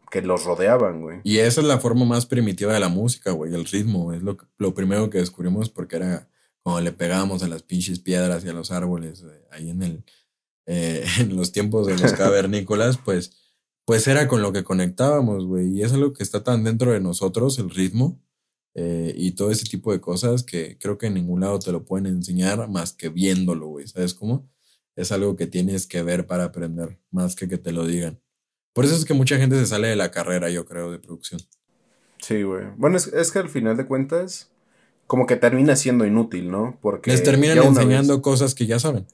que 0.09 0.21
los 0.21 0.45
rodeaban, 0.45 1.01
güey. 1.01 1.19
Y 1.25 1.39
esa 1.39 1.59
es 1.59 1.67
la 1.67 1.79
forma 1.79 2.05
más 2.05 2.25
primitiva 2.25 2.73
de 2.73 2.79
la 2.79 2.87
música, 2.87 3.31
güey, 3.31 3.53
el 3.53 3.65
ritmo. 3.65 4.13
Es 4.13 4.21
lo, 4.21 4.37
lo 4.57 4.73
primero 4.73 5.09
que 5.09 5.17
descubrimos 5.17 5.69
porque 5.69 5.97
era 5.97 6.29
cuando 6.63 6.81
le 6.81 6.93
pegábamos 6.93 7.43
a 7.43 7.49
las 7.49 7.63
pinches 7.63 7.99
piedras 7.99 8.45
y 8.45 8.49
a 8.49 8.53
los 8.53 8.71
árboles 8.71 9.23
eh, 9.23 9.47
ahí 9.51 9.69
en 9.69 9.83
el 9.83 10.03
eh, 10.65 11.05
en 11.19 11.35
los 11.35 11.51
tiempos 11.51 11.87
de 11.87 11.97
los 11.97 12.13
cavernícolas, 12.17 12.97
pues, 12.97 13.33
pues 13.85 14.07
era 14.07 14.27
con 14.27 14.41
lo 14.41 14.53
que 14.53 14.63
conectábamos, 14.63 15.45
güey. 15.45 15.69
Y 15.69 15.83
es 15.83 15.93
algo 15.93 16.13
que 16.13 16.23
está 16.23 16.43
tan 16.43 16.63
dentro 16.63 16.91
de 16.91 16.99
nosotros, 16.99 17.59
el 17.59 17.69
ritmo. 17.69 18.21
Eh, 18.73 19.13
y 19.17 19.31
todo 19.31 19.51
ese 19.51 19.65
tipo 19.65 19.91
de 19.91 19.99
cosas 19.99 20.43
que 20.43 20.77
creo 20.79 20.97
que 20.97 21.07
en 21.07 21.15
ningún 21.15 21.41
lado 21.41 21.59
te 21.59 21.73
lo 21.73 21.83
pueden 21.83 22.05
enseñar 22.05 22.69
más 22.69 22.93
que 22.93 23.09
viéndolo, 23.09 23.67
güey. 23.67 23.87
¿Sabes 23.87 24.13
cómo? 24.13 24.49
Es 24.95 25.11
algo 25.11 25.35
que 25.35 25.47
tienes 25.47 25.87
que 25.87 26.03
ver 26.03 26.25
para 26.25 26.45
aprender, 26.45 26.99
más 27.11 27.35
que 27.35 27.47
que 27.47 27.57
te 27.57 27.71
lo 27.71 27.85
digan. 27.85 28.21
Por 28.73 28.85
eso 28.85 28.95
es 28.95 29.05
que 29.05 29.13
mucha 29.13 29.37
gente 29.37 29.57
se 29.57 29.65
sale 29.65 29.89
de 29.89 29.95
la 29.95 30.11
carrera, 30.11 30.49
yo 30.49 30.65
creo, 30.65 30.91
de 30.91 30.99
producción. 30.99 31.41
Sí, 32.19 32.43
güey. 32.43 32.65
Bueno, 32.77 32.97
es, 32.97 33.31
que 33.31 33.39
al 33.39 33.49
final 33.49 33.75
de 33.75 33.85
cuentas, 33.85 34.49
como 35.07 35.25
que 35.25 35.35
termina 35.35 35.75
siendo 35.75 36.05
inútil, 36.05 36.49
¿no? 36.49 36.77
Porque. 36.81 37.11
Les 37.11 37.23
terminan 37.23 37.57
enseñando 37.57 38.21
cosas 38.21 38.55
que 38.55 38.67
ya 38.67 38.79
saben. 38.79 39.05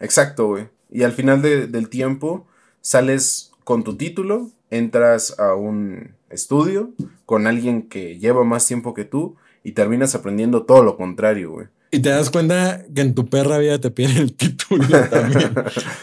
Exacto, 0.00 0.46
güey. 0.46 0.68
Y 0.90 1.02
al 1.02 1.12
final 1.12 1.42
del 1.42 1.88
tiempo, 1.88 2.46
sales 2.80 3.51
con 3.64 3.84
tu 3.84 3.96
título, 3.96 4.50
entras 4.70 5.38
a 5.38 5.54
un 5.54 6.14
estudio 6.30 6.90
con 7.26 7.46
alguien 7.46 7.88
que 7.88 8.18
lleva 8.18 8.44
más 8.44 8.66
tiempo 8.66 8.94
que 8.94 9.04
tú 9.04 9.36
y 9.62 9.72
terminas 9.72 10.14
aprendiendo 10.14 10.64
todo 10.64 10.82
lo 10.82 10.96
contrario, 10.96 11.52
güey. 11.52 11.66
Y 11.90 12.00
te 12.00 12.08
das 12.08 12.30
cuenta 12.30 12.84
que 12.94 13.02
en 13.02 13.14
tu 13.14 13.28
perra 13.28 13.58
vida 13.58 13.78
te 13.78 13.90
piden 13.90 14.16
el 14.16 14.32
título 14.36 14.86
también. 15.10 15.54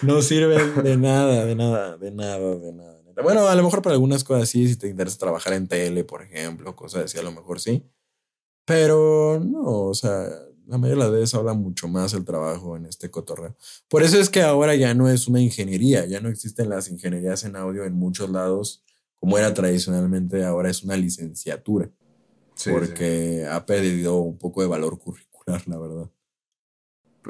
no 0.04 0.22
sirven 0.22 0.84
de 0.84 0.98
nada, 0.98 1.46
de 1.46 1.56
nada, 1.56 1.98
de 1.98 2.12
nada, 2.12 2.56
de 2.56 2.74
nada. 2.74 3.00
Bueno, 3.24 3.48
a 3.48 3.56
lo 3.56 3.64
mejor 3.64 3.82
para 3.82 3.96
algunas 3.96 4.24
cosas 4.24 4.48
sí, 4.50 4.68
si 4.68 4.78
te 4.78 4.88
interesa 4.88 5.18
trabajar 5.18 5.54
en 5.54 5.68
tele, 5.68 6.04
por 6.04 6.22
ejemplo, 6.22 6.76
cosas 6.76 7.06
así, 7.06 7.18
a 7.18 7.24
lo 7.24 7.32
mejor 7.32 7.60
sí. 7.60 7.84
Pero 8.66 9.42
no, 9.44 9.64
o 9.64 9.94
sea, 9.94 10.28
la 10.70 10.78
mayoría 10.78 11.04
de 11.04 11.10
las 11.10 11.20
veces 11.20 11.36
habla 11.36 11.54
mucho 11.54 11.88
más 11.88 12.14
el 12.14 12.24
trabajo 12.24 12.78
en 12.78 12.86
este 12.86 13.10
cotorreo. 13.10 13.56
Por 13.88 14.04
eso 14.04 14.20
es 14.20 14.30
que 14.30 14.44
ahora 14.44 14.76
ya 14.76 14.94
no 14.94 15.10
es 15.10 15.28
una 15.28 15.42
ingeniería, 15.42 16.06
ya 16.06 16.22
no 16.22 16.30
existen 16.30 16.70
las 16.70 16.92
ingenierías 16.92 17.44
en 17.44 17.56
audio 17.56 17.86
en 17.86 17.94
muchos 17.94 18.30
lados, 18.30 18.84
como 19.20 19.40
era 19.40 19.52
tradicionalmente, 19.52 20.46
ahora 20.46 20.70
es 20.70 20.84
una 20.84 20.96
licenciatura. 20.96 21.90
porque 22.70 23.48
ha 23.50 23.66
perdido 23.66 24.18
un 24.18 24.38
poco 24.38 24.62
de 24.62 24.68
valor 24.68 25.00
curricular, 25.00 25.68
la 25.68 25.80
verdad. 25.80 26.10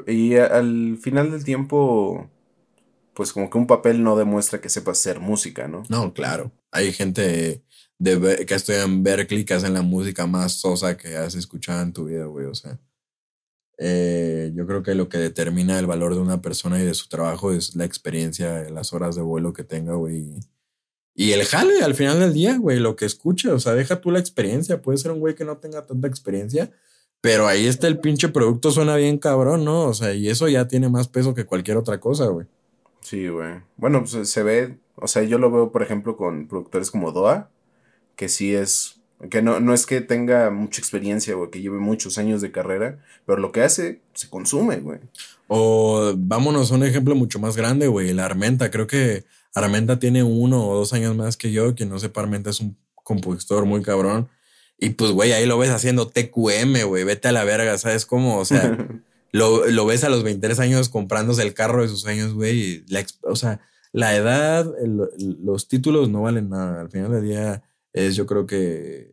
Y 0.06 0.36
al 0.36 0.98
final 0.98 1.30
del 1.30 1.42
tiempo, 1.42 2.28
pues 3.14 3.32
como 3.32 3.48
que 3.48 3.56
un 3.56 3.66
papel 3.66 4.02
no 4.02 4.16
demuestra 4.16 4.60
que 4.60 4.68
sepa 4.68 4.92
hacer 4.92 5.18
música, 5.18 5.66
¿no? 5.66 5.84
No, 5.88 6.12
claro. 6.12 6.52
Hay 6.72 6.92
gente 6.92 7.62
de, 7.98 8.44
que 8.44 8.54
estudia 8.54 8.82
en 8.82 9.02
Berkeley 9.02 9.44
que 9.44 9.54
hacen 9.54 9.72
la 9.72 9.82
música 9.82 10.26
más 10.26 10.52
sosa 10.52 10.98
que 10.98 11.16
has 11.16 11.34
escuchado 11.34 11.80
en 11.82 11.92
tu 11.94 12.04
vida, 12.04 12.26
güey. 12.26 12.46
O 12.46 12.54
sea, 12.54 12.78
eh, 13.82 14.52
yo 14.54 14.66
creo 14.66 14.82
que 14.82 14.94
lo 14.94 15.08
que 15.08 15.16
determina 15.16 15.78
el 15.78 15.86
valor 15.86 16.14
de 16.14 16.20
una 16.20 16.42
persona 16.42 16.78
y 16.78 16.84
de 16.84 16.92
su 16.92 17.08
trabajo 17.08 17.50
es 17.50 17.74
la 17.76 17.86
experiencia, 17.86 18.68
las 18.68 18.92
horas 18.92 19.16
de 19.16 19.22
vuelo 19.22 19.54
que 19.54 19.64
tenga, 19.64 19.94
güey. 19.94 20.34
Y 21.14 21.32
el 21.32 21.46
jale 21.46 21.82
al 21.82 21.94
final 21.94 22.20
del 22.20 22.34
día, 22.34 22.58
güey, 22.58 22.78
lo 22.78 22.94
que 22.94 23.06
escuche, 23.06 23.50
o 23.50 23.58
sea, 23.58 23.72
deja 23.72 24.02
tú 24.02 24.10
la 24.10 24.18
experiencia. 24.18 24.82
Puede 24.82 24.98
ser 24.98 25.12
un 25.12 25.20
güey 25.20 25.34
que 25.34 25.46
no 25.46 25.56
tenga 25.56 25.86
tanta 25.86 26.08
experiencia, 26.08 26.70
pero 27.22 27.46
ahí 27.46 27.66
está 27.66 27.88
el 27.88 27.98
pinche 27.98 28.28
producto, 28.28 28.70
suena 28.70 28.96
bien 28.96 29.16
cabrón, 29.16 29.64
¿no? 29.64 29.84
O 29.86 29.94
sea, 29.94 30.12
y 30.12 30.28
eso 30.28 30.46
ya 30.46 30.68
tiene 30.68 30.90
más 30.90 31.08
peso 31.08 31.34
que 31.34 31.46
cualquier 31.46 31.78
otra 31.78 32.00
cosa, 32.00 32.26
güey. 32.26 32.46
Sí, 33.00 33.28
güey. 33.28 33.62
Bueno, 33.78 34.04
pues 34.04 34.28
se 34.28 34.42
ve, 34.42 34.78
o 34.96 35.08
sea, 35.08 35.22
yo 35.22 35.38
lo 35.38 35.50
veo, 35.50 35.72
por 35.72 35.82
ejemplo, 35.82 36.18
con 36.18 36.48
productores 36.48 36.90
como 36.90 37.12
Doa, 37.12 37.50
que 38.14 38.28
sí 38.28 38.54
es, 38.54 38.99
que 39.28 39.42
no, 39.42 39.60
no 39.60 39.74
es 39.74 39.84
que 39.84 40.00
tenga 40.00 40.50
mucha 40.50 40.80
experiencia, 40.80 41.34
güey, 41.34 41.50
que 41.50 41.60
lleve 41.60 41.78
muchos 41.78 42.16
años 42.16 42.40
de 42.40 42.52
carrera, 42.52 42.98
pero 43.26 43.38
lo 43.38 43.52
que 43.52 43.62
hace 43.62 44.00
se 44.14 44.30
consume, 44.30 44.76
güey. 44.76 45.00
O 45.48 46.14
vámonos 46.16 46.72
a 46.72 46.76
un 46.76 46.84
ejemplo 46.84 47.14
mucho 47.14 47.38
más 47.38 47.56
grande, 47.56 47.86
güey, 47.86 48.14
la 48.14 48.24
Armenta. 48.24 48.70
Creo 48.70 48.86
que 48.86 49.24
Armenta 49.54 49.98
tiene 49.98 50.22
uno 50.22 50.66
o 50.66 50.76
dos 50.76 50.92
años 50.94 51.14
más 51.16 51.36
que 51.36 51.52
yo. 51.52 51.74
Quien 51.74 51.90
no 51.90 51.98
sepa, 51.98 52.22
Armenta 52.22 52.50
es 52.50 52.60
un 52.60 52.78
compositor 52.94 53.66
muy 53.66 53.82
cabrón. 53.82 54.28
Y 54.78 54.90
pues, 54.90 55.10
güey, 55.10 55.32
ahí 55.32 55.44
lo 55.44 55.58
ves 55.58 55.70
haciendo 55.70 56.08
TQM, 56.08 56.86
güey, 56.86 57.04
vete 57.04 57.28
a 57.28 57.32
la 57.32 57.44
verga, 57.44 57.76
¿sabes 57.76 58.06
cómo? 58.06 58.38
O 58.38 58.46
sea, 58.46 58.78
lo, 59.32 59.66
lo, 59.66 59.84
ves 59.84 60.04
a 60.04 60.08
los 60.08 60.22
23 60.22 60.58
años 60.60 60.88
comprándose 60.88 61.42
el 61.42 61.52
carro 61.52 61.82
de 61.82 61.88
sus 61.88 62.06
años, 62.06 62.32
güey. 62.32 62.84
o 63.22 63.36
sea, 63.36 63.60
la 63.92 64.16
edad, 64.16 64.66
los 65.18 65.68
títulos 65.68 66.08
no 66.08 66.22
valen 66.22 66.48
nada. 66.48 66.80
Al 66.80 66.90
final 66.90 67.12
del 67.12 67.24
día 67.24 67.62
es, 67.92 68.16
yo 68.16 68.26
creo 68.26 68.46
que, 68.46 69.12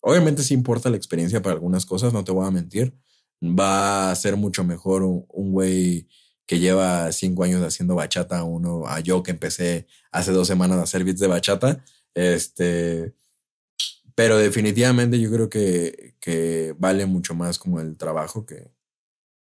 obviamente 0.00 0.42
sí 0.42 0.54
importa 0.54 0.90
la 0.90 0.96
experiencia 0.96 1.42
para 1.42 1.54
algunas 1.54 1.86
cosas, 1.86 2.12
no 2.12 2.24
te 2.24 2.32
voy 2.32 2.46
a 2.46 2.50
mentir. 2.50 2.94
Va 3.42 4.10
a 4.10 4.14
ser 4.16 4.36
mucho 4.36 4.64
mejor 4.64 5.02
un 5.02 5.52
güey 5.52 6.08
que 6.46 6.58
lleva 6.58 7.12
cinco 7.12 7.44
años 7.44 7.62
haciendo 7.62 7.94
bachata, 7.94 8.42
uno 8.42 8.86
a 8.86 9.00
yo 9.00 9.22
que 9.22 9.30
empecé 9.32 9.86
hace 10.10 10.32
dos 10.32 10.48
semanas 10.48 10.78
a 10.78 10.82
hacer 10.82 11.04
beats 11.04 11.20
de 11.20 11.26
bachata. 11.28 11.84
Este, 12.14 13.14
pero 14.14 14.38
definitivamente 14.38 15.20
yo 15.20 15.30
creo 15.30 15.48
que, 15.48 16.16
que 16.20 16.74
vale 16.78 17.06
mucho 17.06 17.34
más 17.34 17.58
como 17.58 17.80
el 17.80 17.96
trabajo 17.96 18.46
que, 18.46 18.72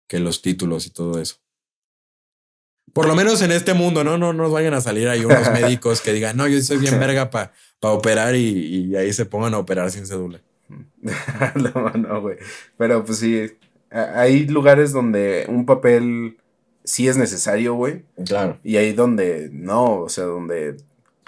que 0.08 0.20
los 0.20 0.42
títulos 0.42 0.88
y 0.88 0.92
todo 0.92 1.20
eso. 1.20 1.43
Por 2.92 3.08
lo 3.08 3.16
menos 3.16 3.42
en 3.42 3.52
este 3.52 3.74
mundo, 3.74 4.04
¿no? 4.04 4.18
No 4.18 4.34
nos 4.34 4.52
vayan 4.52 4.74
a 4.74 4.82
salir 4.82 5.08
ahí 5.08 5.26
unos 5.26 5.52
médicos 5.54 6.02
que 6.02 6.14
digan, 6.14 6.38
no, 6.38 6.48
yo 6.48 6.62
soy 6.62 6.78
bien 6.78 7.00
verga 7.00 7.30
para 7.30 7.52
operar 7.82 8.36
y, 8.36 8.40
y, 8.90 8.96
ahí 8.96 9.12
se 9.14 9.26
pongan 9.26 9.54
a 9.54 9.60
operar 9.60 9.90
sin 9.92 10.06
cédula. 10.06 10.42
no, 11.56 11.90
no, 11.92 12.22
güey. 12.22 12.38
Pero 12.78 13.04
pues 13.04 13.20
sí, 13.20 13.52
hay 13.90 14.48
lugares 14.48 14.92
donde 14.92 15.46
un 15.48 15.66
papel 15.66 16.38
sí 16.84 17.08
es 17.08 17.18
necesario, 17.18 17.76
güey. 17.76 18.04
Claro. 18.26 18.60
Y 18.64 18.78
ahí 18.78 18.94
donde 18.94 19.50
no, 19.52 20.02
o 20.02 20.10
sea, 20.10 20.26
donde 20.26 20.78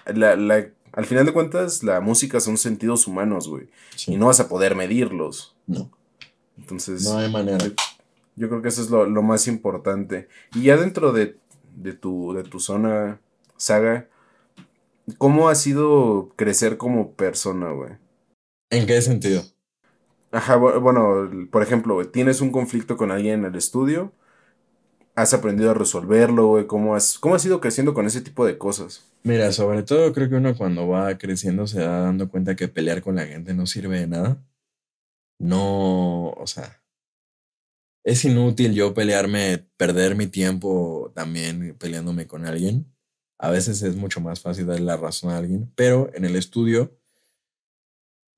la, 0.05 0.35
la, 0.35 0.67
al 0.91 1.05
final 1.05 1.25
de 1.25 1.33
cuentas 1.33 1.83
la 1.83 1.99
música 2.01 2.39
son 2.39 2.57
sentidos 2.57 3.07
humanos, 3.07 3.47
güey. 3.47 3.69
Y 4.07 4.17
no 4.17 4.27
vas 4.27 4.39
a 4.39 4.47
poder 4.47 4.75
medirlos. 4.75 5.55
No. 5.67 5.91
Entonces... 6.57 7.03
No 7.03 7.17
hay 7.17 7.31
manera. 7.31 7.65
Yo, 8.37 8.49
creo 8.49 8.61
que 8.61 8.67
eso 8.67 8.81
es 8.81 8.89
lo, 8.89 9.05
lo, 9.05 9.21
más 9.21 9.47
importante. 9.47 10.27
Y 10.53 10.63
ya 10.63 10.77
dentro 10.77 11.13
de, 11.13 11.37
de, 11.75 11.93
tu, 11.93 12.33
de 12.33 12.43
tu 12.43 12.59
zona, 12.59 13.19
saga, 13.57 14.07
¿cómo 15.17 15.49
ha 15.49 15.55
sido 15.55 16.33
crecer 16.35 16.77
como 16.77 17.13
persona, 17.13 17.71
güey? 17.71 17.93
¿En 18.69 18.87
qué 18.87 19.01
sentido? 19.01 19.43
Ajá, 20.31 20.55
bueno, 20.55 21.29
por 21.51 21.63
ejemplo, 21.63 22.05
tienes 22.09 22.41
un 22.41 22.51
conflicto 22.51 22.97
con 22.97 23.11
alguien 23.11 23.39
en 23.39 23.45
el 23.45 23.55
estudio 23.55 24.11
has 25.15 25.33
aprendido 25.33 25.71
a 25.71 25.73
resolverlo, 25.73 26.47
güey? 26.47 26.67
¿Cómo 26.67 26.95
has, 26.95 27.17
¿Cómo 27.17 27.35
has 27.35 27.45
ido 27.45 27.61
creciendo 27.61 27.93
con 27.93 28.05
ese 28.05 28.21
tipo 28.21 28.45
de 28.45 28.57
cosas? 28.57 29.05
Mira, 29.23 29.51
sobre 29.51 29.81
todo 29.83 30.13
creo 30.13 30.29
que 30.29 30.35
uno 30.35 30.55
cuando 30.55 30.87
va 30.87 31.17
creciendo 31.17 31.65
se 31.65 31.79
va 31.79 32.01
dando 32.01 32.29
cuenta 32.29 32.55
que 32.55 32.67
pelear 32.67 33.01
con 33.01 33.15
la 33.15 33.25
gente 33.25 33.53
no 33.53 33.65
sirve 33.65 34.01
de 34.01 34.07
nada. 34.07 34.37
No, 35.39 36.29
o 36.31 36.47
sea, 36.47 36.81
es 38.05 38.23
inútil 38.23 38.73
yo 38.73 38.93
pelearme, 38.93 39.67
perder 39.75 40.15
mi 40.15 40.27
tiempo 40.27 41.11
también 41.13 41.75
peleándome 41.77 42.27
con 42.27 42.45
alguien. 42.45 42.89
A 43.37 43.49
veces 43.49 43.81
es 43.81 43.97
mucho 43.97 44.21
más 44.21 44.39
fácil 44.39 44.67
darle 44.67 44.85
la 44.85 44.95
razón 44.95 45.31
a 45.31 45.37
alguien, 45.37 45.69
pero 45.75 46.09
en 46.13 46.23
el 46.23 46.37
estudio, 46.37 46.97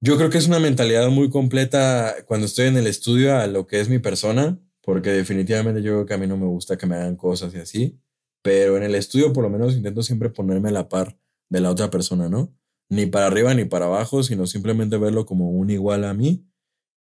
yo 0.02 0.18
creo 0.18 0.32
que 0.32 0.40
es 0.40 0.48
una 0.48 0.60
mentalidad 0.60 1.10
muy 1.10 1.30
completa 1.30 2.16
cuando 2.26 2.48
estoy 2.48 2.68
en 2.68 2.78
el 2.78 2.88
estudio 2.88 3.38
a 3.38 3.46
lo 3.46 3.68
que 3.68 3.80
es 3.80 3.90
mi 3.90 4.00
persona 4.00 4.60
porque 4.88 5.10
definitivamente 5.10 5.82
yo 5.82 5.92
creo 5.92 6.06
que 6.06 6.14
a 6.14 6.18
mí 6.18 6.28
no 6.28 6.38
me 6.38 6.46
gusta 6.46 6.78
que 6.78 6.86
me 6.86 6.96
hagan 6.96 7.18
cosas 7.18 7.54
y 7.54 7.58
así, 7.58 8.00
pero 8.42 8.78
en 8.78 8.84
el 8.84 8.96
estudio 8.96 9.34
por 9.34 9.44
lo 9.44 9.50
menos 9.50 9.76
intento 9.76 10.02
siempre 10.02 10.30
ponerme 10.30 10.70
a 10.70 10.72
la 10.72 10.88
par 10.88 11.20
de 11.50 11.60
la 11.60 11.72
otra 11.72 11.90
persona, 11.90 12.30
¿no? 12.30 12.56
Ni 12.88 13.06
para 13.06 13.26
arriba 13.26 13.54
ni 13.54 13.66
para 13.66 13.88
abajo, 13.88 14.24
sino 14.24 14.48
simplemente 14.48 14.96
verlo 14.96 15.26
como 15.26 15.52
un 15.52 15.70
igual 15.72 16.06
a 16.06 16.14
mí. 16.14 16.48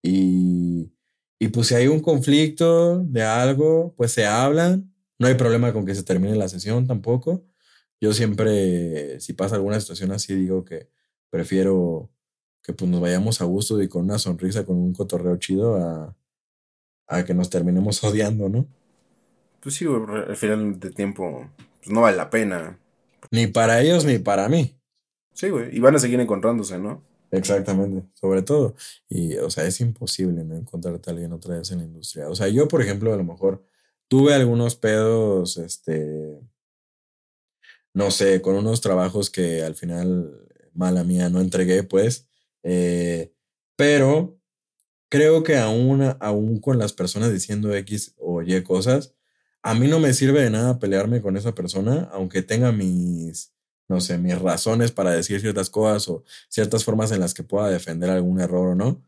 Y, 0.01 0.93
y 1.43 1.49
pues 1.49 1.67
si 1.67 1.75
hay 1.75 1.89
un 1.89 1.99
conflicto 1.99 3.01
de 3.01 3.25
algo, 3.25 3.95
pues 3.97 4.13
se 4.13 4.25
hablan. 4.25 4.95
No 5.19 5.27
hay 5.27 5.35
problema 5.35 5.73
con 5.73 5.85
que 5.85 5.93
se 5.93 6.05
termine 6.05 6.37
la 6.37 6.49
sesión 6.49 6.87
tampoco. 6.87 7.45
Yo 8.01 8.13
siempre, 8.13 9.19
si 9.19 9.33
pasa 9.33 9.57
alguna 9.57 9.81
situación 9.81 10.13
así, 10.13 10.37
digo 10.37 10.65
que 10.65 10.89
prefiero 11.31 12.13
que 12.63 12.73
pues 12.75 12.89
nos 12.89 13.01
vayamos 13.01 13.41
a 13.41 13.45
gusto 13.45 13.83
y 13.83 13.89
con 13.89 14.05
una 14.05 14.21
sonrisa, 14.21 14.65
con 14.65 14.77
un 14.77 14.93
cotorreo 14.93 15.37
chido 15.39 15.75
a, 15.75 16.17
a 17.09 17.25
que 17.25 17.35
nos 17.35 17.51
terminemos 17.51 18.05
odiando, 18.05 18.49
¿no? 18.49 18.69
Pues 19.59 19.75
sí, 19.75 19.85
al 19.85 20.37
final 20.37 20.79
de 20.79 20.91
tiempo 20.91 21.51
pues 21.81 21.91
no 21.91 22.03
vale 22.03 22.19
la 22.19 22.31
pena. 22.31 22.79
Ni 23.33 23.49
para 23.49 23.81
ellos 23.81 24.05
ni 24.05 24.21
para 24.21 24.49
mí. 24.49 24.77
Sí, 25.33 25.49
güey, 25.49 25.77
y 25.77 25.81
van 25.81 25.97
a 25.97 25.99
seguir 25.99 26.21
encontrándose, 26.21 26.79
¿no? 26.79 27.03
Exactamente, 27.33 28.07
sobre 28.15 28.43
todo. 28.43 28.75
Y, 29.09 29.37
o 29.39 29.49
sea, 29.51 29.65
es 29.67 29.81
imposible 29.81 30.45
no 30.45 30.55
encontrarte 30.55 31.09
a 31.11 31.13
alguien 31.15 31.33
otra 31.33 31.57
vez 31.59 31.71
en 31.71 31.79
la 31.79 31.85
industria. 31.85 32.29
O 32.29 32.35
sea, 32.35 32.49
yo, 32.49 32.69
por 32.69 32.83
ejemplo, 32.83 33.13
a 33.13 33.17
lo 33.17 33.25
mejor 33.25 33.65
tuve 34.07 34.35
algunos 34.35 34.77
pedos, 34.77 35.57
este, 35.57 36.39
no 37.95 38.11
sé, 38.11 38.41
con 38.43 38.57
unos 38.57 38.81
trabajos 38.81 39.31
que 39.31 39.63
al 39.63 39.75
final, 39.75 40.47
mala 40.75 41.05
mía, 41.05 41.29
no 41.29 41.41
entregué, 41.41 41.83
pues. 41.83 42.27
Eh, 42.63 43.33
pero 43.77 44.39
creo 45.11 45.45
que 45.45 45.59
aún, 45.59 46.03
aún 46.21 46.61
con 46.61 46.79
las 46.79 46.93
personas 46.95 47.33
diciendo 47.33 47.75
X 47.77 48.15
o 48.19 48.43
Y 48.43 48.63
cosas, 48.65 49.15
a 49.63 49.75
mí 49.75 49.89
no 49.89 50.01
me 50.01 50.15
sirve 50.15 50.43
de 50.43 50.51
nada 50.51 50.79
pelearme 50.81 51.23
con 51.23 51.37
esa 51.37 51.55
persona, 51.55 52.11
aunque 52.13 52.43
tenga 52.43 52.73
mis, 52.73 53.53
no 53.93 54.01
sé, 54.01 54.19
mis 54.19 54.39
razones 54.41 54.91
para 54.91 55.11
decir 55.11 55.41
ciertas 55.41 55.69
cosas 55.69 56.09
o 56.09 56.25
ciertas 56.49 56.83
formas 56.83 57.13
en 57.13 57.21
las 57.21 57.35
que 57.35 57.43
pueda 57.43 57.69
defender 57.69 58.09
algún 58.11 58.41
error 58.41 58.69
o 58.71 58.75
no. 58.75 59.03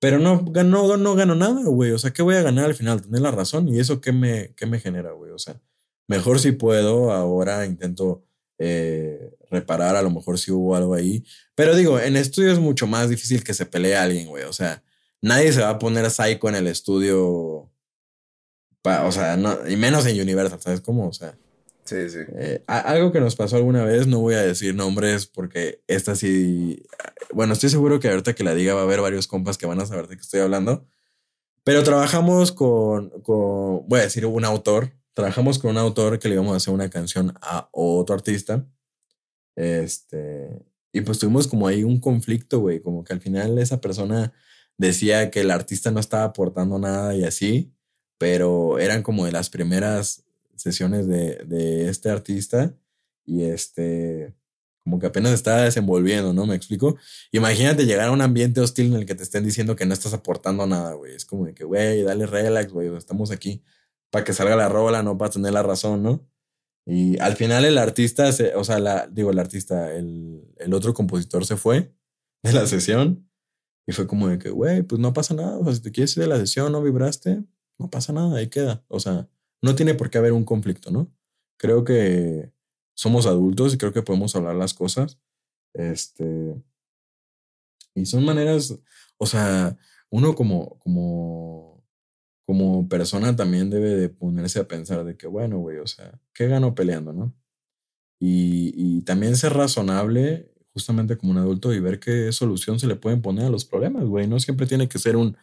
Pero 0.00 0.18
no, 0.18 0.42
no, 0.64 0.96
no 0.96 1.14
gano 1.14 1.34
nada, 1.34 1.62
güey. 1.66 1.92
O 1.92 1.98
sea, 1.98 2.12
¿qué 2.12 2.22
voy 2.22 2.34
a 2.36 2.42
ganar 2.42 2.64
al 2.64 2.74
final? 2.74 3.02
Tener 3.02 3.20
la 3.20 3.30
razón. 3.30 3.68
¿Y 3.68 3.78
eso 3.78 4.00
qué 4.00 4.12
me, 4.12 4.54
qué 4.56 4.64
me 4.64 4.80
genera, 4.80 5.12
güey? 5.12 5.32
O 5.32 5.38
sea, 5.38 5.60
mejor 6.08 6.40
si 6.40 6.52
puedo, 6.52 7.12
ahora 7.12 7.66
intento 7.66 8.24
eh, 8.58 9.36
reparar, 9.50 9.96
a 9.96 10.02
lo 10.02 10.10
mejor 10.10 10.38
si 10.38 10.50
hubo 10.50 10.74
algo 10.74 10.94
ahí. 10.94 11.22
Pero 11.54 11.76
digo, 11.76 12.00
en 12.00 12.16
estudio 12.16 12.50
es 12.50 12.58
mucho 12.58 12.86
más 12.86 13.10
difícil 13.10 13.44
que 13.44 13.52
se 13.52 13.66
pelee 13.66 13.96
a 13.96 14.04
alguien, 14.04 14.28
güey. 14.28 14.44
O 14.44 14.54
sea, 14.54 14.82
nadie 15.20 15.52
se 15.52 15.60
va 15.60 15.70
a 15.70 15.78
poner 15.78 16.10
psycho 16.10 16.48
en 16.48 16.54
el 16.54 16.66
estudio. 16.68 17.70
o 18.82 19.12
sea, 19.12 19.36
no, 19.36 19.68
y 19.68 19.76
menos 19.76 20.06
en 20.06 20.18
Universal, 20.18 20.60
¿sabes 20.62 20.80
cómo? 20.80 21.08
O 21.08 21.12
sea. 21.12 21.36
Sí, 21.90 22.08
sí. 22.08 22.18
Eh, 22.36 22.62
algo 22.68 23.10
que 23.10 23.18
nos 23.18 23.34
pasó 23.34 23.56
alguna 23.56 23.84
vez, 23.84 24.06
no 24.06 24.20
voy 24.20 24.34
a 24.34 24.42
decir 24.42 24.76
nombres 24.76 25.26
porque 25.26 25.82
esta 25.88 26.14
sí. 26.14 26.84
Bueno, 27.32 27.54
estoy 27.54 27.68
seguro 27.68 27.98
que 27.98 28.08
ahorita 28.08 28.32
que 28.32 28.44
la 28.44 28.54
diga 28.54 28.74
va 28.74 28.82
a 28.82 28.84
haber 28.84 29.00
varios 29.00 29.26
compas 29.26 29.58
que 29.58 29.66
van 29.66 29.80
a 29.80 29.86
saber 29.86 30.06
de 30.06 30.14
qué 30.14 30.22
estoy 30.22 30.38
hablando. 30.38 30.86
Pero 31.64 31.82
trabajamos 31.82 32.52
con, 32.52 33.10
con, 33.22 33.88
voy 33.88 33.98
a 33.98 34.04
decir, 34.04 34.24
un 34.24 34.44
autor. 34.44 34.92
Trabajamos 35.14 35.58
con 35.58 35.72
un 35.72 35.78
autor 35.78 36.20
que 36.20 36.28
le 36.28 36.34
íbamos 36.34 36.54
a 36.54 36.58
hacer 36.58 36.72
una 36.72 36.88
canción 36.90 37.34
a 37.42 37.68
otro 37.72 38.14
artista. 38.14 38.64
Este. 39.56 40.64
Y 40.92 41.00
pues 41.00 41.18
tuvimos 41.18 41.48
como 41.48 41.66
ahí 41.66 41.82
un 41.82 41.98
conflicto, 41.98 42.60
güey. 42.60 42.80
Como 42.80 43.02
que 43.02 43.14
al 43.14 43.20
final 43.20 43.58
esa 43.58 43.80
persona 43.80 44.32
decía 44.78 45.28
que 45.32 45.40
el 45.40 45.50
artista 45.50 45.90
no 45.90 45.98
estaba 45.98 46.22
aportando 46.22 46.78
nada 46.78 47.16
y 47.16 47.24
así, 47.24 47.74
pero 48.16 48.78
eran 48.78 49.02
como 49.02 49.26
de 49.26 49.32
las 49.32 49.50
primeras 49.50 50.24
sesiones 50.62 51.06
de, 51.06 51.36
de 51.46 51.88
este 51.88 52.10
artista 52.10 52.74
y 53.24 53.44
este, 53.44 54.34
como 54.82 54.98
que 54.98 55.06
apenas 55.06 55.32
estaba 55.32 55.62
desenvolviendo, 55.62 56.32
¿no? 56.32 56.46
Me 56.46 56.54
explico. 56.54 56.96
Imagínate 57.32 57.86
llegar 57.86 58.08
a 58.08 58.12
un 58.12 58.22
ambiente 58.22 58.60
hostil 58.60 58.86
en 58.86 58.94
el 58.94 59.06
que 59.06 59.14
te 59.14 59.22
estén 59.22 59.44
diciendo 59.44 59.76
que 59.76 59.86
no 59.86 59.94
estás 59.94 60.14
aportando 60.14 60.66
nada, 60.66 60.94
güey. 60.94 61.14
Es 61.14 61.24
como 61.24 61.46
de 61.46 61.54
que, 61.54 61.64
güey, 61.64 62.02
dale 62.02 62.26
relax, 62.26 62.72
güey, 62.72 62.94
estamos 62.96 63.30
aquí 63.30 63.62
para 64.10 64.24
que 64.24 64.32
salga 64.32 64.56
la 64.56 64.68
rola, 64.68 65.02
no 65.02 65.16
para 65.16 65.30
tener 65.30 65.52
la 65.52 65.62
razón, 65.62 66.02
¿no? 66.02 66.26
Y 66.86 67.18
al 67.20 67.36
final 67.36 67.64
el 67.64 67.78
artista, 67.78 68.30
o 68.56 68.64
sea, 68.64 68.78
la, 68.80 69.06
digo, 69.06 69.30
el 69.30 69.38
artista, 69.38 69.94
el, 69.94 70.42
el 70.56 70.74
otro 70.74 70.94
compositor 70.94 71.46
se 71.46 71.56
fue 71.56 71.94
de 72.42 72.52
la 72.52 72.66
sesión 72.66 73.30
y 73.86 73.92
fue 73.92 74.06
como 74.06 74.28
de 74.28 74.38
que, 74.38 74.50
güey, 74.50 74.82
pues 74.82 75.00
no 75.00 75.12
pasa 75.12 75.34
nada. 75.34 75.58
O 75.58 75.64
sea, 75.64 75.74
si 75.74 75.82
te 75.82 75.92
quieres 75.92 76.16
ir 76.16 76.22
de 76.22 76.28
la 76.28 76.38
sesión, 76.38 76.72
no 76.72 76.82
vibraste, 76.82 77.44
no 77.78 77.90
pasa 77.90 78.12
nada, 78.12 78.38
ahí 78.38 78.48
queda. 78.48 78.84
O 78.88 78.98
sea, 78.98 79.28
no 79.62 79.74
tiene 79.74 79.94
por 79.94 80.10
qué 80.10 80.18
haber 80.18 80.32
un 80.32 80.44
conflicto, 80.44 80.90
¿no? 80.90 81.12
Creo 81.56 81.84
que 81.84 82.52
somos 82.94 83.26
adultos 83.26 83.74
y 83.74 83.78
creo 83.78 83.92
que 83.92 84.02
podemos 84.02 84.34
hablar 84.36 84.56
las 84.56 84.74
cosas. 84.74 85.18
Este. 85.74 86.54
Y 87.94 88.06
son 88.06 88.24
maneras, 88.24 88.78
o 89.18 89.26
sea, 89.26 89.76
uno 90.10 90.34
como, 90.34 90.78
como, 90.78 91.84
como 92.46 92.88
persona 92.88 93.34
también 93.36 93.70
debe 93.70 93.96
de 93.96 94.08
ponerse 94.08 94.60
a 94.60 94.68
pensar 94.68 95.04
de 95.04 95.16
que, 95.16 95.26
bueno, 95.26 95.58
güey, 95.58 95.78
o 95.78 95.86
sea, 95.86 96.20
¿qué 96.32 96.46
gano 96.46 96.74
peleando, 96.74 97.12
no? 97.12 97.34
Y, 98.20 98.72
y 98.76 99.02
también 99.02 99.36
ser 99.36 99.54
razonable 99.54 100.52
justamente 100.72 101.16
como 101.16 101.32
un 101.32 101.38
adulto 101.38 101.72
y 101.72 101.80
ver 101.80 101.98
qué 102.00 102.30
solución 102.32 102.78
se 102.78 102.86
le 102.86 102.96
pueden 102.96 103.22
poner 103.22 103.46
a 103.46 103.50
los 103.50 103.64
problemas, 103.64 104.04
güey. 104.04 104.26
No 104.26 104.38
siempre 104.40 104.66
tiene 104.66 104.88
que 104.88 104.98
ser 104.98 105.16
un, 105.16 105.36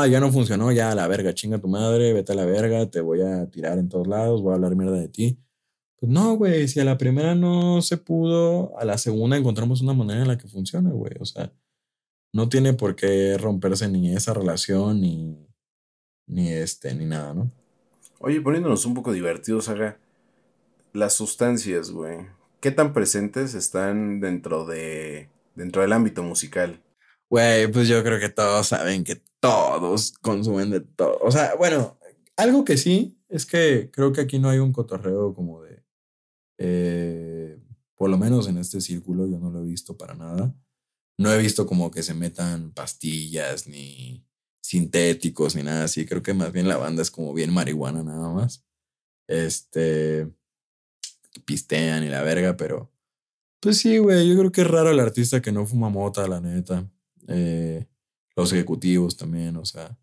ah, 0.00 0.06
ya 0.06 0.20
no 0.20 0.32
funcionó, 0.32 0.72
ya 0.72 0.90
a 0.90 0.94
la 0.94 1.08
verga, 1.08 1.34
chinga 1.34 1.58
tu 1.58 1.68
madre, 1.68 2.12
vete 2.12 2.32
a 2.32 2.34
la 2.36 2.44
verga, 2.44 2.90
te 2.90 3.00
voy 3.00 3.22
a 3.22 3.50
tirar 3.50 3.78
en 3.78 3.88
todos 3.88 4.06
lados, 4.06 4.42
voy 4.42 4.52
a 4.52 4.54
hablar 4.56 4.76
mierda 4.76 4.98
de 4.98 5.08
ti. 5.08 5.38
Pues 5.96 6.12
no, 6.12 6.36
güey, 6.36 6.68
si 6.68 6.80
a 6.80 6.84
la 6.84 6.96
primera 6.96 7.34
no 7.34 7.82
se 7.82 7.96
pudo, 7.96 8.78
a 8.78 8.84
la 8.84 8.98
segunda 8.98 9.36
encontramos 9.36 9.80
una 9.80 9.94
manera 9.94 10.22
en 10.22 10.28
la 10.28 10.38
que 10.38 10.48
funciona, 10.48 10.90
güey. 10.90 11.14
O 11.20 11.24
sea, 11.24 11.52
no 12.32 12.48
tiene 12.48 12.74
por 12.74 12.94
qué 12.94 13.36
romperse 13.38 13.88
ni 13.88 14.14
esa 14.14 14.32
relación, 14.34 15.00
ni, 15.00 15.36
ni 16.26 16.48
este, 16.48 16.94
ni 16.94 17.04
nada, 17.04 17.34
¿no? 17.34 17.50
Oye, 18.20 18.40
poniéndonos 18.40 18.86
un 18.86 18.94
poco 18.94 19.12
divertidos, 19.12 19.68
haga 19.68 19.98
las 20.92 21.14
sustancias, 21.14 21.90
güey. 21.90 22.26
¿qué 22.60 22.70
tan 22.70 22.92
presentes 22.92 23.54
están 23.54 24.20
dentro 24.20 24.66
de 24.66 25.28
dentro 25.54 25.82
del 25.82 25.92
ámbito 25.92 26.22
musical? 26.22 26.82
Güey, 27.30 27.70
pues 27.70 27.88
yo 27.88 28.02
creo 28.02 28.18
que 28.18 28.30
todos 28.30 28.68
saben 28.68 29.04
que 29.04 29.22
todos 29.40 30.12
consumen 30.22 30.70
de 30.70 30.80
todo. 30.80 31.18
O 31.20 31.30
sea, 31.30 31.54
bueno, 31.56 31.98
algo 32.36 32.64
que 32.64 32.76
sí 32.76 33.18
es 33.28 33.44
que 33.44 33.90
creo 33.92 34.12
que 34.12 34.22
aquí 34.22 34.38
no 34.38 34.48
hay 34.48 34.58
un 34.58 34.72
cotorreo 34.72 35.34
como 35.34 35.62
de. 35.62 35.84
Eh, 36.58 37.60
por 37.94 38.10
lo 38.10 38.16
menos 38.16 38.48
en 38.48 38.58
este 38.58 38.80
círculo 38.80 39.26
yo 39.26 39.38
no 39.38 39.50
lo 39.50 39.60
he 39.60 39.66
visto 39.66 39.96
para 39.96 40.14
nada. 40.14 40.54
No 41.18 41.32
he 41.32 41.38
visto 41.38 41.66
como 41.66 41.90
que 41.90 42.02
se 42.02 42.14
metan 42.14 42.72
pastillas 42.72 43.66
ni 43.66 44.24
sintéticos 44.62 45.56
ni 45.56 45.62
nada 45.62 45.84
así. 45.84 46.06
Creo 46.06 46.22
que 46.22 46.34
más 46.34 46.52
bien 46.52 46.68
la 46.68 46.76
banda 46.76 47.02
es 47.02 47.10
como 47.10 47.34
bien 47.34 47.52
marihuana 47.52 48.02
nada 48.02 48.32
más. 48.32 48.64
Este. 49.26 50.32
Pistean 51.44 52.04
y 52.04 52.08
la 52.08 52.22
verga, 52.22 52.56
pero. 52.56 52.90
Pues 53.60 53.78
sí, 53.78 53.98
güey. 53.98 54.28
Yo 54.28 54.38
creo 54.38 54.52
que 54.52 54.62
es 54.62 54.66
raro 54.66 54.90
el 54.90 55.00
artista 55.00 55.42
que 55.42 55.52
no 55.52 55.66
fuma 55.66 55.90
mota, 55.90 56.26
la 56.28 56.40
neta. 56.40 56.88
Eh, 57.28 57.86
los 58.34 58.52
ejecutivos 58.52 59.16
también, 59.16 59.56
o 59.56 59.64
sea. 59.64 59.96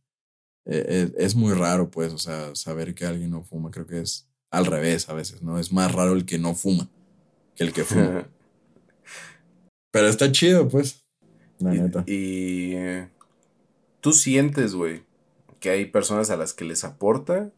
E, 0.66 1.12
e, 1.18 1.24
es 1.24 1.36
muy 1.36 1.54
raro, 1.54 1.92
pues, 1.92 2.14
o 2.14 2.18
sea, 2.18 2.56
saber 2.56 2.96
que 2.96 3.06
alguien 3.06 3.32
no 3.32 3.44
fuma. 3.44 3.72
Creo 3.72 3.86
que 3.86 4.02
es 4.02 4.30
al 4.50 4.66
revés 4.66 5.10
a 5.10 5.14
veces, 5.14 5.42
¿no? 5.42 5.60
Es 5.60 5.74
más 5.74 5.92
raro 5.92 6.14
el 6.14 6.26
que 6.26 6.40
no 6.40 6.56
fuma 6.56 6.90
que 7.56 7.64
el 7.64 7.74
que 7.74 7.84
fuma. 7.84 8.28
Pero 9.92 10.08
está 10.08 10.32
chido, 10.32 10.68
pues. 10.68 11.06
La 11.60 11.72
neta. 11.72 12.04
Y 12.06 12.76
tú 14.02 14.12
sientes, 14.12 14.76
güey, 14.76 15.04
que 15.60 15.70
hay 15.70 15.86
personas 15.86 16.30
a 16.30 16.38
las 16.38 16.54
que 16.54 16.66
les 16.66 16.84
aporta 16.84 17.50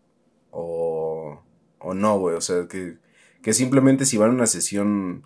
o, 0.51 1.41
o 1.79 1.93
no, 1.93 2.19
güey. 2.19 2.35
O 2.35 2.41
sea, 2.41 2.67
que, 2.67 2.97
que 3.41 3.53
simplemente 3.53 4.05
si 4.05 4.17
van 4.17 4.29
a 4.29 4.33
una 4.33 4.47
sesión 4.47 5.25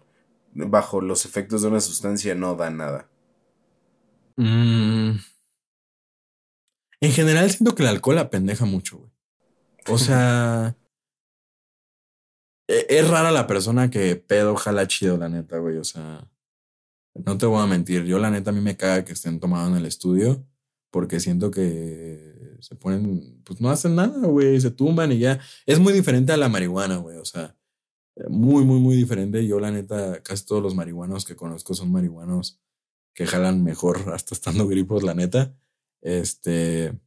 bajo 0.54 1.02
los 1.02 1.26
efectos 1.26 1.62
de 1.62 1.68
una 1.68 1.82
sustancia 1.82 2.34
no 2.34 2.56
da 2.56 2.70
nada. 2.70 3.10
Mm. 4.42 5.20
En 7.02 7.12
general 7.12 7.52
siento 7.52 7.76
que 7.76 7.84
el 7.84 7.90
alcohol 7.90 8.18
apendeja 8.18 8.66
mucho, 8.66 8.98
güey. 8.98 9.12
O 9.88 9.98
sea, 10.00 10.76
e, 12.68 12.88
es 12.90 13.08
rara 13.08 13.32
la 13.32 13.46
persona 13.46 13.92
que 13.92 14.16
pedo 14.16 14.56
jala 14.56 14.88
chido, 14.88 15.18
la 15.18 15.30
neta, 15.30 15.60
güey. 15.60 15.78
O 15.78 15.84
sea, 15.84 16.28
no 17.14 17.38
te 17.38 17.46
voy 17.46 17.62
a 17.62 17.68
mentir. 17.68 18.04
Yo, 18.06 18.18
la 18.18 18.32
neta, 18.32 18.50
a 18.50 18.54
mí 18.54 18.62
me 18.62 18.78
caga 18.78 19.06
que 19.06 19.14
estén 19.14 19.40
tomados 19.40 19.70
en 19.70 19.78
el 19.78 19.86
estudio 19.86 20.44
porque 20.90 21.20
siento 21.20 21.52
que 21.52 22.58
se 22.60 22.76
ponen, 22.76 23.42
pues 23.44 23.62
no 23.62 23.70
hacen 23.70 23.96
nada, 23.96 24.28
güey. 24.28 24.60
Se 24.60 24.72
tumban 24.72 25.12
y 25.12 25.20
ya. 25.20 25.40
Es 25.68 25.80
muy 25.80 25.94
diferente 25.94 26.34
a 26.34 26.38
la 26.38 26.50
marihuana, 26.50 26.98
güey. 26.98 27.18
O 27.18 27.26
sea, 27.26 27.56
muy, 28.28 28.66
muy, 28.66 28.80
muy 28.80 28.96
diferente. 28.96 29.46
Yo, 29.46 29.60
la 29.60 29.72
neta, 29.72 30.22
casi 30.24 30.46
todos 30.46 30.64
los 30.64 30.74
marihuanos 30.74 31.26
que 31.26 31.36
conozco 31.36 31.76
son 31.76 31.92
marihuanos 31.92 32.60
que 33.14 33.28
jalan 33.28 33.64
mejor 33.64 34.12
hasta 34.14 34.36
estando 34.36 34.68
gripos, 34.68 35.04
la 35.04 35.14
neta. 35.14 35.56
Este. 36.02 36.98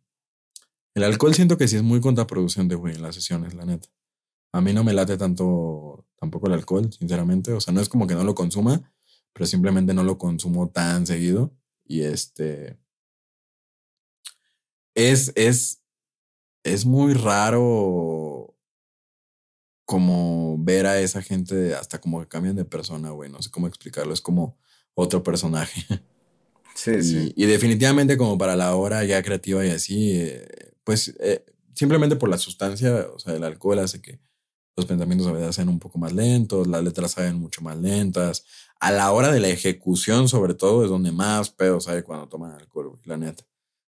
El 0.95 1.03
alcohol 1.03 1.35
siento 1.35 1.59
que 1.59 1.67
sí 1.67 1.77
es 1.77 1.83
muy 1.83 2.01
contraproducente, 2.01 2.77
güey, 2.77 2.95
en 2.95 3.03
las 3.03 3.17
sesiones, 3.17 3.55
la 3.55 3.65
neta. 3.65 3.89
A 4.53 4.61
mí 4.61 4.73
no 4.73 4.85
me 4.85 4.93
late 4.93 5.17
tanto 5.17 6.07
tampoco 6.21 6.47
el 6.47 6.53
alcohol, 6.53 6.93
sinceramente. 6.93 7.53
O 7.53 7.61
sea, 7.61 7.75
no 7.75 7.81
es 7.81 7.89
como 7.89 8.07
que 8.07 8.15
no 8.15 8.23
lo 8.23 8.37
consuma, 8.37 8.93
pero 9.33 9.47
simplemente 9.47 9.93
no 9.95 10.05
lo 10.05 10.19
consumo 10.19 10.71
tan 10.71 11.07
seguido. 11.07 11.53
Y 11.85 12.03
este. 12.03 12.79
Es, 14.95 15.33
es, 15.35 15.83
es 16.63 16.87
muy 16.87 17.15
raro 17.15 18.55
como 19.85 20.57
ver 20.59 20.87
a 20.87 21.01
esa 21.01 21.21
gente 21.21 21.75
hasta 21.75 22.01
como 22.01 22.21
que 22.21 22.29
cambian 22.29 22.57
de 22.57 22.65
persona, 22.65 23.11
güey. 23.11 23.31
No 23.31 23.43
sé 23.43 23.51
cómo 23.51 23.67
explicarlo. 23.67 24.15
Es 24.15 24.21
como 24.21 24.57
otro 24.95 25.23
personaje. 25.23 25.85
Sí, 26.77 27.03
sí. 27.05 27.33
Y 27.37 27.47
definitivamente 27.47 28.17
como 28.17 28.37
para 28.37 28.57
la 28.57 28.75
hora 28.75 29.05
ya 29.05 29.23
creativa 29.23 29.65
y 29.65 29.71
así, 29.71 30.11
eh, 30.19 30.75
pues 30.83 31.15
eh, 31.21 31.45
simplemente 31.73 32.17
por 32.17 32.29
la 32.29 32.37
sustancia, 32.37 33.07
o 33.15 33.19
sea, 33.21 33.35
el 33.35 33.45
alcohol 33.45 33.79
hace 33.79 34.03
que 34.03 34.19
los 34.77 34.87
pensamientos 34.87 35.27
a 35.27 35.33
veces 35.33 35.55
sean 35.55 35.69
un 35.69 35.79
poco 35.79 35.99
más 35.99 36.13
lentos, 36.13 36.67
las 36.67 36.83
letras 36.83 37.13
salen 37.13 37.37
mucho 37.37 37.63
más 37.63 37.77
lentas. 37.79 38.45
A 38.81 38.91
la 38.91 39.13
hora 39.13 39.31
de 39.31 39.41
la 39.41 39.49
ejecución, 39.49 40.29
sobre 40.29 40.55
todo, 40.55 40.85
es 40.85 40.91
donde 40.91 41.13
más 41.13 41.51
pedos 41.51 41.89
hay 41.89 42.03
cuando 42.03 42.29
toman 42.29 42.53
alcohol, 42.53 42.99
la 43.05 43.17
neta. 43.17 43.45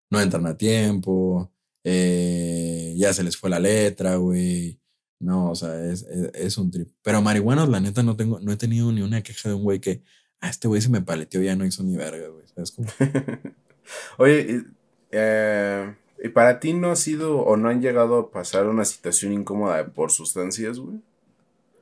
No 0.09 0.21
entran 0.21 0.47
a 0.47 0.57
tiempo, 0.57 1.51
eh, 1.83 2.93
ya 2.97 3.13
se 3.13 3.23
les 3.23 3.35
fue 3.35 3.49
la 3.49 3.59
letra, 3.59 4.15
güey. 4.15 4.79
No, 5.19 5.51
o 5.51 5.55
sea, 5.55 5.83
es, 5.85 6.03
es, 6.03 6.57
un 6.57 6.71
trip. 6.71 6.89
Pero 7.01 7.21
marihuanos, 7.21 7.69
la 7.69 7.79
neta, 7.79 8.03
no 8.03 8.15
tengo, 8.15 8.39
no 8.39 8.51
he 8.51 8.57
tenido 8.57 8.91
ni 8.91 9.01
una 9.01 9.23
queja 9.23 9.49
de 9.49 9.55
un 9.55 9.63
güey 9.63 9.79
que, 9.79 10.03
ah, 10.41 10.49
este 10.49 10.67
güey 10.67 10.81
se 10.81 10.89
me 10.89 11.01
paleteó, 11.01 11.41
ya 11.41 11.55
no 11.55 11.65
hizo 11.65 11.83
ni 11.83 11.95
verga, 11.95 12.27
güey. 12.27 12.45
¿Sabes 12.47 12.71
cómo? 12.71 12.87
Oye, 14.17 14.63
eh, 15.11 15.93
¿Y 16.23 16.29
para 16.29 16.59
ti 16.59 16.73
no 16.73 16.91
ha 16.91 16.95
sido 16.95 17.39
o 17.39 17.57
no 17.57 17.69
han 17.69 17.81
llegado 17.81 18.17
a 18.17 18.31
pasar 18.31 18.67
una 18.67 18.85
situación 18.85 19.33
incómoda 19.33 19.85
por 19.87 20.11
sustancias, 20.11 20.79
güey? 20.79 20.99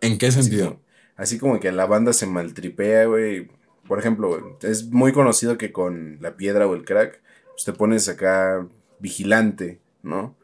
¿En 0.02 0.18
qué 0.18 0.32
sentido? 0.32 0.80
Así 1.16 1.38
como, 1.40 1.60
que 1.60 1.72
la 1.72 1.86
banda 1.86 2.12
se 2.12 2.26
maltripea, 2.26 3.06
güey. 3.06 3.50
Por 3.88 4.00
ejemplo, 4.00 4.58
es 4.62 4.88
muy 4.92 5.14
conocido 5.14 5.58
que 5.58 5.72
con 5.72 6.18
la 6.20 6.36
piedra 6.36 6.68
o 6.68 6.76
el 6.76 6.84
crack, 6.84 7.22
pues 7.52 7.64
te 7.64 7.72
pones 7.72 8.10
acá 8.10 8.68
vigilante, 9.00 9.80
¿no? 10.04 10.36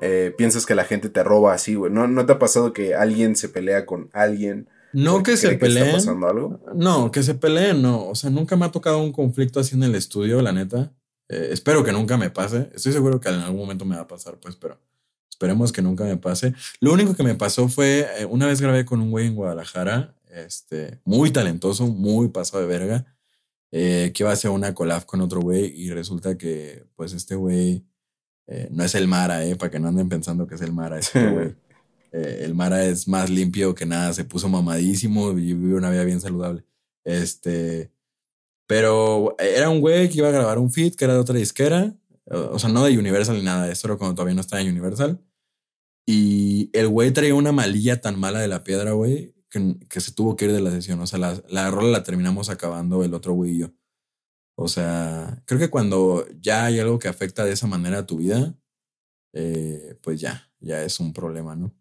Eh, 0.00 0.32
piensas 0.38 0.64
que 0.64 0.74
la 0.74 0.84
gente 0.84 1.08
te 1.08 1.24
roba 1.24 1.52
así, 1.52 1.74
güey. 1.74 1.92
¿No, 1.92 2.06
¿No 2.06 2.24
te 2.24 2.32
ha 2.32 2.38
pasado 2.38 2.72
que 2.72 2.94
alguien 2.94 3.34
se 3.34 3.48
pelea 3.48 3.86
con 3.86 4.08
alguien? 4.12 4.68
No 4.92 5.22
que 5.22 5.36
se 5.36 5.56
peleen. 5.56 5.86
está 5.86 5.98
pasando 5.98 6.28
algo? 6.28 6.60
No, 6.74 7.10
que 7.10 7.22
se 7.22 7.34
peleen, 7.34 7.82
no. 7.82 8.08
O 8.08 8.14
sea, 8.14 8.30
nunca 8.30 8.56
me 8.56 8.66
ha 8.66 8.70
tocado 8.70 8.98
un 8.98 9.12
conflicto 9.12 9.60
así 9.60 9.74
en 9.74 9.82
el 9.82 9.94
estudio, 9.94 10.42
la 10.42 10.52
neta. 10.52 10.92
Eh, 11.28 11.48
espero 11.50 11.82
que 11.82 11.92
nunca 11.92 12.16
me 12.16 12.30
pase. 12.30 12.70
Estoy 12.74 12.92
seguro 12.92 13.20
que 13.20 13.28
en 13.28 13.36
algún 13.36 13.60
momento 13.60 13.84
me 13.84 13.96
va 13.96 14.02
a 14.02 14.08
pasar, 14.08 14.38
pues, 14.38 14.56
pero 14.56 14.78
esperemos 15.30 15.72
que 15.72 15.82
nunca 15.82 16.04
me 16.04 16.16
pase. 16.16 16.54
Lo 16.80 16.92
único 16.92 17.14
que 17.14 17.22
me 17.22 17.34
pasó 17.34 17.68
fue, 17.68 18.06
eh, 18.18 18.26
una 18.26 18.46
vez 18.46 18.60
grabé 18.60 18.84
con 18.84 19.00
un 19.00 19.10
güey 19.10 19.26
en 19.26 19.34
Guadalajara, 19.34 20.14
este, 20.30 21.00
muy 21.04 21.30
talentoso, 21.30 21.86
muy 21.86 22.28
pasado 22.28 22.60
de 22.62 22.68
verga, 22.68 23.06
eh, 23.70 24.12
que 24.14 24.22
iba 24.22 24.30
a 24.30 24.34
hacer 24.34 24.50
una 24.50 24.74
collab 24.74 25.06
con 25.06 25.20
otro 25.20 25.40
güey 25.40 25.66
y 25.74 25.90
resulta 25.90 26.36
que, 26.36 26.84
pues, 26.96 27.12
este 27.12 27.34
güey 27.34 27.84
no 28.70 28.84
es 28.84 28.94
el 28.94 29.08
Mara, 29.08 29.46
eh, 29.46 29.56
para 29.56 29.70
que 29.70 29.80
no 29.80 29.88
anden 29.88 30.10
pensando 30.10 30.46
que 30.46 30.56
es 30.56 30.60
el 30.60 30.72
Mara, 30.72 30.98
este 30.98 31.26
güey. 31.30 31.54
El 32.12 32.54
Mara 32.54 32.84
es 32.84 33.08
más 33.08 33.30
limpio 33.30 33.74
que 33.74 33.86
nada, 33.86 34.12
se 34.12 34.24
puso 34.24 34.48
mamadísimo 34.48 35.32
y 35.32 35.54
vive 35.54 35.74
una 35.74 35.90
vida 35.90 36.04
bien 36.04 36.20
saludable. 36.20 36.64
Este, 37.04 37.90
pero 38.66 39.34
era 39.38 39.68
un 39.70 39.80
güey 39.80 40.08
que 40.08 40.18
iba 40.18 40.28
a 40.28 40.32
grabar 40.32 40.58
un 40.58 40.70
feed 40.70 40.94
que 40.94 41.04
era 41.04 41.14
de 41.14 41.20
otra 41.20 41.36
disquera. 41.36 41.96
O 42.26 42.58
sea, 42.58 42.70
no 42.70 42.84
de 42.84 42.98
Universal 42.98 43.36
ni 43.36 43.42
nada. 43.42 43.70
Esto 43.70 43.88
era 43.88 43.96
cuando 43.96 44.14
todavía 44.14 44.34
no 44.34 44.40
estaba 44.40 44.62
en 44.62 44.68
Universal. 44.68 45.20
Y 46.06 46.70
el 46.72 46.88
güey 46.88 47.12
traía 47.12 47.34
una 47.34 47.52
malilla 47.52 48.00
tan 48.00 48.18
mala 48.18 48.40
de 48.40 48.48
la 48.48 48.64
piedra, 48.64 48.92
güey, 48.92 49.34
que, 49.50 49.76
que, 49.88 50.00
se 50.00 50.12
tuvo 50.12 50.36
que 50.36 50.46
ir 50.46 50.52
de 50.52 50.60
la 50.60 50.70
sesión. 50.70 51.00
O 51.00 51.06
sea, 51.06 51.18
la, 51.18 51.42
la 51.48 51.70
rola 51.70 51.90
la 51.90 52.02
terminamos 52.02 52.48
acabando 52.50 53.04
el 53.04 53.14
otro 53.14 53.34
güey 53.34 53.52
y 53.52 53.58
yo. 53.60 53.72
O 54.56 54.68
sea, 54.68 55.42
creo 55.46 55.58
que 55.58 55.70
cuando 55.70 56.26
ya 56.40 56.66
hay 56.66 56.78
algo 56.78 56.98
que 56.98 57.08
afecta 57.08 57.44
de 57.44 57.52
esa 57.52 57.66
manera 57.66 57.98
a 57.98 58.06
tu 58.06 58.18
vida, 58.18 58.54
eh, 59.32 59.98
pues 60.02 60.20
ya, 60.20 60.50
ya 60.60 60.82
es 60.82 61.00
un 61.00 61.12
problema, 61.12 61.56
¿no? 61.56 61.74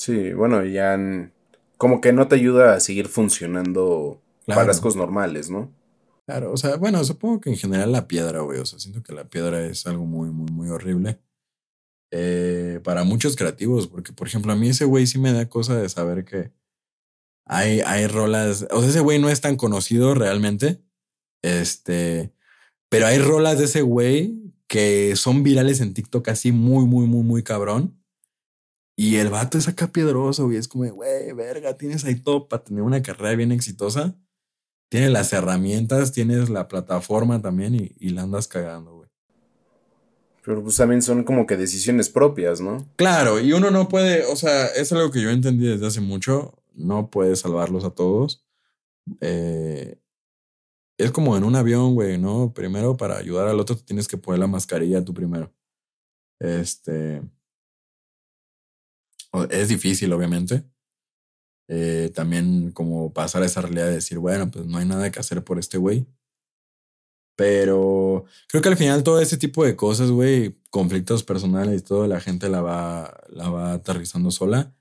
Sí, 0.00 0.32
bueno, 0.32 0.64
ya 0.64 0.98
como 1.76 2.00
que 2.00 2.14
no 2.14 2.26
te 2.26 2.36
ayuda 2.36 2.72
a 2.72 2.80
seguir 2.80 3.06
funcionando 3.08 4.18
para 4.46 4.64
las 4.64 4.80
cosas 4.80 4.96
normales, 4.96 5.50
¿no? 5.50 5.70
Claro, 6.26 6.52
o 6.52 6.56
sea, 6.56 6.76
bueno, 6.76 7.04
supongo 7.04 7.42
que 7.42 7.50
en 7.50 7.58
general 7.58 7.92
la 7.92 8.08
piedra, 8.08 8.40
güey, 8.40 8.60
o 8.60 8.64
sea, 8.64 8.78
siento 8.78 9.02
que 9.02 9.12
la 9.12 9.28
piedra 9.28 9.62
es 9.66 9.86
algo 9.86 10.06
muy, 10.06 10.30
muy, 10.30 10.50
muy 10.50 10.70
horrible. 10.70 11.20
Eh, 12.12 12.80
para 12.82 13.04
muchos 13.04 13.36
creativos, 13.36 13.88
porque 13.88 14.14
por 14.14 14.26
ejemplo, 14.26 14.50
a 14.54 14.56
mí 14.56 14.70
ese 14.70 14.86
güey 14.86 15.06
sí 15.06 15.18
me 15.18 15.34
da 15.34 15.50
cosa 15.50 15.76
de 15.76 15.90
saber 15.90 16.24
que 16.24 16.50
hay, 17.46 17.80
hay 17.80 18.06
rolas, 18.06 18.66
o 18.70 18.80
sea, 18.80 18.88
ese 18.88 19.00
güey 19.00 19.18
no 19.18 19.28
es 19.28 19.42
tan 19.42 19.56
conocido 19.56 20.14
realmente, 20.14 20.80
este, 21.42 22.32
pero 22.88 23.06
hay 23.06 23.18
rolas 23.18 23.58
de 23.58 23.66
ese 23.66 23.82
güey 23.82 24.54
que 24.66 25.14
son 25.14 25.42
virales 25.42 25.82
en 25.82 25.92
TikTok 25.92 26.26
así 26.28 26.52
muy, 26.52 26.86
muy, 26.86 27.06
muy, 27.06 27.22
muy 27.22 27.42
cabrón. 27.42 27.99
Y 29.00 29.16
el 29.16 29.30
vato 29.30 29.56
es 29.56 29.66
acá 29.66 29.86
piedroso, 29.86 30.44
güey, 30.44 30.58
es 30.58 30.68
como, 30.68 30.84
güey, 30.92 31.32
verga, 31.32 31.76
tienes 31.76 32.04
ahí 32.04 32.16
todo 32.16 32.48
para 32.48 32.64
tener 32.64 32.82
una 32.82 33.02
carrera 33.02 33.34
bien 33.34 33.52
exitosa 33.52 34.14
tienes 34.90 35.10
las 35.10 35.32
herramientas, 35.32 36.12
tienes 36.12 36.50
la 36.50 36.68
plataforma 36.68 37.40
también 37.40 37.74
y, 37.74 38.08
la 38.10 38.22
andas 38.22 38.48
cagando, 38.48 38.96
güey. 38.96 39.08
Pero 40.44 40.62
pues 40.62 40.76
también 40.76 41.00
son 41.00 41.24
como 41.24 41.46
que 41.46 41.56
decisiones 41.56 42.10
propias, 42.10 42.60
¿no? 42.60 42.86
Claro, 42.96 43.40
y 43.40 43.52
uno 43.52 43.70
no 43.70 43.88
puede, 43.88 44.24
o 44.24 44.36
sea, 44.36 44.66
es 44.66 44.92
algo 44.92 45.10
que 45.10 45.22
yo 45.22 45.30
entendí 45.30 45.66
desde 45.66 45.86
hace 45.86 46.00
mucho, 46.00 46.60
no 46.74 47.10
puedes 47.10 47.40
salvarlos 47.40 47.84
a 47.84 47.90
todos. 47.90 48.44
Eh, 49.20 49.98
es 50.98 51.10
como 51.12 51.36
en 51.36 51.44
un 51.44 51.56
avión, 51.56 51.94
güey, 51.94 52.18
¿no? 52.18 52.52
Primero 52.52 52.96
para 52.96 53.16
ayudar 53.16 53.48
al 53.48 53.60
otro 53.60 53.76
tienes 53.76 54.08
que 54.08 54.18
poner 54.18 54.40
la 54.40 54.46
mascarilla 54.46 55.04
tú 55.04 55.14
primero. 55.14 55.52
Este... 56.40 57.22
Es 59.50 59.68
difícil, 59.68 60.12
obviamente. 60.12 60.64
Eh, 61.68 62.10
también 62.14 62.72
como 62.72 63.12
pasar 63.12 63.42
a 63.42 63.46
esa 63.46 63.62
realidad 63.62 63.86
de 63.86 63.94
decir, 63.94 64.18
bueno, 64.18 64.50
pues 64.50 64.66
no 64.66 64.78
hay 64.78 64.86
nada 64.86 65.10
que 65.10 65.20
hacer 65.20 65.44
por 65.44 65.58
este 65.58 65.78
güey. 65.78 66.06
Pero 67.36 68.24
creo 68.48 68.60
que 68.60 68.68
al 68.68 68.76
final 68.76 69.02
todo 69.02 69.20
ese 69.20 69.36
tipo 69.36 69.64
de 69.64 69.76
cosas, 69.76 70.10
güey, 70.10 70.58
conflictos 70.70 71.22
personales 71.22 71.80
y 71.80 71.84
todo, 71.84 72.06
la 72.06 72.20
gente 72.20 72.48
la 72.48 72.60
va, 72.60 73.18
la 73.28 73.48
va 73.48 73.72
aterrizando 73.74 74.30
sola. 74.30 74.74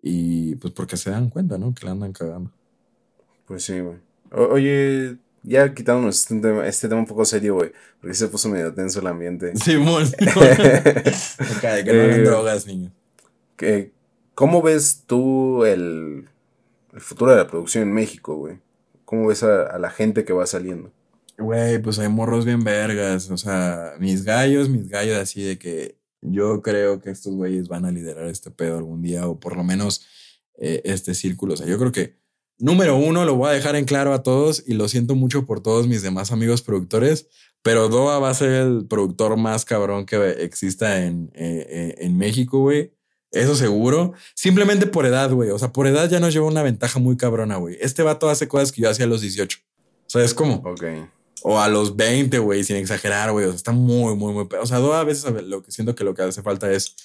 Y 0.00 0.54
pues 0.56 0.72
porque 0.72 0.96
se 0.96 1.10
dan 1.10 1.30
cuenta, 1.30 1.58
¿no? 1.58 1.74
Que 1.74 1.84
la 1.84 1.92
andan 1.92 2.12
cagando. 2.12 2.52
Pues 3.44 3.64
sí, 3.64 3.80
güey. 3.80 3.98
Oye, 4.30 5.16
ya 5.42 5.74
quitándonos 5.74 6.16
este 6.16 6.40
tema, 6.40 6.66
este 6.66 6.88
tema 6.88 7.00
un 7.00 7.06
poco 7.06 7.24
serio, 7.24 7.54
güey, 7.54 7.72
porque 8.00 8.14
se 8.14 8.28
puso 8.28 8.48
medio 8.48 8.72
tenso 8.72 9.00
el 9.00 9.06
ambiente. 9.08 9.52
Sí, 9.64 9.76
muy. 9.76 10.04
que 10.16 10.24
no 10.26 12.02
hagan 12.02 12.20
eh, 12.20 12.22
drogas, 12.22 12.66
niño. 12.66 12.92
¿Cómo 14.36 14.62
ves 14.62 15.02
tú 15.06 15.64
el, 15.64 16.28
el, 16.92 17.00
futuro 17.00 17.32
de 17.32 17.38
la 17.38 17.48
producción 17.48 17.82
en 17.82 17.92
México, 17.92 18.36
güey? 18.36 18.60
¿Cómo 19.04 19.26
ves 19.26 19.42
a, 19.42 19.76
la 19.78 19.90
gente 19.90 20.24
que 20.24 20.32
va 20.32 20.46
saliendo? 20.46 20.92
Güey, 21.38 21.82
pues 21.82 21.98
hay 21.98 22.08
morros 22.08 22.44
bien 22.44 22.62
vergas. 22.62 23.28
O 23.30 23.36
sea, 23.36 23.94
mis 23.98 24.22
gallos, 24.22 24.68
mis 24.68 24.88
gallos 24.88 25.16
así 25.16 25.42
de 25.42 25.58
que 25.58 25.98
yo 26.20 26.62
creo 26.62 27.00
que 27.00 27.10
estos 27.10 27.34
güeyes 27.34 27.66
van 27.66 27.84
a 27.84 27.90
liderar 27.90 28.26
este 28.26 28.52
pedo 28.52 28.78
algún 28.78 29.02
día, 29.02 29.26
o 29.26 29.40
por 29.40 29.56
lo 29.56 29.64
menos 29.64 30.06
eh, 30.58 30.82
este 30.84 31.14
círculo. 31.14 31.54
O 31.54 31.56
sea, 31.56 31.66
yo 31.66 31.78
creo 31.78 31.90
que 31.90 32.16
Número 32.58 32.96
uno, 32.96 33.26
lo 33.26 33.34
voy 33.34 33.50
a 33.50 33.52
dejar 33.52 33.76
en 33.76 33.84
claro 33.84 34.14
a 34.14 34.22
todos 34.22 34.64
y 34.66 34.72
lo 34.72 34.88
siento 34.88 35.14
mucho 35.14 35.44
por 35.44 35.62
todos 35.62 35.86
mis 35.88 36.00
demás 36.00 36.32
amigos 36.32 36.62
productores, 36.62 37.28
pero 37.60 37.90
Doa 37.90 38.18
va 38.18 38.30
a 38.30 38.34
ser 38.34 38.52
el 38.52 38.86
productor 38.86 39.36
más 39.36 39.66
cabrón 39.66 40.06
que 40.06 40.30
exista 40.42 41.04
en, 41.04 41.30
eh, 41.34 41.66
eh, 41.68 41.94
en 41.98 42.16
México, 42.16 42.60
güey. 42.60 42.95
Eso 43.32 43.54
seguro. 43.56 44.14
Simplemente 44.34 44.86
por 44.86 45.06
edad, 45.06 45.30
güey. 45.30 45.50
O 45.50 45.58
sea, 45.58 45.72
por 45.72 45.86
edad 45.86 46.08
ya 46.08 46.20
nos 46.20 46.32
lleva 46.32 46.46
una 46.46 46.62
ventaja 46.62 46.98
muy 46.98 47.16
cabrona, 47.16 47.56
güey. 47.56 47.76
Este 47.80 48.02
vato 48.02 48.28
hace 48.28 48.48
cosas 48.48 48.72
que 48.72 48.82
yo 48.82 48.90
hacía 48.90 49.04
a 49.04 49.08
los 49.08 49.20
18. 49.20 49.58
¿Sabes 50.06 50.34
cómo? 50.34 50.62
Ok. 50.64 50.84
O 51.42 51.60
a 51.60 51.68
los 51.68 51.96
20, 51.96 52.38
güey, 52.38 52.64
sin 52.64 52.76
exagerar, 52.76 53.32
güey. 53.32 53.46
O 53.46 53.48
sea, 53.48 53.56
está 53.56 53.72
muy, 53.72 54.16
muy, 54.16 54.32
muy. 54.32 54.48
O 54.60 54.66
sea, 54.66 54.78
a 54.78 55.04
veces 55.04 55.30
lo 55.44 55.62
que 55.62 55.70
siento 55.70 55.94
que 55.94 56.04
lo 56.04 56.14
que 56.14 56.22
hace 56.22 56.42
falta 56.42 56.70
es 56.70 56.96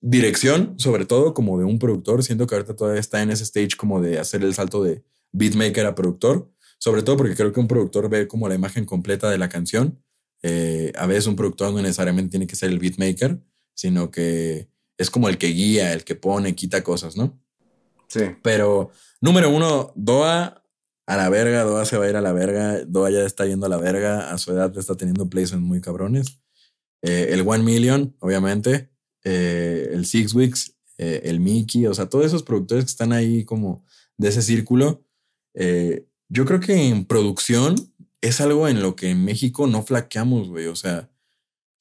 dirección, 0.00 0.74
sobre 0.78 1.06
todo 1.06 1.34
como 1.34 1.58
de 1.58 1.64
un 1.64 1.78
productor. 1.78 2.22
Siento 2.22 2.46
que 2.46 2.54
ahorita 2.54 2.76
todavía 2.76 3.00
está 3.00 3.22
en 3.22 3.30
ese 3.30 3.44
stage 3.44 3.76
como 3.76 4.00
de 4.00 4.18
hacer 4.18 4.42
el 4.42 4.54
salto 4.54 4.82
de 4.82 5.02
beatmaker 5.32 5.86
a 5.86 5.94
productor, 5.94 6.50
sobre 6.78 7.02
todo 7.02 7.16
porque 7.16 7.34
creo 7.34 7.52
que 7.52 7.60
un 7.60 7.68
productor 7.68 8.08
ve 8.08 8.28
como 8.28 8.48
la 8.48 8.54
imagen 8.54 8.84
completa 8.84 9.30
de 9.30 9.38
la 9.38 9.48
canción. 9.48 10.02
Eh, 10.42 10.92
a 10.96 11.06
veces 11.06 11.26
un 11.26 11.36
productor 11.36 11.72
no 11.72 11.80
necesariamente 11.80 12.30
tiene 12.30 12.46
que 12.46 12.56
ser 12.56 12.70
el 12.70 12.78
beatmaker, 12.78 13.40
sino 13.74 14.10
que 14.10 14.68
es 15.02 15.10
como 15.10 15.28
el 15.28 15.38
que 15.38 15.48
guía, 15.48 15.92
el 15.92 16.04
que 16.04 16.14
pone, 16.14 16.54
quita 16.54 16.82
cosas, 16.82 17.16
¿no? 17.16 17.38
Sí. 18.08 18.22
Pero 18.42 18.90
número 19.20 19.50
uno, 19.50 19.92
Doa 19.96 20.62
a 21.06 21.16
la 21.16 21.28
verga, 21.28 21.64
Doa 21.64 21.84
se 21.84 21.98
va 21.98 22.06
a 22.06 22.08
ir 22.08 22.16
a 22.16 22.20
la 22.20 22.32
verga, 22.32 22.84
Doa 22.84 23.10
ya 23.10 23.24
está 23.24 23.46
yendo 23.46 23.66
a 23.66 23.68
la 23.68 23.76
verga, 23.76 24.32
a 24.32 24.38
su 24.38 24.52
edad 24.52 24.76
está 24.76 24.96
teniendo 24.96 25.28
placements 25.28 25.66
muy 25.66 25.80
cabrones. 25.80 26.40
Eh, 27.02 27.28
el 27.30 27.46
One 27.46 27.64
Million, 27.64 28.16
obviamente, 28.20 28.90
eh, 29.24 29.90
el 29.92 30.06
Six 30.06 30.34
Weeks, 30.34 30.76
eh, 30.98 31.22
el 31.24 31.40
Mickey, 31.40 31.86
o 31.86 31.94
sea, 31.94 32.08
todos 32.08 32.24
esos 32.24 32.42
productores 32.42 32.84
que 32.84 32.90
están 32.90 33.12
ahí 33.12 33.44
como 33.44 33.84
de 34.16 34.28
ese 34.28 34.42
círculo. 34.42 35.04
Yo 35.54 36.46
creo 36.46 36.60
que 36.60 36.88
en 36.88 37.04
producción 37.04 37.74
es 38.22 38.40
algo 38.40 38.68
en 38.68 38.80
lo 38.80 38.96
que 38.96 39.10
en 39.10 39.24
México 39.24 39.66
no 39.66 39.82
flaqueamos, 39.82 40.48
güey. 40.48 40.66
O 40.66 40.76
sea, 40.76 41.10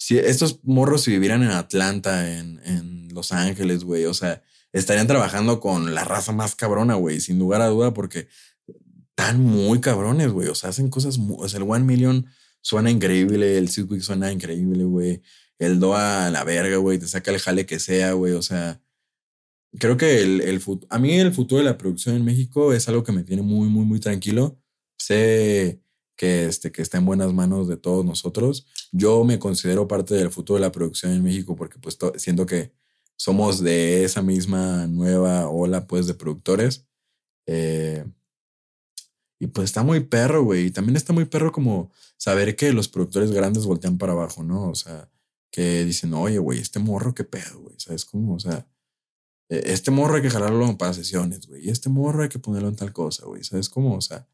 si 0.01 0.17
estos 0.17 0.59
morros 0.63 1.03
si 1.03 1.11
vivieran 1.11 1.43
en 1.43 1.51
Atlanta, 1.51 2.37
en, 2.37 2.59
en 2.65 3.09
Los 3.13 3.31
Ángeles, 3.31 3.83
güey, 3.83 4.05
o 4.05 4.13
sea, 4.13 4.41
estarían 4.73 5.07
trabajando 5.07 5.59
con 5.59 5.93
la 5.93 6.03
raza 6.03 6.31
más 6.31 6.55
cabrona, 6.55 6.95
güey, 6.95 7.19
sin 7.19 7.37
lugar 7.37 7.61
a 7.61 7.67
duda, 7.67 7.93
porque 7.93 8.27
están 9.09 9.41
muy 9.41 9.79
cabrones, 9.79 10.31
güey. 10.31 10.47
O 10.47 10.55
sea, 10.55 10.71
hacen 10.71 10.89
cosas, 10.89 11.19
o 11.19 11.47
sea, 11.47 11.59
el 11.59 11.69
One 11.69 11.85
Million 11.85 12.25
suena 12.61 12.89
increíble, 12.89 13.57
el 13.57 13.69
Six 13.69 13.89
Weeks 13.89 14.05
suena 14.05 14.31
increíble, 14.31 14.83
güey 14.85 15.21
el 15.61 15.79
doa 15.79 16.25
a 16.25 16.31
la 16.31 16.43
verga, 16.43 16.77
güey, 16.77 16.97
te 16.97 17.07
saca 17.07 17.31
el 17.31 17.39
jale 17.39 17.67
que 17.67 17.79
sea, 17.79 18.13
güey, 18.13 18.33
o 18.33 18.41
sea, 18.41 18.81
creo 19.77 19.95
que 19.95 20.21
el, 20.21 20.41
el 20.41 20.59
a 20.89 20.97
mí 20.97 21.19
el 21.19 21.33
futuro 21.33 21.59
de 21.59 21.69
la 21.69 21.77
producción 21.77 22.15
en 22.15 22.25
México 22.25 22.73
es 22.73 22.89
algo 22.89 23.03
que 23.03 23.11
me 23.11 23.23
tiene 23.23 23.43
muy, 23.43 23.69
muy, 23.69 23.85
muy 23.85 23.99
tranquilo. 23.99 24.59
Sé 24.97 25.79
que, 26.21 26.45
este, 26.45 26.71
que 26.71 26.83
está 26.83 26.99
en 26.99 27.05
buenas 27.05 27.33
manos 27.33 27.67
de 27.67 27.77
todos 27.77 28.05
nosotros. 28.05 28.67
Yo 28.91 29.23
me 29.23 29.39
considero 29.39 29.87
parte 29.87 30.13
del 30.13 30.29
futuro 30.29 30.57
de 30.59 30.61
la 30.61 30.71
producción 30.71 31.13
en 31.13 31.23
México 31.23 31.55
porque 31.55 31.79
pues 31.79 31.97
siento 32.17 32.45
que 32.45 32.71
somos 33.15 33.59
de 33.63 34.03
esa 34.03 34.21
misma 34.21 34.85
nueva 34.85 35.49
ola 35.49 35.87
pues 35.87 36.05
de 36.05 36.13
productores. 36.13 36.85
Eh, 37.47 38.05
y 39.39 39.47
pues 39.47 39.65
está 39.65 39.81
muy 39.81 40.01
perro, 40.01 40.43
güey. 40.43 40.67
Y 40.67 40.71
también 40.71 40.95
está 40.95 41.11
muy 41.11 41.25
perro 41.25 41.51
como 41.51 41.91
saber 42.17 42.55
que 42.55 42.71
los 42.71 42.87
productores 42.87 43.31
grandes 43.31 43.65
voltean 43.65 43.97
para 43.97 44.11
abajo, 44.11 44.43
¿no? 44.43 44.69
O 44.69 44.75
sea, 44.75 45.09
que 45.49 45.83
dicen, 45.85 46.13
oye, 46.13 46.37
güey, 46.37 46.59
este 46.59 46.77
morro, 46.77 47.15
qué 47.15 47.23
pedo, 47.23 47.61
güey, 47.61 47.79
¿sabes 47.79 48.05
cómo? 48.05 48.35
O 48.35 48.39
sea, 48.39 48.67
e, 49.49 49.73
este 49.73 49.89
morro 49.89 50.17
hay 50.17 50.21
que 50.21 50.29
jalarlo 50.29 50.77
para 50.77 50.93
sesiones, 50.93 51.47
güey, 51.47 51.65
y 51.65 51.69
este 51.71 51.89
morro 51.89 52.21
hay 52.21 52.29
que 52.29 52.37
ponerlo 52.37 52.69
en 52.69 52.75
tal 52.75 52.93
cosa, 52.93 53.25
güey, 53.25 53.43
¿sabes 53.43 53.69
cómo? 53.69 53.95
O 53.95 54.01
sea, 54.01 54.27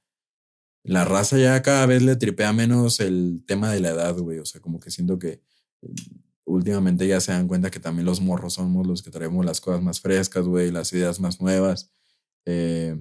la 0.83 1.05
raza 1.05 1.37
ya 1.37 1.61
cada 1.61 1.85
vez 1.85 2.01
le 2.03 2.15
tripea 2.15 2.53
menos 2.53 2.99
el 2.99 3.43
tema 3.45 3.71
de 3.71 3.79
la 3.79 3.89
edad, 3.89 4.17
güey, 4.17 4.39
o 4.39 4.45
sea, 4.45 4.61
como 4.61 4.79
que 4.79 4.91
siento 4.91 5.19
que 5.19 5.41
mm, 5.81 5.93
últimamente 6.45 7.07
ya 7.07 7.19
se 7.19 7.33
dan 7.33 7.47
cuenta 7.47 7.69
que 7.71 7.79
también 7.79 8.05
los 8.05 8.21
morros 8.21 8.53
somos 8.53 8.87
los 8.87 9.03
que 9.03 9.11
traemos 9.11 9.45
las 9.45 9.61
cosas 9.61 9.81
más 9.81 9.99
frescas, 9.99 10.45
güey, 10.45 10.71
las 10.71 10.91
ideas 10.93 11.19
más 11.19 11.41
nuevas. 11.41 11.91
Eh, 12.45 12.97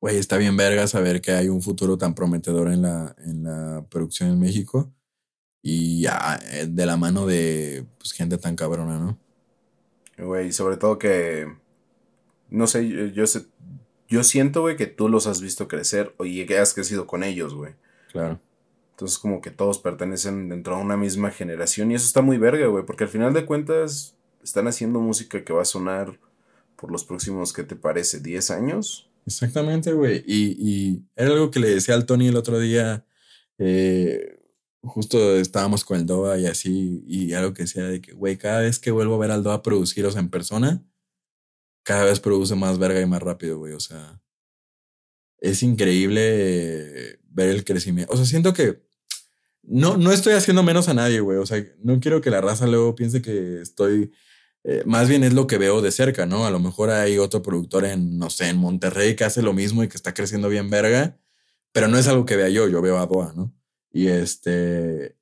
güey, 0.00 0.16
está 0.16 0.36
bien 0.36 0.56
verga 0.56 0.86
saber 0.88 1.20
que 1.20 1.32
hay 1.32 1.48
un 1.48 1.62
futuro 1.62 1.98
tan 1.98 2.14
prometedor 2.14 2.72
en 2.72 2.82
la, 2.82 3.14
en 3.18 3.44
la 3.44 3.86
producción 3.88 4.30
en 4.30 4.40
México 4.40 4.92
y 5.62 6.02
ya, 6.02 6.38
eh, 6.52 6.66
de 6.66 6.86
la 6.86 6.96
mano 6.96 7.26
de 7.26 7.86
pues, 7.98 8.12
gente 8.12 8.38
tan 8.38 8.56
cabrona, 8.56 8.98
¿no? 8.98 9.18
Güey, 10.18 10.52
sobre 10.52 10.76
todo 10.76 10.98
que, 10.98 11.46
no 12.48 12.66
sé, 12.66 13.12
yo, 13.12 13.26
sé, 13.26 13.46
yo 14.08 14.24
siento, 14.24 14.62
güey, 14.62 14.76
que 14.76 14.86
tú 14.86 15.08
los 15.08 15.26
has 15.26 15.40
visto 15.40 15.68
crecer 15.68 16.14
y 16.20 16.44
que 16.46 16.58
has 16.58 16.74
crecido 16.74 17.06
con 17.06 17.22
ellos, 17.22 17.54
güey. 17.54 17.74
Claro. 18.10 18.40
Entonces 18.92 19.18
como 19.18 19.40
que 19.40 19.50
todos 19.50 19.78
pertenecen 19.78 20.48
dentro 20.48 20.76
de 20.76 20.82
una 20.82 20.96
misma 20.96 21.30
generación 21.30 21.90
y 21.90 21.94
eso 21.94 22.06
está 22.06 22.22
muy 22.22 22.38
verga, 22.38 22.66
güey, 22.66 22.84
porque 22.84 23.04
al 23.04 23.10
final 23.10 23.32
de 23.32 23.46
cuentas 23.46 24.16
están 24.42 24.66
haciendo 24.66 24.98
música 24.98 25.44
que 25.44 25.52
va 25.52 25.62
a 25.62 25.66
sonar 25.66 26.18
por 26.76 26.90
los 26.90 27.04
próximos, 27.04 27.52
¿qué 27.52 27.62
te 27.64 27.76
parece? 27.76 28.22
¿10 28.22 28.54
años? 28.54 29.10
Exactamente, 29.26 29.92
güey. 29.92 30.24
Y, 30.26 30.56
y 30.58 31.02
era 31.14 31.32
algo 31.32 31.50
que 31.50 31.60
le 31.60 31.68
decía 31.68 31.94
al 31.94 32.06
Tony 32.06 32.28
el 32.28 32.36
otro 32.36 32.58
día. 32.58 33.04
Eh, 33.58 34.38
justo 34.82 35.36
estábamos 35.36 35.84
con 35.84 35.98
el 35.98 36.06
DOA 36.06 36.38
y 36.38 36.46
así, 36.46 37.04
y 37.06 37.34
algo 37.34 37.52
que 37.52 37.64
decía 37.64 37.84
de 37.84 38.00
que, 38.00 38.12
güey, 38.12 38.36
cada 38.38 38.60
vez 38.60 38.78
que 38.78 38.90
vuelvo 38.90 39.16
a 39.16 39.18
ver 39.18 39.30
al 39.30 39.42
DOA 39.42 39.62
produciros 39.62 40.16
en 40.16 40.30
persona, 40.30 40.82
cada 41.88 42.04
vez 42.04 42.20
produce 42.20 42.54
más 42.54 42.78
verga 42.78 43.00
y 43.00 43.06
más 43.06 43.22
rápido, 43.22 43.56
güey. 43.56 43.72
O 43.72 43.80
sea, 43.80 44.20
es 45.38 45.62
increíble 45.62 47.18
ver 47.30 47.48
el 47.48 47.64
crecimiento. 47.64 48.12
O 48.12 48.16
sea, 48.18 48.26
siento 48.26 48.52
que 48.52 48.86
no, 49.62 49.96
no 49.96 50.12
estoy 50.12 50.34
haciendo 50.34 50.62
menos 50.62 50.90
a 50.90 50.94
nadie, 50.94 51.20
güey. 51.20 51.38
O 51.38 51.46
sea, 51.46 51.64
no 51.82 51.98
quiero 51.98 52.20
que 52.20 52.28
la 52.28 52.42
raza 52.42 52.66
luego 52.66 52.94
piense 52.94 53.22
que 53.22 53.62
estoy. 53.62 54.12
Eh, 54.64 54.82
más 54.84 55.08
bien 55.08 55.24
es 55.24 55.32
lo 55.32 55.46
que 55.46 55.56
veo 55.56 55.80
de 55.80 55.90
cerca, 55.90 56.26
¿no? 56.26 56.44
A 56.44 56.50
lo 56.50 56.58
mejor 56.58 56.90
hay 56.90 57.16
otro 57.16 57.40
productor 57.40 57.86
en, 57.86 58.18
no 58.18 58.28
sé, 58.28 58.50
en 58.50 58.58
Monterrey 58.58 59.16
que 59.16 59.24
hace 59.24 59.40
lo 59.40 59.54
mismo 59.54 59.82
y 59.82 59.88
que 59.88 59.96
está 59.96 60.12
creciendo 60.12 60.50
bien 60.50 60.68
verga, 60.68 61.18
pero 61.72 61.88
no 61.88 61.96
es 61.96 62.06
algo 62.06 62.26
que 62.26 62.36
vea 62.36 62.50
yo, 62.50 62.68
yo 62.68 62.82
veo 62.82 62.98
a 62.98 63.06
Doa, 63.06 63.32
¿no? 63.34 63.54
Y 63.90 64.08
este, 64.08 65.16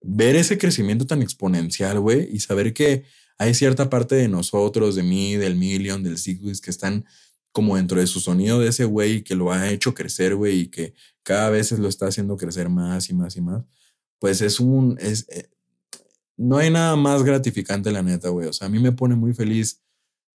ver 0.00 0.36
ese 0.36 0.58
crecimiento 0.58 1.06
tan 1.06 1.22
exponencial, 1.22 1.98
güey, 1.98 2.28
y 2.30 2.38
saber 2.38 2.72
que 2.72 3.02
hay 3.38 3.54
cierta 3.54 3.90
parte 3.90 4.14
de 4.14 4.28
nosotros, 4.28 4.94
de 4.94 5.02
mí, 5.02 5.36
del 5.36 5.56
Million, 5.56 6.02
del 6.02 6.18
Sigwis, 6.18 6.60
que 6.60 6.70
están 6.70 7.04
como 7.52 7.76
dentro 7.76 8.00
de 8.00 8.06
su 8.06 8.20
sonido 8.20 8.58
de 8.58 8.68
ese 8.68 8.84
güey 8.84 9.22
que 9.22 9.34
lo 9.36 9.52
ha 9.52 9.70
hecho 9.70 9.94
crecer, 9.94 10.34
güey, 10.34 10.60
y 10.60 10.66
que 10.68 10.94
cada 11.22 11.50
vez 11.50 11.70
lo 11.72 11.88
está 11.88 12.06
haciendo 12.06 12.36
crecer 12.36 12.68
más 12.68 13.08
y 13.10 13.14
más 13.14 13.36
y 13.36 13.40
más, 13.40 13.64
pues 14.18 14.40
es 14.40 14.58
un, 14.60 14.96
es, 15.00 15.26
eh, 15.28 15.48
no 16.36 16.56
hay 16.56 16.70
nada 16.70 16.96
más 16.96 17.22
gratificante, 17.22 17.92
la 17.92 18.02
neta, 18.02 18.28
güey. 18.28 18.48
O 18.48 18.52
sea, 18.52 18.66
a 18.66 18.70
mí 18.70 18.78
me 18.78 18.92
pone 18.92 19.14
muy 19.14 19.34
feliz 19.34 19.82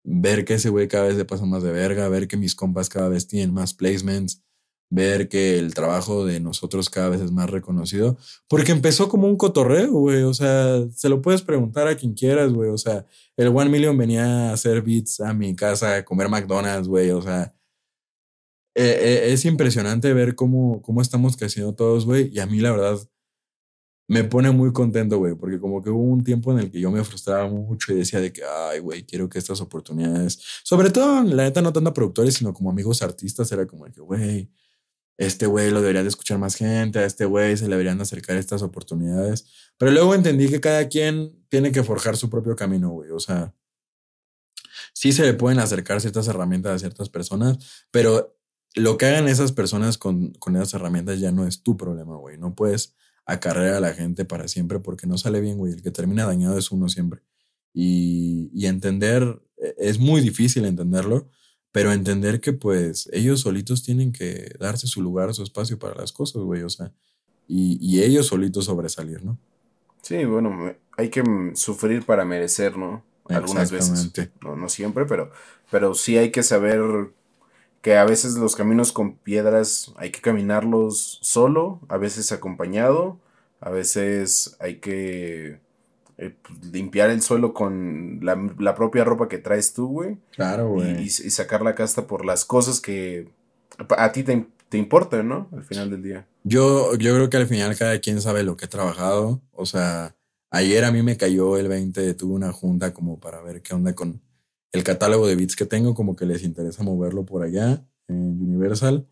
ver 0.04 0.46
que 0.46 0.56
ese 0.56 0.70
güey 0.70 0.88
cada 0.88 1.08
vez 1.08 1.18
le 1.18 1.26
pasa 1.26 1.46
más 1.46 1.64
de 1.64 1.72
verga, 1.72 2.08
ver 2.10 2.28
que 2.28 2.38
mis 2.38 2.56
compas 2.56 2.90
cada 2.90 3.10
vez 3.10 3.28
tienen 3.28 3.54
más 3.54 3.74
placements, 3.74 4.42
ver 4.90 5.30
que 5.30 5.60
el 5.60 5.74
trabajo 5.74 6.26
de 6.26 6.40
nosotros 6.40 6.90
cada 6.90 7.10
vez 7.10 7.22
es 7.22 7.32
más 7.32 7.50
reconocido, 7.50 8.18
porque 8.48 8.72
empezó 8.72 9.08
como 9.08 9.28
un 9.28 9.38
cotorreo, 9.38 9.92
güey, 9.92 10.24
o 10.24 10.34
sea, 10.34 10.84
se 10.96 11.10
lo 11.10 11.22
puedes 11.22 11.44
preguntar 11.44 11.88
a 11.88 11.96
quien 11.96 12.14
quieras, 12.14 12.52
güey, 12.52 12.70
o 12.70 12.78
sea, 12.78 13.06
el 13.38 13.50
One 13.50 13.70
Million 13.70 13.98
venía 13.98 14.50
a 14.50 14.54
hacer 14.54 14.82
beats 14.82 15.20
a 15.22 15.34
mi 15.34 15.56
casa, 15.56 15.98
a 15.98 16.06
comer 16.06 16.28
McDonald's, 16.30 16.88
güey, 16.88 17.12
o 17.12 17.22
sea, 17.22 17.54
e, 18.76 18.84
e, 18.84 19.34
es 19.34 19.46
impresionante 19.46 20.14
ver 20.14 20.36
cómo, 20.36 20.82
cómo 20.82 21.02
estamos 21.02 21.38
creciendo 21.38 21.76
todos, 21.76 22.06
güey, 22.06 22.30
y 22.34 22.40
a 22.40 22.48
mí 22.48 22.60
la 22.60 22.72
verdad 22.72 23.00
me 24.08 24.24
pone 24.24 24.50
muy 24.50 24.74
contento, 24.74 25.20
güey, 25.20 25.36
porque 25.36 25.60
como 25.60 25.84
que 25.84 25.92
hubo 25.92 26.02
un 26.02 26.24
tiempo 26.24 26.52
en 26.52 26.58
el 26.60 26.72
que 26.72 26.80
yo 26.80 26.90
me 26.90 27.04
frustraba 27.04 27.48
mucho 27.48 27.94
y 27.94 27.98
decía 27.98 28.20
de 28.20 28.34
que, 28.34 28.42
ay, 28.44 28.80
güey, 28.80 29.06
quiero 29.06 29.30
que 29.30 29.38
estas 29.38 29.62
oportunidades, 29.62 30.40
sobre 30.64 30.90
todo, 30.90 31.24
la 31.24 31.44
neta, 31.44 31.62
no 31.62 31.72
tanto 31.72 31.92
a 31.92 31.94
productores, 31.94 32.34
sino 32.34 32.52
como 32.52 32.72
amigos 32.72 33.04
artistas, 33.04 33.52
era 33.52 33.68
como 33.68 33.86
de 33.86 33.92
que, 33.92 34.02
güey, 34.02 34.50
este 35.20 35.48
güey 35.48 35.70
lo 35.70 35.82
debería 35.82 36.02
de 36.02 36.08
escuchar 36.08 36.38
más 36.40 36.56
gente, 36.56 37.00
a 37.00 37.06
este 37.06 37.26
güey 37.26 37.58
se 37.58 37.66
le 37.66 37.72
deberían 37.72 38.00
acercar 38.00 38.38
estas 38.38 38.62
oportunidades. 38.62 39.48
Pero 39.78 39.92
luego 39.92 40.16
entendí 40.16 40.48
que 40.48 40.62
cada 40.62 40.88
quien 40.88 41.46
tiene 41.50 41.74
que 41.74 41.84
forjar 41.84 42.16
su 42.16 42.30
propio 42.30 42.56
camino, 42.56 42.90
güey. 42.92 43.12
O 43.12 43.20
sea, 43.20 43.54
sí 44.94 45.12
se 45.12 45.24
le 45.24 45.34
pueden 45.34 45.60
acercar 45.60 46.00
ciertas 46.00 46.30
herramientas 46.30 46.74
a 46.74 46.80
ciertas 46.80 47.10
personas, 47.10 47.58
pero 47.92 48.40
lo 48.76 48.98
que 48.98 49.08
hagan 49.08 49.28
esas 49.28 49.52
personas 49.52 49.98
con, 49.98 50.32
con 50.36 50.56
esas 50.56 50.76
herramientas 50.76 51.20
ya 51.20 51.34
no 51.34 51.46
es 51.46 51.64
tu 51.64 51.76
problema, 51.76 52.16
güey. 52.16 52.38
No 52.38 52.56
puedes 52.56 52.96
acarrear 53.26 53.76
a 53.76 53.80
la 53.82 53.94
gente 53.94 54.24
para 54.24 54.48
siempre 54.48 54.80
porque 54.80 55.06
no 55.06 55.18
sale 55.18 55.42
bien, 55.42 55.58
güey. 55.58 55.74
El 55.74 55.82
que 55.82 55.92
termina 55.92 56.26
dañado 56.26 56.58
es 56.58 56.72
uno 56.72 56.88
siempre. 56.88 57.24
Y, 57.74 58.50
y 58.54 58.68
entender, 58.68 59.42
e, 59.58 59.76
es 59.80 60.00
muy 60.00 60.22
difícil 60.22 60.64
entenderlo, 60.64 61.30
pero 61.72 61.92
entender 61.92 62.42
que 62.42 62.54
pues 62.54 63.10
ellos 63.14 63.42
solitos 63.42 63.84
tienen 63.84 64.12
que 64.12 64.56
darse 64.60 64.88
su 64.88 65.02
lugar, 65.02 65.34
su 65.34 65.44
espacio 65.44 65.78
para 65.78 65.96
las 65.96 66.12
cosas, 66.12 66.42
güey. 66.42 66.64
O 66.64 66.70
sea, 66.70 66.92
y, 67.48 67.78
y 67.82 68.04
ellos 68.04 68.28
solitos 68.28 68.66
sobresalir, 68.66 69.24
¿no? 69.24 69.38
Sí, 70.02 70.26
bueno, 70.26 70.74
hay 70.98 71.10
que 71.10 71.24
sufrir 71.54 72.06
para 72.06 72.26
merecer, 72.26 72.78
¿no? 72.78 73.04
Algunas 73.26 73.72
veces. 73.72 74.12
No, 74.42 74.56
no 74.56 74.70
siempre, 74.70 75.06
pero, 75.06 75.32
pero 75.70 75.94
sí 75.94 76.18
hay 76.18 76.32
que 76.32 76.42
saber 76.44 76.82
que 77.82 77.96
a 77.96 78.06
veces 78.06 78.36
los 78.36 78.56
caminos 78.56 78.92
con 78.92 79.16
piedras 79.16 79.94
hay 79.98 80.12
que 80.12 80.22
caminarlos 80.22 81.20
solo, 81.22 81.80
a 81.90 81.98
veces 81.98 82.32
acompañado, 82.32 83.20
a 83.62 83.70
veces 83.70 84.58
hay 84.60 84.80
que 84.80 85.60
eh, 86.22 86.36
pues, 86.42 86.74
limpiar 86.74 87.10
el 87.10 87.22
suelo 87.22 87.54
con 87.54 88.20
la, 88.22 88.76
propia 88.76 89.06
ropa 89.06 89.30
que 89.30 89.38
traes 89.38 89.72
tú, 89.72 89.88
güey. 89.88 90.18
Claro, 90.32 90.70
güey. 90.70 91.04
Y, 91.04 91.10
sacar 91.10 91.62
la 91.62 91.76
casta 91.76 92.08
por 92.08 92.26
las 92.26 92.44
cosas 92.44 92.82
que 92.82 93.30
a 93.98 94.12
ti 94.12 94.24
te, 94.24 94.46
te 94.68 94.78
importan, 94.78 95.30
¿no? 95.30 95.48
Al 95.54 95.64
final 95.64 95.90
del 95.90 96.04
día. 96.04 96.28
Yo, 96.44 96.94
yo 96.96 97.16
creo 97.16 97.30
que 97.30 97.38
al 97.38 97.48
final 97.48 97.78
cada 97.78 97.98
quien 98.00 98.22
sabe 98.22 98.44
lo 98.44 98.58
que 98.58 98.66
ha 98.66 98.70
trabajado. 98.70 99.42
O 99.54 99.66
sea, 99.66 100.18
ayer 100.52 100.84
a 100.84 100.92
mí 100.92 101.04
me 101.04 101.16
cayó 101.16 101.58
el 101.58 101.70
20, 101.70 102.14
tuve 102.16 102.34
una 102.34 102.52
junta 102.52 102.94
como 102.94 103.22
para 103.22 103.42
ver 103.42 103.62
qué 103.62 103.74
onda 103.74 103.96
con 103.96 104.22
el 104.74 104.84
catálogo 104.84 105.26
de 105.26 105.38
bits 105.38 105.56
que 105.56 105.66
tengo, 105.66 105.96
como 105.96 106.18
que 106.18 106.26
les 106.26 106.44
interesa 106.44 106.84
moverlo 106.84 107.26
por 107.26 107.44
allá 107.44 107.88
en 108.10 108.42
Universal. 108.42 109.08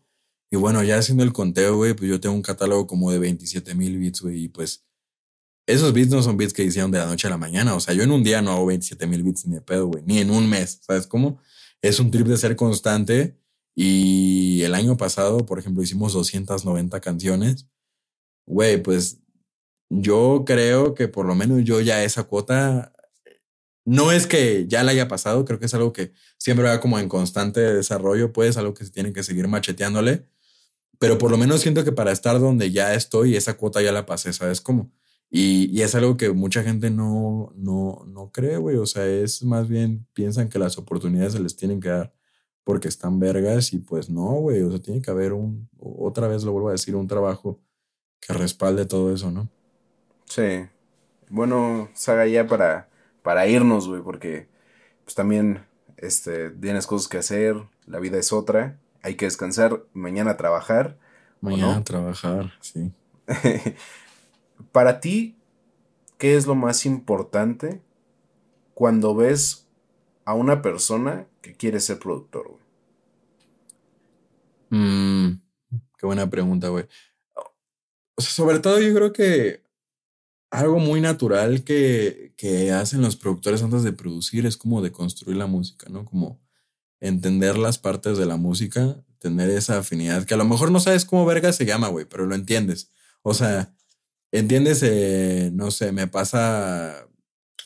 Y 0.50 0.56
bueno, 0.56 0.82
ya 0.82 0.98
haciendo 0.98 1.24
el 1.24 1.32
conteo, 1.32 1.76
güey, 1.76 1.94
pues 1.94 2.10
yo 2.10 2.20
tengo 2.20 2.34
un 2.34 2.42
catálogo 2.42 2.86
como 2.86 3.10
de 3.10 3.18
27 3.18 3.74
mil 3.74 3.98
bits, 3.98 4.20
güey, 4.20 4.44
y 4.44 4.48
pues 4.48 4.84
esos 5.68 5.92
bits 5.92 6.10
no 6.10 6.22
son 6.22 6.38
bits 6.38 6.54
que 6.54 6.64
hicieron 6.64 6.90
de 6.90 6.98
la 6.98 7.06
noche 7.06 7.26
a 7.26 7.30
la 7.30 7.36
mañana. 7.36 7.74
O 7.74 7.80
sea, 7.80 7.92
yo 7.92 8.02
en 8.02 8.10
un 8.10 8.24
día 8.24 8.40
no 8.40 8.52
hago 8.52 8.64
27 8.66 9.06
mil 9.06 9.22
bits 9.22 9.46
ni 9.46 9.54
de 9.54 9.60
pedo, 9.60 9.86
güey, 9.86 10.02
ni 10.06 10.18
en 10.18 10.30
un 10.30 10.48
mes. 10.48 10.80
¿Sabes 10.80 11.06
cómo? 11.06 11.40
Es 11.82 12.00
un 12.00 12.10
trip 12.10 12.26
de 12.26 12.38
ser 12.38 12.56
constante. 12.56 13.36
Y 13.74 14.62
el 14.62 14.74
año 14.74 14.96
pasado, 14.96 15.44
por 15.44 15.58
ejemplo, 15.58 15.82
hicimos 15.82 16.14
290 16.14 17.00
canciones. 17.00 17.66
Güey, 18.46 18.82
pues 18.82 19.18
yo 19.90 20.44
creo 20.46 20.94
que 20.94 21.06
por 21.06 21.26
lo 21.26 21.34
menos 21.34 21.62
yo 21.64 21.82
ya 21.82 22.02
esa 22.02 22.24
cuota 22.24 22.94
no 23.84 24.10
es 24.10 24.26
que 24.26 24.66
ya 24.68 24.82
la 24.82 24.92
haya 24.92 25.06
pasado, 25.06 25.44
creo 25.44 25.58
que 25.58 25.66
es 25.66 25.74
algo 25.74 25.92
que 25.92 26.12
siempre 26.38 26.66
va 26.66 26.80
como 26.80 26.98
en 26.98 27.10
constante 27.10 27.60
desarrollo, 27.60 28.32
pues 28.32 28.56
algo 28.56 28.72
que 28.74 28.86
se 28.86 28.90
tiene 28.90 29.12
que 29.12 29.22
seguir 29.22 29.48
macheteándole, 29.48 30.26
pero 30.98 31.18
por 31.18 31.30
lo 31.30 31.38
menos 31.38 31.60
siento 31.60 31.84
que 31.84 31.92
para 31.92 32.12
estar 32.12 32.40
donde 32.40 32.70
ya 32.70 32.94
estoy, 32.94 33.36
esa 33.36 33.56
cuota 33.56 33.82
ya 33.82 33.92
la 33.92 34.06
pasé, 34.06 34.32
¿sabes 34.32 34.60
cómo? 34.60 34.92
Y, 35.30 35.70
y 35.76 35.82
es 35.82 35.94
algo 35.94 36.16
que 36.16 36.30
mucha 36.30 36.62
gente 36.62 36.90
no, 36.90 37.52
no, 37.54 38.04
no 38.06 38.30
cree, 38.30 38.56
güey, 38.56 38.76
o 38.76 38.86
sea, 38.86 39.06
es 39.06 39.42
más 39.42 39.68
bien 39.68 40.06
piensan 40.14 40.48
que 40.48 40.58
las 40.58 40.78
oportunidades 40.78 41.34
se 41.34 41.40
les 41.40 41.54
tienen 41.54 41.80
que 41.80 41.90
dar 41.90 42.14
porque 42.64 42.88
están 42.88 43.18
vergas 43.18 43.72
y 43.72 43.78
pues 43.78 44.10
no, 44.10 44.24
güey, 44.40 44.62
o 44.62 44.70
sea, 44.70 44.80
tiene 44.80 45.02
que 45.02 45.10
haber 45.10 45.32
un, 45.32 45.68
otra 45.78 46.28
vez 46.28 46.44
lo 46.44 46.52
vuelvo 46.52 46.68
a 46.68 46.72
decir, 46.72 46.96
un 46.96 47.08
trabajo 47.08 47.60
que 48.20 48.32
respalde 48.32 48.86
todo 48.86 49.12
eso, 49.12 49.30
¿no? 49.30 49.48
Sí. 50.24 50.66
Bueno, 51.30 51.88
Saga, 51.94 52.26
ya 52.26 52.46
para 52.46 52.88
para 53.28 53.46
irnos, 53.46 53.86
güey, 53.86 54.00
porque 54.00 54.48
pues 55.04 55.14
también 55.14 55.66
este, 55.98 56.48
tienes 56.48 56.86
cosas 56.86 57.08
que 57.08 57.18
hacer, 57.18 57.56
la 57.86 57.98
vida 57.98 58.18
es 58.18 58.32
otra, 58.32 58.78
hay 59.02 59.16
que 59.16 59.26
descansar, 59.26 59.84
mañana 59.92 60.38
trabajar. 60.38 60.96
Mañana 61.42 61.84
trabajar, 61.84 62.54
sí. 62.62 62.90
para 64.72 65.00
ti, 65.00 65.36
¿qué 66.18 66.36
es 66.36 66.46
lo 66.46 66.54
más 66.54 66.86
importante 66.86 67.80
cuando 68.74 69.14
ves 69.14 69.66
a 70.24 70.34
una 70.34 70.62
persona 70.62 71.26
que 71.40 71.54
quiere 71.54 71.80
ser 71.80 71.98
productor, 71.98 72.48
güey? 72.48 72.60
Mm, 74.70 75.40
qué 75.96 76.06
buena 76.06 76.28
pregunta, 76.28 76.68
güey. 76.68 76.84
O 78.16 78.20
sea, 78.20 78.30
sobre 78.30 78.58
todo 78.58 78.80
yo 78.80 78.94
creo 78.94 79.12
que 79.12 79.62
algo 80.50 80.78
muy 80.78 81.00
natural 81.00 81.64
que, 81.64 82.34
que 82.36 82.72
hacen 82.72 83.00
los 83.00 83.16
productores 83.16 83.62
antes 83.62 83.82
de 83.82 83.92
producir 83.92 84.46
es 84.46 84.56
como 84.56 84.82
de 84.82 84.92
construir 84.92 85.36
la 85.36 85.46
música, 85.46 85.88
¿no? 85.90 86.04
Como 86.04 86.40
entender 87.00 87.56
las 87.58 87.78
partes 87.78 88.18
de 88.18 88.26
la 88.26 88.36
música, 88.36 89.02
tener 89.18 89.50
esa 89.50 89.78
afinidad, 89.78 90.24
que 90.24 90.34
a 90.34 90.38
lo 90.38 90.44
mejor 90.44 90.70
no 90.70 90.80
sabes 90.80 91.04
cómo 91.04 91.26
verga 91.26 91.52
se 91.52 91.64
llama, 91.64 91.88
güey, 91.88 92.06
pero 92.06 92.26
lo 92.26 92.34
entiendes. 92.34 92.90
O 93.22 93.34
sea, 93.34 93.74
entiendes, 94.32 94.82
eh, 94.82 95.50
no 95.52 95.70
sé, 95.70 95.92
me 95.92 96.06
pasa 96.06 97.06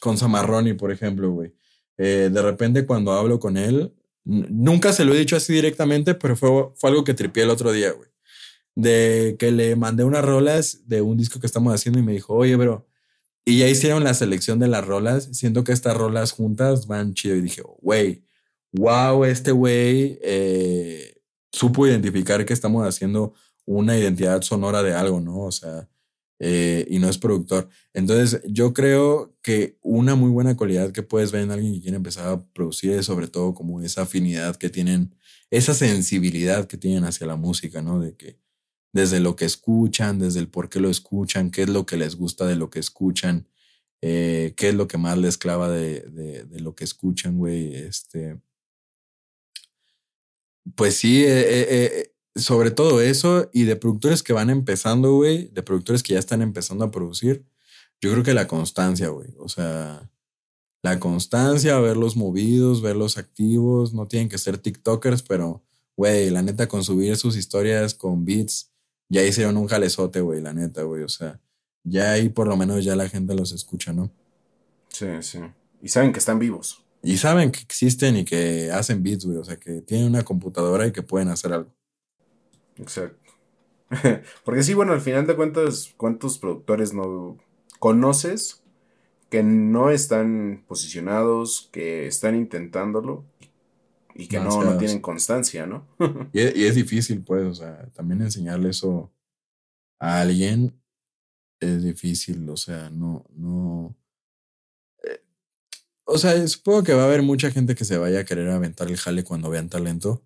con 0.01 0.19
Samarroni, 0.19 0.75
por 0.75 0.93
ejemplo, 0.93 1.31
güey. 1.31 1.55
Eh, 1.99 2.31
de 2.33 2.43
repente 2.43 2.87
cuando 2.87 3.13
hablo 3.13 3.39
con 3.39 3.57
él, 3.57 3.95
nunca 4.25 4.93
se 4.93 5.05
lo 5.05 5.15
he 5.15 5.19
dicho 5.19 5.37
así 5.37 5.53
directamente, 5.53 6.15
pero 6.15 6.37
fue, 6.37 6.73
fue 6.77 6.91
algo 6.91 7.05
que 7.05 7.15
tripié 7.15 7.45
el 7.45 7.51
otro 7.51 7.73
día, 7.73 7.93
güey 7.93 8.13
de 8.75 9.37
que 9.39 9.51
le 9.53 9.77
mandé 9.77 10.05
unas 10.05 10.25
rolas 10.25 10.89
de 10.89 11.03
un 11.03 11.17
disco 11.17 11.41
que 11.41 11.47
estamos 11.47 11.75
haciendo 11.75 11.99
y 11.99 12.03
me 12.03 12.13
dijo, 12.13 12.35
oye, 12.35 12.57
bro, 12.57 12.87
y 13.45 13.59
ya 13.59 13.69
hicieron 13.69 14.05
la 14.05 14.15
selección 14.15 14.59
de 14.61 14.69
las 14.69 14.87
rolas. 14.87 15.29
Siento 15.33 15.65
que 15.65 15.73
estas 15.73 15.97
rolas 15.97 16.33
juntas 16.33 16.87
van 16.87 17.15
chido. 17.15 17.37
Y 17.37 17.41
dije, 17.41 17.63
güey, 17.81 18.25
wow, 18.73 19.25
este 19.25 19.51
güey 19.53 20.19
eh, 20.23 21.21
supo 21.53 21.87
identificar 21.87 22.45
que 22.47 22.53
estamos 22.53 22.87
haciendo 22.87 23.35
una 23.65 23.99
identidad 23.99 24.43
sonora 24.43 24.83
de 24.83 24.95
algo, 24.95 25.21
¿no? 25.21 25.41
O 25.41 25.53
sea, 25.53 25.89
eh, 26.45 26.87
y 26.91 26.99
no 26.99 27.09
es 27.09 27.19
productor. 27.19 27.69
Entonces, 27.95 28.43
yo 28.49 28.75
creo 28.75 29.33
que 29.43 29.79
una 29.81 30.17
muy 30.17 30.29
buena 30.29 30.57
cualidad 30.57 30.91
que 30.91 31.05
puedes 31.05 31.31
ver 31.31 31.43
en 31.43 31.53
alguien 31.53 31.73
que 31.73 31.83
quiere 31.83 31.97
empezar 31.97 32.27
a 32.27 32.45
producir 32.53 32.91
es 32.91 33.07
sobre 33.07 33.29
todo 33.29 33.55
como 33.55 33.81
esa 33.81 34.03
afinidad 34.03 34.57
que 34.57 34.69
tienen, 34.69 35.15
esa 35.51 35.73
sensibilidad 35.73 36.67
que 36.67 36.77
tienen 36.77 37.05
hacia 37.05 37.29
la 37.29 37.37
música, 37.37 37.81
¿no? 37.81 38.01
De 38.01 38.17
que 38.17 38.41
desde 38.93 39.21
lo 39.21 39.37
que 39.37 39.45
escuchan, 39.45 40.19
desde 40.19 40.41
el 40.41 40.49
por 40.49 40.69
qué 40.69 40.81
lo 40.81 40.91
escuchan, 40.91 41.53
qué 41.53 41.63
es 41.63 41.69
lo 41.69 41.87
que 41.87 41.97
les 41.97 42.17
gusta 42.17 42.45
de 42.45 42.57
lo 42.57 42.71
que 42.71 42.81
escuchan, 42.81 43.47
eh, 44.01 44.53
qué 44.57 44.71
es 44.71 44.75
lo 44.75 44.89
que 44.89 44.99
más 44.99 45.17
les 45.19 45.39
clava 45.39 45.71
de, 45.71 46.01
de, 46.01 46.61
lo 46.61 46.75
que 46.75 46.83
escuchan, 46.83 47.39
güey. 47.39 47.73
Este. 47.77 48.41
Pues 50.75 50.97
sí, 50.97 51.23
eh, 51.25 51.45
eh, 51.47 52.13
sobre 52.35 52.71
todo 52.71 53.01
eso 53.01 53.51
y 53.53 53.65
de 53.65 53.77
productores 53.77 54.23
que 54.23 54.33
van 54.33 54.51
empezando, 54.51 55.15
güey, 55.15 55.49
de 55.49 55.63
productores 55.63 56.03
que 56.03 56.15
ya 56.15 56.19
están 56.19 56.43
empezando 56.43 56.85
a 56.85 56.91
producir, 56.91 57.45
yo 58.01 58.11
creo 58.11 58.25
que 58.25 58.35
la 58.35 58.49
constancia, 58.49 59.09
güey. 59.09 59.29
O 59.39 59.49
sea, 59.49 60.11
la 60.83 60.99
constancia, 60.99 61.79
verlos 61.79 62.17
movidos, 62.17 62.83
verlos 62.83 63.19
activos, 63.19 63.95
no 63.95 64.07
tienen 64.07 64.29
que 64.29 64.39
ser 64.39 64.59
TikTokers, 64.59 65.23
pero, 65.23 65.63
güey, 65.97 66.31
la 66.31 66.43
neta, 66.43 66.69
con 66.69 66.83
subir 66.83 67.17
sus 67.17 67.37
historias 67.37 67.95
con 67.95 68.25
beats 68.25 68.73
ya 69.09 69.23
hicieron 69.23 69.59
un 69.59 69.69
jalezote, 69.69 70.23
güey, 70.23 70.41
la 70.41 70.55
neta, 70.55 70.83
güey. 70.83 71.03
O 71.03 71.09
sea, 71.09 71.39
ya 71.85 72.13
ahí 72.13 72.31
por 72.31 72.49
lo 72.49 72.57
menos 72.57 72.83
ya 72.83 72.97
la 72.97 73.09
gente 73.09 73.35
los 73.35 73.53
escucha, 73.53 73.93
¿no? 73.93 74.11
Sí, 74.89 75.07
sí. 75.21 75.39
Y 75.83 75.89
saben 75.89 76.13
que 76.13 76.19
están 76.19 76.39
vivos. 76.39 76.83
Y 77.03 77.19
saben 77.19 77.51
que 77.51 77.61
existen 77.61 78.17
y 78.17 78.25
que 78.25 78.71
hacen 78.73 79.03
beats, 79.03 79.27
güey. 79.27 79.37
O 79.37 79.45
sea, 79.45 79.57
que 79.57 79.83
tienen 79.83 80.07
una 80.07 80.25
computadora 80.25 80.87
y 80.87 80.93
que 80.93 81.03
pueden 81.03 81.29
hacer 81.29 81.53
algo. 81.53 81.71
Exacto. 82.77 83.33
Porque 84.45 84.63
sí, 84.63 84.75
bueno, 84.75 84.93
al 84.93 85.01
final 85.01 85.27
de 85.27 85.37
cuentas, 85.37 85.95
¿cuántos 85.97 86.39
productores 86.39 86.95
no 86.95 87.39
conoces 87.79 88.63
que 89.29 89.43
no 89.43 89.91
están 89.91 90.63
posicionados, 90.69 91.71
que 91.73 92.07
están 92.07 92.37
intentándolo 92.37 93.25
y 94.15 94.29
que 94.29 94.39
no, 94.39 94.63
no, 94.63 94.77
tienen 94.77 95.01
constancia, 95.01 95.67
¿no? 95.67 95.87
y, 96.35 96.41
es, 96.41 96.75
difícil, 96.75 97.23
pues, 97.23 97.45
o 97.45 97.55
sea, 97.55 97.89
también 97.95 98.21
enseñarle 98.21 98.69
eso 98.69 99.11
a 99.99 100.21
alguien 100.21 100.79
es 101.61 101.83
difícil, 101.83 102.47
o 102.51 102.57
sea, 102.57 102.91
no, 102.91 103.25
no. 103.31 103.97
Eh, 105.03 105.25
o 106.05 106.19
sea, 106.19 106.47
supongo 106.47 106.83
que 106.83 106.93
va 106.93 107.03
a 107.03 107.07
haber 107.07 107.23
mucha 107.23 107.51
gente 107.51 107.75
que 107.75 107.85
se 107.87 107.97
vaya 107.97 108.21
a 108.21 108.25
querer 108.25 108.51
aventar 108.51 108.89
el 108.89 108.99
jale 108.99 109.25
cuando 109.25 109.49
vean 109.49 109.71
talento, 109.71 110.23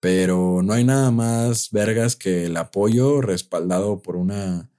pero 0.00 0.62
no 0.62 0.72
hay 0.72 0.84
nada 0.84 1.10
más 1.10 1.70
vergas 1.70 2.16
que 2.16 2.46
el 2.46 2.56
apoyo 2.56 3.20
respaldado 3.20 4.02
por 4.02 4.16
una 4.16 4.70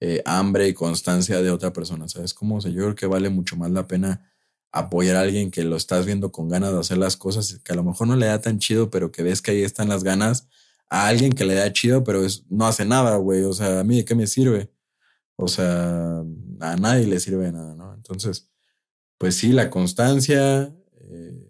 eh, 0.00 0.22
hambre 0.26 0.68
y 0.68 0.74
constancia 0.74 1.40
de 1.40 1.50
otra 1.50 1.72
persona, 1.72 2.08
¿sabes? 2.08 2.34
Como, 2.34 2.56
o 2.56 2.60
yo 2.60 2.82
creo 2.82 2.94
que 2.94 3.06
vale 3.06 3.30
mucho 3.30 3.56
más 3.56 3.70
la 3.70 3.86
pena 3.86 4.30
apoyar 4.72 5.16
a 5.16 5.20
alguien 5.20 5.50
que 5.52 5.62
lo 5.64 5.76
estás 5.76 6.04
viendo 6.04 6.32
con 6.32 6.48
ganas 6.48 6.72
de 6.72 6.80
hacer 6.80 6.98
las 6.98 7.16
cosas, 7.16 7.60
que 7.64 7.72
a 7.72 7.76
lo 7.76 7.84
mejor 7.84 8.08
no 8.08 8.16
le 8.16 8.26
da 8.26 8.40
tan 8.40 8.58
chido, 8.58 8.90
pero 8.90 9.12
que 9.12 9.22
ves 9.22 9.40
que 9.40 9.52
ahí 9.52 9.62
están 9.62 9.88
las 9.88 10.02
ganas, 10.02 10.48
a 10.90 11.06
alguien 11.08 11.32
que 11.32 11.44
le 11.44 11.54
da 11.54 11.72
chido, 11.72 12.04
pero 12.04 12.24
es, 12.24 12.44
no 12.50 12.66
hace 12.66 12.84
nada, 12.84 13.16
güey. 13.16 13.44
O 13.44 13.52
sea, 13.52 13.80
a 13.80 13.84
mí 13.84 13.98
de 13.98 14.04
qué 14.04 14.14
me 14.14 14.26
sirve. 14.26 14.70
O 15.36 15.48
sea, 15.48 16.22
a 16.60 16.76
nadie 16.76 17.06
le 17.06 17.20
sirve 17.20 17.46
de 17.46 17.52
nada, 17.52 17.74
¿no? 17.74 17.94
Entonces, 17.94 18.48
pues 19.18 19.36
sí, 19.36 19.52
la 19.52 19.70
constancia. 19.70 20.74
Eh, 21.00 21.43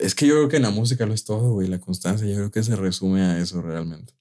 es 0.00 0.14
que 0.14 0.26
yo 0.26 0.34
creo 0.34 0.48
que 0.48 0.56
en 0.56 0.62
la 0.62 0.70
música 0.70 1.06
lo 1.06 1.14
es 1.14 1.24
todo, 1.24 1.52
güey. 1.52 1.68
La 1.68 1.80
constancia, 1.80 2.26
yo 2.26 2.36
creo 2.36 2.50
que 2.50 2.62
se 2.62 2.76
resume 2.76 3.22
a 3.22 3.38
eso 3.38 3.62
realmente. 3.62 4.14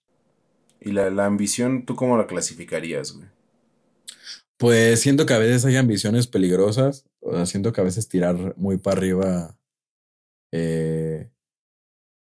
¿Y 0.80 0.92
la, 0.92 1.10
la 1.10 1.26
ambición, 1.26 1.86
tú 1.86 1.96
cómo 1.96 2.18
la 2.18 2.28
clasificarías, 2.28 3.14
güey? 3.14 3.28
Pues 4.58 5.00
siento 5.00 5.26
que 5.26 5.34
a 5.34 5.40
veces 5.40 5.66
hay 5.66 5.76
ambiciones 5.76 6.28
peligrosas. 6.28 7.06
O 7.20 7.34
sea, 7.34 7.46
siento 7.46 7.74
que 7.74 7.82
a 7.82 7.84
veces 7.84 8.08
tirar 8.08 8.56
muy 8.58 8.78
para 8.78 8.98
arriba. 8.98 9.58
Eh, 10.52 11.32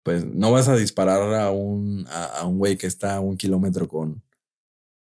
pues 0.03 0.25
no 0.25 0.51
vas 0.51 0.69
a 0.69 0.77
disparar 0.77 1.35
a 1.35 1.51
un, 1.51 2.07
a, 2.09 2.47
un 2.47 2.59
güey 2.59 2.77
que 2.77 2.87
está 2.87 3.17
a 3.17 3.21
un 3.21 3.37
kilómetro 3.37 3.89
con 3.89 4.23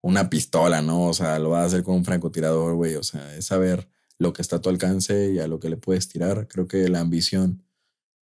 una 0.00 0.30
pistola, 0.30 0.82
¿no? 0.82 1.08
O 1.08 1.14
sea, 1.14 1.38
lo 1.38 1.50
vas 1.50 1.62
a 1.62 1.66
hacer 1.66 1.82
con 1.82 1.96
un 1.96 2.04
francotirador, 2.04 2.74
güey. 2.74 2.94
O 2.94 3.02
sea, 3.02 3.34
es 3.36 3.46
saber 3.46 3.88
lo 4.18 4.32
que 4.32 4.42
está 4.42 4.56
a 4.56 4.60
tu 4.60 4.68
alcance 4.68 5.32
y 5.32 5.40
a 5.40 5.48
lo 5.48 5.58
que 5.58 5.70
le 5.70 5.76
puedes 5.76 6.08
tirar. 6.08 6.46
Creo 6.46 6.68
que 6.68 6.88
la 6.88 7.00
ambición, 7.00 7.64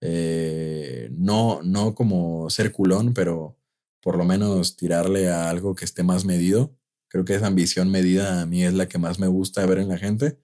eh, 0.04 1.08
no, 1.12 1.62
no 1.62 1.94
como 1.94 2.50
ser 2.50 2.72
culón, 2.72 3.14
pero 3.14 3.56
por 4.02 4.18
lo 4.18 4.24
menos 4.24 4.76
tirarle 4.76 5.30
a 5.30 5.48
algo 5.48 5.76
que 5.76 5.84
esté 5.84 6.02
más 6.02 6.24
medido. 6.24 6.76
Creo 7.08 7.24
que 7.24 7.36
esa 7.36 7.46
ambición 7.46 7.90
medida 7.90 8.42
a 8.42 8.46
mí 8.46 8.64
es 8.64 8.74
la 8.74 8.88
que 8.88 8.98
más 8.98 9.20
me 9.20 9.28
gusta 9.28 9.64
ver 9.64 9.78
en 9.78 9.88
la 9.88 9.98
gente. 9.98 10.38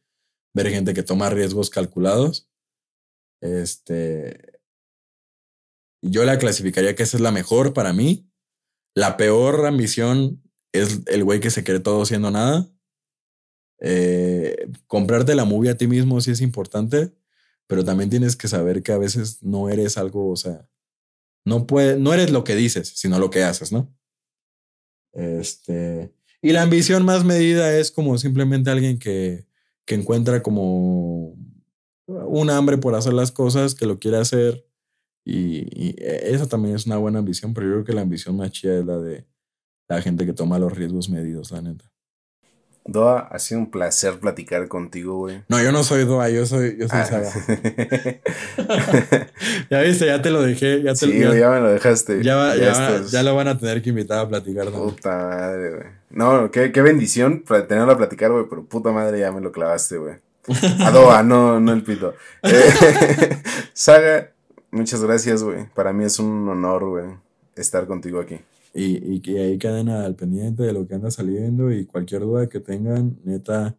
Ver 0.55 0.71
gente 0.71 0.95
que 0.95 1.03
toma 1.03 1.29
riesgos 1.29 1.71
calculados. 1.71 2.49
Este, 3.41 4.61
yo 6.03 6.25
la 6.25 6.39
clasificaría 6.39 6.95
que 6.95 7.03
esa 7.03 7.17
es 7.17 7.21
la 7.21 7.33
mejor 7.33 7.75
para 7.75 7.93
mí. 7.93 8.31
La 8.95 9.17
peor 9.17 9.67
ambición 9.67 10.41
es 10.73 11.01
el 11.07 11.25
güey 11.25 11.41
que 11.41 11.51
se 11.51 11.65
cree 11.65 11.81
todo 11.81 12.05
siendo 12.05 12.31
nada. 12.31 12.71
Eh, 13.81 14.71
comprarte 14.87 15.35
la 15.35 15.45
movie 15.45 15.71
a 15.71 15.77
ti 15.77 15.89
mismo 15.89 16.21
sí 16.21 16.31
es 16.31 16.41
importante, 16.41 17.13
pero 17.69 17.85
también 17.85 18.11
tienes 18.11 18.35
que 18.35 18.49
saber 18.49 18.83
que 18.83 18.91
a 18.91 18.99
veces 18.99 19.43
no 19.43 19.69
eres 19.69 19.97
algo, 19.97 20.31
o 20.31 20.37
sea, 20.37 20.69
no, 21.45 21.67
puede, 21.67 21.99
no 21.99 22.13
eres 22.13 22.33
lo 22.33 22.43
que 22.43 22.57
dices, 22.57 22.89
sino 22.97 23.21
lo 23.21 23.31
que 23.31 23.45
haces, 23.45 23.71
¿no? 23.71 23.95
Este, 25.13 26.13
y 26.43 26.51
la 26.53 26.63
ambición 26.63 27.05
más 27.05 27.25
medida 27.25 27.77
es 27.79 27.93
como 27.93 28.19
simplemente 28.19 28.71
alguien 28.71 28.99
que, 28.99 29.47
que 29.85 29.95
encuentra 29.95 30.43
como 30.43 31.37
un 32.07 32.51
hambre 32.51 32.79
por 32.79 32.95
hacer 32.97 33.13
las 33.13 33.31
cosas, 33.31 33.75
que 33.77 33.87
lo 33.87 34.01
quiere 34.01 34.17
hacer 34.17 34.69
y, 35.31 35.95
e, 36.03 36.33
esa 36.35 36.49
también 36.49 36.75
es 36.75 36.87
una 36.87 36.97
buena 36.97 37.19
ambición, 37.19 37.53
pero 37.53 37.67
yo 37.67 37.73
creo 37.75 37.85
que 37.85 37.93
la 37.93 38.01
ambición 38.01 38.37
más 38.37 38.51
chida 38.51 38.79
es 38.79 38.87
la 38.87 38.99
de 38.99 39.27
la 39.87 40.01
gente 40.01 40.25
que 40.25 40.33
toma 40.33 40.59
los 40.59 40.73
riesgos 40.73 41.11
medidos, 41.11 41.51
la 41.51 41.61
neta. 41.61 41.93
Doa, 42.89 43.29
ha 43.31 43.39
sido 43.39 43.61
un 43.61 43.71
placer 43.71 44.19
platicar 44.19 44.67
contigo, 44.67 45.19
güey. 45.19 45.43
No, 45.49 45.63
yo 45.63 45.71
no 45.73 45.85
soy 45.85 46.05
Doa, 46.05 46.31
yo 46.31 46.47
soy, 46.47 46.79
yo 46.79 46.89
soy 46.89 46.99
ah. 46.99 47.05
Saga. 47.05 47.31
ya 49.71 49.81
viste, 49.83 50.07
ya 50.07 50.23
te 50.23 50.31
lo 50.31 50.43
dejé. 50.43 50.83
Ya 50.83 50.95
te, 50.95 51.07
sí, 51.07 51.19
ya, 51.19 51.35
ya, 51.35 51.51
me 51.51 51.61
lo 51.61 51.71
dejaste. 51.71 52.25
Ya, 52.25 52.57
ya, 52.57 53.03
ya, 53.03 53.23
lo 53.23 53.37
van 53.37 53.49
a 53.49 53.59
tener 53.59 53.83
que 53.83 53.91
invitar 53.91 54.19
a 54.19 54.29
platicar. 54.29 54.67
¿no? 54.67 54.85
Puta 54.85 55.17
madre, 55.17 55.71
güey. 55.71 55.87
No, 56.11 56.51
qué, 56.51 56.73
qué 56.73 56.83
bendición 56.83 57.45
para 57.47 57.67
tenerlo 57.67 57.93
a 57.93 57.99
platicar, 57.99 58.33
güey, 58.33 58.47
pero 58.49 58.65
puta 58.65 58.91
madre 58.91 59.21
ya 59.21 59.31
me 59.31 59.41
lo 59.41 59.53
clavaste, 59.53 59.99
güey. 59.99 60.17
A 60.81 60.91
Doa, 60.91 61.23
no, 61.23 61.61
no 61.61 61.73
el 61.73 61.83
pito. 61.83 62.15
Eh, 62.43 62.71
Saga, 63.73 64.31
Muchas 64.71 65.03
gracias, 65.03 65.43
güey. 65.43 65.67
Para 65.75 65.93
mí 65.93 66.05
es 66.05 66.19
un 66.19 66.49
honor, 66.49 66.89
güey, 66.89 67.07
estar 67.57 67.87
contigo 67.87 68.21
aquí. 68.21 68.41
Y, 68.75 69.15
y 69.15 69.21
que 69.21 69.41
ahí 69.41 69.59
queden 69.59 69.89
al 69.89 70.15
pendiente 70.15 70.63
de 70.63 70.73
lo 70.73 70.87
que 70.87 70.95
anda 70.95 71.11
saliendo 71.11 71.73
y 71.73 71.87
cualquier 71.87 72.23
duda 72.23 72.49
que 72.49 72.61
tengan, 72.61 73.19
neta, 73.25 73.77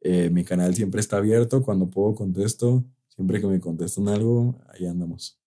eh, 0.00 0.30
mi 0.30 0.44
canal 0.44 0.74
siempre 0.74 1.00
está 1.00 1.18
abierto. 1.18 1.62
Cuando 1.62 1.88
puedo 1.88 2.14
contesto. 2.14 2.84
Siempre 3.08 3.40
que 3.40 3.46
me 3.46 3.60
contestan 3.60 4.08
algo, 4.08 4.58
ahí 4.72 4.86
andamos. 4.86 5.38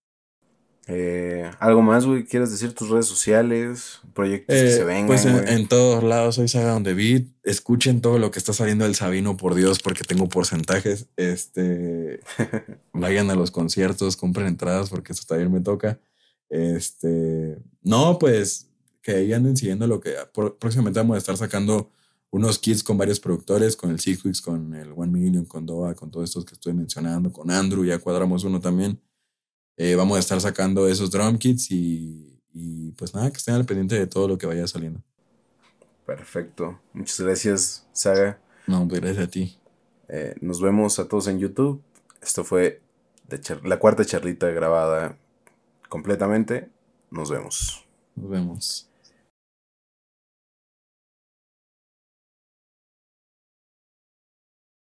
Eh, 0.85 1.49
¿Algo 1.59 1.81
más, 1.81 2.05
güey? 2.05 2.25
¿Quieres 2.25 2.51
decir 2.51 2.73
tus 2.73 2.89
redes 2.89 3.07
sociales? 3.07 4.01
¿Proyectos 4.13 4.55
que 4.55 4.69
se 4.69 4.81
eh, 4.81 4.83
vengan? 4.83 5.07
Pues 5.07 5.25
en, 5.25 5.67
todos 5.67 6.03
lados 6.03 6.35
soy 6.35 6.47
Saga 6.49 6.73
Donde 6.73 6.93
Beat. 6.93 7.23
Escuchen 7.41 8.01
todo 8.01 8.19
lo 8.19 8.31
que 8.31 8.37
está 8.37 8.53
saliendo 8.53 8.83
del 8.83 8.93
Sabino, 8.95 9.37
por 9.37 9.55
Dios, 9.55 9.79
porque 9.81 10.03
tengo 10.03 10.27
porcentajes. 10.27 11.07
Este, 11.15 12.19
vayan 12.93 13.31
a 13.31 13.35
los 13.35 13.49
conciertos, 13.49 14.17
compren 14.17 14.47
entradas, 14.47 14.89
porque 14.89 15.13
eso 15.13 15.23
también 15.25 15.51
me 15.51 15.61
toca. 15.61 15.99
Este, 16.49 17.57
no, 17.81 18.19
pues 18.19 18.69
que 19.03 19.11
ahí 19.11 19.33
anden 19.33 19.55
siguiendo 19.57 19.85
lo 19.85 19.99
que 19.99 20.15
próximamente 20.57 20.99
vamos 20.99 21.15
a 21.15 21.17
estar 21.19 21.37
sacando 21.37 21.91
unos 22.31 22.57
kits 22.57 22.81
con 22.81 22.97
varios 22.97 23.19
productores, 23.19 23.75
con 23.75 23.91
el 23.91 23.99
Six 23.99 24.25
Weeks, 24.25 24.41
con 24.41 24.73
el 24.73 24.91
One 24.95 25.11
Million, 25.11 25.45
con 25.45 25.67
Doa, 25.67 25.93
con 25.93 26.09
todos 26.09 26.29
estos 26.29 26.45
que 26.45 26.53
estoy 26.53 26.73
mencionando, 26.73 27.31
con 27.31 27.51
Andrew, 27.51 27.85
ya 27.85 27.99
cuadramos 27.99 28.43
uno 28.43 28.59
también. 28.59 28.99
Eh, 29.77 29.95
vamos 29.95 30.17
a 30.17 30.19
estar 30.19 30.39
sacando 30.41 30.87
esos 30.87 31.11
drum 31.11 31.37
kits 31.37 31.69
y, 31.69 32.39
y, 32.51 32.91
pues 32.93 33.13
nada, 33.13 33.29
que 33.29 33.37
estén 33.37 33.55
al 33.55 33.65
pendiente 33.65 33.99
de 33.99 34.07
todo 34.07 34.27
lo 34.27 34.37
que 34.37 34.47
vaya 34.47 34.65
saliendo. 34.67 35.01
Perfecto. 36.05 36.79
Muchas 36.93 37.19
gracias, 37.19 37.87
Saga. 37.91 38.39
No, 38.67 38.87
pues 38.87 39.01
gracias 39.01 39.27
a 39.27 39.29
ti. 39.29 39.57
Eh, 40.09 40.35
nos 40.41 40.61
vemos 40.61 40.97
a 40.99 41.07
todos 41.07 41.27
en 41.27 41.39
YouTube. 41.39 41.81
Esto 42.21 42.43
fue 42.43 42.81
la 43.63 43.79
cuarta 43.79 44.05
charlita 44.05 44.49
grabada 44.49 45.17
completamente. 45.89 46.69
Nos 47.11 47.29
vemos. 47.29 47.85
Nos 48.15 48.29
vemos. 48.29 48.92